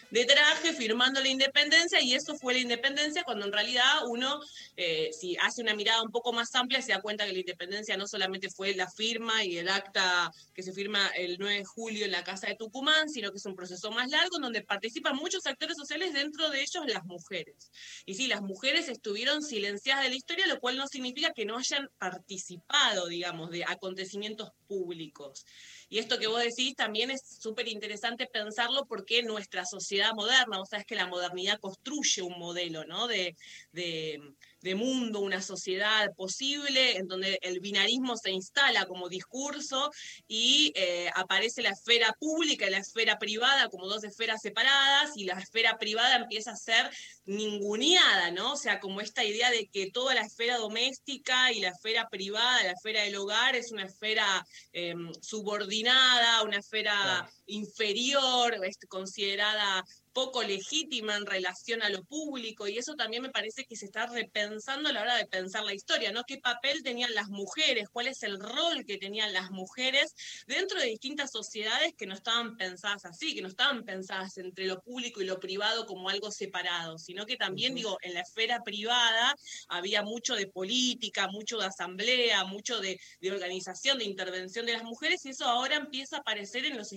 de 0.10 0.26
traje 0.26 0.74
firmando 0.74 1.22
la 1.22 1.28
independencia 1.28 2.02
y 2.02 2.14
eso 2.14 2.36
fue 2.38 2.54
la 2.54 2.60
independencia 2.60 3.24
cuando 3.24 3.46
en 3.46 3.52
realidad 3.52 3.86
uno, 4.08 4.40
eh, 4.76 5.10
si 5.12 5.36
hace 5.38 5.62
una 5.62 5.76
mirada 5.76 6.02
un 6.02 6.12
poco 6.12 6.34
más 6.34 6.54
amplia, 6.56 6.82
se 6.82 6.94
da 6.94 7.02
cuenta 7.02 7.26
que 7.26 7.34
la 7.34 7.40
independencia 7.40 7.98
no 7.98 8.08
solamente 8.08 8.50
fue 8.50 8.74
la 8.76 8.90
firma 8.90 9.44
y 9.44 9.58
el 9.58 9.70
acta 9.70 10.32
que 10.54 10.64
se 10.64 10.72
firma 10.72 11.08
el 11.10 11.38
9 11.40 11.58
de 11.58 11.66
julio 11.66 12.06
en 12.06 12.12
la 12.12 12.24
Casa 12.24 12.48
de 12.48 12.56
Tucumán, 12.56 13.10
sino 13.10 13.32
que 13.32 13.38
es 13.38 13.46
un 13.46 13.56
proceso 13.56 13.92
más 13.92 14.10
largo 14.10 14.38
en 14.38 14.44
donde 14.44 14.62
participan 14.62 15.16
muchos 15.16 15.46
actores 15.46 15.76
sociales, 15.78 16.14
dentro 16.14 16.50
de 16.50 16.62
ellos 16.62 16.84
las 16.88 17.06
mujeres. 17.06 17.72
Y 18.06 18.16
sí, 18.16 18.28
las 18.28 18.42
mujeres 18.42 18.90
estuvieron 18.90 19.42
silenciadas 19.42 20.04
de 20.04 20.10
la 20.10 20.16
historia, 20.16 20.48
lo 20.48 20.60
cual 20.60 20.78
no 20.78 20.88
significa 20.88 21.34
que 21.34 21.46
no 21.46 21.58
hayan 21.58 21.90
participado, 21.98 23.08
digamos, 23.08 23.52
de 23.52 23.64
acontecimientos 23.66 24.52
públicos. 24.68 25.46
Y 25.90 26.00
esto 26.00 26.20
que 26.20 26.28
vos 26.28 26.44
decís 26.44 26.76
también 26.76 27.12
es 27.12 27.22
súper 27.40 27.68
interesante 27.68 28.28
pensarlo 28.28 28.86
porque 28.86 29.24
nuestra 29.24 29.66
sociedad 29.66 30.14
moderna, 30.14 30.58
vos 30.58 30.70
sabés 30.70 30.86
que 30.86 30.96
la 30.96 31.08
modernidad 31.08 31.60
construye 31.60 32.22
un 32.22 32.38
modelo, 32.38 32.84
¿no? 32.86 33.08
De, 33.08 33.36
de, 33.72 34.20
de 34.62 34.76
mundo, 34.76 35.20
una 35.20 35.42
sociedad 35.42 36.14
posible 36.16 36.98
en 36.98 37.08
donde 37.08 37.40
el 37.42 37.60
binarismo 37.60 38.18
se 38.18 38.32
instala 38.32 38.86
como 38.86 39.10
discurso 39.10 39.92
y 40.28 40.72
eh, 40.76 41.10
aparece 41.16 41.62
la 41.62 41.70
esfera 41.70 42.14
pública 42.20 42.68
y 42.68 42.72
la 42.72 42.80
esfera 42.80 43.20
privada 43.20 43.70
como 43.70 43.88
dos 43.88 44.04
esferas 44.04 44.42
separadas 44.42 45.12
y 45.16 45.26
la 45.26 45.40
esfera 45.40 45.78
privada 45.78 46.16
empieza 46.16 46.52
a 46.52 46.56
ser 46.56 46.90
ninguneada, 47.26 48.32
¿no? 48.32 48.54
O 48.54 48.58
sea, 48.58 48.80
como 48.80 49.02
esta 49.02 49.24
idea 49.24 49.52
de 49.52 49.68
que 49.68 49.92
toda 49.92 50.16
la 50.16 50.22
esfera 50.22 50.58
doméstica 50.58 51.52
y 51.52 51.60
la 51.60 51.70
esfera 51.70 52.08
privada, 52.10 52.64
la 52.64 52.72
esfera 52.72 53.04
del 53.04 53.16
hogar 53.16 53.56
es 53.56 53.72
una 53.72 53.84
esfera 53.84 54.46
eh, 54.74 54.96
subordinada, 55.22 56.44
una 56.44 56.58
esfera 56.58 57.30
inferior, 57.46 58.58
es 58.66 58.78
considerada 58.88 59.84
poco 60.18 60.42
legítima 60.42 61.16
en 61.16 61.28
relación 61.28 61.84
a 61.84 61.90
lo 61.90 62.04
público 62.04 62.68
y 62.68 62.80
eso 62.80 62.96
también 62.96 63.22
me 63.22 63.30
parece 63.30 63.66
que 63.66 63.76
se 63.76 63.86
está 63.86 64.08
repensando 64.08 64.90
a 64.90 64.92
la 64.92 65.04
hora 65.04 65.16
de 65.16 65.28
pensar 65.28 65.64
la 65.64 65.76
historia, 65.76 66.12
¿no? 66.12 66.24
¿Qué 66.24 66.40
papel 66.40 66.82
tenían 66.82 67.14
las 67.14 67.30
mujeres? 67.30 67.88
¿Cuál 67.88 68.08
es 68.08 68.24
el 68.24 68.40
rol 68.40 68.84
que 68.88 68.98
tenían 68.98 69.32
las 69.32 69.52
mujeres 69.52 70.16
dentro 70.48 70.80
de 70.80 70.88
distintas 70.88 71.30
sociedades 71.30 71.94
que 71.96 72.08
no 72.08 72.16
estaban 72.16 72.58
pensadas 72.58 73.06
así, 73.06 73.36
que 73.36 73.44
no 73.44 73.48
estaban 73.48 73.86
pensadas 73.86 74.40
entre 74.40 74.66
lo 74.66 74.82
público 74.82 75.22
y 75.22 75.26
lo 75.26 75.40
privado 75.40 75.86
como 75.86 76.10
algo 76.10 76.32
separado, 76.32 76.98
sino 76.98 77.28
que 77.28 77.38
también, 77.38 77.76
digo, 77.76 78.00
en 78.02 78.16
la 78.16 78.22
esfera 78.22 78.64
privada 78.64 79.36
había 79.68 80.02
mucho 80.02 80.34
de 80.34 80.48
política, 80.48 81.28
mucho 81.28 81.60
de 81.60 81.68
asamblea, 81.68 82.44
mucho 82.44 82.80
de, 82.82 83.00
de 83.22 83.32
organización, 83.32 84.00
de 84.00 84.06
intervención 84.06 84.66
de 84.66 84.74
las 84.74 84.84
mujeres 84.84 85.24
y 85.28 85.30
eso 85.30 85.46
ahora 85.46 85.76
empieza 85.76 86.18
a 86.18 86.20
aparecer 86.22 86.66
en 86.66 86.76
los 86.76 86.92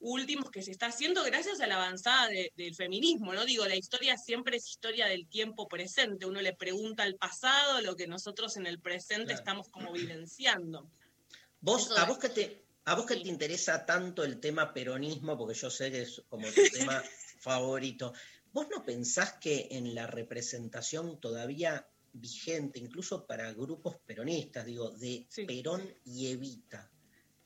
últimos 0.00 0.50
que 0.50 0.62
se 0.62 0.70
está 0.70 0.86
haciendo 0.86 1.24
gracias 1.24 1.60
a 1.60 1.66
la 1.66 1.76
avanzada 1.76 2.28
de- 2.28 2.52
del 2.56 2.74
feminismo, 2.74 3.32
¿no? 3.32 3.44
Digo, 3.44 3.66
la 3.66 3.76
historia 3.76 4.16
siempre 4.16 4.56
es 4.56 4.68
historia 4.68 5.06
del 5.06 5.26
tiempo 5.26 5.66
presente. 5.68 6.26
Uno 6.26 6.40
le 6.40 6.54
pregunta 6.54 7.02
al 7.02 7.16
pasado 7.16 7.80
lo 7.80 7.96
que 7.96 8.06
nosotros 8.06 8.56
en 8.56 8.66
el 8.66 8.80
presente 8.80 9.26
Claro. 9.26 9.38
estamos 9.38 9.68
como 9.68 9.92
vivenciando. 9.92 10.90
Vos, 11.60 11.86
Eso 11.86 11.98
a 11.98 12.04
vos 12.04 12.18
que 12.18 12.28
te, 12.28 12.64
a 12.84 12.94
vos 12.94 13.06
que 13.06 13.16
te 13.16 13.28
interesa 13.28 13.84
tanto 13.84 14.22
el 14.24 14.38
tema 14.40 14.72
peronismo, 14.72 15.36
porque 15.36 15.54
yo 15.58 15.70
sé 15.70 15.90
que 15.90 16.02
es 16.02 16.22
como 16.28 16.46
tu 16.48 16.54
tema 16.72 17.02
favorito, 17.40 18.12
¿vos 18.52 18.66
no 18.70 18.84
pensás 18.84 19.34
que 19.34 19.68
en 19.72 19.94
la 19.94 20.06
representación 20.06 21.20
todavía 21.20 21.88
vigente, 22.12 22.78
incluso 22.78 23.26
para 23.26 23.52
grupos 23.52 23.96
peronistas, 24.06 24.64
digo, 24.64 24.90
de 24.90 25.26
Perón 25.46 25.92
y 26.04 26.28
Evita, 26.28 26.90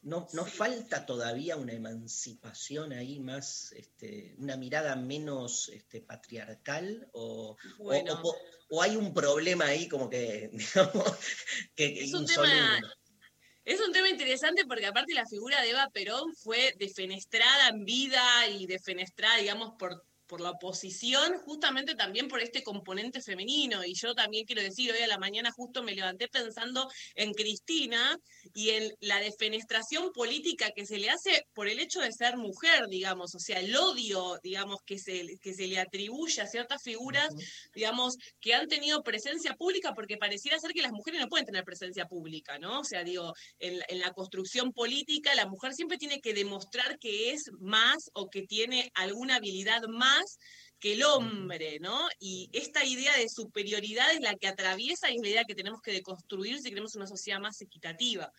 ¿no, 0.03 0.27
no 0.33 0.45
falta 0.45 1.07
todavía 1.07 1.57
una 1.57 1.73
emancipación 1.73 2.93
ahí 2.93 3.20
más, 3.20 3.73
este, 3.73 4.35
una 4.39 4.57
mirada 4.57 4.97
menos 4.97 5.69
este, 5.69 6.01
patriarcal? 6.01 7.09
O, 7.12 7.57
o- 7.79 7.85
Bueno. 7.85 8.20
o- 8.23 8.37
o 8.74 8.83
hay 8.83 8.97
un 8.97 9.12
problema 9.12 9.66
ahí 9.66 9.89
como 9.89 10.09
que, 10.09 10.51
digamos, 10.53 11.19
que 11.74 12.01
Es 12.01 12.12
un 12.15 12.23
insoluble? 12.23 12.53
tema 12.53 12.81
Es 13.65 13.81
un 13.81 13.93
tema 13.93 14.09
interesante 14.09 14.65
porque 14.66 14.87
aparte 14.87 15.15
la 15.15 15.27
figura 15.27 15.61
de 15.62 15.70
Eva 15.70 15.89
Perón 15.93 16.35
fue 16.35 16.74
defenestrada 16.79 17.69
en 17.69 17.85
vida 17.85 18.49
y 18.49 18.66
defenestrada, 18.66 19.37
digamos, 19.37 19.74
por, 19.79 20.05
por 20.33 20.41
la 20.41 20.53
oposición, 20.53 21.35
justamente 21.45 21.95
también 21.95 22.27
por 22.27 22.41
este 22.41 22.63
componente 22.63 23.21
femenino. 23.21 23.85
Y 23.85 23.93
yo 23.93 24.15
también 24.15 24.47
quiero 24.47 24.63
decir, 24.63 24.91
hoy 24.91 25.03
a 25.03 25.07
la 25.07 25.19
mañana 25.19 25.51
justo 25.53 25.83
me 25.83 25.95
levanté 25.95 26.27
pensando 26.29 26.89
en 27.17 27.35
Cristina 27.35 28.17
y 28.55 28.71
en 28.71 28.95
la 29.01 29.21
defenestración 29.21 30.11
política 30.11 30.71
que 30.75 30.87
se 30.87 30.97
le 30.97 31.11
hace 31.11 31.45
por 31.53 31.69
el 31.69 31.79
hecho 31.79 32.01
de 32.01 32.11
ser 32.13 32.39
mujer, 32.39 32.87
digamos, 32.89 33.35
o 33.35 33.39
sea, 33.39 33.61
el 33.61 33.77
odio, 33.77 34.39
digamos, 34.43 34.79
que 34.87 34.99
se, 34.99 35.37
que 35.43 35.53
se 35.53 35.67
le 35.67 35.79
atribuye 35.79 36.41
a 36.41 36.47
ciertas 36.47 36.81
figuras, 36.83 37.29
digamos, 37.75 38.17
que 38.41 38.55
han 38.55 38.69
tenido 38.69 39.03
presencia 39.03 39.55
pública, 39.55 39.93
porque 39.95 40.17
pareciera 40.17 40.59
ser 40.59 40.73
que 40.73 40.81
las 40.81 40.93
mujeres 40.93 41.21
no 41.21 41.29
pueden 41.29 41.45
tener 41.45 41.63
presencia 41.65 42.07
pública, 42.07 42.59
¿no? 42.59 42.81
O 42.81 42.85
sea, 42.85 43.05
digo, 43.05 43.35
en, 43.59 43.81
la- 43.81 43.85
en 43.87 43.99
la 44.01 44.13
construcción 44.13 44.73
política, 44.73 45.35
la 45.35 45.45
mujer 45.47 45.75
siempre 45.75 45.99
tiene 45.99 46.23
que 46.23 46.33
demostrar 46.33 46.99
que 46.99 47.33
es 47.33 47.51
más 47.61 48.09
o 48.15 48.31
que 48.31 48.45
tiene 48.47 48.91
alguna 48.95 49.37
habilidad 49.37 49.83
más 49.89 50.22
que 50.78 50.94
el 50.94 51.05
hombre, 51.05 51.78
¿no? 51.81 52.09
Y 52.19 52.51
esta 52.53 52.85
idea 52.85 53.16
de 53.16 53.28
superioridad 53.28 54.12
es 54.12 54.20
la 54.20 54.35
que 54.35 54.49
atraviesa 54.49 55.11
y 55.11 55.16
es 55.16 55.23
la 55.23 55.28
idea 55.28 55.44
que 55.44 55.55
tenemos 55.55 55.81
que 55.81 55.93
deconstruir 55.93 56.59
si 56.59 56.70
queremos 56.70 56.97
una 56.97 57.07
sociedad 57.07 57.40
más 57.40 57.61
equitativa. 57.61 58.32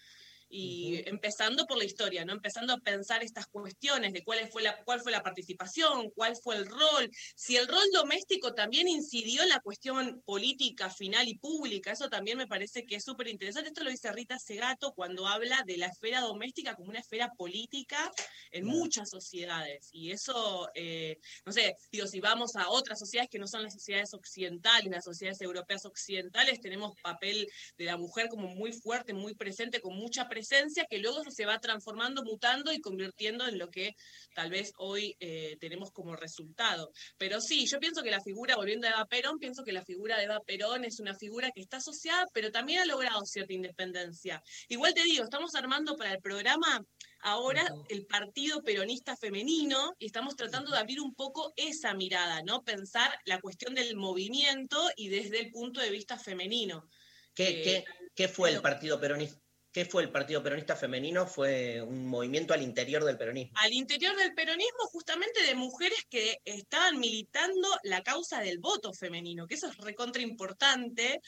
Y 0.56 1.02
empezando 1.10 1.66
por 1.66 1.80
la 1.80 1.84
historia, 1.84 2.24
¿no? 2.26 2.34
Empezando 2.34 2.74
a 2.74 2.78
pensar 2.78 3.24
estas 3.24 3.48
cuestiones 3.48 4.14
de 4.14 4.24
cuál 4.24 4.48
fue, 4.52 4.62
la, 4.62 4.78
cuál 4.84 5.02
fue 5.02 5.12
la 5.12 5.24
participación, 5.24 6.12
cuál 6.12 6.36
fue 6.36 6.58
el 6.58 6.68
rol, 6.68 7.10
si 7.36 7.58
el 7.58 7.68
rol 7.68 7.84
doméstico 7.92 8.54
también 8.54 8.88
incidió 8.88 9.42
en 9.42 9.50
la 9.50 9.62
cuestión 9.62 10.22
política 10.24 10.92
final 10.92 11.28
y 11.28 11.40
pública, 11.40 11.92
eso 11.92 12.08
también 12.08 12.38
me 12.38 12.46
parece 12.46 12.86
que 12.86 12.98
es 12.98 13.04
súper 13.04 13.30
interesante. 13.30 13.70
Esto 13.70 13.84
lo 13.84 13.90
dice 13.90 14.12
Rita 14.12 14.38
Segato 14.38 14.94
cuando 14.94 15.26
habla 15.26 15.64
de 15.66 15.78
la 15.78 15.88
esfera 15.88 16.22
doméstica 16.22 16.76
como 16.76 16.90
una 16.90 17.00
esfera 17.00 17.32
política 17.36 18.12
en 18.52 18.66
muchas 18.66 19.10
sociedades. 19.10 19.90
Y 19.92 20.12
eso, 20.12 20.70
eh, 20.76 21.18
no 21.48 21.52
sé, 21.52 21.76
digo, 21.92 22.06
si 22.06 22.20
vamos 22.20 22.56
a 22.58 22.70
otras 22.70 23.00
sociedades 23.00 23.32
que 23.32 23.40
no 23.40 23.48
son 23.48 23.64
las 23.64 23.74
sociedades 23.74 24.14
occidentales, 24.14 24.92
las 24.92 25.04
sociedades 25.04 25.42
europeas 25.42 25.84
occidentales, 25.86 26.62
tenemos 26.62 26.94
papel 27.02 27.50
de 27.76 27.86
la 27.86 27.98
mujer 27.98 28.30
como 28.30 28.50
muy 28.50 28.72
fuerte, 28.72 29.16
muy 29.16 29.34
presente, 29.34 29.82
con 29.82 29.96
mucha 29.96 30.30
presencia, 30.30 30.43
que 30.90 30.98
luego 31.00 31.24
se 31.30 31.46
va 31.46 31.60
transformando, 31.60 32.24
mutando 32.24 32.72
y 32.72 32.80
convirtiendo 32.82 33.48
en 33.48 33.58
lo 33.58 33.70
que 33.70 33.96
tal 34.36 34.50
vez 34.50 34.72
hoy 34.78 35.16
eh, 35.20 35.58
tenemos 35.60 35.92
como 35.92 36.16
resultado. 36.16 36.92
Pero 37.18 37.40
sí, 37.42 37.66
yo 37.68 37.80
pienso 37.80 38.04
que 38.04 38.12
la 38.12 38.22
figura, 38.22 38.56
volviendo 38.56 38.88
a 38.88 38.92
Eva 38.92 39.06
Perón, 39.06 39.38
pienso 39.40 39.64
que 39.64 39.72
la 39.72 39.84
figura 39.84 40.18
de 40.18 40.26
Eva 40.26 40.40
Perón 40.46 40.84
es 40.86 41.00
una 41.00 41.16
figura 41.16 41.52
que 41.52 41.62
está 41.62 41.78
asociada, 41.78 42.26
pero 42.34 42.52
también 42.52 42.82
ha 42.82 42.86
logrado 42.86 43.26
cierta 43.26 43.54
independencia. 43.54 44.42
Igual 44.70 44.94
te 44.94 45.04
digo, 45.04 45.24
estamos 45.24 45.56
armando 45.56 45.96
para 45.96 46.14
el 46.14 46.22
programa 46.22 46.84
ahora 47.26 47.66
el 47.90 48.06
Partido 48.06 48.62
Peronista 48.64 49.16
Femenino 49.16 49.94
y 49.98 50.08
estamos 50.08 50.36
tratando 50.36 50.72
de 50.72 50.78
abrir 50.78 51.00
un 51.00 51.14
poco 51.16 51.54
esa 51.56 51.94
mirada, 51.94 52.42
¿no? 52.44 52.64
Pensar 52.64 53.18
la 53.26 53.40
cuestión 53.40 53.76
del 53.76 53.96
movimiento 53.96 54.90
y 54.98 55.08
desde 55.10 55.40
el 55.40 55.52
punto 55.52 55.80
de 55.80 55.90
vista 55.90 56.18
femenino. 56.18 56.86
¿Qué, 57.34 57.48
Eh, 57.48 57.64
qué- 57.64 57.86
qué 58.14 58.28
fue 58.28 58.52
el 58.52 58.62
Partido 58.62 59.00
Peronista? 59.00 59.40
¿Qué 59.74 59.86
fue 59.86 60.04
el 60.04 60.12
Partido 60.12 60.44
Peronista 60.44 60.76
Femenino? 60.76 61.26
Fue 61.26 61.82
un 61.82 62.06
movimiento 62.06 62.54
al 62.54 62.62
interior 62.62 63.04
del 63.04 63.18
peronismo. 63.18 63.58
al 63.58 63.74
interior 63.74 64.16
del 64.16 64.36
peronismo 64.36 64.86
justamente 64.92 65.42
de 65.42 65.56
mujeres 65.56 66.06
que 66.12 66.38
estaban 66.46 67.00
militando 67.00 67.68
la 67.82 68.04
causa 68.04 68.40
del 68.40 68.60
voto 68.60 68.94
femenino, 68.94 69.48
que 69.48 69.56
eso 69.56 69.68
es 69.68 69.78
recontra 69.78 70.22
importante. 70.22 71.22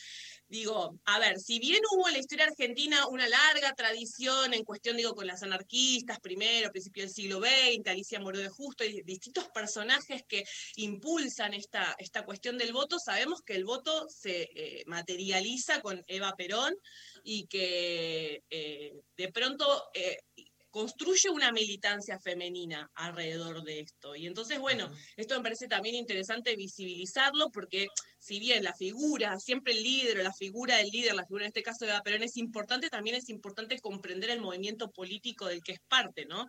Digo, 0.48 1.00
a 1.06 1.18
ver, 1.18 1.40
si 1.40 1.58
bien 1.58 1.82
hubo 1.92 2.08
en 2.08 2.14
la 2.14 2.20
historia 2.20 2.46
argentina 2.46 3.08
una 3.08 3.28
larga 3.28 3.74
tradición 3.74 4.54
en 4.54 4.64
cuestión, 4.64 4.96
digo, 4.96 5.16
con 5.16 5.26
las 5.26 5.42
anarquistas 5.42 6.20
primero, 6.20 6.68
a 6.68 6.72
principios 6.72 7.08
del 7.08 7.16
siglo 7.16 7.40
XX, 7.40 7.88
Alicia 7.88 8.20
Moró 8.20 8.38
de 8.38 8.50
Justo 8.50 8.84
y 8.84 9.02
distintos 9.02 9.50
personajes 9.50 10.24
que 10.28 10.44
impulsan 10.76 11.56
esta, 11.56 11.96
esta 11.98 12.24
cuestión 12.26 12.60
del 12.60 12.74
voto, 12.74 13.00
sabemos 13.00 13.42
que 13.42 13.56
el 13.56 13.66
voto 13.66 14.08
se 14.08 14.50
eh, 14.56 14.84
materializa 14.86 15.82
con 15.82 16.04
Eva 16.06 16.36
Perón 16.38 16.76
y 17.24 17.48
que 17.48 18.44
eh, 18.50 18.94
de 19.18 19.32
pronto 19.32 19.66
eh, 19.96 20.20
construye 20.76 21.30
una 21.30 21.54
militancia 21.54 22.20
femenina 22.20 22.92
alrededor 22.96 23.64
de 23.64 23.80
esto. 23.80 24.14
Y 24.14 24.28
entonces, 24.28 24.60
bueno, 24.60 24.92
esto 25.16 25.38
me 25.38 25.42
parece 25.44 25.70
también 25.70 25.96
interesante 25.96 26.54
visibilizarlo 26.58 27.50
porque 27.50 27.88
si 28.20 28.40
bien 28.42 28.62
la 28.62 28.74
figura, 28.74 29.40
siempre 29.40 29.72
el 29.72 29.82
líder 29.82 30.20
o 30.20 30.24
la 30.24 30.34
figura 30.34 30.76
del 30.76 30.90
líder, 30.90 31.16
la 31.16 31.24
figura 31.24 31.46
en 31.46 31.48
este 31.48 31.64
caso 31.64 31.86
de 31.86 31.92
Eva 31.92 32.02
Perón 32.02 32.24
es 32.24 32.36
importante, 32.36 32.90
también 32.90 33.16
es 33.16 33.30
importante 33.30 33.80
comprender 33.80 34.32
el 34.32 34.42
movimiento 34.42 34.92
político 34.92 35.46
del 35.46 35.64
que 35.64 35.72
es 35.72 35.80
parte, 35.88 36.26
¿no? 36.26 36.46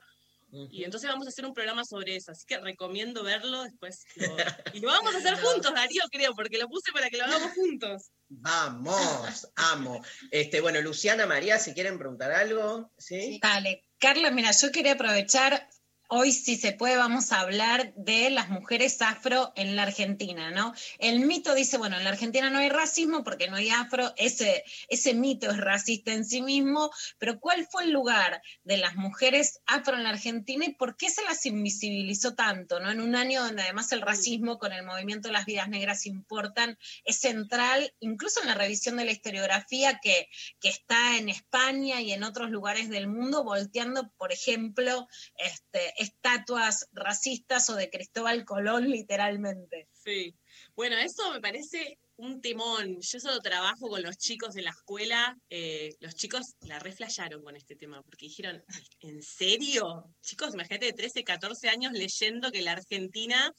Y 0.71 0.85
entonces 0.85 1.09
vamos 1.11 1.27
a 1.27 1.31
hacer 1.31 1.45
un 1.45 1.53
programa 1.53 1.85
sobre 1.85 2.17
eso, 2.17 2.33
así 2.33 2.47
que 2.47 2.59
recomiendo 2.59 3.23
verlo 3.23 3.63
después. 3.63 4.05
lo- 4.17 4.37
y 4.75 4.81
lo 4.81 4.89
vamos 4.89 5.15
a 5.15 5.19
hacer 5.19 5.35
juntos, 5.35 5.73
Darío, 5.73 6.03
creo, 6.11 6.33
porque 6.35 6.59
lo 6.59 6.67
puse 6.69 6.91
para 6.93 7.11
que 7.11 7.19
lo 7.19 7.25
hagamos 7.25 7.53
juntos. 7.53 8.11
Vamos, 8.29 9.49
amo. 9.57 10.03
Este, 10.31 10.61
bueno, 10.61 10.81
Luciana, 10.81 11.27
María, 11.27 11.59
si 11.59 11.75
quieren 11.75 11.99
preguntar 11.99 12.33
algo, 12.33 12.91
¿sí? 12.97 13.39
Dale, 13.43 13.85
Carla, 13.99 14.31
mira, 14.31 14.51
yo 14.53 14.73
quería 14.73 14.93
aprovechar 14.95 15.67
hoy 16.09 16.33
si 16.33 16.57
se 16.57 16.73
puede 16.73 16.97
vamos 16.97 17.33
a 17.33 17.41
hablar 17.41 17.93
de 17.95 18.31
las 18.31 18.49
mujeres 18.49 19.01
afro 19.03 19.53
en 19.57 19.77
la 19.77 19.83
Argentina, 19.83 20.51
¿no? 20.51 20.73
El 20.99 21.21
mito 21.21 21.55
dice, 21.55 21.79
bueno, 21.79 21.97
en 21.97 22.05
la 22.05 22.11
Argentina 22.11 22.51
no 22.51 22.59
hay 22.59 22.69
racismo 22.69 23.25
porque 23.25 23.49
no 23.49 23.57
hay 23.57 23.71
afro, 23.71 24.13
ese, 24.17 24.65
ese 24.89 25.15
mito 25.15 25.51
es 25.51 25.59
racista 25.59 26.13
en 26.13 26.25
sí 26.25 26.43
mismo, 26.43 26.91
pero 27.19 27.41
¿cuál 27.41 27.67
fue 27.71 27.85
el 27.85 27.93
lugar 27.93 28.43
de 28.65 28.77
las 28.77 28.97
mujeres 28.97 29.61
afro 29.67 29.97
en 29.97 30.05
la 30.05 30.11
Argentina 30.11 30.65
y 30.65 30.75
por 30.75 30.97
qué 30.97 31.11
se 31.11 31.25
las 31.25 31.45
invisibilizó 31.47 32.35
tanto, 32.35 32.81
¿no? 32.81 32.91
En 32.91 33.01
un 33.01 33.17
año 33.17 33.43
donde 33.43 33.63
además 33.63 33.91
el 33.93 34.03
racismo 34.03 34.59
con 34.59 34.73
el 34.73 34.85
movimiento 34.85 35.29
de 35.29 35.33
las 35.33 35.47
vidas 35.47 35.69
negras 35.69 36.07
importan, 36.07 36.79
es 37.05 37.19
central, 37.19 37.93
incluso 38.01 38.41
en 38.41 38.49
la 38.49 38.55
revisión 38.55 38.97
de 38.97 39.05
la 39.05 39.13
historiografía 39.13 39.99
que, 40.03 40.29
que 40.61 40.69
está 40.69 41.17
en 41.17 41.29
España 41.29 42.01
y 42.01 42.13
en 42.13 42.23
otros 42.23 42.51
lugares 42.51 42.89
del 42.89 43.09
mundo, 43.09 43.45
volteando, 43.45 44.11
por 44.17 44.33
ejemplo, 44.33 45.09
este, 45.39 45.96
estatuas 45.97 46.89
racistas 46.93 47.69
o 47.71 47.75
de 47.75 47.91
Cristóbal 47.91 48.45
Colón, 48.45 48.91
literalmente. 48.91 49.89
Sí. 49.93 50.35
Bueno, 50.75 50.97
eso 50.97 51.33
me 51.33 51.41
parece 51.41 51.99
un 52.17 52.41
temón. 52.41 53.01
Yo 53.01 53.21
solo 53.21 53.41
trabajo 53.41 53.89
con 53.89 54.03
los 54.03 54.17
chicos 54.17 54.55
de 54.55 54.63
la 54.63 54.71
escuela. 54.71 55.37
eh, 55.51 55.95
los 56.01 56.15
chicos 56.15 56.55
la 56.61 56.79
reflayaron 56.79 57.43
con 57.43 57.57
este 57.57 57.77
tema 57.77 58.03
porque 58.03 58.27
dijeron, 58.27 58.63
¿en 59.01 59.23
serio? 59.23 60.05
Chicos, 60.23 60.55
imagínate 60.55 60.87
de 60.87 60.93
13, 60.93 61.25
14 61.25 61.69
años 61.69 61.93
leyendo 61.93 62.51
que 62.51 62.63
la 62.63 62.73
Argentina 62.73 63.55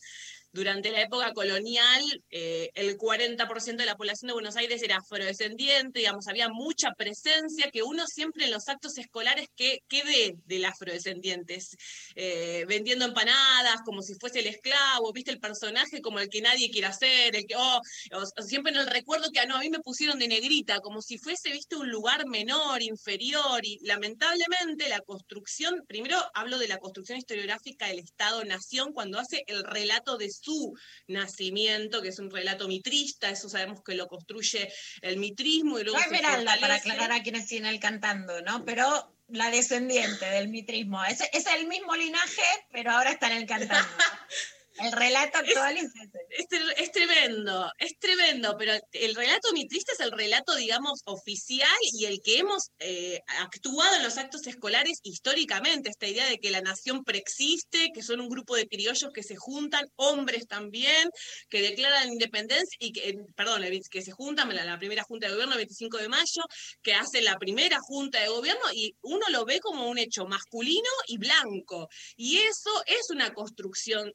durante 0.52 0.92
la 0.92 1.02
época 1.02 1.34
colonial 1.34 2.02
eh, 2.30 2.70
el 2.74 2.98
40% 2.98 3.78
de 3.78 3.86
la 3.86 3.96
población 3.96 4.28
de 4.28 4.34
Buenos 4.34 4.56
Aires 4.56 4.82
era 4.82 4.98
afrodescendiente, 4.98 6.00
digamos, 6.00 6.28
había 6.28 6.50
mucha 6.50 6.94
presencia 6.94 7.70
que 7.72 7.84
uno 7.84 8.08
siempre 8.08 8.46
en 8.46 8.52
los 8.52 8.68
actos 8.68 8.98
escolares, 8.98 9.48
¿qué, 9.56 9.84
qué 9.88 10.04
ve 10.04 10.36
del 10.46 10.66
afrodescendientes? 10.66 11.76
Eh, 12.16 12.66
vendiendo 12.68 13.06
empanadas 13.06 13.82
como 13.86 14.02
si 14.02 14.16
fuese 14.16 14.40
el 14.40 14.48
esclavo, 14.48 15.12
viste 15.14 15.32
el 15.32 15.40
personaje 15.40 16.02
como 16.02 16.20
el 16.20 16.30
que 16.30 16.42
nadie 16.42 16.72
quiere 16.72 16.88
hacer, 16.88 17.36
el 17.36 17.46
que, 17.46 17.56
oh, 17.56 17.82
siempre 18.46 18.72
en 18.72 18.80
el 18.80 18.88
recuerdo 18.88 19.32
que 19.32 19.40
ah, 19.40 19.46
no, 19.46 19.56
a 19.56 19.60
mí 19.60 19.70
me 19.70 19.80
pusieron 19.80 20.20
de 20.20 20.28
negrita, 20.28 20.80
como 20.80 21.02
si 21.02 21.18
fuese, 21.18 21.52
viste, 21.52 21.76
un 21.76 21.90
lugar 21.90 22.26
menor, 22.28 22.82
inferior, 22.82 23.64
y 23.64 23.80
lamentablemente 23.84 24.90
la 24.90 25.02
construcción, 25.02 25.84
primero 25.88 26.18
hablo 26.34 26.58
de 26.58 26.68
la 26.68 26.80
construcción 26.80 27.18
historiográfica 27.18 27.88
del 27.88 28.00
Estado-Nación 28.00 28.94
cuando 28.94 29.20
hace 29.20 29.44
el 29.48 29.64
relato 29.64 30.18
de 30.18 30.30
su 30.42 30.78
nacimiento, 31.08 32.02
que 32.02 32.10
es 32.10 32.20
un 32.20 32.32
relato 32.32 32.68
mitrista, 32.68 33.30
eso 33.30 33.50
sabemos 33.50 33.82
que 33.84 33.96
lo 33.96 34.08
construye 34.08 34.72
el 35.02 35.18
mitrismo 35.18 35.80
y 35.80 35.84
luego 35.84 36.00
No 36.00 36.60
para 36.60 36.76
aclarar 36.76 37.12
a 37.12 37.24
quienes 37.24 37.48
siguen 37.48 37.66
él 37.66 37.80
cantando, 37.80 38.42
¿no? 38.42 38.66
Pero 38.66 39.14
la 39.30 39.50
descendiente 39.52 40.26
del 40.26 40.48
mitrismo. 40.48 41.04
Es, 41.06 41.22
es 41.34 41.46
el 41.48 41.68
mismo 41.68 41.96
linaje, 41.96 42.44
pero 42.72 42.92
ahora 42.92 43.12
está 43.12 43.28
en 43.28 43.38
el 43.38 43.46
cantando. 43.46 43.88
El 44.80 44.92
relato 44.92 45.38
actual 45.40 45.78
es. 45.78 45.86
Es, 46.30 46.46
tre- 46.50 46.74
es 46.78 46.92
tremendo, 46.92 47.72
es 47.80 47.98
tremendo, 48.00 48.56
pero 48.58 48.74
el 48.92 49.16
relato 49.16 49.52
mitrista 49.54 49.94
es 49.94 50.00
el 50.00 50.12
relato, 50.12 50.56
digamos, 50.56 51.02
oficial 51.06 51.68
y 51.94 52.06
el 52.06 52.20
que 52.22 52.40
hemos 52.40 52.70
eh, 52.80 53.22
actuado 53.40 53.96
en 53.96 54.04
los 54.04 54.18
actos 54.18 54.46
escolares 54.46 55.00
históricamente, 55.04 55.90
esta 55.90 56.08
idea 56.08 56.28
de 56.28 56.38
que 56.38 56.52
la 56.52 56.62
nación 56.62 57.04
preexiste, 57.04 57.90
que 57.94 58.04
son 58.04 58.22
un 58.22 58.30
grupo 58.30 58.56
de 58.56 58.68
criollos 58.68 59.12
que 59.14 59.24
se 59.24 59.36
juntan, 59.36 59.86
hombres 59.96 60.48
también, 60.48 61.10
que 61.50 61.62
declaran 61.62 62.12
independencia 62.12 62.78
y 62.80 62.92
que, 62.92 63.10
eh, 63.10 63.16
perdón, 63.36 63.64
que 63.90 64.02
se 64.02 64.12
juntan 64.12 64.54
la, 64.56 64.64
la 64.66 64.78
primera 64.78 65.04
junta 65.04 65.28
de 65.28 65.34
gobierno 65.34 65.54
el 65.54 65.60
25 65.60 65.98
de 65.98 66.10
mayo, 66.10 66.42
que 66.82 66.94
hacen 66.94 67.26
la 67.26 67.38
primera 67.38 67.80
junta 67.80 68.20
de 68.22 68.28
gobierno 68.28 68.64
y 68.74 68.96
uno 69.02 69.26
lo 69.30 69.46
ve 69.46 69.60
como 69.60 69.88
un 69.90 69.98
hecho 69.98 70.26
masculino 70.26 70.90
y 71.08 71.18
blanco. 71.18 71.88
Y 72.16 72.38
eso 72.38 72.84
es 72.86 73.10
una 73.10 73.34
construcción 73.34 74.14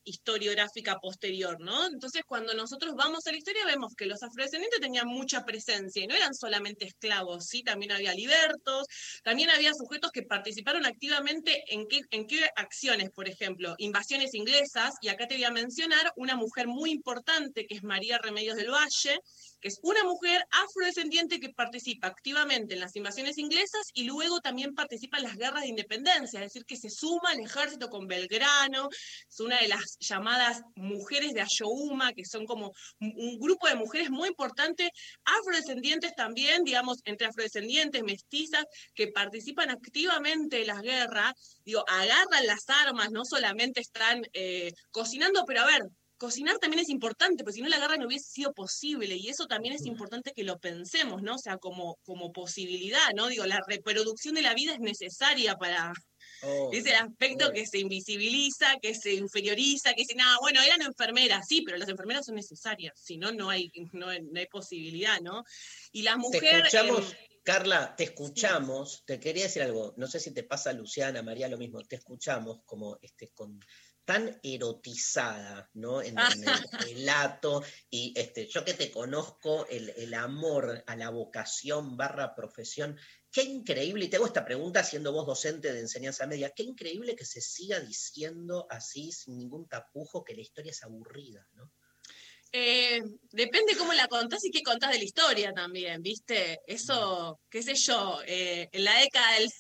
posterior, 1.00 1.60
¿no? 1.60 1.86
Entonces, 1.86 2.22
cuando 2.26 2.54
nosotros 2.54 2.94
vamos 2.94 3.26
a 3.26 3.30
la 3.30 3.38
historia, 3.38 3.64
vemos 3.66 3.94
que 3.94 4.06
los 4.06 4.22
afrodescendientes 4.22 4.80
tenían 4.80 5.06
mucha 5.06 5.44
presencia 5.44 6.02
y 6.02 6.06
no 6.06 6.14
eran 6.14 6.34
solamente 6.34 6.86
esclavos, 6.86 7.46
¿sí? 7.46 7.62
También 7.62 7.92
había 7.92 8.14
libertos, 8.14 8.86
también 9.22 9.50
había 9.50 9.72
sujetos 9.74 10.10
que 10.12 10.22
participaron 10.22 10.86
activamente 10.86 11.64
en 11.68 11.86
qué, 11.88 12.00
en 12.10 12.26
qué 12.26 12.48
acciones, 12.56 13.10
por 13.10 13.28
ejemplo, 13.28 13.74
invasiones 13.78 14.34
inglesas, 14.34 14.94
y 15.00 15.08
acá 15.08 15.26
te 15.26 15.34
voy 15.34 15.44
a 15.44 15.50
mencionar 15.50 16.12
una 16.16 16.36
mujer 16.36 16.66
muy 16.66 16.90
importante 16.90 17.66
que 17.66 17.76
es 17.76 17.82
María 17.82 18.18
Remedios 18.18 18.56
del 18.56 18.70
Valle, 18.70 19.18
que 19.62 19.68
es 19.68 19.78
una 19.82 20.02
mujer 20.05 20.44
afrodescendiente 20.51 21.39
que 21.39 21.51
participa 21.51 22.09
activamente 22.09 22.74
en 22.74 22.80
las 22.80 22.97
invasiones 22.97 23.39
inglesas 23.39 23.86
y 23.94 24.05
luego 24.05 24.40
también 24.40 24.74
participa 24.74 25.18
en 25.18 25.22
las 25.22 25.36
guerras 25.36 25.62
de 25.62 25.68
independencia, 25.68 26.40
es 26.40 26.47
decir, 26.47 26.64
que 26.66 26.76
se 26.76 26.90
suma 26.90 27.30
al 27.30 27.40
ejército 27.40 27.89
con 27.89 28.09
Belgrano, 28.09 28.89
es 28.90 29.40
una 29.40 29.60
de 29.60 29.68
las 29.68 29.97
llamadas 30.01 30.62
mujeres 30.74 31.32
de 31.32 31.43
Ayohuma, 31.43 32.12
que 32.12 32.24
son 32.24 32.44
como 32.44 32.72
un 33.01 33.39
grupo 33.39 33.68
de 33.68 33.76
mujeres 33.76 34.10
muy 34.10 34.28
importante, 34.28 34.90
afrodescendientes 35.24 36.12
también, 36.16 36.64
digamos, 36.64 36.98
entre 37.05 37.28
afrodescendientes, 37.28 38.02
mestizas, 38.02 38.64
que 38.94 39.09
participan 39.09 39.70
activamente 39.70 40.60
en 40.62 40.66
las 40.66 40.82
guerras, 40.82 41.34
digo, 41.64 41.84
agarran 41.89 42.47
las 42.47 42.68
armas, 42.68 43.12
no 43.12 43.24
solamente 43.24 43.80
están 43.80 44.22
eh, 44.32 44.72
cocinando, 44.90 45.44
pero 45.47 45.60
a 45.60 45.66
ver, 45.66 45.82
cocinar 46.23 46.59
también 46.59 46.85
es 46.85 46.89
importante, 46.89 47.43
porque 47.43 47.57
si 47.57 47.62
no 47.62 47.69
la 47.69 47.81
guerra 47.81 47.97
no 47.97 48.07
hubiese 48.07 48.31
sido 48.31 48.53
posible, 48.55 49.16
y 49.16 49.28
eso 49.28 49.47
también 49.47 49.74
es 49.74 49.85
importante 49.86 50.32
que 50.32 50.44
lo 50.44 50.61
pensemos, 50.61 51.20
¿no? 51.20 51.35
O 51.35 51.39
sea, 51.39 51.57
como, 51.59 51.97
como 52.05 52.31
posibilidad, 52.31 53.09
¿no? 53.16 53.27
Digo, 53.27 53.44
la 53.44 53.61
reproducción 53.66 54.36
de 54.36 54.43
la 54.43 54.55
vida 54.55 54.74
es 54.74 54.78
necesaria 54.78 55.57
para, 55.57 55.93
Oh, 56.44 56.70
es 56.73 56.86
el 56.86 56.94
aspecto 56.94 57.53
que 57.53 57.66
se 57.66 57.78
invisibiliza, 57.78 58.77
que 58.81 58.94
se 58.94 59.15
inferioriza, 59.15 59.94
que 59.94 60.03
dice, 60.03 60.15
nada, 60.15 60.36
bueno, 60.40 60.61
eran 60.62 60.82
enfermeras, 60.82 61.47
sí, 61.49 61.62
pero 61.62 61.78
las 61.78 61.89
enfermeras 61.89 62.27
son 62.27 62.36
necesarias, 62.36 62.94
si 62.97 63.16
no, 63.16 63.32
no 63.32 63.51
hay, 63.51 63.70
no, 63.93 64.07
no 64.07 64.39
hay 64.39 64.47
posibilidad, 64.47 65.20
¿no? 65.20 65.44
Y 65.90 66.03
la 66.03 66.12
Te 66.12 66.19
mujer... 66.19 66.66
escuchamos, 66.66 67.12
em, 67.12 67.32
Carla, 67.44 67.94
te 67.97 68.05
escuchamos. 68.05 69.03
Te 69.05 69.19
quería 69.19 69.44
decir 69.44 69.62
algo. 69.62 69.94
No 69.97 70.07
sé 70.07 70.20
si 70.20 70.32
te 70.32 70.44
pasa, 70.44 70.73
Luciana, 70.73 71.23
María, 71.23 71.49
lo 71.49 71.59
mismo. 71.59 71.82
Te 71.82 71.97
escuchamos 71.97 72.61
como 72.65 72.99
este, 73.03 73.31
con 73.31 73.59
tan 74.04 74.40
erotizada, 74.42 75.70
¿no? 75.74 76.02
En, 76.02 76.18
en 76.18 76.48
el 76.48 76.80
relato. 76.86 77.62
Y 77.90 78.12
este, 78.16 78.46
yo 78.46 78.64
que 78.64 78.74
te 78.74 78.90
conozco, 78.90 79.66
el, 79.68 79.90
el 79.96 80.14
amor 80.14 80.82
a 80.86 80.96
la 80.96 81.10
vocación 81.10 81.96
barra 81.96 82.34
profesión. 82.34 82.98
Qué 83.30 83.42
increíble, 83.44 84.04
y 84.04 84.08
te 84.08 84.16
hago 84.16 84.26
esta 84.26 84.44
pregunta 84.44 84.84
siendo 84.84 85.10
vos 85.10 85.26
docente 85.26 85.72
de 85.72 85.80
enseñanza 85.80 86.26
media, 86.26 86.50
qué 86.50 86.64
increíble 86.64 87.16
que 87.16 87.24
se 87.24 87.40
siga 87.40 87.80
diciendo 87.80 88.66
así, 88.68 89.10
sin 89.10 89.38
ningún 89.38 89.66
tapujo, 89.66 90.22
que 90.22 90.34
la 90.34 90.42
historia 90.42 90.72
es 90.72 90.82
aburrida, 90.82 91.48
¿no? 91.54 91.72
Eh, 92.54 93.00
depende 93.30 93.74
cómo 93.78 93.94
la 93.94 94.06
contás 94.08 94.44
y 94.44 94.50
qué 94.50 94.62
contás 94.62 94.90
de 94.90 94.98
la 94.98 95.04
historia 95.04 95.54
también, 95.54 96.02
¿viste? 96.02 96.60
Eso, 96.66 97.40
qué 97.48 97.62
sé 97.62 97.74
yo, 97.74 98.20
eh, 98.26 98.68
en 98.70 98.84
la 98.84 98.98
década 98.98 99.38
del 99.38 99.50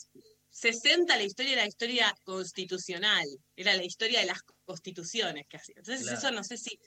60 0.52 1.16
la 1.16 1.22
historia 1.22 1.54
era 1.54 1.62
la 1.62 1.68
historia 1.68 2.14
constitucional, 2.24 3.26
era 3.56 3.74
la 3.74 3.84
historia 3.84 4.20
de 4.20 4.26
las 4.26 4.42
constituciones 4.64 5.46
que 5.48 5.56
hacía. 5.56 5.74
Entonces 5.78 6.02
Claro. 6.02 6.18
eso 6.18 6.30
no 6.30 6.44
sé 6.44 6.58
si, 6.58 6.78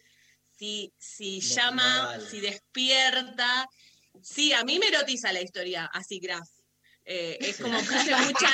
si, 0.98 1.42
llama, 1.42 2.20
si 2.30 2.40
despierta. 2.40 3.68
Sí, 4.22 4.54
a 4.54 4.64
mí 4.64 4.80
me 4.80 4.88
erotiza 4.88 5.34
la 5.34 5.42
historia 5.42 5.90
así, 5.92 6.20
Graf. 6.20 6.48
Eh, 7.08 7.38
es 7.40 7.58
como 7.58 7.78
que 7.78 7.96
hace 7.96 8.16
mucha, 8.16 8.50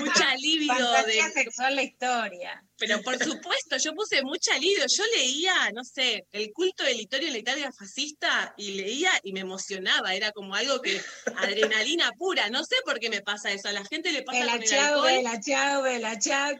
mucha 0.00 0.34
libido 0.36 0.74
Fantasía 0.74 1.26
de, 1.26 1.32
sexual 1.32 1.76
la 1.76 1.82
historia. 1.82 2.64
pero 2.76 3.00
por 3.00 3.16
supuesto, 3.22 3.76
yo 3.76 3.94
puse 3.94 4.22
mucha 4.22 4.58
libido. 4.58 4.84
Yo 4.88 5.04
leía, 5.16 5.70
no 5.72 5.84
sé, 5.84 6.26
el 6.32 6.52
culto 6.52 6.82
del 6.82 6.96
Litorio 6.96 7.28
en 7.28 7.34
la 7.34 7.38
Italia 7.38 7.72
fascista 7.72 8.54
y 8.56 8.72
leía 8.72 9.12
y 9.22 9.32
me 9.32 9.40
emocionaba. 9.40 10.14
Era 10.14 10.32
como 10.32 10.56
algo 10.56 10.80
que, 10.80 11.00
adrenalina 11.36 12.10
pura. 12.18 12.50
No 12.50 12.64
sé 12.64 12.76
por 12.84 12.98
qué 12.98 13.08
me 13.08 13.22
pasa 13.22 13.52
eso. 13.52 13.68
A 13.68 13.72
la 13.72 13.84
gente 13.84 14.10
le 14.10 14.22
pasa 14.22 14.40
Vela, 14.40 14.52
con 14.52 14.62
el 14.62 14.74
alcohol. 14.74 15.08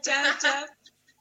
chao, 0.01 0.33
chao. 0.39 0.65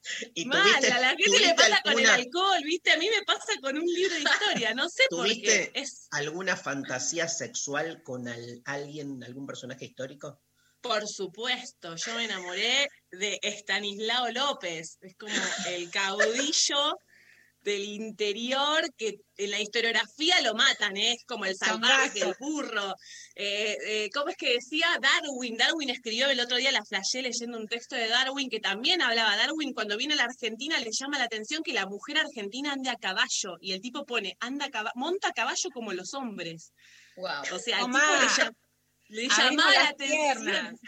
Y 0.34 0.44
Mal, 0.46 0.62
tuviste- 0.62 0.92
a 0.92 1.00
la 1.00 1.08
gente 1.10 1.38
le 1.38 1.54
pasa 1.54 1.80
con 1.82 1.98
el 1.98 2.06
alcohol, 2.06 2.60
¿viste? 2.64 2.90
A 2.92 2.96
mí 2.96 3.08
me 3.08 3.22
pasa 3.24 3.52
con 3.60 3.76
un 3.76 3.84
libro 3.86 4.14
de 4.14 4.20
historia. 4.22 4.74
No 4.74 4.88
sé 4.88 5.02
por 5.10 5.26
qué. 5.26 5.32
¿Tuviste 5.34 5.80
Es, 5.80 6.08
alguna 6.10 6.56
fantasía 6.56 7.28
sexual 7.28 8.02
con 8.02 8.26
al- 8.28 8.62
alguien, 8.64 9.22
algún 9.24 9.46
personaje 9.46 9.84
histórico? 9.86 10.40
por 10.82 11.06
supuesto, 11.06 11.94
yo 11.94 12.14
me 12.14 12.24
enamoré 12.24 12.88
de 13.10 13.38
Estanislao 13.42 14.30
López. 14.32 14.96
Es 15.02 15.14
como 15.18 15.34
el 15.68 15.90
caudillo 15.90 16.96
del 17.62 17.84
interior 17.84 18.82
que 18.96 19.16
en 19.36 19.50
la 19.50 19.60
historiografía 19.60 20.40
lo 20.40 20.54
matan, 20.54 20.96
¿eh? 20.96 21.12
es 21.12 21.24
como 21.26 21.44
el 21.44 21.54
salvaje, 21.56 22.20
el 22.20 22.34
burro. 22.38 22.94
Eh, 23.34 23.76
eh, 23.86 24.10
¿Cómo 24.14 24.30
es 24.30 24.36
que 24.36 24.54
decía 24.54 24.86
Darwin? 25.00 25.56
Darwin 25.58 25.90
escribió 25.90 26.28
el 26.28 26.40
otro 26.40 26.56
día, 26.56 26.72
la 26.72 26.84
flashé 26.84 27.20
leyendo 27.20 27.58
un 27.58 27.68
texto 27.68 27.96
de 27.96 28.08
Darwin 28.08 28.48
que 28.48 28.60
también 28.60 29.02
hablaba. 29.02 29.36
Darwin 29.36 29.74
cuando 29.74 29.96
viene 29.98 30.14
a 30.14 30.16
la 30.18 30.24
Argentina 30.24 30.78
le 30.78 30.90
llama 30.90 31.18
la 31.18 31.24
atención 31.24 31.62
que 31.62 31.72
la 31.74 31.86
mujer 31.86 32.18
argentina 32.18 32.72
ande 32.72 32.88
a 32.90 32.96
caballo 32.96 33.58
y 33.60 33.72
el 33.72 33.80
tipo 33.82 34.06
pone, 34.06 34.36
anda 34.40 34.66
a 34.66 34.70
caba- 34.70 34.92
monta 34.94 35.28
a 35.28 35.32
caballo 35.32 35.68
como 35.74 35.92
los 35.92 36.14
hombres. 36.14 36.72
Wow. 37.16 37.28
O 37.52 37.58
sea, 37.58 37.80
Tomá. 37.80 38.00
tipo 38.00 38.22
le, 38.22 38.28
llam- 38.28 38.56
le 39.08 39.28
llamaba 39.28 39.72
la 39.74 39.88
atención. 39.88 40.78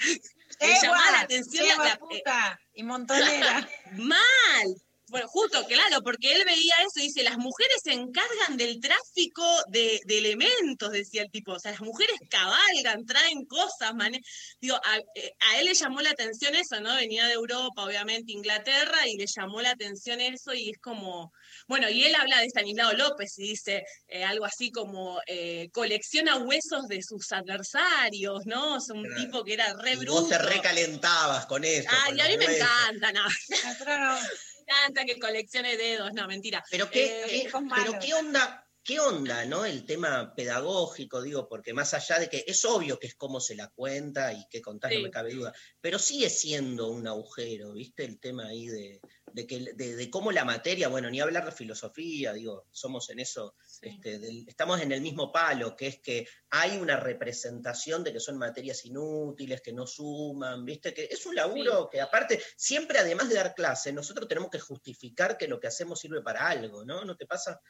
le 0.60 0.74
llamaba 0.80 1.10
la 1.10 1.20
atención 1.20 1.66
la- 1.78 1.98
puta 1.98 2.60
y 2.72 2.82
montonera. 2.82 3.68
Mal. 3.92 4.74
Bueno, 5.12 5.28
justo, 5.28 5.64
claro, 5.66 6.02
porque 6.02 6.32
él 6.34 6.42
veía 6.46 6.74
eso 6.80 6.98
y 7.00 7.02
dice, 7.08 7.22
las 7.22 7.36
mujeres 7.36 7.76
se 7.84 7.92
encargan 7.92 8.56
del 8.56 8.80
tráfico 8.80 9.44
de, 9.68 10.00
de 10.06 10.18
elementos, 10.18 10.90
decía 10.90 11.20
el 11.22 11.30
tipo. 11.30 11.52
O 11.52 11.58
sea, 11.58 11.72
las 11.72 11.82
mujeres 11.82 12.16
cabalgan, 12.30 13.04
traen 13.04 13.44
cosas, 13.44 13.92
mane- 13.94 14.22
Digo, 14.60 14.76
a, 14.82 14.96
eh, 15.14 15.32
a 15.38 15.58
él 15.60 15.66
le 15.66 15.74
llamó 15.74 16.00
la 16.00 16.10
atención 16.10 16.54
eso, 16.54 16.80
¿no? 16.80 16.94
Venía 16.96 17.26
de 17.26 17.34
Europa, 17.34 17.84
obviamente, 17.84 18.32
Inglaterra, 18.32 19.06
y 19.06 19.18
le 19.18 19.26
llamó 19.26 19.60
la 19.60 19.70
atención 19.72 20.20
eso 20.20 20.54
y 20.54 20.70
es 20.70 20.78
como... 20.80 21.30
Bueno, 21.68 21.90
y 21.90 22.04
él 22.04 22.14
habla 22.14 22.40
de 22.40 22.46
Stanislao 22.46 22.94
López 22.94 23.38
y 23.38 23.48
dice 23.50 23.84
eh, 24.08 24.24
algo 24.24 24.46
así 24.46 24.70
como, 24.72 25.20
eh, 25.26 25.68
colecciona 25.72 26.38
huesos 26.38 26.86
de 26.88 27.02
sus 27.02 27.30
adversarios, 27.32 28.46
¿no? 28.46 28.76
O 28.76 28.80
sea, 28.80 28.94
un 28.96 29.02
Claro. 29.04 29.22
tipo 29.24 29.44
que 29.44 29.52
era 29.52 29.74
re 29.74 29.92
Y 29.92 29.96
bruto. 29.96 30.20
vos 30.22 30.28
te 30.30 30.38
recalentabas 30.38 31.44
con 31.46 31.64
eso. 31.64 31.88
Ay, 31.90 32.12
con 32.12 32.20
a 32.22 32.28
mí 32.28 32.36
me 32.38 32.46
huesos. 32.46 32.62
encanta, 32.66 33.12
no. 33.12 33.24
Encanta 34.72 35.04
que 35.04 35.18
coleccione 35.18 35.76
dedos, 35.76 36.12
no, 36.14 36.26
mentira. 36.26 36.64
Pero 36.70 36.90
qué, 36.90 37.22
Eh, 37.24 37.24
qué- 37.28 37.50
pero 37.74 37.98
qué 38.00 38.14
onda, 38.14 38.66
qué 38.82 38.98
onda, 39.00 39.44
¿no? 39.44 39.64
El 39.64 39.84
tema 39.84 40.34
pedagógico, 40.34 41.22
digo, 41.22 41.48
porque 41.48 41.72
más 41.74 41.94
allá 41.94 42.18
de 42.18 42.28
que 42.28 42.44
es 42.46 42.64
obvio 42.64 42.98
que 42.98 43.06
es 43.08 43.14
cómo 43.14 43.38
se 43.40 43.54
la 43.54 43.68
cuenta 43.68 44.32
y 44.32 44.44
qué 44.50 44.60
contás, 44.60 44.90
no 44.92 44.96
Sí. 44.98 45.02
me 45.02 45.10
cabe 45.10 45.34
duda, 45.34 45.52
pero 45.80 45.98
sigue 45.98 46.30
siendo 46.30 46.88
un 46.88 47.06
agujero, 47.06 47.72
¿viste? 47.74 48.04
El 48.04 48.18
tema 48.18 48.46
ahí 48.46 48.66
de, 48.66 49.00
de 49.32 49.46
que, 49.46 49.72
de, 49.74 49.96
de 49.96 50.10
cómo 50.10 50.32
la 50.32 50.44
materia, 50.44 50.88
bueno, 50.88 51.10
ni 51.10 51.20
hablar 51.20 51.44
de 51.44 51.52
filosofía, 51.52 52.32
digo, 52.32 52.66
somos 52.70 53.10
en 53.10 53.20
eso, 53.20 53.54
este, 53.80 54.20
estamos 54.46 54.80
en 54.80 54.92
el 54.92 55.00
mismo 55.00 55.32
palo, 55.32 55.76
que 55.76 55.86
es 55.86 56.00
que 56.00 56.26
hay 56.50 56.76
una 56.78 56.96
representación 56.96 58.04
de 58.04 58.12
que 58.12 58.20
son 58.20 58.38
materias 58.38 58.84
inútiles, 58.84 59.60
que 59.60 59.72
no 59.72 59.86
suman, 59.86 60.64
¿viste? 60.64 60.92
Que 60.92 61.04
es 61.04 61.26
un 61.26 61.34
laburo 61.34 61.88
que 61.90 62.00
aparte, 62.00 62.42
siempre 62.56 62.98
además 62.98 63.28
de 63.28 63.36
dar 63.36 63.54
clase, 63.54 63.92
nosotros 63.92 64.28
tenemos 64.28 64.50
que 64.50 64.60
justificar 64.60 65.36
que 65.36 65.48
lo 65.48 65.60
que 65.60 65.66
hacemos 65.66 66.00
sirve 66.00 66.22
para 66.22 66.48
algo, 66.48 66.84
¿no? 66.84 67.04
¿No 67.04 67.16
te 67.16 67.26
pasa? 67.26 67.60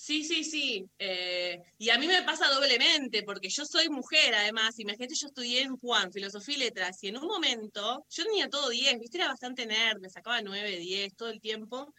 Sí, 0.00 0.22
sí, 0.22 0.44
sí. 0.44 0.84
eh, 0.96 1.60
y 1.76 1.90
a 1.90 1.98
mí 1.98 2.06
me 2.06 2.22
pasa 2.22 2.46
doblemente, 2.48 3.24
porque 3.24 3.48
yo 3.50 3.64
soy 3.64 3.88
mujer, 3.88 4.32
además. 4.32 4.78
Imagínate, 4.78 5.12
yo 5.16 5.26
estudié 5.26 5.62
en 5.62 5.76
Juan, 5.76 6.12
filosofía 6.12 6.54
y 6.54 6.58
letras, 6.60 7.02
y 7.02 7.08
en 7.08 7.16
un 7.18 7.26
momento, 7.26 8.06
yo 8.08 8.24
tenía 8.24 8.48
todo 8.48 8.68
10, 8.68 8.96
¿viste? 9.00 9.18
Era 9.18 9.26
bastante 9.26 9.66
nerd, 9.66 9.98
me 10.00 10.08
sacaba 10.08 10.40
9, 10.40 10.78
10 10.78 11.16
todo 11.16 11.30
el 11.30 11.40
tiempo. 11.40 11.92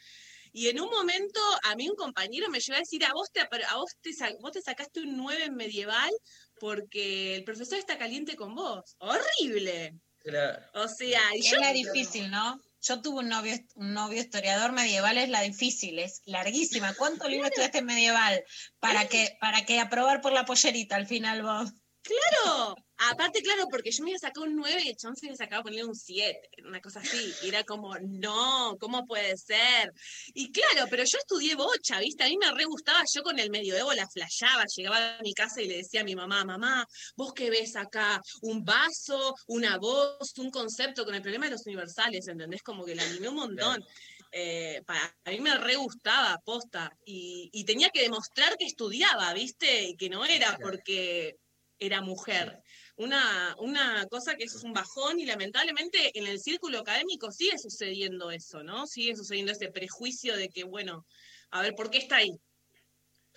Y 0.53 0.69
en 0.69 0.79
un 0.79 0.89
momento, 0.89 1.41
a 1.63 1.75
mí 1.75 1.89
un 1.89 1.97
compañero 1.97 2.49
me 2.49 2.61
llegó 2.61 2.77
a 2.77 2.79
decir, 2.79 3.03
a 3.03 3.11
vos 3.11 3.27
te, 3.33 3.41
a 3.41 3.75
vos 3.75 3.91
te, 4.01 4.13
sa- 4.13 4.33
vos 4.39 4.53
te 4.53 4.61
sacaste 4.61 5.01
un 5.01 5.17
9 5.17 5.43
en 5.43 5.55
medieval 5.55 6.09
porque 6.57 7.35
el 7.35 7.43
profesor 7.43 7.77
está 7.79 7.97
caliente 7.97 8.37
con 8.37 8.55
vos. 8.55 8.95
¡Horrible! 8.99 9.93
O 10.73 10.87
sea, 10.87 11.35
y 11.35 11.41
yo... 11.41 11.59
la 11.59 11.73
difícil, 11.73 12.31
¿no? 12.31 12.57
Yo 12.81 13.01
tuve 13.01 13.19
un 13.19 13.29
novio, 13.29 13.53
un 13.75 13.93
novio 13.93 14.21
historiador 14.21 14.71
medieval, 14.71 15.17
es 15.17 15.29
la 15.29 15.41
difícil, 15.41 15.99
es 15.99 16.21
larguísima. 16.25 16.93
¿Cuántos 16.93 17.29
libros 17.29 17.49
estudiaste 17.51 17.79
en 17.79 17.85
medieval? 17.85 18.43
Para 18.79 19.07
que, 19.07 19.37
para 19.41 19.65
que 19.65 19.79
aprobar 19.79 20.21
por 20.21 20.31
la 20.31 20.45
pollerita 20.45 20.95
al 20.95 21.07
final 21.07 21.43
vos. 21.43 21.73
Claro, 22.01 22.75
aparte, 22.97 23.41
claro, 23.41 23.65
porque 23.69 23.91
yo 23.91 24.03
me 24.03 24.11
iba 24.11 24.15
a 24.15 24.27
sacar 24.27 24.47
un 24.47 24.55
9 24.55 24.81
y 24.83 24.89
el 24.89 24.95
chabón 24.95 25.17
se 25.17 25.29
me 25.29 25.35
sacaba 25.35 25.63
ponerle 25.63 25.85
un 25.85 25.95
7, 25.95 26.49
una 26.65 26.79
cosa 26.79 27.01
así. 27.01 27.33
Y 27.43 27.49
era 27.49 27.63
como, 27.63 27.93
no, 27.99 28.77
¿cómo 28.79 29.05
puede 29.05 29.35
ser? 29.37 29.91
Y 30.33 30.51
claro, 30.51 30.87
pero 30.89 31.03
yo 31.03 31.17
estudié 31.17 31.55
bocha, 31.55 31.99
¿viste? 31.99 32.23
A 32.23 32.27
mí 32.27 32.37
me 32.37 32.51
re 32.51 32.65
gustaba, 32.65 33.03
yo 33.13 33.21
con 33.21 33.37
el 33.37 33.49
medioevo 33.51 33.93
la 33.93 34.07
flayaba, 34.07 34.65
llegaba 34.75 35.17
a 35.17 35.21
mi 35.21 35.33
casa 35.33 35.61
y 35.61 35.67
le 35.67 35.77
decía 35.77 36.01
a 36.01 36.05
mi 36.05 36.15
mamá, 36.15 36.45
mamá, 36.45 36.85
¿vos 37.15 37.33
qué 37.33 37.49
ves 37.49 37.75
acá? 37.75 38.21
Un 38.41 38.63
vaso, 38.63 39.35
una 39.47 39.77
voz, 39.77 40.37
un 40.37 40.49
concepto 40.49 41.05
con 41.05 41.15
el 41.15 41.21
problema 41.21 41.45
de 41.45 41.51
los 41.51 41.65
universales, 41.65 42.27
¿entendés? 42.27 42.63
Como 42.63 42.85
que 42.85 42.95
la 42.95 43.03
animé 43.03 43.29
un 43.29 43.35
montón. 43.35 43.83
Eh, 44.31 44.81
para, 44.85 45.15
a 45.25 45.31
mí 45.31 45.39
me 45.41 45.55
re 45.57 45.75
gustaba, 45.75 46.37
posta, 46.45 46.91
y, 47.03 47.49
y 47.51 47.65
tenía 47.65 47.89
que 47.89 48.03
demostrar 48.03 48.55
que 48.57 48.65
estudiaba, 48.65 49.33
¿viste? 49.33 49.83
Y 49.83 49.95
que 49.95 50.09
no 50.09 50.23
era 50.23 50.57
porque 50.61 51.35
era 51.79 52.01
mujer. 52.01 52.61
Una, 52.95 53.55
una 53.59 54.05
cosa 54.07 54.35
que 54.35 54.43
es 54.43 54.55
un 54.63 54.73
bajón 54.73 55.19
y 55.19 55.25
lamentablemente 55.25 56.17
en 56.17 56.27
el 56.27 56.39
círculo 56.39 56.79
académico 56.79 57.31
sigue 57.31 57.57
sucediendo 57.57 58.31
eso, 58.31 58.63
¿no? 58.63 58.87
Sigue 58.87 59.15
sucediendo 59.15 59.51
ese 59.51 59.71
prejuicio 59.71 60.35
de 60.35 60.49
que, 60.49 60.63
bueno, 60.63 61.05
a 61.51 61.61
ver, 61.61 61.75
¿por 61.75 61.89
qué 61.89 61.99
está 61.99 62.17
ahí? 62.17 62.39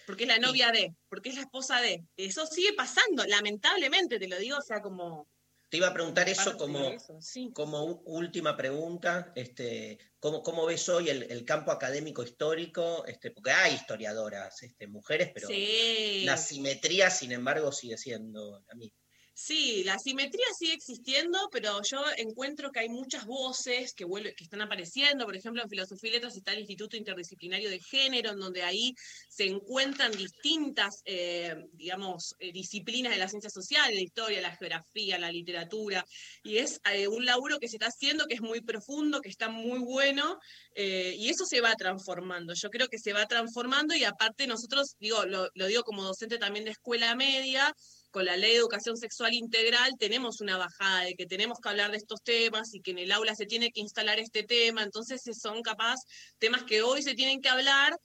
Porque 0.06 0.24
es 0.24 0.28
la 0.28 0.38
novia 0.38 0.70
de, 0.72 0.94
porque 1.08 1.28
es 1.28 1.36
la 1.36 1.42
esposa 1.42 1.80
de. 1.80 2.04
Eso 2.16 2.46
sigue 2.46 2.72
pasando, 2.72 3.24
lamentablemente, 3.26 4.18
te 4.18 4.28
lo 4.28 4.38
digo, 4.38 4.58
o 4.58 4.62
sea, 4.62 4.80
como... 4.80 5.28
Te 5.72 5.78
iba 5.78 5.88
a 5.88 5.94
preguntar 5.94 6.28
eso 6.28 6.58
como, 6.58 6.80
de 6.80 6.96
eso, 6.96 7.18
sí. 7.22 7.50
como 7.54 7.82
última 8.04 8.58
pregunta, 8.58 9.32
este, 9.34 9.98
¿cómo, 10.20 10.42
cómo 10.42 10.66
ves 10.66 10.86
hoy 10.90 11.08
el, 11.08 11.22
el 11.22 11.46
campo 11.46 11.72
académico 11.72 12.22
histórico? 12.22 13.06
Este, 13.06 13.30
porque 13.30 13.52
hay 13.52 13.76
historiadoras, 13.76 14.62
este, 14.62 14.86
mujeres, 14.86 15.30
pero 15.32 15.48
Sí. 15.48 16.24
la 16.26 16.36
simetría, 16.36 17.08
sin 17.08 17.32
embargo, 17.32 17.72
sigue 17.72 17.96
siendo 17.96 18.62
la 18.68 18.74
misma. 18.74 19.01
Sí, 19.34 19.82
la 19.84 19.98
simetría 19.98 20.44
sigue 20.56 20.74
existiendo, 20.74 21.38
pero 21.50 21.80
yo 21.90 22.04
encuentro 22.18 22.70
que 22.70 22.80
hay 22.80 22.90
muchas 22.90 23.24
voces 23.24 23.94
que, 23.94 24.04
vuelve- 24.04 24.34
que 24.36 24.44
están 24.44 24.60
apareciendo. 24.60 25.24
Por 25.24 25.34
ejemplo, 25.34 25.62
en 25.62 25.70
Filosofía 25.70 26.10
y 26.10 26.12
Letras 26.12 26.36
está 26.36 26.52
el 26.52 26.60
Instituto 26.60 26.98
Interdisciplinario 26.98 27.70
de 27.70 27.80
Género, 27.80 28.30
en 28.32 28.38
donde 28.38 28.62
ahí 28.62 28.92
se 29.30 29.46
encuentran 29.46 30.12
distintas, 30.12 31.00
eh, 31.06 31.56
digamos, 31.72 32.34
eh, 32.40 32.52
disciplinas 32.52 33.12
de 33.14 33.18
las 33.18 33.30
ciencias 33.30 33.54
sociales, 33.54 33.94
la 33.96 34.02
historia, 34.02 34.40
la 34.42 34.54
geografía, 34.54 35.18
la 35.18 35.32
literatura. 35.32 36.04
Y 36.42 36.58
es 36.58 36.78
eh, 36.92 37.08
un 37.08 37.24
laburo 37.24 37.58
que 37.58 37.68
se 37.68 37.76
está 37.76 37.86
haciendo, 37.86 38.26
que 38.26 38.34
es 38.34 38.42
muy 38.42 38.60
profundo, 38.60 39.22
que 39.22 39.30
está 39.30 39.48
muy 39.48 39.78
bueno, 39.78 40.38
y 40.74 41.28
eso 41.28 41.44
se 41.46 41.60
va 41.60 41.74
transformando. 41.74 42.54
Yo 42.54 42.68
creo 42.70 42.88
que 42.88 42.98
se 42.98 43.12
va 43.12 43.26
transformando 43.26 43.94
y 43.94 44.04
aparte 44.04 44.46
nosotros, 44.46 44.94
digo, 44.98 45.24
lo, 45.24 45.48
lo 45.54 45.66
digo 45.66 45.82
como 45.82 46.02
docente 46.02 46.38
también 46.38 46.64
de 46.64 46.70
escuela 46.72 47.14
media, 47.14 47.74
con 48.12 48.26
la 48.26 48.36
ley 48.36 48.52
de 48.52 48.58
educación 48.58 48.96
sexual 48.96 49.32
integral 49.32 49.94
tenemos 49.98 50.40
una 50.40 50.58
bajada 50.58 51.04
de 51.04 51.14
que 51.14 51.26
tenemos 51.26 51.58
que 51.58 51.68
hablar 51.68 51.90
de 51.90 51.96
estos 51.96 52.22
temas 52.22 52.74
y 52.74 52.80
que 52.80 52.92
en 52.92 52.98
el 52.98 53.10
aula 53.10 53.34
se 53.34 53.46
tiene 53.46 53.72
que 53.72 53.80
instalar 53.80 54.20
este 54.20 54.44
tema, 54.44 54.82
entonces 54.82 55.26
eh, 55.26 55.34
son 55.34 55.62
capaz 55.62 55.96
temas 56.38 56.62
que 56.62 56.82
hoy 56.82 57.02
se 57.02 57.14
tienen 57.14 57.40
que 57.40 57.48
hablar. 57.48 57.98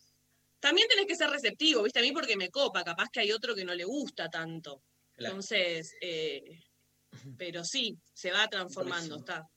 También 0.60 0.88
tenés 0.88 1.06
que 1.06 1.16
ser 1.16 1.30
receptivo, 1.30 1.84
¿viste? 1.84 2.00
A 2.00 2.02
mí 2.02 2.14
porque 2.14 2.38
me 2.38 2.50
copa, 2.50 2.84
capaz 2.84 3.10
que 3.12 3.20
hay 3.20 3.32
otro 3.32 3.54
que 3.54 3.66
no 3.66 3.76
le 3.76 3.84
gusta 3.84 4.30
tanto. 4.30 4.82
Claro. 5.14 5.36
Entonces, 5.36 5.94
eh, 6.02 6.64
pero 7.38 7.64
sí, 7.64 8.00
se 8.14 8.32
va 8.32 8.48
transformando, 8.48 9.18
está. 9.18 9.48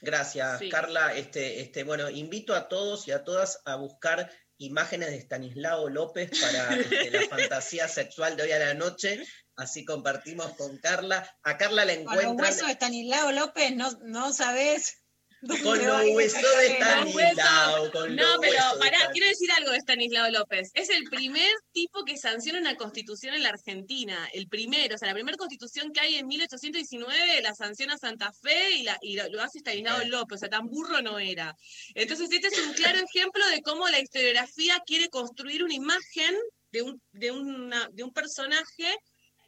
Gracias, 0.00 0.60
Sí. 0.60 0.68
Carla. 0.68 1.14
Este, 1.16 1.60
este, 1.60 1.82
bueno, 1.82 2.08
invito 2.08 2.54
a 2.54 2.68
todos 2.68 3.08
y 3.08 3.10
a 3.10 3.24
todas 3.24 3.60
a 3.64 3.74
buscar 3.74 4.30
imágenes 4.58 5.10
de 5.10 5.18
Stanislao 5.18 5.88
López 5.88 6.30
para 6.40 6.76
este, 6.76 7.10
la 7.10 7.22
fantasía 7.28 7.88
sexual 7.88 8.36
de 8.36 8.44
hoy 8.44 8.52
a 8.52 8.58
la 8.60 8.74
noche. 8.74 9.24
Así 9.58 9.84
compartimos 9.84 10.52
con 10.52 10.78
Carla. 10.78 11.28
A 11.42 11.58
Carla 11.58 11.84
la 11.84 11.96
Con 11.96 12.04
los 12.04 12.14
encuentran 12.14 12.46
huesos 12.46 12.66
de 12.68 12.72
Stanislao 12.74 13.32
López, 13.32 13.74
no, 13.74 13.90
no 14.04 14.32
sabés. 14.32 15.02
con 15.64 15.84
los 15.84 16.02
huesos 16.14 16.42
de. 16.60 16.76
Stanislao. 16.76 17.90
con 17.90 18.14
No, 18.14 18.22
los 18.22 18.38
pero 18.40 18.52
de 18.52 18.78
pará, 18.78 19.10
quiero 19.12 19.26
decir 19.26 19.50
algo 19.50 19.72
de 19.72 19.78
Stanislao 19.78 20.30
López. 20.30 20.70
Es 20.74 20.90
el 20.90 21.02
primer 21.10 21.50
tipo 21.72 22.04
que 22.04 22.16
sanciona 22.16 22.60
una 22.60 22.76
constitución 22.76 23.34
en 23.34 23.42
la 23.42 23.48
Argentina. 23.48 24.28
El 24.32 24.46
primero, 24.46 24.94
o 24.94 24.98
sea, 24.98 25.08
la 25.08 25.14
primera 25.14 25.36
constitución 25.36 25.92
que 25.92 26.00
hay 26.02 26.14
en 26.14 26.28
1819 26.28 27.42
la 27.42 27.52
sanciona 27.56 27.98
Santa 27.98 28.32
Fe 28.40 28.76
y, 28.76 28.84
la, 28.84 28.96
y 29.02 29.16
lo, 29.16 29.28
lo 29.28 29.42
hace 29.42 29.58
Stanislao 29.58 30.04
López. 30.04 30.36
O 30.36 30.38
sea, 30.38 30.48
tan 30.48 30.68
burro 30.68 31.02
no 31.02 31.18
era. 31.18 31.52
Entonces, 31.94 32.30
este 32.30 32.46
es 32.46 32.64
un 32.64 32.74
claro 32.74 33.00
ejemplo 33.00 33.44
de 33.48 33.60
cómo 33.62 33.88
la 33.88 33.98
historiografía 33.98 34.80
quiere 34.86 35.08
construir 35.08 35.64
una 35.64 35.74
imagen 35.74 36.36
de 36.70 36.82
un, 36.82 37.02
de 37.12 37.32
una, 37.32 37.88
de 37.92 38.04
un 38.04 38.12
personaje 38.12 38.94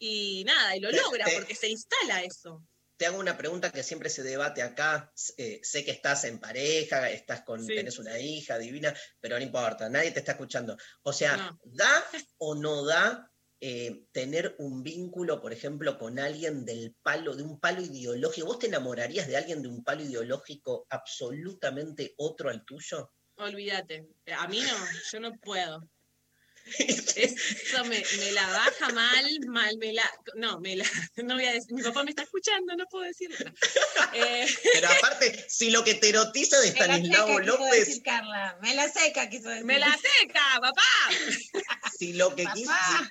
y 0.01 0.43
nada, 0.45 0.75
y 0.77 0.81
lo 0.81 0.91
logra 0.91 1.27
te- 1.27 1.37
porque 1.37 1.55
se 1.55 1.69
instala 1.69 2.25
eso. 2.25 2.65
Te 2.97 3.07
hago 3.07 3.19
una 3.19 3.37
pregunta 3.39 3.71
que 3.71 3.83
siempre 3.83 4.11
se 4.11 4.23
debate 4.23 4.61
acá. 4.63 5.11
Eh, 5.39 5.61
sé 5.63 5.85
que 5.85 5.91
estás 5.91 6.25
en 6.25 6.39
pareja, 6.39 7.09
estás 7.11 7.43
con, 7.45 7.65
Sí. 7.65 7.75
tenés 7.75 7.99
una 7.99 8.19
hija 8.19 8.59
divina, 8.59 8.95
pero 9.21 9.39
no 9.39 9.43
importa, 9.45 9.89
nadie 9.89 10.11
te 10.11 10.19
está 10.19 10.33
escuchando. 10.33 10.77
O 11.03 11.13
sea, 11.13 11.37
No. 11.37 11.59
¿da 11.65 12.05
o 12.39 12.55
no 12.57 12.85
da 12.85 13.27
eh, 13.63 14.07
tener 14.13 14.55
un 14.59 14.83
vínculo, 14.83 15.41
por 15.43 15.53
ejemplo, 15.53 15.99
con 15.99 16.19
alguien 16.19 16.65
del 16.65 16.95
palo, 17.03 17.37
de 17.37 17.43
un 17.43 17.61
palo 17.61 17.83
ideológico? 17.83 18.47
¿Vos 18.47 18.59
te 18.59 18.67
enamorarías 18.69 19.29
de 19.29 19.37
alguien 19.37 19.61
de 19.63 19.69
un 19.69 19.85
palo 19.85 20.03
ideológico 20.03 20.87
absolutamente 20.89 22.15
otro 22.17 22.49
al 22.51 22.65
tuyo? 22.65 23.13
Olvídate. 23.37 24.07
A 24.37 24.49
mí 24.49 24.61
no, 24.61 24.77
yo 25.13 25.21
no 25.21 25.33
puedo. 25.39 25.81
Eso 26.79 27.85
me, 27.85 28.03
me 28.19 28.33
la 28.33 28.47
baja 28.49 28.89
mal, 28.93 29.27
mal, 29.49 29.77
me 29.79 29.93
la. 29.93 30.11
No, 30.37 30.61
me 30.61 30.77
la. 30.77 30.85
No 31.25 31.35
voy 31.35 31.45
a 31.47 31.53
decir. 31.53 31.73
Mi 31.75 31.83
papá 31.83 32.03
me 32.05 32.11
está 32.11 32.23
escuchando, 32.23 32.75
no 32.77 32.85
puedo 32.87 33.05
decirlo. 33.05 33.37
Eh, 34.15 34.47
Pero 34.75 34.89
aparte, 34.89 35.45
si 35.49 35.71
lo 35.71 35.85
que 35.85 35.95
te 35.95 36.09
erotiza 36.11 36.59
de 36.61 36.69
Stanislao 36.73 37.27
quiso 37.27 37.41
López, 37.41 37.87
decir 37.87 38.03
Carla. 38.03 38.59
Me 38.63 38.75
la 38.75 38.89
seca, 38.89 39.29
quiso 39.29 39.49
decir. 39.49 39.65
me 39.65 39.79
la 39.79 39.97
seca, 39.97 40.43
papá. 40.61 41.91
si 41.99 42.13
lo 42.15 42.35
que 42.35 42.45
Papá. 42.45 42.57
quis- 42.57 43.11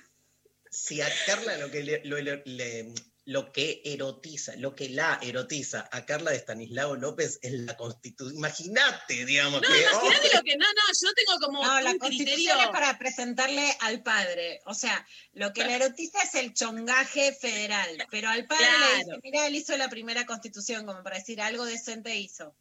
si, 0.71 0.95
si 0.95 1.01
a 1.01 1.11
Carla 1.25 1.57
lo 1.57 1.71
que 1.71 1.83
le, 1.83 2.01
lo- 2.05 2.17
le- 2.21 2.43
le- 2.45 2.93
lo 3.29 3.51
que 3.51 3.83
erotiza, 3.85 4.55
lo 4.55 4.73
que 4.73 4.89
la 4.89 5.19
erotiza 5.21 5.87
a 5.91 6.03
Carla 6.03 6.31
de 6.31 6.37
Stanislao 6.37 6.95
López 6.95 7.37
es 7.43 7.53
la 7.53 7.77
constitución. 7.77 8.35
Imagínate, 8.35 9.23
digamos. 9.23 9.61
No, 9.61 9.67
que, 9.67 9.81
imagínate 9.81 10.29
oh, 10.33 10.37
lo 10.37 10.43
que. 10.43 10.57
No, 10.57 10.65
no, 10.65 10.81
yo 10.99 11.13
tengo 11.13 11.39
como. 11.39 11.63
No, 11.63 11.81
la 11.81 11.95
constitución 11.99 12.57
criterio- 12.57 12.63
es 12.63 12.69
para 12.69 12.97
presentarle 12.97 13.77
al 13.81 14.01
padre. 14.01 14.61
O 14.65 14.73
sea, 14.73 15.05
lo 15.33 15.53
que 15.53 15.63
le 15.63 15.75
erotiza 15.75 16.23
es 16.23 16.33
el 16.33 16.55
chongaje 16.55 17.31
federal. 17.33 18.03
Pero 18.09 18.29
al 18.29 18.47
padre 18.47 18.65
le 18.65 18.95
dice: 18.95 19.05
Claro. 19.05 19.19
Mira, 19.21 19.45
él 19.45 19.55
hizo 19.55 19.77
la 19.77 19.89
primera 19.89 20.25
constitución, 20.25 20.87
como 20.87 21.03
para 21.03 21.17
decir 21.17 21.39
algo 21.39 21.65
decente 21.65 22.15
hizo. 22.15 22.55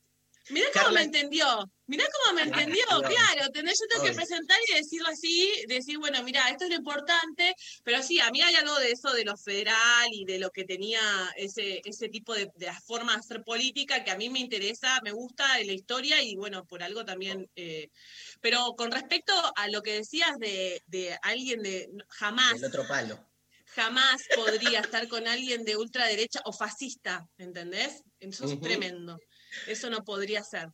Mirá 0.51 0.67
cómo 0.73 0.85
Carla- 0.85 1.01
me 1.01 1.05
entendió. 1.07 1.71
Mirá 1.87 2.05
cómo 2.13 2.37
me 2.37 2.43
entendió. 2.43 2.85
claro. 2.87 3.45
¿entendés? 3.47 3.79
Yo 3.81 3.87
tengo 3.89 4.05
que 4.05 4.13
presentar 4.13 4.59
y 4.69 4.75
decirlo 4.75 5.09
así, 5.09 5.53
decir, 5.69 5.99
bueno, 5.99 6.23
mira, 6.23 6.49
esto 6.51 6.65
es 6.65 6.71
lo 6.71 6.77
importante, 6.77 7.55
pero 7.83 8.03
sí, 8.03 8.21
a 8.21 8.31
mí 8.31 8.43
hay 8.43 8.55
algo 8.57 8.79
de 8.79 8.91
eso, 8.93 9.11
de 9.13 9.25
lo 9.25 9.37
federal 9.39 10.07
y 10.13 10.25
de 10.27 10.39
lo 10.39 10.51
que 10.51 10.65
tenía 10.65 11.01
ese, 11.37 11.81
ese 11.85 12.09
tipo 12.09 12.35
de, 12.35 12.51
de 12.57 12.69
de 12.69 12.69
hacer 12.69 13.43
política 13.43 14.05
que 14.05 14.11
a 14.11 14.17
mí 14.17 14.29
me 14.29 14.39
interesa, 14.39 15.01
me 15.03 15.13
gusta 15.13 15.59
en 15.61 15.67
la 15.69 15.73
historia 15.73 16.23
y 16.23 16.37
bueno, 16.37 16.65
por 16.67 16.83
algo 16.83 17.05
también. 17.05 17.49
eh, 17.57 17.89
pero 18.41 18.75
con 18.77 18.91
respecto 18.93 19.33
a 19.57 19.69
lo 19.69 19.83
que 19.83 19.95
decías 19.95 20.39
de, 20.39 20.83
de 20.87 21.19
alguien 21.23 21.63
de 21.63 21.89
jamás 22.09 22.55
El 22.55 22.65
otro 22.67 22.87
palo. 22.87 23.19
jamás 23.75 24.23
podría 24.37 24.81
estar 24.81 25.09
con 25.09 25.27
alguien 25.27 25.65
de 25.65 25.77
ultraderecha 25.77 26.41
o 26.45 26.53
fascista, 26.53 27.27
¿entendés? 27.39 28.03
Eso 28.21 28.45
es 28.45 28.61
tremendo. 28.61 29.19
Eso 29.67 29.91
no 29.91 30.05
podría 30.05 30.43
ser. 30.43 30.69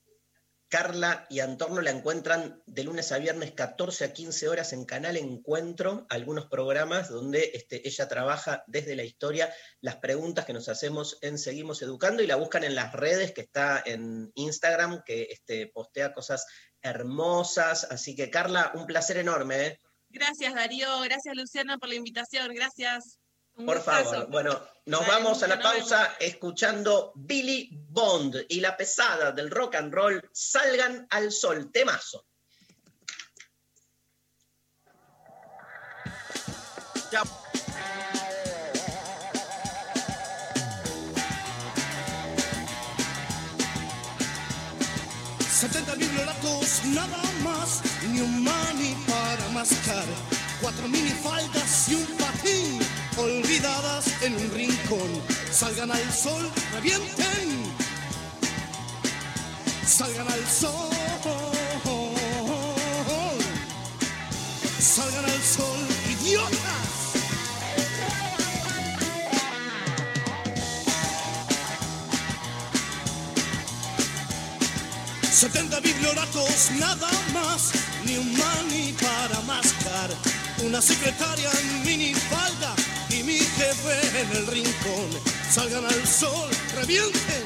Carla 0.74 1.24
y 1.30 1.38
Antorno 1.38 1.80
la 1.80 1.92
encuentran 1.92 2.60
de 2.66 2.82
lunes 2.82 3.12
a 3.12 3.18
viernes 3.18 3.52
14 3.52 4.06
a 4.06 4.12
15 4.12 4.48
horas 4.48 4.72
en 4.72 4.84
Canal 4.84 5.16
Encuentro, 5.16 6.04
algunos 6.10 6.46
programas 6.46 7.10
donde 7.10 7.52
este, 7.54 7.86
ella 7.86 8.08
trabaja 8.08 8.64
desde 8.66 8.96
la 8.96 9.04
historia, 9.04 9.54
las 9.80 9.98
preguntas 9.98 10.44
que 10.46 10.52
nos 10.52 10.68
hacemos 10.68 11.18
en 11.20 11.38
Seguimos 11.38 11.80
Educando 11.82 12.24
y 12.24 12.26
la 12.26 12.34
buscan 12.34 12.64
en 12.64 12.74
las 12.74 12.92
redes, 12.92 13.32
que 13.32 13.42
está 13.42 13.82
en 13.86 14.32
Instagram, 14.34 15.04
que 15.04 15.28
este, 15.30 15.68
postea 15.68 16.12
cosas 16.12 16.44
hermosas. 16.82 17.84
Así 17.84 18.16
que 18.16 18.30
Carla, 18.30 18.72
un 18.74 18.86
placer 18.86 19.18
enorme. 19.18 19.66
¿eh? 19.66 19.80
Gracias 20.08 20.54
Darío, 20.54 20.88
gracias 21.02 21.36
Luciana 21.36 21.78
por 21.78 21.88
la 21.88 21.94
invitación, 21.94 22.52
gracias. 22.52 23.20
Un 23.56 23.66
Por 23.66 23.76
gustazo. 23.76 24.10
favor. 24.10 24.30
Bueno, 24.30 24.60
nos 24.86 25.06
vamos 25.06 25.42
a 25.42 25.46
la 25.46 25.60
pausa 25.60 26.16
escuchando 26.18 27.12
Billy 27.14 27.70
Bond 27.72 28.46
y 28.48 28.60
la 28.60 28.76
pesada 28.76 29.32
del 29.32 29.50
rock 29.50 29.76
and 29.76 29.94
roll, 29.94 30.28
Salgan 30.32 31.06
al 31.10 31.30
Sol, 31.30 31.70
temazo. 31.70 32.26
Chao. 37.10 37.24
Bibliolatos 45.96 46.84
nada 46.86 47.22
más, 47.42 47.80
ni 48.10 48.20
un 48.20 48.42
mani 48.42 48.96
para 49.08 49.48
mascar. 49.50 50.04
Cuatro 50.60 50.88
minifaldas 50.88 51.88
y 51.88 51.94
un 51.94 52.06
patín, 52.18 52.78
olvidadas 53.18 54.22
en 54.22 54.34
un 54.36 54.50
rincón. 54.52 55.22
Salgan 55.50 55.90
al 55.90 56.12
sol, 56.12 56.50
revienten. 56.74 57.74
Salgan 59.86 60.28
al 60.28 60.46
sol. 60.46 60.90
Salgan 64.78 65.24
al 65.24 65.42
sol, 65.42 65.78
idiotas. 66.08 66.84
70 75.34 75.80
biblioratos 75.80 76.70
nada 76.78 77.10
más, 77.32 77.72
ni 78.06 78.16
un 78.16 78.32
mani 78.38 78.94
para 78.94 79.40
mascar. 79.42 80.10
Una 80.64 80.80
secretaria 80.80 81.50
en 81.60 81.82
minifalda 81.82 82.53
y 82.53 82.53
en 83.90 84.36
el 84.36 84.46
rincón. 84.46 85.08
Salgan 85.50 85.84
al 85.84 86.06
sol, 86.06 86.50
revienten. 86.74 87.44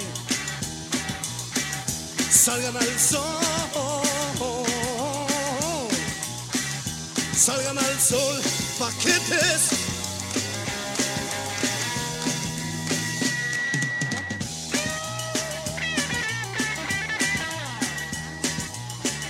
Salgan 2.31 2.77
al 2.77 2.99
sol. 2.99 4.05
Salgan 7.35 7.79
al 7.79 8.01
sol, 8.01 8.43
paquetes. 8.79 9.71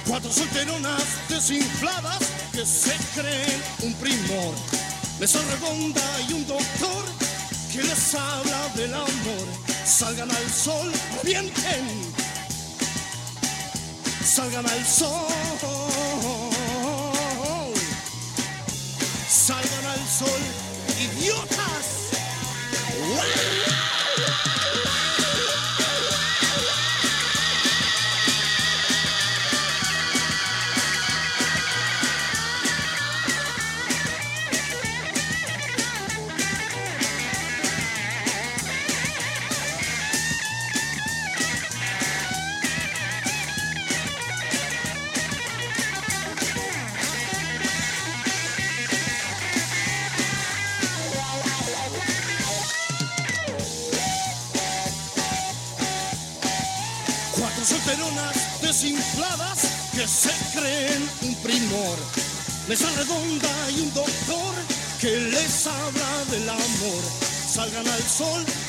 Cuatro 0.06 0.32
solteronas 0.32 1.04
desinfladas 1.28 2.18
que 2.52 2.64
se 2.64 2.96
creen 3.14 3.62
un 3.82 3.94
primor. 3.94 4.77
Mesa 5.20 5.40
redonda 5.50 6.00
y 6.28 6.32
un 6.32 6.46
doctor 6.46 7.04
que 7.72 7.82
les 7.82 8.14
habla 8.14 8.68
del 8.76 8.94
amor. 8.94 9.46
Salgan 9.84 10.30
al 10.30 10.50
sol, 10.50 10.92
revienten. 11.16 12.12
Salgan 14.24 14.64
al 14.64 14.86
sol. 14.86 15.26
Salgan 19.28 19.86
al 19.86 20.06
sol, 20.06 20.40
idiotas. 21.00 21.86
Cuatro 23.14 23.67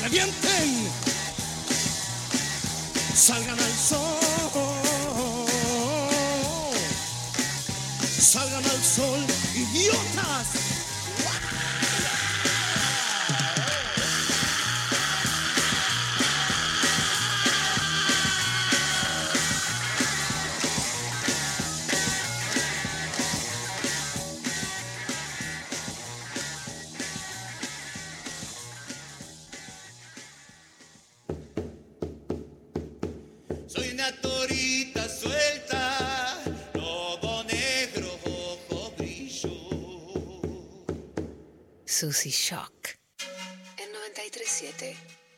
revienten. 0.02 0.90
Salgan 3.14 3.58
al 3.58 3.69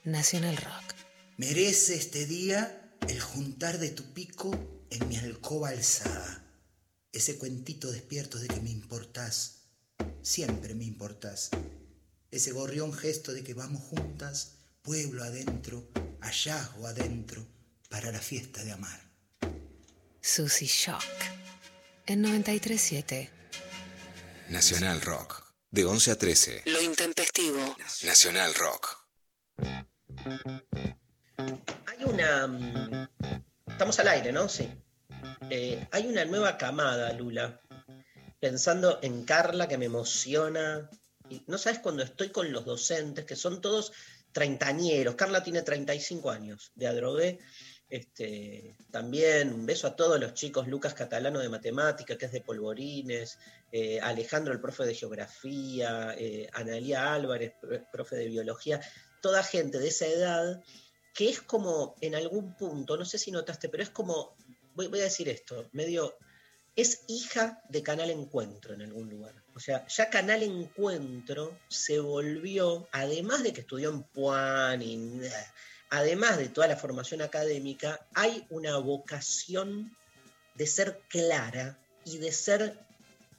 Nacional 0.04 0.56
Rock. 0.56 0.94
Merece 1.36 1.94
este 1.94 2.26
día 2.26 2.96
el 3.08 3.20
juntar 3.20 3.78
de 3.78 3.90
tu 3.90 4.12
pico 4.12 4.50
en 4.90 5.08
mi 5.08 5.16
alcoba 5.16 5.68
alzada. 5.68 6.44
Ese 7.12 7.38
cuentito 7.38 7.92
despierto 7.92 8.38
de 8.38 8.48
que 8.48 8.60
me 8.60 8.70
importás, 8.70 9.62
siempre 10.22 10.74
me 10.74 10.84
importás. 10.84 11.50
Ese 12.30 12.50
gorrión 12.50 12.92
gesto 12.92 13.32
de 13.32 13.44
que 13.44 13.54
vamos 13.54 13.82
juntas, 13.82 14.54
pueblo 14.82 15.22
adentro, 15.22 15.88
hallazgo 16.20 16.86
adentro, 16.86 17.46
para 17.88 18.10
la 18.10 18.20
fiesta 18.20 18.64
de 18.64 18.72
amar. 18.72 19.00
Susy 20.20 20.66
Shock. 20.66 21.02
En 22.06 22.22
937 22.22 23.30
Nacional 24.48 25.00
Rock. 25.00 25.44
De 25.70 25.84
11 25.84 26.10
a 26.10 26.18
13. 26.18 26.62
Lo 26.66 26.82
intempestivo. 26.82 27.76
Nacional 28.02 28.54
Rock. 28.54 29.02
Hay 31.86 32.04
una. 32.04 32.46
mm, 32.46 33.08
Estamos 33.68 33.98
al 34.00 34.08
aire, 34.08 34.32
¿no? 34.32 34.48
Sí. 34.48 34.68
Eh, 35.50 35.86
hay 35.90 36.06
una 36.06 36.24
nueva 36.24 36.56
camada, 36.58 37.12
Lula. 37.12 37.60
Pensando 38.40 38.98
en 39.02 39.24
Carla, 39.24 39.68
que 39.68 39.78
me 39.78 39.86
emociona. 39.86 40.88
Y 41.28 41.42
no 41.46 41.58
sabes 41.58 41.78
cuando 41.80 42.02
estoy 42.02 42.28
con 42.30 42.52
los 42.52 42.64
docentes, 42.64 43.24
que 43.24 43.36
son 43.36 43.60
todos 43.60 43.92
treintañeros. 44.32 45.14
Carla 45.14 45.42
tiene 45.42 45.62
35 45.62 46.30
años 46.30 46.72
de 46.74 46.86
Adrogué. 46.86 47.38
Este, 47.88 48.74
también 48.90 49.52
un 49.52 49.66
beso 49.66 49.86
a 49.86 49.94
todos 49.96 50.18
los 50.18 50.32
chicos, 50.32 50.66
Lucas 50.66 50.94
Catalano 50.94 51.40
de 51.40 51.50
Matemática, 51.50 52.16
que 52.16 52.24
es 52.26 52.32
de 52.32 52.40
Polvorines, 52.40 53.38
eh, 53.70 54.00
Alejandro, 54.00 54.52
el 54.54 54.60
profe 54.60 54.84
de 54.86 54.94
Geografía, 54.94 56.14
eh, 56.16 56.48
Analía 56.54 57.12
Álvarez, 57.12 57.52
pr- 57.60 57.86
profe 57.92 58.16
de 58.16 58.28
Biología, 58.28 58.80
toda 59.22 59.42
gente 59.42 59.78
de 59.78 59.88
esa 59.88 60.06
edad 60.06 60.62
que 61.14 61.28
es 61.28 61.40
como 61.40 61.94
en 62.00 62.14
algún 62.14 62.54
punto, 62.56 62.96
no 62.96 63.04
sé 63.04 63.18
si 63.18 63.30
notaste, 63.30 63.68
pero 63.68 63.82
es 63.82 63.90
como, 63.90 64.34
voy, 64.74 64.86
a 65.00 65.04
decir 65.04 65.28
esto, 65.28 65.68
medio, 65.72 66.16
es 66.74 67.04
hija 67.06 67.62
de 67.68 67.82
Canal 67.82 68.10
Encuentro 68.10 68.74
en 68.74 68.82
algún 68.82 69.10
lugar. 69.10 69.34
O 69.54 69.60
sea, 69.60 69.86
ya 69.88 70.08
Canal 70.08 70.42
Encuentro 70.42 71.58
se 71.68 72.00
volvió, 72.00 72.88
además 72.92 73.42
de 73.42 73.52
que 73.52 73.60
estudió 73.60 73.90
en 73.90 74.02
Puan 74.04 74.80
y 74.80 75.20
además 75.90 76.38
de 76.38 76.48
toda 76.48 76.66
la 76.68 76.76
formación 76.76 77.20
académica, 77.20 78.06
hay 78.14 78.46
una 78.48 78.78
vocación 78.78 79.94
de 80.54 80.66
ser 80.66 81.02
clara 81.08 81.78
y 82.06 82.18
de 82.18 82.32
ser 82.32 82.78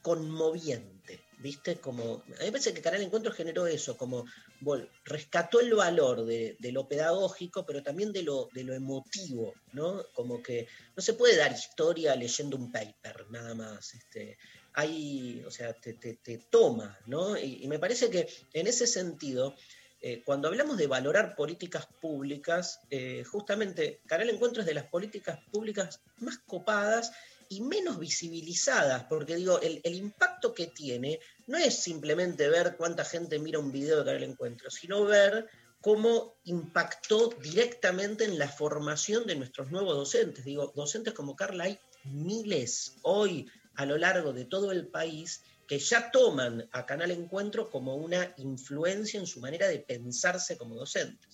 conmoviente, 0.03 1.23
¿viste? 1.39 1.77
Como, 1.77 2.23
a 2.37 2.39
mí 2.39 2.45
me 2.45 2.51
parece 2.51 2.73
que 2.73 2.81
Canal 2.81 3.01
Encuentro 3.01 3.31
generó 3.31 3.65
eso, 3.65 3.97
como 3.97 4.25
vol- 4.63 4.89
rescató 5.05 5.59
el 5.59 5.73
valor 5.73 6.25
de, 6.25 6.57
lo 6.71 6.87
pedagógico, 6.87 7.65
pero 7.65 7.83
también 7.83 8.11
de 8.11 8.23
lo, 8.23 8.49
de 8.53 8.63
lo 8.63 8.73
emotivo, 8.73 9.53
¿no? 9.73 10.03
Como 10.13 10.41
que 10.41 10.67
no 10.95 11.01
se 11.03 11.13
puede 11.13 11.35
dar 11.37 11.51
historia 11.51 12.15
leyendo 12.15 12.57
un 12.57 12.71
paper, 12.71 13.29
nada 13.29 13.53
más. 13.55 13.93
Este, 13.93 14.37
hay, 14.73 15.43
o 15.45 15.51
sea, 15.51 15.73
te, 15.73 15.93
te- 15.93 16.17
toma, 16.49 16.97
¿no? 17.05 17.37
Y, 17.37 17.63
y 17.63 17.67
me 17.67 17.79
parece 17.79 18.09
que 18.09 18.27
en 18.53 18.67
ese 18.67 18.87
sentido, 18.87 19.55
eh, 20.01 20.21
cuando 20.25 20.47
hablamos 20.47 20.77
de 20.77 20.87
valorar 20.87 21.35
políticas 21.35 21.87
públicas, 22.01 22.79
eh, 22.89 23.23
justamente 23.23 24.01
Canal 24.07 24.29
Encuentro 24.29 24.61
es 24.61 24.67
de 24.67 24.73
las 24.73 24.87
políticas 24.87 25.39
públicas 25.51 26.01
más 26.17 26.39
copadas 26.45 27.11
y 27.53 27.61
menos 27.61 27.99
visibilizadas, 27.99 29.03
porque 29.03 29.35
digo, 29.35 29.59
el, 29.61 29.81
impacto 29.85 30.53
que 30.53 30.67
tiene 30.67 31.19
no 31.47 31.57
es 31.57 31.75
simplemente 31.75 32.49
ver 32.49 32.75
cuánta 32.77 33.05
gente 33.05 33.39
mira 33.39 33.59
un 33.59 33.71
video 33.71 33.99
de 33.99 34.05
Canal 34.05 34.23
Encuentro, 34.23 34.71
sino 34.71 35.05
ver 35.05 35.47
cómo 35.81 36.35
impactó 36.45 37.29
directamente 37.41 38.23
en 38.23 38.39
la 38.39 38.47
formación 38.47 39.25
de 39.27 39.35
nuestros 39.35 39.69
nuevos 39.71 39.95
docentes. 39.95 40.45
Digo, 40.45 40.71
docentes 40.75 41.13
como 41.13 41.35
Carla 41.35 41.65
hay 41.65 41.79
miles 42.05 42.95
hoy 43.03 43.49
a 43.75 43.85
lo 43.85 43.97
largo 43.97 44.33
de 44.33 44.45
todo 44.45 44.71
el 44.71 44.87
país 44.87 45.43
que 45.67 45.79
ya 45.79 46.11
toman 46.11 46.67
a 46.71 46.85
Canal 46.85 47.11
Encuentro 47.11 47.69
como 47.69 47.95
una 47.95 48.33
influencia 48.37 49.19
en 49.19 49.27
su 49.27 49.39
manera 49.39 49.67
de 49.67 49.79
pensarse 49.79 50.57
como 50.57 50.75
docentes. 50.75 51.32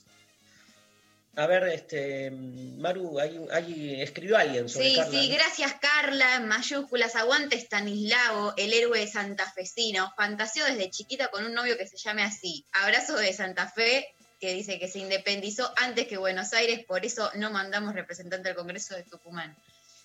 A 1.35 1.47
ver, 1.47 1.64
este, 1.69 2.31
Maru, 2.31 3.19
ahí, 3.19 3.39
ahí 3.51 4.01
escribió 4.01 4.38
alguien 4.38 4.68
sobre 4.68 4.89
Sí, 4.89 4.95
Carla, 4.95 5.11
sí, 5.11 5.30
¿no? 5.30 5.35
gracias 5.35 5.73
Carla, 5.80 6.35
en 6.35 6.47
mayúsculas, 6.47 7.15
aguante 7.15 7.56
Stanislao, 7.56 8.53
el 8.57 8.73
héroe 8.73 9.07
santafesino, 9.07 10.11
fantaseó 10.18 10.65
desde 10.65 10.89
chiquita 10.89 11.30
con 11.30 11.45
un 11.45 11.53
novio 11.53 11.77
que 11.77 11.88
se 11.88 11.97
llame 11.97 12.23
así, 12.23 12.65
abrazo 12.73 13.15
de 13.15 13.31
Santa 13.31 13.69
Fe, 13.69 14.14
que 14.39 14.53
dice 14.53 14.80
que 14.80 14.88
se 14.88 14.99
independizó 14.99 15.72
antes 15.77 16.07
que 16.07 16.18
Buenos 16.18 16.53
Aires, 16.53 16.84
por 16.85 17.06
eso 17.06 17.31
no 17.35 17.51
mandamos 17.51 17.93
representante 17.93 18.49
al 18.49 18.56
Congreso 18.56 18.95
de 18.95 19.03
Tucumán. 19.03 19.56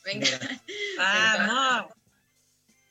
Venga. 0.04 0.28
Vamos. 0.98 1.92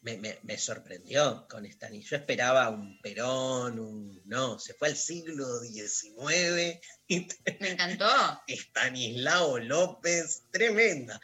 Me, 0.04 0.18
me- 0.18 0.40
me 0.44 0.58
sorprendió 0.58 1.48
con 1.50 1.66
Stanis. 1.66 2.10
Yo 2.10 2.18
esperaba 2.18 2.70
un 2.70 3.00
Perón, 3.02 3.80
un. 3.80 4.22
No, 4.26 4.60
se 4.60 4.74
fue 4.74 4.90
al 4.90 4.96
siglo 4.96 5.60
XIX. 5.60 6.80
Me 7.60 7.70
encantó. 7.72 8.08
Estanislao 8.48 9.58
López, 9.60 10.44
tremenda. 10.52 11.20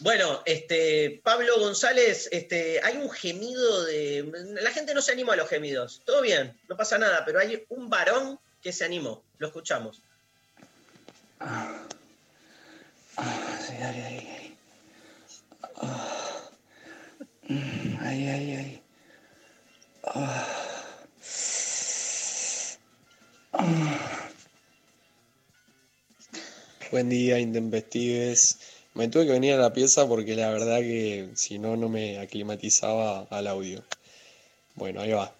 Bueno, 0.00 0.42
este, 0.44 1.20
Pablo 1.22 1.58
González, 1.60 2.28
este, 2.32 2.80
hay 2.82 2.96
un 2.96 3.10
gemido 3.10 3.84
de. 3.84 4.28
La 4.60 4.70
gente 4.72 4.92
no 4.94 5.00
se 5.02 5.12
animó 5.12 5.32
a 5.32 5.36
los 5.36 5.48
gemidos. 5.48 6.02
Todo 6.04 6.20
bien, 6.22 6.58
no 6.68 6.76
pasa 6.76 6.98
nada, 6.98 7.24
pero 7.24 7.38
hay 7.38 7.64
un 7.68 7.88
varón 7.88 8.40
que 8.60 8.72
se 8.72 8.84
animó. 8.84 9.22
Lo 9.38 9.46
escuchamos. 9.48 10.02
Sí, 13.66 13.74
dale, 13.78 14.00
dale, 14.00 14.16
dale. 14.24 14.56
Ah. 15.76 16.40
Mm, 17.48 17.83
Ay, 18.04 18.28
ay, 18.28 18.52
ay. 18.52 18.82
Ah. 20.04 20.46
Buen 26.90 27.08
día, 27.08 27.38
intempestives. 27.38 28.58
Me 28.92 29.08
tuve 29.08 29.24
que 29.24 29.32
venir 29.32 29.54
a 29.54 29.56
la 29.56 29.72
pieza 29.72 30.06
porque 30.06 30.36
la 30.36 30.50
verdad 30.50 30.80
que 30.80 31.30
si 31.34 31.58
no, 31.58 31.76
no 31.78 31.88
me 31.88 32.18
aclimatizaba 32.18 33.26
al 33.30 33.46
audio. 33.46 33.82
Bueno, 34.74 35.00
ahí 35.00 35.12
va. 35.12 35.34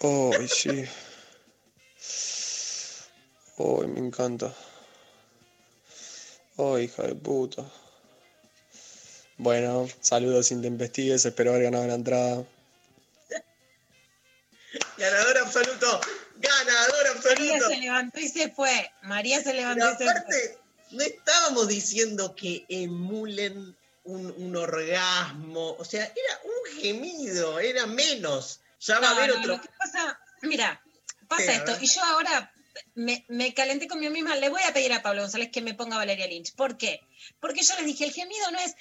Ay, 0.00 0.48
sí. 0.48 0.84
Ay, 3.58 3.86
me 3.88 4.00
encanta. 4.00 4.54
Ay, 6.56 6.84
hija 6.84 7.02
de 7.02 7.14
puta. 7.14 7.70
Bueno, 9.38 9.88
saludos 10.00 10.50
intempestives, 10.50 11.24
espero 11.24 11.52
haber 11.52 11.64
ganado 11.64 11.86
la 11.86 11.94
entrada. 11.94 12.44
Ganador 14.98 15.38
absoluto. 15.38 16.00
Ganador 16.36 17.06
María 17.24 17.54
absoluto. 17.54 17.68
se 17.68 17.76
levantó 17.76 18.20
y 18.20 18.28
se 18.28 18.50
fue. 18.50 18.92
María 19.02 19.40
se 19.42 19.54
levantó 19.54 19.86
Pero 19.86 19.92
y 19.92 19.96
se 19.96 20.04
fue. 20.04 20.10
aparte, 20.10 20.58
no 20.90 21.02
estábamos 21.02 21.68
diciendo 21.68 22.34
que 22.34 22.64
emulen 22.68 23.76
un, 24.02 24.34
un 24.36 24.56
orgasmo. 24.56 25.76
O 25.78 25.84
sea, 25.84 26.02
era 26.02 26.40
un 26.44 26.80
gemido, 26.80 27.60
era 27.60 27.86
menos. 27.86 28.60
Ya 28.80 28.98
va 28.98 29.10
a 29.10 29.16
haber 29.16 29.30
no, 29.30 29.38
otro. 29.38 29.56
lo 29.56 29.60
que 29.60 29.68
pasa, 29.78 30.20
mira, 30.42 30.82
pasa 31.28 31.52
esto, 31.52 31.76
y 31.80 31.86
yo 31.86 32.02
ahora 32.02 32.52
me, 32.94 33.24
me 33.28 33.54
calenté 33.54 33.88
conmigo 33.88 34.12
misma, 34.12 34.36
le 34.36 34.48
voy 34.48 34.62
a 34.68 34.72
pedir 34.72 34.92
a 34.92 35.02
Pablo 35.02 35.22
González 35.22 35.50
que 35.50 35.62
me 35.62 35.74
ponga 35.74 35.96
Valeria 35.96 36.26
Lynch. 36.26 36.54
¿Por 36.54 36.76
qué? 36.76 37.00
Porque 37.40 37.62
yo 37.62 37.74
les 37.76 37.86
dije, 37.86 38.04
el 38.04 38.12
gemido 38.12 38.50
no 38.50 38.58
es, 38.58 38.74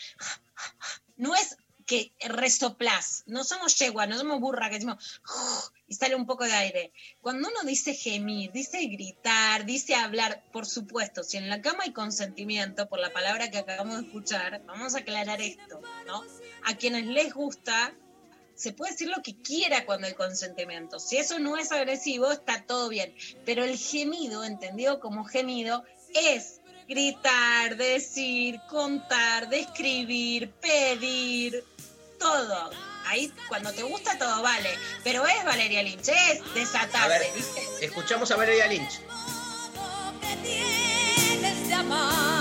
no 1.17 1.35
es 1.35 1.57
que 1.87 2.11
resoplás, 2.19 3.23
no 3.27 3.45
somos 3.45 3.79
yegua, 3.79 4.07
no 4.07 4.17
somos 4.17 4.41
burra, 4.41 4.67
que 4.69 4.75
decimos 4.75 5.21
y 5.87 5.95
sale 5.95 6.15
un 6.15 6.25
poco 6.25 6.43
de 6.43 6.51
aire. 6.51 6.91
Cuando 7.21 7.47
uno 7.47 7.63
dice 7.63 7.93
gemir, 7.93 8.51
dice 8.51 8.85
gritar, 8.87 9.65
dice 9.65 9.95
hablar, 9.95 10.43
por 10.51 10.65
supuesto, 10.65 11.23
si 11.23 11.37
en 11.37 11.49
la 11.49 11.61
cama 11.61 11.85
hay 11.85 11.93
consentimiento 11.93 12.89
por 12.89 12.99
la 12.99 13.13
palabra 13.13 13.49
que 13.49 13.59
acabamos 13.59 14.01
de 14.01 14.07
escuchar, 14.07 14.61
vamos 14.65 14.95
a 14.95 14.99
aclarar 14.99 15.41
esto, 15.41 15.81
¿no? 16.05 16.23
A 16.65 16.75
quienes 16.75 17.05
les 17.05 17.33
gusta, 17.33 17.95
se 18.57 18.73
puede 18.73 18.91
decir 18.91 19.07
lo 19.07 19.21
que 19.21 19.39
quiera 19.41 19.85
cuando 19.85 20.07
hay 20.07 20.13
consentimiento. 20.13 20.99
Si 20.99 21.17
eso 21.17 21.39
no 21.39 21.57
es 21.57 21.71
agresivo, 21.71 22.31
está 22.31 22.63
todo 22.65 22.89
bien. 22.89 23.15
Pero 23.45 23.63
el 23.63 23.77
gemido, 23.77 24.43
entendido 24.43 24.99
como 24.99 25.23
gemido, 25.25 25.83
es 26.13 26.59
gritar, 26.87 27.77
decir, 27.77 28.59
contar, 28.69 29.49
describir, 29.49 30.51
pedir, 30.53 31.63
todo. 32.19 32.71
Ahí 33.05 33.31
cuando 33.47 33.71
te 33.71 33.83
gusta 33.83 34.17
todo 34.17 34.41
vale. 34.41 34.69
Pero 35.03 35.25
es 35.25 35.45
Valeria 35.45 35.83
Lynch, 35.83 36.09
es 36.09 36.41
A 36.41 36.53
desatarse, 36.55 37.31
escuchamos 37.81 38.31
a 38.31 38.37
Valeria 38.37 38.67
Lynch. 38.67 39.01
tienes 40.43 41.67
de 41.67 41.73
amar. 41.73 42.36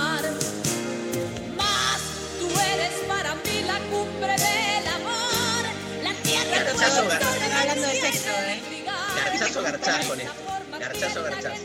Garchazo, 6.79 7.05
fuego, 7.05 7.09
gar- 7.11 7.23
Están 7.37 7.53
hablando 7.53 7.87
de 7.89 8.01
sexo, 8.01 8.31
¿eh? 8.31 8.85
Garchazo, 9.25 9.63
garchazo 9.63 10.09
con 10.09 10.21
esto. 10.21 10.35
Garchazo, 10.79 11.23
garchazo. 11.23 11.63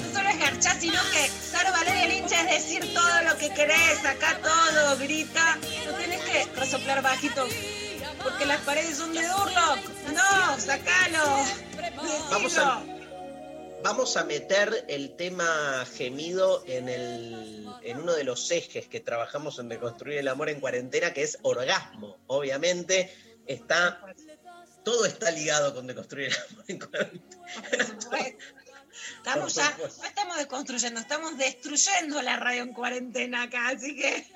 No 0.00 0.12
solo 0.18 0.28
es 0.28 0.38
garchar, 0.38 0.80
sino 0.80 1.00
que 1.12 1.28
ser 1.28 1.72
Valeria 1.72 2.06
Lynch 2.06 2.32
es 2.32 2.46
decir 2.50 2.94
todo 2.94 3.22
lo 3.22 3.36
que 3.38 3.48
querés, 3.50 4.04
acá 4.04 4.38
todo, 4.42 4.96
grita. 4.98 5.58
No 5.86 5.92
tenés 5.94 6.20
que 6.22 6.46
resoplar 6.56 7.02
bajito 7.02 7.46
porque 8.22 8.46
las 8.46 8.60
paredes 8.60 8.96
son 8.96 9.12
de 9.12 9.26
Durlock. 9.26 9.78
No, 10.12 10.60
sacalo. 10.60 11.44
Vamos 12.30 12.58
a, 12.58 12.82
vamos 13.84 14.16
a 14.16 14.24
meter 14.24 14.86
el 14.88 15.14
tema 15.14 15.84
gemido 15.94 16.64
en, 16.66 16.88
el, 16.88 17.68
en 17.82 18.00
uno 18.00 18.14
de 18.14 18.24
los 18.24 18.50
ejes 18.50 18.88
que 18.88 19.00
trabajamos 19.00 19.58
en 19.58 19.68
Deconstruir 19.68 20.18
el 20.18 20.28
Amor 20.28 20.48
en 20.48 20.58
Cuarentena, 20.58 21.12
que 21.12 21.22
es 21.22 21.38
orgasmo. 21.42 22.16
Obviamente 22.26 23.14
está 23.46 24.00
Todo 24.84 25.04
está 25.04 25.30
ligado 25.30 25.74
con 25.74 25.86
deconstruir 25.86 26.28
el 26.28 26.36
amor 26.50 26.64
en 26.68 26.78
cuarentena. 26.78 27.46
Estamos 29.18 29.54
ya, 29.54 29.76
no 29.78 30.06
estamos 30.06 30.36
desconstruyendo, 30.38 31.00
estamos 31.00 31.36
destruyendo 31.36 32.22
la 32.22 32.36
radio 32.36 32.62
en 32.62 32.72
cuarentena 32.72 33.42
acá, 33.42 33.68
así 33.68 33.96
que. 33.96 34.26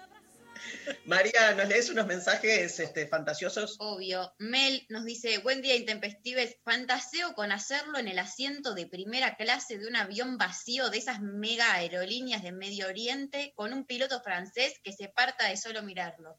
María, 1.04 1.54
¿nos 1.54 1.68
lees 1.68 1.90
unos 1.90 2.06
mensajes 2.06 2.78
este, 2.80 3.06
fantasiosos? 3.06 3.76
Obvio. 3.78 4.34
Mel 4.38 4.84
nos 4.88 5.04
dice, 5.04 5.38
buen 5.38 5.62
día 5.62 5.76
intempestives, 5.76 6.56
fantaseo 6.64 7.34
con 7.34 7.52
hacerlo 7.52 7.98
en 7.98 8.08
el 8.08 8.18
asiento 8.18 8.74
de 8.74 8.86
primera 8.86 9.36
clase 9.36 9.78
de 9.78 9.86
un 9.86 9.96
avión 9.96 10.38
vacío 10.38 10.90
de 10.90 10.98
esas 10.98 11.20
mega 11.20 11.74
aerolíneas 11.74 12.42
de 12.42 12.52
Medio 12.52 12.88
Oriente 12.88 13.52
con 13.54 13.72
un 13.72 13.84
piloto 13.84 14.20
francés 14.20 14.74
que 14.82 14.92
se 14.92 15.08
parta 15.08 15.48
de 15.48 15.56
solo 15.56 15.82
mirarlo. 15.82 16.38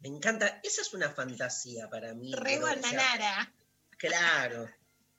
Me 0.00 0.08
encanta. 0.08 0.60
Esa 0.62 0.82
es 0.82 0.92
una 0.92 1.10
fantasía 1.10 1.88
para 1.88 2.14
mí. 2.14 2.32
Re 2.34 2.58
bananara. 2.58 3.52
claro. 3.96 4.68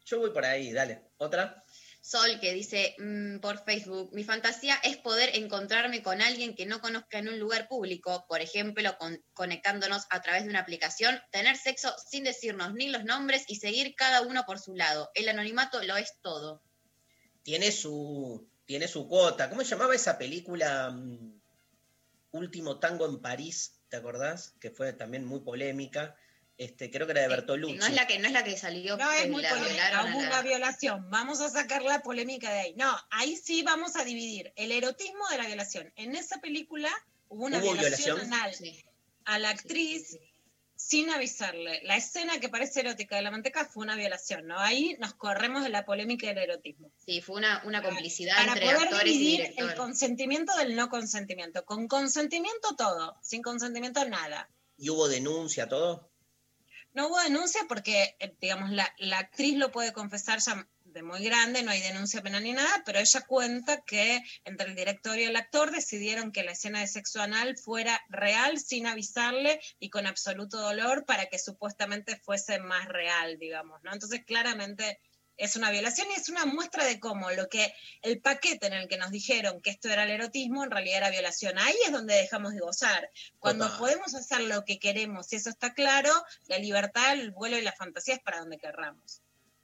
Yo 0.05 0.19
voy 0.19 0.29
por 0.29 0.45
ahí, 0.45 0.71
dale. 0.71 1.01
¿Otra? 1.17 1.64
Sol 2.07 2.39
que 2.39 2.53
dice 2.53 2.95
mm, 2.99 3.39
por 3.39 3.63
Facebook, 3.65 4.11
mi 4.13 4.23
fantasía 4.23 4.75
es 4.83 4.97
poder 4.97 5.35
encontrarme 5.35 6.03
con 6.03 6.21
alguien 6.21 6.55
que 6.55 6.67
no 6.67 6.79
conozca 6.79 7.17
en 7.17 7.29
un 7.29 7.39
lugar 7.39 7.67
público, 7.67 8.25
por 8.29 8.41
ejemplo, 8.41 8.95
con- 8.99 9.23
conectándonos 9.33 10.05
a 10.11 10.21
través 10.21 10.43
de 10.43 10.51
una 10.51 10.59
aplicación, 10.59 11.19
tener 11.31 11.57
sexo 11.57 11.91
sin 12.07 12.23
decirnos 12.23 12.75
ni 12.75 12.89
los 12.89 13.05
nombres 13.05 13.45
y 13.47 13.55
seguir 13.55 13.95
cada 13.95 14.21
uno 14.21 14.43
por 14.45 14.59
su 14.59 14.75
lado. 14.75 15.09
El 15.15 15.29
anonimato 15.29 15.81
lo 15.81 15.97
es 15.97 16.13
todo. 16.21 16.61
Tiene 17.41 17.71
su, 17.71 18.47
tiene 18.65 18.87
su 18.87 19.07
cuota. 19.07 19.49
¿Cómo 19.49 19.61
se 19.63 19.71
llamaba 19.71 19.95
esa 19.95 20.19
película? 20.19 20.91
mm, 20.91 21.41
Último 22.33 22.79
tango 22.79 23.07
en 23.07 23.19
París, 23.19 23.79
¿te 23.89 23.97
acordás? 23.97 24.53
Que 24.59 24.69
fue 24.69 24.93
también 24.93 25.25
muy 25.25 25.39
polémica. 25.39 26.15
Este, 26.57 26.89
creo 26.89 27.05
que 27.05 27.11
era 27.11 27.21
de 27.21 27.27
Bertolucci. 27.27 27.75
No 27.77 27.85
es 27.85 27.93
la 27.93 28.07
que, 28.07 28.17
no 28.17 28.27
es 28.27 28.33
la 28.33 28.43
que 28.43 28.57
salió, 28.57 28.95
No, 28.95 29.11
es 29.11 29.29
muy 29.29 29.41
la 29.41 29.49
polémica, 29.49 30.01
hubo 30.05 30.21
la- 30.21 30.27
una 30.27 30.41
violación. 30.41 31.09
Vamos 31.09 31.41
a 31.41 31.49
sacar 31.49 31.81
la 31.83 32.01
polémica 32.01 32.49
de 32.51 32.59
ahí. 32.59 32.73
No, 32.77 32.95
ahí 33.09 33.35
sí 33.35 33.61
vamos 33.63 33.95
a 33.97 34.05
dividir 34.05 34.53
el 34.55 34.71
erotismo 34.71 35.27
de 35.29 35.37
la 35.37 35.47
violación. 35.47 35.91
En 35.97 36.15
esa 36.15 36.39
película 36.39 36.89
hubo 37.27 37.45
una 37.45 37.57
¿Hubo 37.57 37.73
violación, 37.73 38.15
violación? 38.17 38.33
anal 38.33 38.55
a 39.25 39.39
la 39.39 39.49
actriz 39.49 40.17
sin 40.77 41.09
avisarle. 41.09 41.81
La 41.83 41.97
escena 41.97 42.39
que 42.39 42.47
parece 42.47 42.81
erótica 42.81 43.15
de 43.17 43.21
la 43.23 43.31
manteca 43.31 43.65
fue 43.65 43.83
una 43.83 43.95
violación, 43.97 44.45
¿no? 44.47 44.57
Ahí 44.59 44.95
nos 44.99 45.13
corremos 45.13 45.63
de 45.63 45.69
la 45.69 45.83
polémica 45.85 46.27
del 46.27 46.37
erotismo. 46.37 46.89
Sí, 47.05 47.21
fue 47.21 47.35
una, 47.37 47.63
una 47.65 47.81
complicidad 47.81 48.35
Para 48.37 48.53
entre 48.53 48.65
poder 48.65 48.83
actores 48.83 49.13
y 49.13 49.17
dividir 49.17 49.53
el 49.57 49.73
consentimiento 49.75 50.55
del 50.57 50.75
no 50.75 50.87
consentimiento. 50.89 51.65
Con 51.65 51.87
consentimiento 51.87 52.75
todo, 52.77 53.17
sin 53.21 53.41
consentimiento 53.41 54.05
nada. 54.05 54.49
¿Y 54.77 54.89
hubo 54.89 55.07
denuncia, 55.07 55.67
todo? 55.67 56.11
No 56.95 57.07
hubo 57.07 57.19
denuncia 57.21 57.61
porque, 57.67 58.15
eh, 58.19 58.35
digamos, 58.39 58.71
la, 58.71 58.91
la 58.99 59.19
actriz 59.19 59.57
lo 59.57 59.69
puede 59.71 59.91
confesar 59.91 60.39
ya 60.39 60.67
de 60.85 61.03
muy 61.03 61.25
grande, 61.25 61.61
no 61.61 61.71
hay 61.71 61.81
denuncia 61.81 62.21
penal 62.21 62.41
ni 62.43 62.53
nada, 62.53 62.83
pero 62.85 62.99
ella 62.99 63.19
cuenta 63.27 63.81
que 63.81 64.23
entre 64.45 64.69
el 64.69 64.75
director 64.75 65.19
y 65.19 65.25
el 65.25 65.35
actor 65.35 65.71
decidieron 65.71 66.31
que 66.31 66.43
la 66.43 66.53
escena 66.53 66.79
de 66.79 66.87
sexo 66.87 67.21
anal 67.21 67.57
fuera 67.57 68.01
real 68.07 68.59
sin 68.59 68.87
avisarle 68.87 69.59
y 69.77 69.89
con 69.89 70.07
absoluto 70.07 70.57
dolor 70.57 71.05
para 71.05 71.25
que 71.25 71.37
supuestamente 71.37 72.15
fuese 72.15 72.59
más 72.59 72.87
real, 72.87 73.37
digamos, 73.39 73.83
¿no? 73.83 73.91
Entonces, 73.91 74.23
claramente 74.25 74.97
es 75.37 75.55
una 75.55 75.71
violación 75.71 76.07
y 76.11 76.19
es 76.19 76.29
una 76.29 76.45
muestra 76.45 76.85
de 76.85 76.99
cómo 76.99 77.31
lo 77.31 77.49
que 77.49 77.73
el 78.01 78.19
paquete 78.21 78.67
en 78.67 78.73
el 78.73 78.87
que 78.87 78.97
nos 78.97 79.11
dijeron 79.11 79.61
que 79.61 79.69
esto 79.69 79.89
era 79.89 80.03
el 80.03 80.11
erotismo 80.11 80.63
en 80.63 80.71
realidad 80.71 80.97
era 80.97 81.09
violación. 81.09 81.57
Ahí 81.57 81.75
es 81.85 81.91
donde 81.91 82.15
dejamos 82.15 82.53
de 82.53 82.59
gozar. 82.59 83.09
Cuando 83.39 83.65
Total. 83.65 83.79
podemos 83.79 84.15
hacer 84.15 84.41
lo 84.41 84.63
que 84.63 84.79
queremos 84.79 85.31
y 85.33 85.37
eso 85.37 85.49
está 85.49 85.73
claro, 85.73 86.11
la 86.47 86.57
libertad, 86.57 87.13
el 87.13 87.31
vuelo 87.31 87.57
y 87.57 87.61
la 87.61 87.73
fantasía 87.73 88.15
es 88.15 88.21
para 88.21 88.39
donde 88.39 88.57
querramos. 88.57 89.21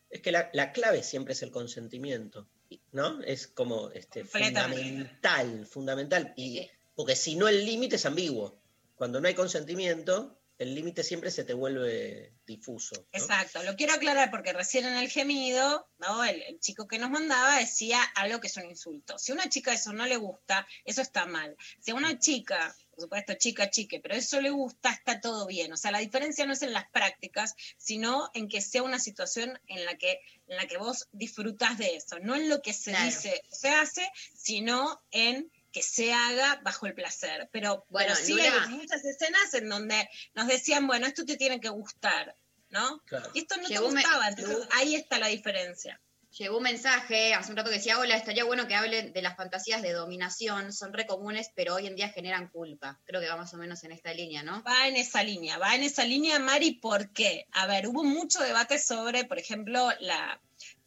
Es 0.10 0.22
que 0.22 0.32
la, 0.32 0.50
la 0.54 0.74
clave 0.74 1.04
siempre 1.04 1.34
es 1.34 1.42
el 1.42 1.52
consentimiento, 1.52 2.48
¿no? 2.92 3.22
Es 3.24 3.48
como 3.48 3.92
este, 3.92 4.26
fundamental, 4.26 5.66
fundamental. 5.66 6.34
Y, 6.36 6.70
porque 6.96 7.16
si 7.16 7.36
no 7.36 7.48
el 7.48 7.66
límite 7.66 7.96
es 7.96 8.06
ambiguo. 8.06 8.60
Cuando 8.96 9.20
no 9.20 9.28
hay 9.28 9.34
consentimiento, 9.34 10.41
el 10.62 10.76
límite 10.76 11.04
siempre 11.04 11.32
se 11.32 11.44
te 11.44 11.54
vuelve 11.56 12.36
difuso. 12.46 12.94
¿no? 12.96 13.08
Exacto, 13.20 13.64
lo 13.64 13.76
quiero 13.76 13.94
aclarar 13.94 14.30
porque 14.30 14.54
recién 14.54 14.86
en 14.86 14.96
el 14.96 15.10
gemido, 15.10 15.88
¿no? 15.98 16.24
el, 16.24 16.40
el 16.44 16.60
chico 16.60 16.88
que 16.88 17.00
nos 17.00 17.10
mandaba 17.10 17.58
decía 17.58 18.02
algo 18.16 18.40
que 18.40 18.48
es 18.48 18.58
un 18.58 18.66
insulto. 18.70 19.18
Si 19.18 19.32
a 19.32 19.36
una 19.36 19.50
chica 19.50 19.74
eso 19.74 19.92
no 19.92 20.06
le 20.06 20.18
gusta, 20.18 20.68
eso 20.86 21.02
está 21.02 21.26
mal. 21.26 21.58
Si 21.80 21.90
a 21.90 21.96
una 21.96 22.20
chica, 22.20 22.76
por 22.92 23.02
supuesto 23.02 23.34
chica, 23.34 23.72
chique, 23.72 24.00
pero 24.00 24.14
eso 24.14 24.40
le 24.40 24.52
gusta, 24.52 24.92
está 24.92 25.20
todo 25.20 25.48
bien. 25.48 25.74
O 25.74 25.78
sea, 25.78 25.90
la 25.90 25.98
diferencia 26.00 26.46
no 26.46 26.54
es 26.54 26.62
en 26.62 26.74
las 26.74 26.88
prácticas, 26.92 27.56
sino 27.78 28.30
en 28.36 28.48
que 28.48 28.62
sea 28.62 28.84
una 28.84 29.00
situación 29.00 29.60
en 29.68 29.84
la 29.86 29.98
que, 29.98 30.20
en 30.48 30.58
la 30.58 30.68
que 30.68 30.78
vos 30.78 31.08
disfrutás 31.12 31.80
de 31.80 31.96
eso, 31.96 32.20
no 32.20 32.36
en 32.36 32.50
lo 32.50 32.62
que 32.62 32.74
se 32.74 32.92
Claro. 32.92 33.06
dice 33.06 33.42
o 33.52 33.56
se 33.56 33.70
hace, 33.70 34.08
sino 34.36 35.02
en 35.10 35.52
que 35.72 35.82
se 35.82 36.14
haga 36.14 36.60
bajo 36.64 36.86
el 36.86 36.94
placer. 36.94 37.50
Pero, 37.52 37.86
Bueno, 37.90 38.14
pero 38.14 38.26
sí 38.26 38.34
Lula- 38.34 38.64
hay 38.64 38.70
muchas 38.70 39.04
escenas 39.06 39.54
en 39.54 39.70
donde 39.70 40.10
nos 40.34 40.48
decían, 40.48 40.88
bueno, 40.88 41.08
esto 41.08 41.26
te 41.26 41.38
tiene 41.38 41.60
que 41.60 41.70
gustar, 41.70 42.36
¿no? 42.70 43.00
Claro. 43.06 43.30
Y 43.34 43.40
esto 43.40 43.56
no 43.58 43.68
Llegó 43.68 43.90
te 43.90 43.96
gustaba, 43.96 44.28
entonces 44.28 44.68
ahí 44.72 44.96
está 44.96 45.20
la 45.20 45.28
diferencia. 45.28 46.02
Llegó 46.38 46.58
un 46.58 46.64
mensaje 46.64 47.34
hace 47.34 47.52
un 47.52 47.58
rato 47.58 47.70
que 47.70 47.76
decía, 47.76 48.00
hola, 48.00 48.16
estaría 48.16 48.46
bueno 48.46 48.66
que 48.66 48.74
hablen 48.74 49.12
de 49.12 49.22
las 49.22 49.36
fantasías 49.36 49.82
de 49.82 49.92
dominación, 49.92 50.72
son 50.72 50.94
re 50.94 51.06
comunes, 51.06 51.52
pero 51.56 51.76
hoy 51.76 51.88
en 51.88 51.96
día 51.98 52.08
generan 52.08 52.48
culpa. 52.48 53.02
Creo 53.04 53.20
que 53.20 53.28
va 53.28 53.36
más 53.36 53.54
o 53.54 53.58
menos 53.58 53.84
en 53.84 53.92
esta 53.92 54.14
línea, 54.14 54.42
¿no? 54.42 54.64
Va 54.64 54.88
en 54.88 54.96
esa 54.96 55.24
línea, 55.24 55.58
va 55.58 55.76
en 55.76 55.84
esa 55.84 56.06
línea, 56.06 56.40
Mari, 56.40 56.72
¿por 56.76 57.12
qué? 57.12 57.48
A 57.52 57.68
ver, 57.68 57.86
hubo 57.88 58.06
mucho 58.06 58.40
debate 58.40 58.80
sobre, 58.80 59.26
por 59.26 59.40
ejemplo, 59.40 59.90
la, 60.00 60.40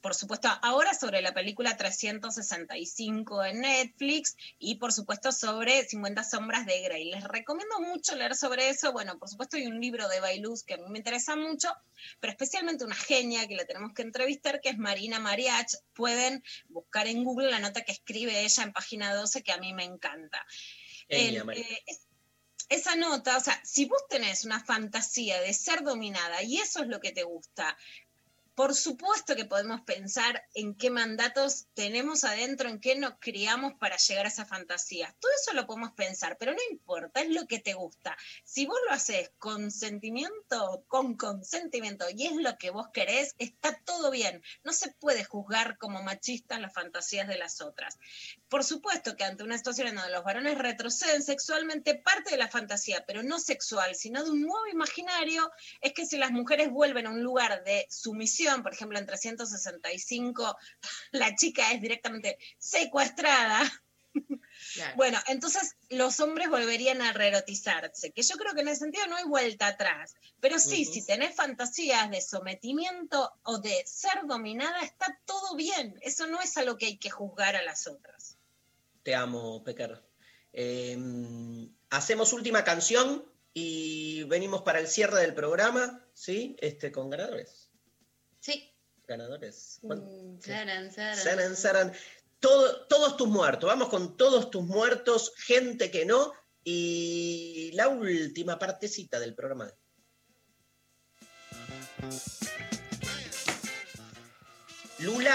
por 0.05 0.14
supuesto, 0.14 0.48
ahora 0.60 0.93
sobre 0.93 1.22
la 1.22 1.32
película 1.32 1.78
365 1.78 3.43
en 3.43 3.60
Netflix 3.62 4.36
y 4.59 4.74
por 4.74 4.93
supuesto 4.93 5.32
sobre 5.32 5.82
50 5.89 6.22
sombras 6.24 6.66
de 6.66 6.78
Grey. 6.82 7.10
Les 7.10 7.24
recomiendo 7.24 7.81
mucho 7.81 8.14
leer 8.14 8.35
sobre 8.36 8.68
eso. 8.68 8.93
Bueno, 8.93 9.18
por 9.18 9.31
supuesto 9.31 9.56
hay 9.56 9.66
un 9.66 9.81
libro 9.81 10.06
de 10.09 10.20
Bailuz 10.20 10.62
que 10.62 10.74
a 10.74 10.76
mí 10.76 10.85
me 10.90 10.98
interesa 10.98 11.36
mucho, 11.36 11.74
pero 12.20 12.31
especialmente 12.32 12.85
una 12.85 12.94
genia 12.94 13.48
que 13.48 13.56
la 13.56 13.64
tenemos 13.64 13.94
que 13.94 14.02
entrevistar, 14.02 14.60
que 14.60 14.68
es 14.68 14.76
Marina 14.76 15.20
Mariach. 15.20 15.72
Pueden 15.94 16.44
buscar 16.68 17.06
en 17.06 17.24
Google 17.24 17.51
la 17.51 17.59
nota 17.60 17.81
que 17.81 17.93
escribe 17.93 18.43
ella 18.44 18.62
en 18.62 18.74
página 18.74 19.14
12, 19.14 19.43
que 19.43 19.52
a 19.52 19.56
mí 19.56 19.72
me 19.72 19.85
encanta. 19.85 20.44
Genia, 21.09 21.40
El, 21.40 21.44
Marina. 21.47 21.66
eh, 21.66 21.82
es- 21.86 22.06
esa 22.70 22.97
nota, 22.97 23.36
o 23.36 23.40
sea, 23.40 23.60
si 23.62 23.85
vos 23.85 24.02
tenés 24.09 24.44
una 24.47 24.59
fantasía 24.64 25.39
de 25.43 25.52
ser 25.52 25.82
dominada 25.82 26.43
y 26.43 26.56
eso 26.56 26.81
es 26.82 26.89
lo 26.89 26.98
que 26.98 27.12
te 27.12 27.22
gusta, 27.22 27.76
por 28.55 28.74
supuesto 28.74 29.35
que 29.35 29.44
podemos 29.44 29.81
pensar 29.82 30.44
en 30.55 30.74
qué 30.74 30.90
mandatos 30.90 31.66
tenemos 31.74 32.24
adentro, 32.24 32.68
en 32.68 32.81
qué 32.81 32.94
nos 32.94 33.14
criamos 33.18 33.74
para 33.74 33.97
llegar 33.97 34.26
a 34.26 34.28
esa 34.28 34.44
fantasía. 34.44 35.14
Todo 35.20 35.32
eso 35.40 35.52
lo 35.55 35.66
podemos 35.66 35.93
pensar, 35.93 36.36
pero 36.39 36.52
no 36.52 36.59
importa, 36.70 37.20
es 37.20 37.31
lo 37.31 37.47
que 37.47 37.59
te 37.59 37.74
gusta. 37.74 38.16
Si 38.44 38.66
vos 38.66 38.78
lo 38.86 38.93
haces 38.93 39.32
con 39.39 39.70
sentimiento, 39.70 40.85
con 40.86 41.16
consentimiento, 41.16 42.06
y 42.14 42.26
es 42.26 42.36
lo 42.36 42.56
que 42.56 42.70
vos 42.70 42.89
querés, 42.93 43.35
está 43.39 43.76
todo 43.85 44.10
bien. 44.10 44.43
No 44.62 44.72
se 44.72 44.93
puede 44.93 45.24
juzgar 45.24 45.76
como 45.78 46.02
machista 46.02 46.59
las 46.59 46.72
fantasías 46.72 47.26
de 47.26 47.39
las 47.39 47.60
otras. 47.60 47.98
Por 48.55 48.62
supuesto 48.62 49.16
que 49.16 49.24
ante 49.24 49.43
una 49.43 49.56
situación 49.59 49.89
en 49.89 49.97
donde 49.97 50.12
los 50.12 50.22
varones 50.22 50.56
retroceden 50.56 51.24
sexualmente, 51.24 51.97
parte 51.97 52.31
de 52.31 52.36
la 52.36 52.47
fantasía, 52.47 53.05
pero 53.05 53.24
no 53.24 53.40
sexual, 53.40 53.97
sino 53.97 54.22
de 54.22 54.31
un 54.31 54.43
nuevo 54.43 54.68
imaginario, 54.68 55.51
es 55.81 55.93
que 55.93 56.06
si 56.06 56.16
las 56.18 56.31
mujeres 56.31 56.70
vuelven 56.70 57.09
a 57.09 57.10
un 57.10 57.20
lugar 57.20 57.64
de 57.64 57.85
sumisión, 57.90 58.62
por 58.62 58.72
ejemplo, 58.72 58.97
en 58.97 59.06
365, 59.06 60.56
la 61.10 61.35
chica 61.35 61.72
es 61.72 61.81
directamente 61.81 62.39
secuestrada. 62.56 63.60
Bueno, 64.94 65.18
entonces 65.26 65.74
los 65.89 66.20
hombres 66.20 66.48
volverían 66.48 67.02
a 67.02 67.12
reerotizarse, 67.12 68.12
que 68.12 68.22
yo 68.22 68.36
creo 68.36 68.55
que 68.55 68.60
en 68.60 68.68
ese 68.68 68.82
sentido 68.82 69.09
no 69.09 69.16
hay 69.16 69.24
vuelta 69.24 69.66
atrás. 69.66 70.14
Pero 70.39 70.60
sí, 70.60 70.85
si 70.85 71.05
tenés 71.05 71.35
fantasías 71.35 72.09
de 72.09 72.20
sometimiento 72.20 73.32
o 73.43 73.59
de 73.59 73.82
ser 73.85 74.26
dominada, 74.28 74.81
está 74.82 75.18
todo 75.24 75.56
bien. 75.56 75.98
Eso 76.02 76.28
no 76.28 76.40
es 76.40 76.56
algo 76.56 76.76
que 76.76 76.86
hay 76.86 76.98
que 76.98 77.10
juzgar 77.10 77.56
a 77.56 77.62
las 77.62 77.89
otras. 77.89 78.39
Te 79.05 79.14
amo, 79.14 79.62
Pecker. 79.62 80.02
Eh, 80.52 80.98
hacemos 81.90 82.32
última 82.32 82.64
canción 82.64 83.24
y 83.52 84.24
venimos 84.24 84.62
para 84.62 84.81
el 84.81 84.89
cierre 84.89 85.20
del 85.20 85.35
programa, 85.35 86.05
¿sí? 86.14 86.56
Este, 86.59 86.90
con 86.90 87.10
ganadores. 87.10 87.70
Sí. 88.40 88.72
Ganadores. 89.06 89.78
Mm, 89.82 90.40
saran, 90.40 90.93
saran. 90.93 91.16
Saran, 91.18 91.56
saran. 91.56 91.93
Todo- 92.40 92.86
todos 92.86 93.16
tus 93.16 93.28
muertos. 93.28 93.68
Vamos 93.68 93.89
con 93.90 94.16
todos 94.16 94.51
tus 94.51 94.64
muertos, 94.64 95.32
gente 95.36 95.90
que 95.90 96.05
no. 96.05 96.32
Y 96.64 97.70
la 97.74 97.89
última 97.89 98.59
partecita 98.59 99.20
del 99.20 99.35
programa. 99.35 99.70
Lula. 104.98 105.35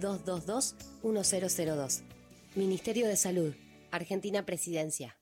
0800-222-1002. 0.00 2.02
Ministerio 2.54 3.06
de 3.06 3.16
Salud, 3.16 3.54
Argentina 3.90 4.44
Presidencia. 4.44 5.16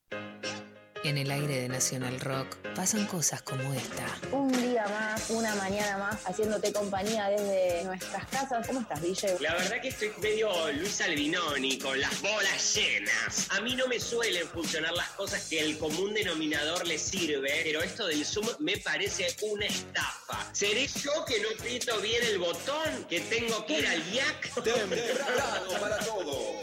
En 1.05 1.19
el 1.19 1.31
aire 1.31 1.61
de 1.61 1.69
Nacional 1.69 2.19
Rock 2.19 2.57
pasan 2.75 3.07
cosas 3.07 3.43
como 3.43 3.73
esta. 3.75 4.07
Un 4.33 4.51
día 4.51 4.89
más, 4.89 5.31
una 5.31 5.55
mañana 5.55 5.99
más, 5.99 6.27
haciéndote 6.27 6.73
compañía 6.73 7.29
desde 7.29 7.85
nuestras 7.85 8.27
casas. 8.27 8.67
¿Cómo 8.67 8.81
estás, 8.81 9.01
DJ? 9.03 9.37
La 9.39 9.55
verdad 9.55 9.81
que 9.81 9.87
estoy 9.89 10.11
medio 10.21 10.51
Luis 10.73 11.01
Albinoni, 11.01 11.79
con 11.79 12.01
las 12.01 12.21
bolas 12.21 12.75
llenas. 12.75 13.47
A 13.51 13.61
mí 13.61 13.77
no 13.77 13.87
me 13.87 14.01
suelen 14.01 14.49
funcionar 14.49 14.95
las 14.95 15.11
cosas 15.11 15.47
que 15.49 15.61
el 15.61 15.79
común 15.79 16.13
denominador 16.13 16.85
le 16.85 16.99
sirve, 16.99 17.53
pero 17.63 17.83
esto 17.83 18.09
del 18.09 18.25
Zoom 18.25 18.49
me 18.59 18.77
parece 18.79 19.29
una 19.43 19.67
estafa. 19.67 20.16
¿Seré 20.57 20.87
yo 20.87 21.23
que 21.27 21.39
no 21.43 21.51
aprieto 21.51 22.01
bien 22.01 22.23
el 22.25 22.39
botón? 22.39 23.05
¿Que 23.11 23.21
tengo 23.21 23.67
que 23.67 23.79
ir 23.79 23.87
al 23.87 24.03
IAC? 24.11 24.65
Temprano 24.65 25.71
para 25.79 25.99
todo. 25.99 26.63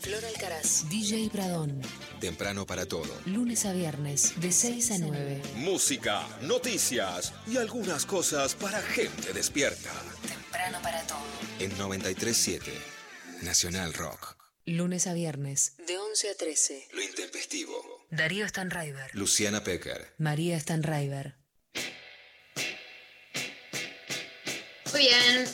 Flor 0.00 0.24
Alcaraz, 0.24 0.88
DJ 0.88 1.30
Pradón. 1.30 1.80
Temprano 2.18 2.66
para 2.66 2.84
todo. 2.86 3.16
Lunes 3.26 3.64
a 3.64 3.72
viernes, 3.72 4.32
de 4.40 4.50
6 4.50 4.90
a 4.90 4.98
9. 4.98 5.40
Música, 5.54 6.26
noticias 6.40 7.32
y 7.46 7.58
algunas 7.58 8.04
cosas 8.06 8.56
para 8.56 8.82
gente 8.82 9.32
despierta. 9.32 9.92
Temprano 10.26 10.78
para 10.82 11.00
todo. 11.06 11.20
En 11.60 11.78
937 11.78 12.72
Nacional 13.42 13.94
Rock. 13.94 14.36
Lunes 14.64 15.06
a 15.06 15.14
viernes, 15.14 15.74
de 15.86 15.96
11 15.96 16.30
a 16.30 16.34
13. 16.34 16.88
Lo 16.92 17.02
intempestivo. 17.02 18.04
Darío 18.10 18.48
Stanraiver. 18.48 19.14
Luciana 19.14 19.62
Pecker. 19.62 20.12
María 20.18 20.58
Stanraiver. 20.58 21.45
Muy 24.96 25.08
bien, 25.08 25.46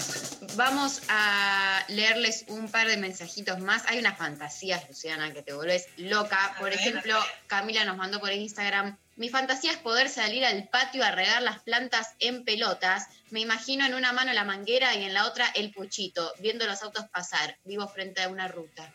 vamos 0.55 1.03
a 1.09 1.85
leerles 1.89 2.45
un 2.47 2.71
par 2.71 2.87
de 2.87 2.97
mensajitos 2.97 3.59
más. 3.59 3.83
Hay 3.89 3.99
unas 3.99 4.17
fantasías, 4.17 4.87
Luciana, 4.89 5.33
que 5.33 5.43
te 5.43 5.53
volvés 5.53 5.89
loca. 5.97 6.55
Por 6.61 6.73
ejemplo, 6.73 7.19
Camila 7.49 7.85
nos 7.85 7.97
mandó 7.97 8.21
por 8.21 8.31
Instagram. 8.31 8.97
Mi 9.17 9.31
fantasía 9.31 9.73
es 9.73 9.79
poder 9.79 10.09
salir 10.11 10.45
al 10.45 10.69
patio 10.69 11.03
a 11.03 11.11
regar 11.11 11.43
las 11.43 11.59
plantas 11.59 12.15
en 12.21 12.45
pelotas. 12.45 13.09
Me 13.31 13.41
imagino 13.41 13.85
en 13.85 13.95
una 13.95 14.13
mano 14.13 14.33
la 14.33 14.45
manguera 14.45 14.95
y 14.95 15.03
en 15.03 15.13
la 15.13 15.27
otra 15.27 15.49
el 15.57 15.73
puchito, 15.73 16.33
viendo 16.39 16.65
los 16.65 16.81
autos 16.85 17.07
pasar. 17.09 17.59
Vivo 17.65 17.89
frente 17.89 18.23
a 18.23 18.29
una 18.29 18.47
ruta. 18.47 18.95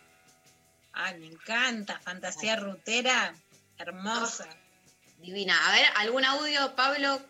Ay, 0.94 1.20
me 1.20 1.26
encanta. 1.26 2.00
Fantasía 2.00 2.56
rutera. 2.56 3.36
Hermosa. 3.78 4.48
Divina. 5.18 5.60
A 5.68 5.72
ver, 5.74 5.86
¿algún 5.98 6.24
audio, 6.24 6.74
Pablo? 6.74 7.22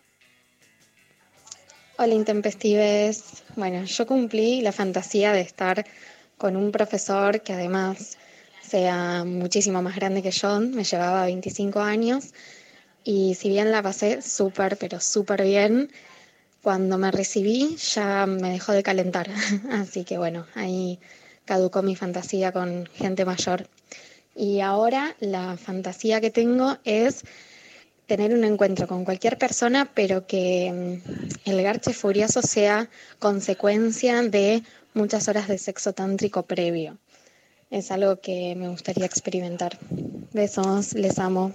Hola 2.00 2.14
intempestives. 2.14 3.42
Bueno, 3.56 3.82
yo 3.82 4.06
cumplí 4.06 4.60
la 4.60 4.70
fantasía 4.70 5.32
de 5.32 5.40
estar 5.40 5.84
con 6.36 6.54
un 6.54 6.70
profesor 6.70 7.40
que 7.40 7.52
además 7.52 8.18
sea 8.62 9.24
muchísimo 9.24 9.82
más 9.82 9.96
grande 9.96 10.22
que 10.22 10.30
yo, 10.30 10.60
me 10.60 10.84
llevaba 10.84 11.24
25 11.24 11.80
años 11.80 12.26
y 13.02 13.34
si 13.34 13.48
bien 13.48 13.72
la 13.72 13.82
pasé 13.82 14.22
súper, 14.22 14.76
pero 14.76 15.00
súper 15.00 15.42
bien, 15.42 15.90
cuando 16.62 16.98
me 16.98 17.10
recibí 17.10 17.74
ya 17.74 18.26
me 18.26 18.52
dejó 18.52 18.70
de 18.70 18.84
calentar. 18.84 19.28
Así 19.72 20.04
que 20.04 20.18
bueno, 20.18 20.46
ahí 20.54 21.00
caducó 21.46 21.82
mi 21.82 21.96
fantasía 21.96 22.52
con 22.52 22.86
gente 22.94 23.24
mayor. 23.24 23.68
Y 24.36 24.60
ahora 24.60 25.16
la 25.18 25.56
fantasía 25.56 26.20
que 26.20 26.30
tengo 26.30 26.78
es 26.84 27.24
tener 28.08 28.32
un 28.32 28.42
encuentro 28.42 28.88
con 28.88 29.04
cualquier 29.04 29.36
persona, 29.36 29.88
pero 29.94 30.26
que 30.26 30.72
mm, 31.04 31.50
el 31.50 31.62
garche 31.62 31.92
furioso 31.92 32.42
sea 32.42 32.88
consecuencia 33.18 34.22
de 34.22 34.62
muchas 34.94 35.28
horas 35.28 35.46
de 35.46 35.58
sexo 35.58 35.92
tántrico 35.92 36.42
previo. 36.44 36.96
Es 37.70 37.90
algo 37.90 38.18
que 38.20 38.54
me 38.56 38.68
gustaría 38.68 39.04
experimentar. 39.04 39.78
Besos, 40.32 40.94
les 40.94 41.18
amo. 41.18 41.52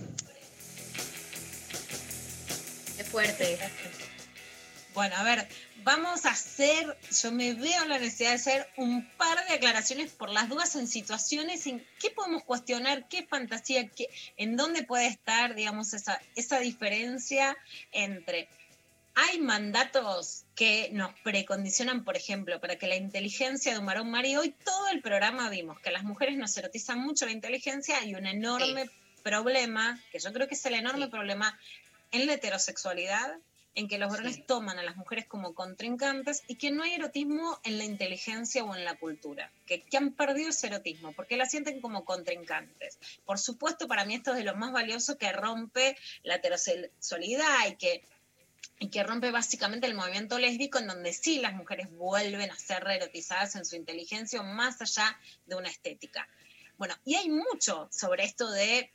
Es 2.99 3.07
fuerte. 3.07 3.57
Bueno, 4.93 5.15
a 5.15 5.23
ver, 5.23 5.47
vamos 5.83 6.25
a 6.25 6.31
hacer, 6.31 6.97
yo 7.21 7.31
me 7.31 7.53
veo 7.53 7.85
la 7.85 7.99
necesidad 7.99 8.29
de 8.29 8.35
hacer 8.35 8.69
un 8.77 9.07
par 9.17 9.45
de 9.47 9.55
aclaraciones 9.55 10.11
por 10.11 10.29
las 10.29 10.49
dudas 10.49 10.75
en 10.75 10.87
situaciones 10.87 11.67
en 11.67 11.85
qué 11.99 12.09
podemos 12.09 12.43
cuestionar, 12.43 13.07
qué 13.07 13.25
fantasía, 13.25 13.87
qué, 13.89 14.09
en 14.37 14.55
dónde 14.55 14.83
puede 14.83 15.07
estar, 15.07 15.55
digamos, 15.55 15.93
esa, 15.93 16.19
esa 16.35 16.59
diferencia 16.59 17.57
entre... 17.91 18.47
Hay 19.15 19.39
mandatos 19.39 20.45
que 20.55 20.89
nos 20.91 21.13
precondicionan, 21.19 22.03
por 22.03 22.17
ejemplo, 22.17 22.59
para 22.59 22.77
que 22.77 22.87
la 22.87 22.95
inteligencia 22.95 23.71
de 23.71 23.77
un 23.77 23.85
varón 23.85 24.09
Mario, 24.09 24.39
hoy 24.39 24.55
todo 24.65 24.87
el 24.89 25.03
programa 25.03 25.51
vimos 25.51 25.79
que 25.81 25.91
las 25.91 26.03
mujeres 26.03 26.35
nos 26.35 26.57
erotizan 26.57 26.99
mucho 26.99 27.27
la 27.27 27.31
inteligencia 27.31 28.03
y 28.03 28.15
un 28.15 28.25
enorme 28.25 28.89
problema, 29.21 30.01
que 30.11 30.17
yo 30.17 30.33
creo 30.33 30.47
que 30.47 30.55
es 30.55 30.65
el 30.65 30.73
enorme 30.73 31.09
problema 31.09 31.59
en 32.11 32.25
la 32.25 32.33
heterosexualidad, 32.33 33.37
en 33.75 33.87
que 33.87 33.97
los 33.97 34.11
varones 34.11 34.45
toman 34.45 34.77
a 34.77 34.83
las 34.83 34.95
mujeres 34.95 35.25
como 35.25 35.53
contrincantes 35.53 36.43
y 36.47 36.55
que 36.55 36.71
no 36.71 36.83
hay 36.83 36.93
erotismo 36.93 37.59
en 37.63 37.77
la 37.77 37.85
inteligencia 37.85 38.63
o 38.63 38.75
en 38.75 38.85
la 38.85 38.95
cultura, 38.95 39.51
que, 39.65 39.81
que 39.81 39.97
han 39.97 40.13
perdido 40.13 40.49
ese 40.49 40.67
erotismo, 40.67 41.13
porque 41.13 41.37
la 41.37 41.45
sienten 41.45 41.81
como 41.81 42.05
contrincantes. 42.05 42.99
Por 43.25 43.39
supuesto, 43.39 43.87
para 43.87 44.05
mí 44.05 44.15
esto 44.15 44.31
es 44.31 44.37
de 44.37 44.43
lo 44.43 44.55
más 44.55 44.71
valioso 44.71 45.17
que 45.17 45.31
rompe 45.31 45.97
la 46.23 46.35
heterosexualidad 46.35 47.67
y 47.67 47.75
que, 47.75 48.03
y 48.79 48.89
que 48.89 49.03
rompe 49.03 49.31
básicamente 49.31 49.87
el 49.87 49.95
movimiento 49.95 50.37
lésbico, 50.37 50.77
en 50.77 50.87
donde 50.87 51.13
sí 51.13 51.39
las 51.39 51.53
mujeres 51.53 51.89
vuelven 51.91 52.51
a 52.51 52.57
ser 52.57 52.85
erotizadas 52.87 53.55
en 53.55 53.65
su 53.65 53.75
inteligencia 53.75 54.41
más 54.43 54.81
allá 54.81 55.17
de 55.45 55.55
una 55.55 55.69
estética. 55.69 56.27
Bueno, 56.77 56.95
y 57.05 57.15
hay 57.15 57.29
mucho 57.29 57.87
sobre 57.91 58.23
esto 58.23 58.49
de 58.51 58.91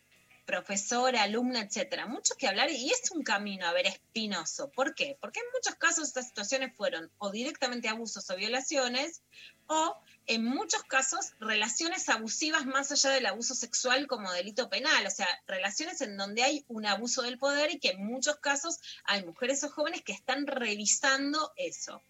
profesora, 0.48 1.24
alumna, 1.24 1.60
etcétera. 1.60 2.06
Mucho 2.06 2.34
que 2.38 2.48
hablar 2.48 2.70
y 2.70 2.90
es 2.90 3.10
un 3.10 3.22
camino, 3.22 3.66
a 3.66 3.72
ver, 3.74 3.86
espinoso. 3.86 4.70
¿Por 4.70 4.94
qué? 4.94 5.18
Porque 5.20 5.40
en 5.40 5.46
muchos 5.52 5.74
casos 5.74 6.08
estas 6.08 6.28
situaciones 6.28 6.74
fueron 6.74 7.10
o 7.18 7.30
directamente 7.30 7.86
abusos 7.86 8.30
o 8.30 8.34
violaciones 8.36 9.20
o 9.66 9.94
en 10.26 10.46
muchos 10.46 10.82
casos 10.84 11.34
relaciones 11.38 12.08
abusivas 12.08 12.64
más 12.64 12.90
allá 12.90 13.10
del 13.10 13.26
abuso 13.26 13.54
sexual 13.54 14.06
como 14.06 14.32
delito 14.32 14.70
penal, 14.70 15.06
o 15.06 15.10
sea, 15.10 15.28
relaciones 15.46 16.00
en 16.00 16.16
donde 16.16 16.42
hay 16.42 16.64
un 16.68 16.86
abuso 16.86 17.20
del 17.20 17.36
poder 17.36 17.70
y 17.70 17.78
que 17.78 17.90
en 17.90 18.06
muchos 18.06 18.36
casos 18.36 18.80
hay 19.04 19.26
mujeres 19.26 19.62
o 19.64 19.68
jóvenes 19.68 20.00
que 20.00 20.12
están 20.12 20.46
revisando 20.46 21.52
eso. 21.56 22.00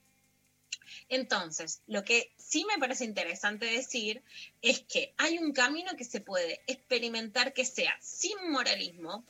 Entonces, 1.09 1.81
lo 1.87 2.05
que 2.05 2.33
sí 2.37 2.65
me 2.67 2.79
parece 2.79 3.05
interesante 3.05 3.67
decir 3.67 4.23
es 4.61 4.81
que 4.81 5.15
hay 5.17 5.39
un 5.39 5.53
camino 5.53 5.93
que 5.97 6.05
se 6.05 6.21
puede 6.21 6.61
experimentar 6.67 7.55
que 7.55 7.65
sea 7.65 7.97
sin 8.01 8.51
moralismo 8.51 9.25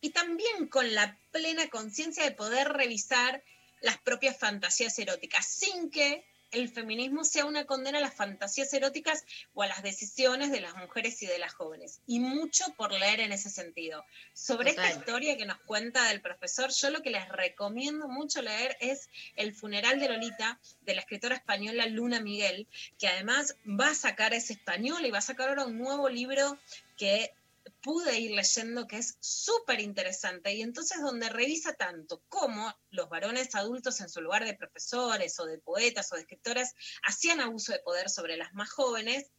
y 0.00 0.10
también 0.10 0.68
con 0.68 0.94
la 0.94 1.18
plena 1.30 1.68
conciencia 1.68 2.24
de 2.24 2.30
poder 2.30 2.68
revisar 2.68 3.42
las 3.80 3.98
propias 3.98 4.38
fantasías 4.38 4.98
eróticas, 4.98 5.46
sin 5.46 5.90
que 5.90 6.24
el 6.50 6.68
feminismo 6.68 7.24
sea 7.24 7.44
una 7.44 7.64
condena 7.64 7.98
a 7.98 8.00
las 8.00 8.14
fantasías 8.14 8.72
eróticas 8.72 9.24
o 9.54 9.62
a 9.62 9.66
las 9.66 9.82
decisiones 9.82 10.50
de 10.50 10.60
las 10.60 10.74
mujeres 10.76 11.22
y 11.22 11.26
de 11.26 11.38
las 11.38 11.52
jóvenes. 11.54 12.00
Y 12.06 12.20
mucho 12.20 12.64
por 12.76 12.92
leer 12.92 13.20
en 13.20 13.32
ese 13.32 13.50
sentido. 13.50 14.04
Sobre 14.32 14.70
esta 14.70 14.90
historia 14.90 15.36
que 15.36 15.46
nos 15.46 15.58
cuenta 15.60 16.08
del 16.08 16.20
profesor, 16.20 16.70
yo 16.70 16.90
lo 16.90 17.02
que 17.02 17.10
les 17.10 17.28
recomiendo 17.28 18.08
mucho 18.08 18.42
leer 18.42 18.76
es 18.80 19.08
El 19.36 19.54
funeral 19.54 20.00
de 20.00 20.08
Lolita, 20.08 20.58
de 20.82 20.94
la 20.94 21.00
escritora 21.00 21.36
española 21.36 21.86
Luna 21.86 22.20
Miguel, 22.20 22.66
que 22.98 23.08
además 23.08 23.56
va 23.66 23.90
a 23.90 23.94
sacar 23.94 24.34
ese 24.34 24.54
español 24.54 25.04
y 25.04 25.10
va 25.10 25.18
a 25.18 25.22
sacar 25.22 25.48
ahora 25.48 25.66
un 25.66 25.78
nuevo 25.78 26.08
libro 26.08 26.58
que 26.96 27.32
pude 27.70 28.18
ir 28.18 28.32
leyendo 28.32 28.86
que 28.86 28.98
es 28.98 29.16
súper 29.20 29.80
interesante 29.80 30.52
y 30.54 30.62
entonces 30.62 31.00
donde 31.00 31.28
revisa 31.28 31.74
tanto 31.74 32.22
cómo 32.28 32.74
los 32.90 33.08
varones 33.08 33.54
adultos 33.54 34.00
en 34.00 34.08
su 34.08 34.20
lugar 34.20 34.44
de 34.44 34.54
profesores 34.54 35.38
o 35.40 35.46
de 35.46 35.58
poetas 35.58 36.12
o 36.12 36.16
de 36.16 36.22
escritoras 36.22 36.74
hacían 37.02 37.40
abuso 37.40 37.72
de 37.72 37.80
poder 37.80 38.10
sobre 38.10 38.36
las 38.36 38.52
más 38.54 38.70
jóvenes, 38.70 39.30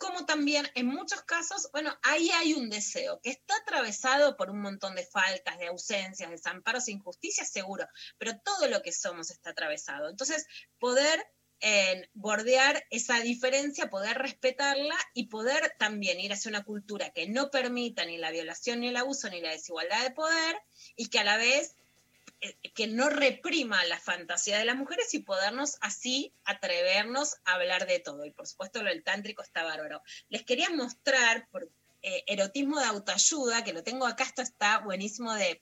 como 0.00 0.24
también 0.24 0.66
en 0.74 0.86
muchos 0.86 1.22
casos, 1.22 1.68
bueno, 1.72 1.94
ahí 2.02 2.30
hay 2.30 2.54
un 2.54 2.70
deseo 2.70 3.20
que 3.20 3.30
está 3.30 3.54
atravesado 3.56 4.34
por 4.36 4.50
un 4.50 4.62
montón 4.62 4.94
de 4.94 5.04
faltas, 5.04 5.58
de 5.58 5.66
ausencias, 5.66 6.30
desamparos, 6.30 6.88
injusticias, 6.88 7.50
seguro, 7.50 7.86
pero 8.16 8.32
todo 8.42 8.66
lo 8.68 8.80
que 8.80 8.92
somos 8.92 9.30
está 9.30 9.50
atravesado. 9.50 10.08
Entonces, 10.08 10.46
poder 10.78 11.22
en 11.60 12.08
bordear 12.14 12.84
esa 12.90 13.20
diferencia, 13.20 13.90
poder 13.90 14.18
respetarla 14.18 14.96
y 15.14 15.26
poder 15.26 15.74
también 15.78 16.18
ir 16.20 16.32
hacia 16.32 16.48
una 16.48 16.64
cultura 16.64 17.10
que 17.10 17.28
no 17.28 17.50
permita 17.50 18.04
ni 18.04 18.18
la 18.18 18.30
violación, 18.30 18.80
ni 18.80 18.88
el 18.88 18.96
abuso, 18.96 19.28
ni 19.28 19.40
la 19.40 19.50
desigualdad 19.50 20.02
de 20.02 20.10
poder 20.10 20.56
y 20.96 21.08
que 21.08 21.18
a 21.18 21.24
la 21.24 21.36
vez 21.36 21.74
eh, 22.40 22.56
que 22.74 22.86
no 22.86 23.10
reprima 23.10 23.84
la 23.84 23.98
fantasía 23.98 24.58
de 24.58 24.64
las 24.64 24.76
mujeres 24.76 25.12
y 25.12 25.18
podernos 25.18 25.76
así 25.82 26.32
atrevernos 26.44 27.36
a 27.44 27.54
hablar 27.54 27.86
de 27.86 27.98
todo. 27.98 28.24
Y 28.24 28.30
por 28.30 28.46
supuesto 28.46 28.82
lo 28.82 28.88
del 28.88 29.04
tántrico 29.04 29.42
está 29.42 29.62
bárbaro. 29.62 30.02
Les 30.30 30.42
quería 30.44 30.70
mostrar 30.70 31.46
por 31.50 31.68
eh, 32.02 32.24
erotismo 32.26 32.78
de 32.80 32.86
autoayuda, 32.86 33.62
que 33.62 33.74
lo 33.74 33.82
tengo 33.82 34.06
acá, 34.06 34.24
esto 34.24 34.40
está 34.40 34.78
buenísimo 34.78 35.34
de 35.34 35.60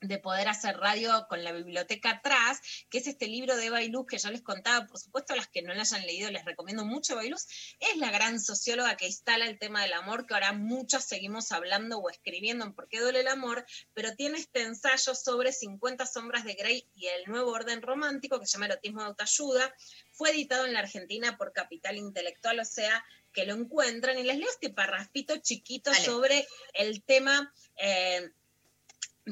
de 0.00 0.18
poder 0.18 0.48
hacer 0.48 0.76
radio 0.78 1.26
con 1.28 1.44
la 1.44 1.52
biblioteca 1.52 2.10
atrás, 2.10 2.60
que 2.88 2.98
es 2.98 3.06
este 3.06 3.26
libro 3.28 3.56
de 3.56 3.66
Eva 3.66 3.82
Iluz 3.82 4.06
que 4.06 4.18
yo 4.18 4.30
les 4.30 4.42
contaba, 4.42 4.86
por 4.86 4.98
supuesto 4.98 5.34
a 5.34 5.36
las 5.36 5.48
que 5.48 5.62
no 5.62 5.74
lo 5.74 5.80
hayan 5.80 6.06
leído 6.06 6.30
les 6.30 6.44
recomiendo 6.44 6.84
mucho, 6.84 7.12
Eva 7.12 7.26
Iluz 7.26 7.46
es 7.78 7.96
la 7.96 8.10
gran 8.10 8.40
socióloga 8.40 8.96
que 8.96 9.06
instala 9.06 9.46
el 9.46 9.58
tema 9.58 9.82
del 9.82 9.92
amor, 9.92 10.26
que 10.26 10.34
ahora 10.34 10.52
muchos 10.52 11.04
seguimos 11.04 11.52
hablando 11.52 11.98
o 11.98 12.08
escribiendo 12.08 12.64
en 12.64 12.72
por 12.72 12.88
qué 12.88 13.00
duele 13.00 13.20
el 13.20 13.28
amor, 13.28 13.66
pero 13.92 14.14
tiene 14.14 14.38
este 14.38 14.62
ensayo 14.62 15.14
sobre 15.14 15.52
50 15.52 16.06
sombras 16.06 16.44
de 16.44 16.54
Grey 16.54 16.88
y 16.94 17.06
el 17.06 17.24
nuevo 17.26 17.52
orden 17.52 17.82
romántico 17.82 18.40
que 18.40 18.46
se 18.46 18.54
llama 18.54 18.66
Erotismo 18.66 19.00
de 19.00 19.08
Autoayuda, 19.08 19.74
fue 20.12 20.30
editado 20.30 20.66
en 20.66 20.72
la 20.72 20.80
Argentina 20.80 21.36
por 21.36 21.52
Capital 21.52 21.96
Intelectual, 21.96 22.60
o 22.60 22.64
sea, 22.64 23.04
que 23.32 23.44
lo 23.44 23.54
encuentran 23.54 24.18
y 24.18 24.22
les 24.22 24.38
leo 24.38 24.48
este 24.50 24.70
parrafito 24.70 25.36
chiquito 25.38 25.92
sobre 25.94 26.46
el 26.74 27.02
tema... 27.02 27.52
eh, 27.76 28.30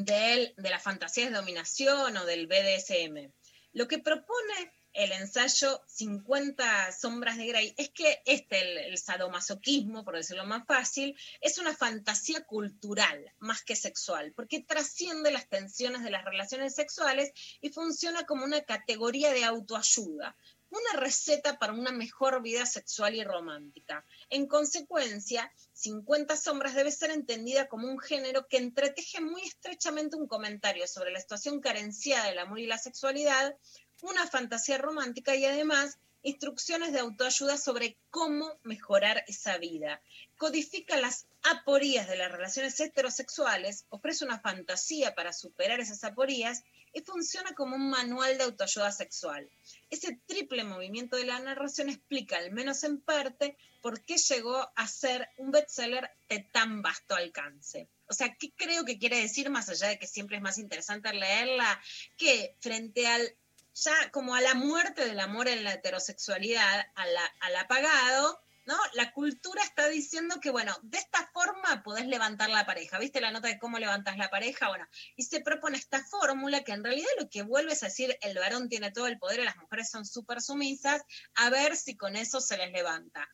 del- 0.05 0.55
de 0.57 0.70
las 0.70 0.83
fantasías 0.83 1.31
de 1.31 1.37
dominación 1.37 2.16
o 2.16 2.25
del 2.25 2.47
BDSM. 2.47 3.33
Lo 3.73 3.89
que 3.89 3.99
propone 3.99 4.73
el 4.93 5.12
ensayo 5.12 5.83
50 5.87 6.91
sombras 6.93 7.37
de 7.37 7.47
Grey 7.47 7.75
es 7.77 7.91
que 7.91 8.20
este, 8.25 8.61
el, 8.61 8.79
el 8.79 8.99
sadomasoquismo, 8.99 10.05
por 10.05 10.16
decirlo 10.16 10.45
más 10.47 10.65
fácil, 10.66 11.16
es 11.41 11.59
una 11.59 11.75
fantasía 11.77 12.45
cultural 12.45 13.33
más 13.39 13.62
que 13.62 13.77
sexual, 13.77 14.33
porque 14.35 14.61
trasciende 14.62 15.31
las 15.31 15.49
tensiones 15.49 16.03
de 16.03 16.11
las 16.11 16.25
relaciones 16.25 16.75
sexuales 16.75 17.33
y 17.61 17.70
funciona 17.70 18.25
como 18.25 18.45
una 18.45 18.62
categoría 18.62 19.33
de 19.33 19.45
autoayuda, 19.45 20.37
una 20.70 21.01
receta 21.01 21.59
para 21.59 21.73
una 21.73 21.93
mejor 21.93 22.43
vida 22.43 22.66
sexual 22.66 23.15
y 23.15 23.24
romántica. 23.24 24.05
En 24.28 24.47
consecuencia, 24.47 25.53
50 25.73 26.36
sombras 26.36 26.74
debe 26.74 26.90
ser 26.90 27.11
entendida 27.11 27.69
como 27.69 27.89
un 27.89 27.99
género 27.99 28.47
que 28.49 28.59
entreteje 28.59 29.20
muy 29.20 29.43
estrechamente 29.43 30.16
un 30.16 30.27
comentario 30.27 30.86
sobre 30.86 31.11
la 31.11 31.20
situación 31.20 31.61
carenciada 31.61 32.27
del 32.27 32.39
amor 32.39 32.61
y 32.61 32.66
la 32.66 32.78
sexualidad, 32.78 33.57
una 34.03 34.27
fantasía 34.27 34.78
romántica 34.78 35.35
y 35.35 35.45
además 35.45 35.99
instrucciones 36.23 36.93
de 36.93 37.01
autoayuda 37.01 37.57
sobre 37.57 37.97
cómo 38.11 38.59
mejorar 38.62 39.24
esa 39.28 39.57
vida. 39.59 40.03
Codifica 40.39 40.97
las 40.97 41.27
aporías 41.43 42.09
de 42.09 42.16
las 42.16 42.31
relaciones 42.31 42.78
heterosexuales, 42.81 43.85
ofrece 43.90 44.24
una 44.24 44.40
fantasía 44.40 45.15
para 45.15 45.32
superar 45.32 45.81
esas 45.81 46.05
aporías 46.05 46.62
y 46.93 47.01
funciona 47.01 47.52
como 47.55 47.77
un 47.77 47.90
manual 47.90 48.39
de 48.39 48.44
autoayuda 48.44 48.93
sexual. 48.93 49.51
Ese 49.90 50.19
triple 50.27 50.65
movimiento 50.65 51.16
de 51.16 51.27
la 51.27 51.39
narración 51.40 51.89
explica, 51.90 52.36
al 52.39 52.52
menos 52.52 52.82
en 52.85 53.01
parte, 53.01 53.56
por 53.82 54.05
qué 54.05 54.16
llegó 54.16 54.70
a 54.74 54.89
ser 54.89 55.28
un 55.36 55.51
bestseller 55.51 56.10
de 56.28 56.40
tan 56.52 56.82
vasto 56.82 57.15
alcance. 57.15 57.89
O 58.06 58.15
sea, 58.15 58.35
¿qué 58.39 58.52
creo 58.56 58.85
que 58.85 58.98
quiere 58.98 59.20
decir, 59.20 59.51
más 59.51 59.69
allá 59.69 59.89
de 59.89 59.98
que 59.98 60.06
siempre 60.06 60.36
es 60.36 60.43
más 60.43 60.56
interesante 60.59 61.12
leerla, 61.12 61.81
que 62.16 62.56
frente 62.60 63.06
al 63.06 63.36
ya 63.74 64.10
como 64.10 64.35
a 64.35 64.40
la 64.40 64.55
muerte 64.55 65.05
del 65.05 65.20
amor 65.20 65.47
en 65.47 65.62
la 65.62 65.74
heterosexualidad, 65.74 66.86
a 66.94 67.06
la- 67.06 67.32
al 67.40 67.56
apagado, 67.56 68.40
¿no? 68.69 68.77
La 68.93 69.12
cultura 69.12 69.62
está 69.62 69.89
diciendo 69.89 70.40
que, 70.43 70.51
bueno, 70.51 70.77
de 70.82 70.99
esta 70.99 71.27
forma 71.32 71.82
podés 71.82 72.07
levantar 72.07 72.51
la 72.51 72.66
pareja. 72.66 72.99
¿Viste 72.99 73.19
la 73.19 73.31
nota 73.31 73.49
de 73.49 73.59
cómo 73.59 73.78
levantas 73.78 74.19
la 74.19 74.28
pareja? 74.28 74.69
Bueno, 74.69 74.86
y 75.16 75.23
se 75.23 75.40
propone 75.40 75.78
esta 75.78 76.05
fórmula 76.05 76.62
que 76.62 76.73
en 76.73 76.85
realidad 76.85 77.09
lo 77.19 77.31
que 77.31 77.40
vuelve 77.40 77.73
es 77.73 77.81
decir, 77.81 78.19
el 78.20 78.36
varón 78.36 78.69
tiene 78.69 78.93
todo 78.93 79.07
el 79.07 79.19
poder 79.19 79.40
y 79.40 79.45
las 79.45 79.57
mujeres 79.57 79.89
son 79.89 80.05
súper 80.05 80.43
sumisas, 80.43 81.01
a 81.36 81.49
ver 81.49 81.77
si 81.77 81.97
con 81.97 82.15
eso 82.15 82.43
se 82.43 82.59
les 82.59 82.70
levanta. 82.70 83.27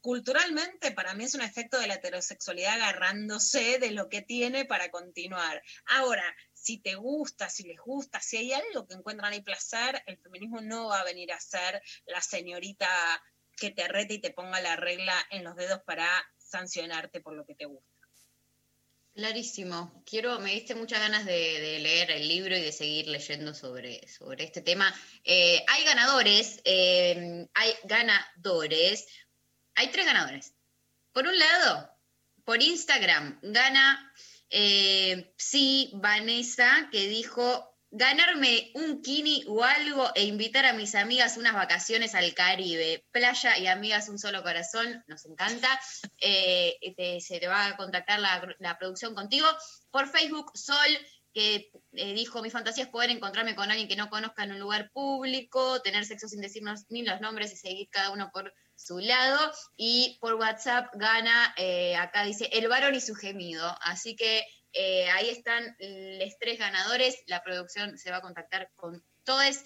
Culturalmente, 0.00 0.92
para 0.92 1.12
mí 1.14 1.24
es 1.24 1.34
un 1.34 1.40
efecto 1.40 1.80
de 1.80 1.88
la 1.88 1.94
heterosexualidad 1.94 2.74
agarrándose 2.74 3.80
de 3.80 3.90
lo 3.90 4.08
que 4.08 4.22
tiene 4.22 4.64
para 4.64 4.92
continuar. 4.92 5.60
Ahora, 5.86 6.22
si 6.52 6.78
te 6.78 6.94
gusta, 6.94 7.50
si 7.50 7.64
les 7.64 7.80
gusta, 7.80 8.20
si 8.20 8.36
hay 8.36 8.52
algo 8.52 8.86
que 8.86 8.94
encuentran 8.94 9.32
ahí 9.32 9.42
placer, 9.42 10.00
el 10.06 10.18
feminismo 10.18 10.60
no 10.60 10.86
va 10.86 11.00
a 11.00 11.04
venir 11.04 11.32
a 11.32 11.40
ser 11.40 11.82
la 12.06 12.22
señorita 12.22 12.88
que 13.58 13.70
te 13.70 13.88
rete 13.88 14.14
y 14.14 14.18
te 14.20 14.30
ponga 14.30 14.60
la 14.60 14.76
regla 14.76 15.14
en 15.30 15.44
los 15.44 15.56
dedos 15.56 15.80
para 15.84 16.08
sancionarte 16.38 17.20
por 17.20 17.34
lo 17.34 17.44
que 17.44 17.54
te 17.54 17.66
gusta. 17.66 17.98
Clarísimo. 19.14 20.04
Quiero, 20.06 20.38
me 20.38 20.52
diste 20.52 20.76
muchas 20.76 21.00
ganas 21.00 21.24
de, 21.26 21.80
leer 21.80 22.12
el 22.12 22.28
libro 22.28 22.56
y 22.56 22.60
de 22.60 22.70
seguir 22.70 23.08
leyendo 23.08 23.52
sobre, 23.52 24.06
sobre 24.06 24.44
este 24.44 24.60
tema. 24.60 24.94
Eh, 25.24 25.64
hay 25.66 25.84
ganadores, 25.84 26.60
eh, 26.64 27.48
hay 27.52 27.74
ganadores, 27.82 29.06
hay 29.74 29.88
tres 29.88 30.06
ganadores. 30.06 30.54
Por 31.12 31.26
un 31.26 31.36
lado, 31.36 31.90
por 32.44 32.62
Instagram, 32.62 33.40
gana 33.42 34.14
eh, 34.50 35.34
Vanessa, 35.94 36.88
que 36.92 37.08
dijo 37.08 37.77
ganarme 37.90 38.70
un 38.74 39.00
kini 39.02 39.44
o 39.48 39.64
algo 39.64 40.10
e 40.14 40.24
invitar 40.24 40.66
a 40.66 40.72
mis 40.74 40.94
amigas 40.94 41.36
unas 41.36 41.54
vacaciones 41.54 42.14
al 42.14 42.34
Caribe. 42.34 43.06
Playa 43.10 43.56
y 43.58 43.66
amigas, 43.66 44.08
un 44.08 44.18
solo 44.18 44.42
corazón, 44.42 45.02
nos 45.06 45.24
encanta. 45.26 45.68
Eh, 46.20 46.76
te- 46.96 47.20
se 47.20 47.40
te 47.40 47.48
va 47.48 47.66
a 47.66 47.76
contactar 47.76 48.20
la, 48.20 48.46
la 48.58 48.78
producción 48.78 49.14
contigo. 49.14 49.46
Por 49.90 50.08
Facebook, 50.10 50.50
Sol, 50.54 50.98
que 51.32 51.70
eh, 51.92 52.14
dijo, 52.14 52.42
mi 52.42 52.50
fantasía 52.50 52.84
es 52.84 52.90
poder 52.90 53.10
encontrarme 53.10 53.54
con 53.54 53.70
alguien 53.70 53.88
que 53.88 53.96
no 53.96 54.10
conozca 54.10 54.44
en 54.44 54.52
un 54.52 54.60
lugar 54.60 54.90
público, 54.92 55.80
tener 55.82 56.04
sexo 56.04 56.28
sin 56.28 56.40
decirnos 56.40 56.84
ni 56.88 57.02
los 57.02 57.20
nombres 57.20 57.52
y 57.52 57.56
seguir 57.56 57.88
cada 57.90 58.10
uno 58.10 58.30
por 58.32 58.52
su 58.74 58.98
lado. 58.98 59.52
Y 59.76 60.18
por 60.20 60.34
WhatsApp 60.34 60.88
gana, 60.94 61.54
eh, 61.56 61.96
acá 61.96 62.24
dice, 62.24 62.48
el 62.52 62.68
varón 62.68 62.94
y 62.94 63.00
su 63.00 63.14
gemido. 63.14 63.76
Así 63.82 64.14
que 64.16 64.44
eh, 64.72 65.08
ahí 65.10 65.30
están 65.30 65.76
los 65.78 66.38
tres 66.38 66.58
ganadores. 66.58 67.16
La 67.26 67.42
producción 67.42 67.98
se 67.98 68.10
va 68.10 68.18
a 68.18 68.22
contactar 68.22 68.70
con 68.76 69.02
todos. 69.24 69.58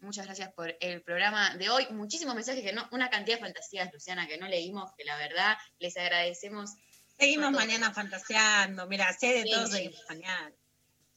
Muchas 0.00 0.26
gracias 0.26 0.52
por 0.52 0.76
el 0.80 1.02
programa 1.02 1.56
de 1.56 1.70
hoy. 1.70 1.86
Muchísimos 1.90 2.34
mensajes 2.34 2.62
que 2.62 2.72
no, 2.72 2.86
una 2.92 3.08
cantidad 3.08 3.36
de 3.38 3.42
fantasías, 3.44 3.92
Luciana, 3.92 4.26
que 4.26 4.36
no 4.38 4.46
leímos, 4.46 4.90
que 4.96 5.04
la 5.04 5.16
verdad 5.16 5.56
les 5.78 5.96
agradecemos. 5.96 6.70
Seguimos 7.18 7.50
mañana 7.52 7.94
fantaseando, 7.94 8.86
mira, 8.86 9.10
sé 9.14 9.28
de 9.28 9.42
Sí, 9.44 9.50
todo, 9.50 9.66
sí. 9.68 9.72
seguimos 9.72 10.04
mañana. 10.08 10.52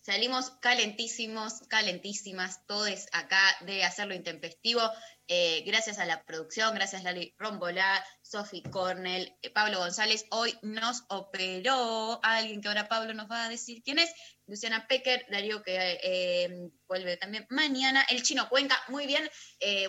Salimos 0.01 0.51
calentísimos, 0.61 1.59
calentísimas, 1.67 2.65
todos 2.65 3.07
acá 3.11 3.41
de 3.65 3.84
hacerlo 3.84 4.15
intempestivo. 4.15 4.81
Eh, 5.27 5.61
gracias 5.65 5.99
a 5.99 6.05
la 6.05 6.23
producción, 6.23 6.73
gracias 6.73 7.03
Lali 7.03 7.35
Rombolá, 7.38 8.03
Sofi 8.21 8.63
Cornell, 8.63 9.38
eh, 9.41 9.49
Pablo 9.51 9.77
González. 9.77 10.26
Hoy 10.31 10.57
nos 10.63 11.03
operó 11.09 12.19
alguien 12.23 12.61
que 12.61 12.69
ahora 12.69 12.88
Pablo 12.88 13.13
nos 13.13 13.30
va 13.30 13.45
a 13.45 13.49
decir 13.49 13.84
quién 13.84 13.99
es. 13.99 14.11
Luciana 14.47 14.88
Pecker, 14.88 15.26
Darío 15.30 15.61
que 15.61 15.99
eh, 16.01 16.71
vuelve 16.88 17.17
también 17.17 17.45
mañana. 17.49 18.03
El 18.09 18.23
chino 18.23 18.49
Cuenca, 18.49 18.81
muy 18.88 19.05
bien. 19.05 19.30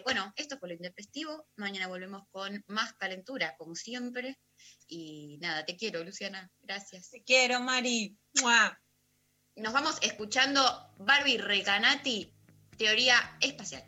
Bueno, 0.04 0.34
esto 0.36 0.58
fue 0.58 0.68
lo 0.68 0.74
intempestivo. 0.74 1.46
Mañana 1.56 1.86
volvemos 1.86 2.24
con 2.30 2.62
más 2.66 2.92
calentura, 2.94 3.54
como 3.56 3.74
siempre. 3.74 4.38
Y 4.88 5.38
nada, 5.40 5.64
te 5.64 5.76
quiero, 5.76 6.04
Luciana. 6.04 6.50
Gracias. 6.60 7.10
Te 7.10 7.22
quiero, 7.22 7.60
Mari. 7.60 8.18
¡Mua! 8.42 8.78
Nos 9.56 9.72
vamos 9.72 9.98
escuchando 10.02 10.60
Barbie 10.98 11.38
Recanati, 11.38 12.32
teoría 12.76 13.36
espacial. 13.40 13.84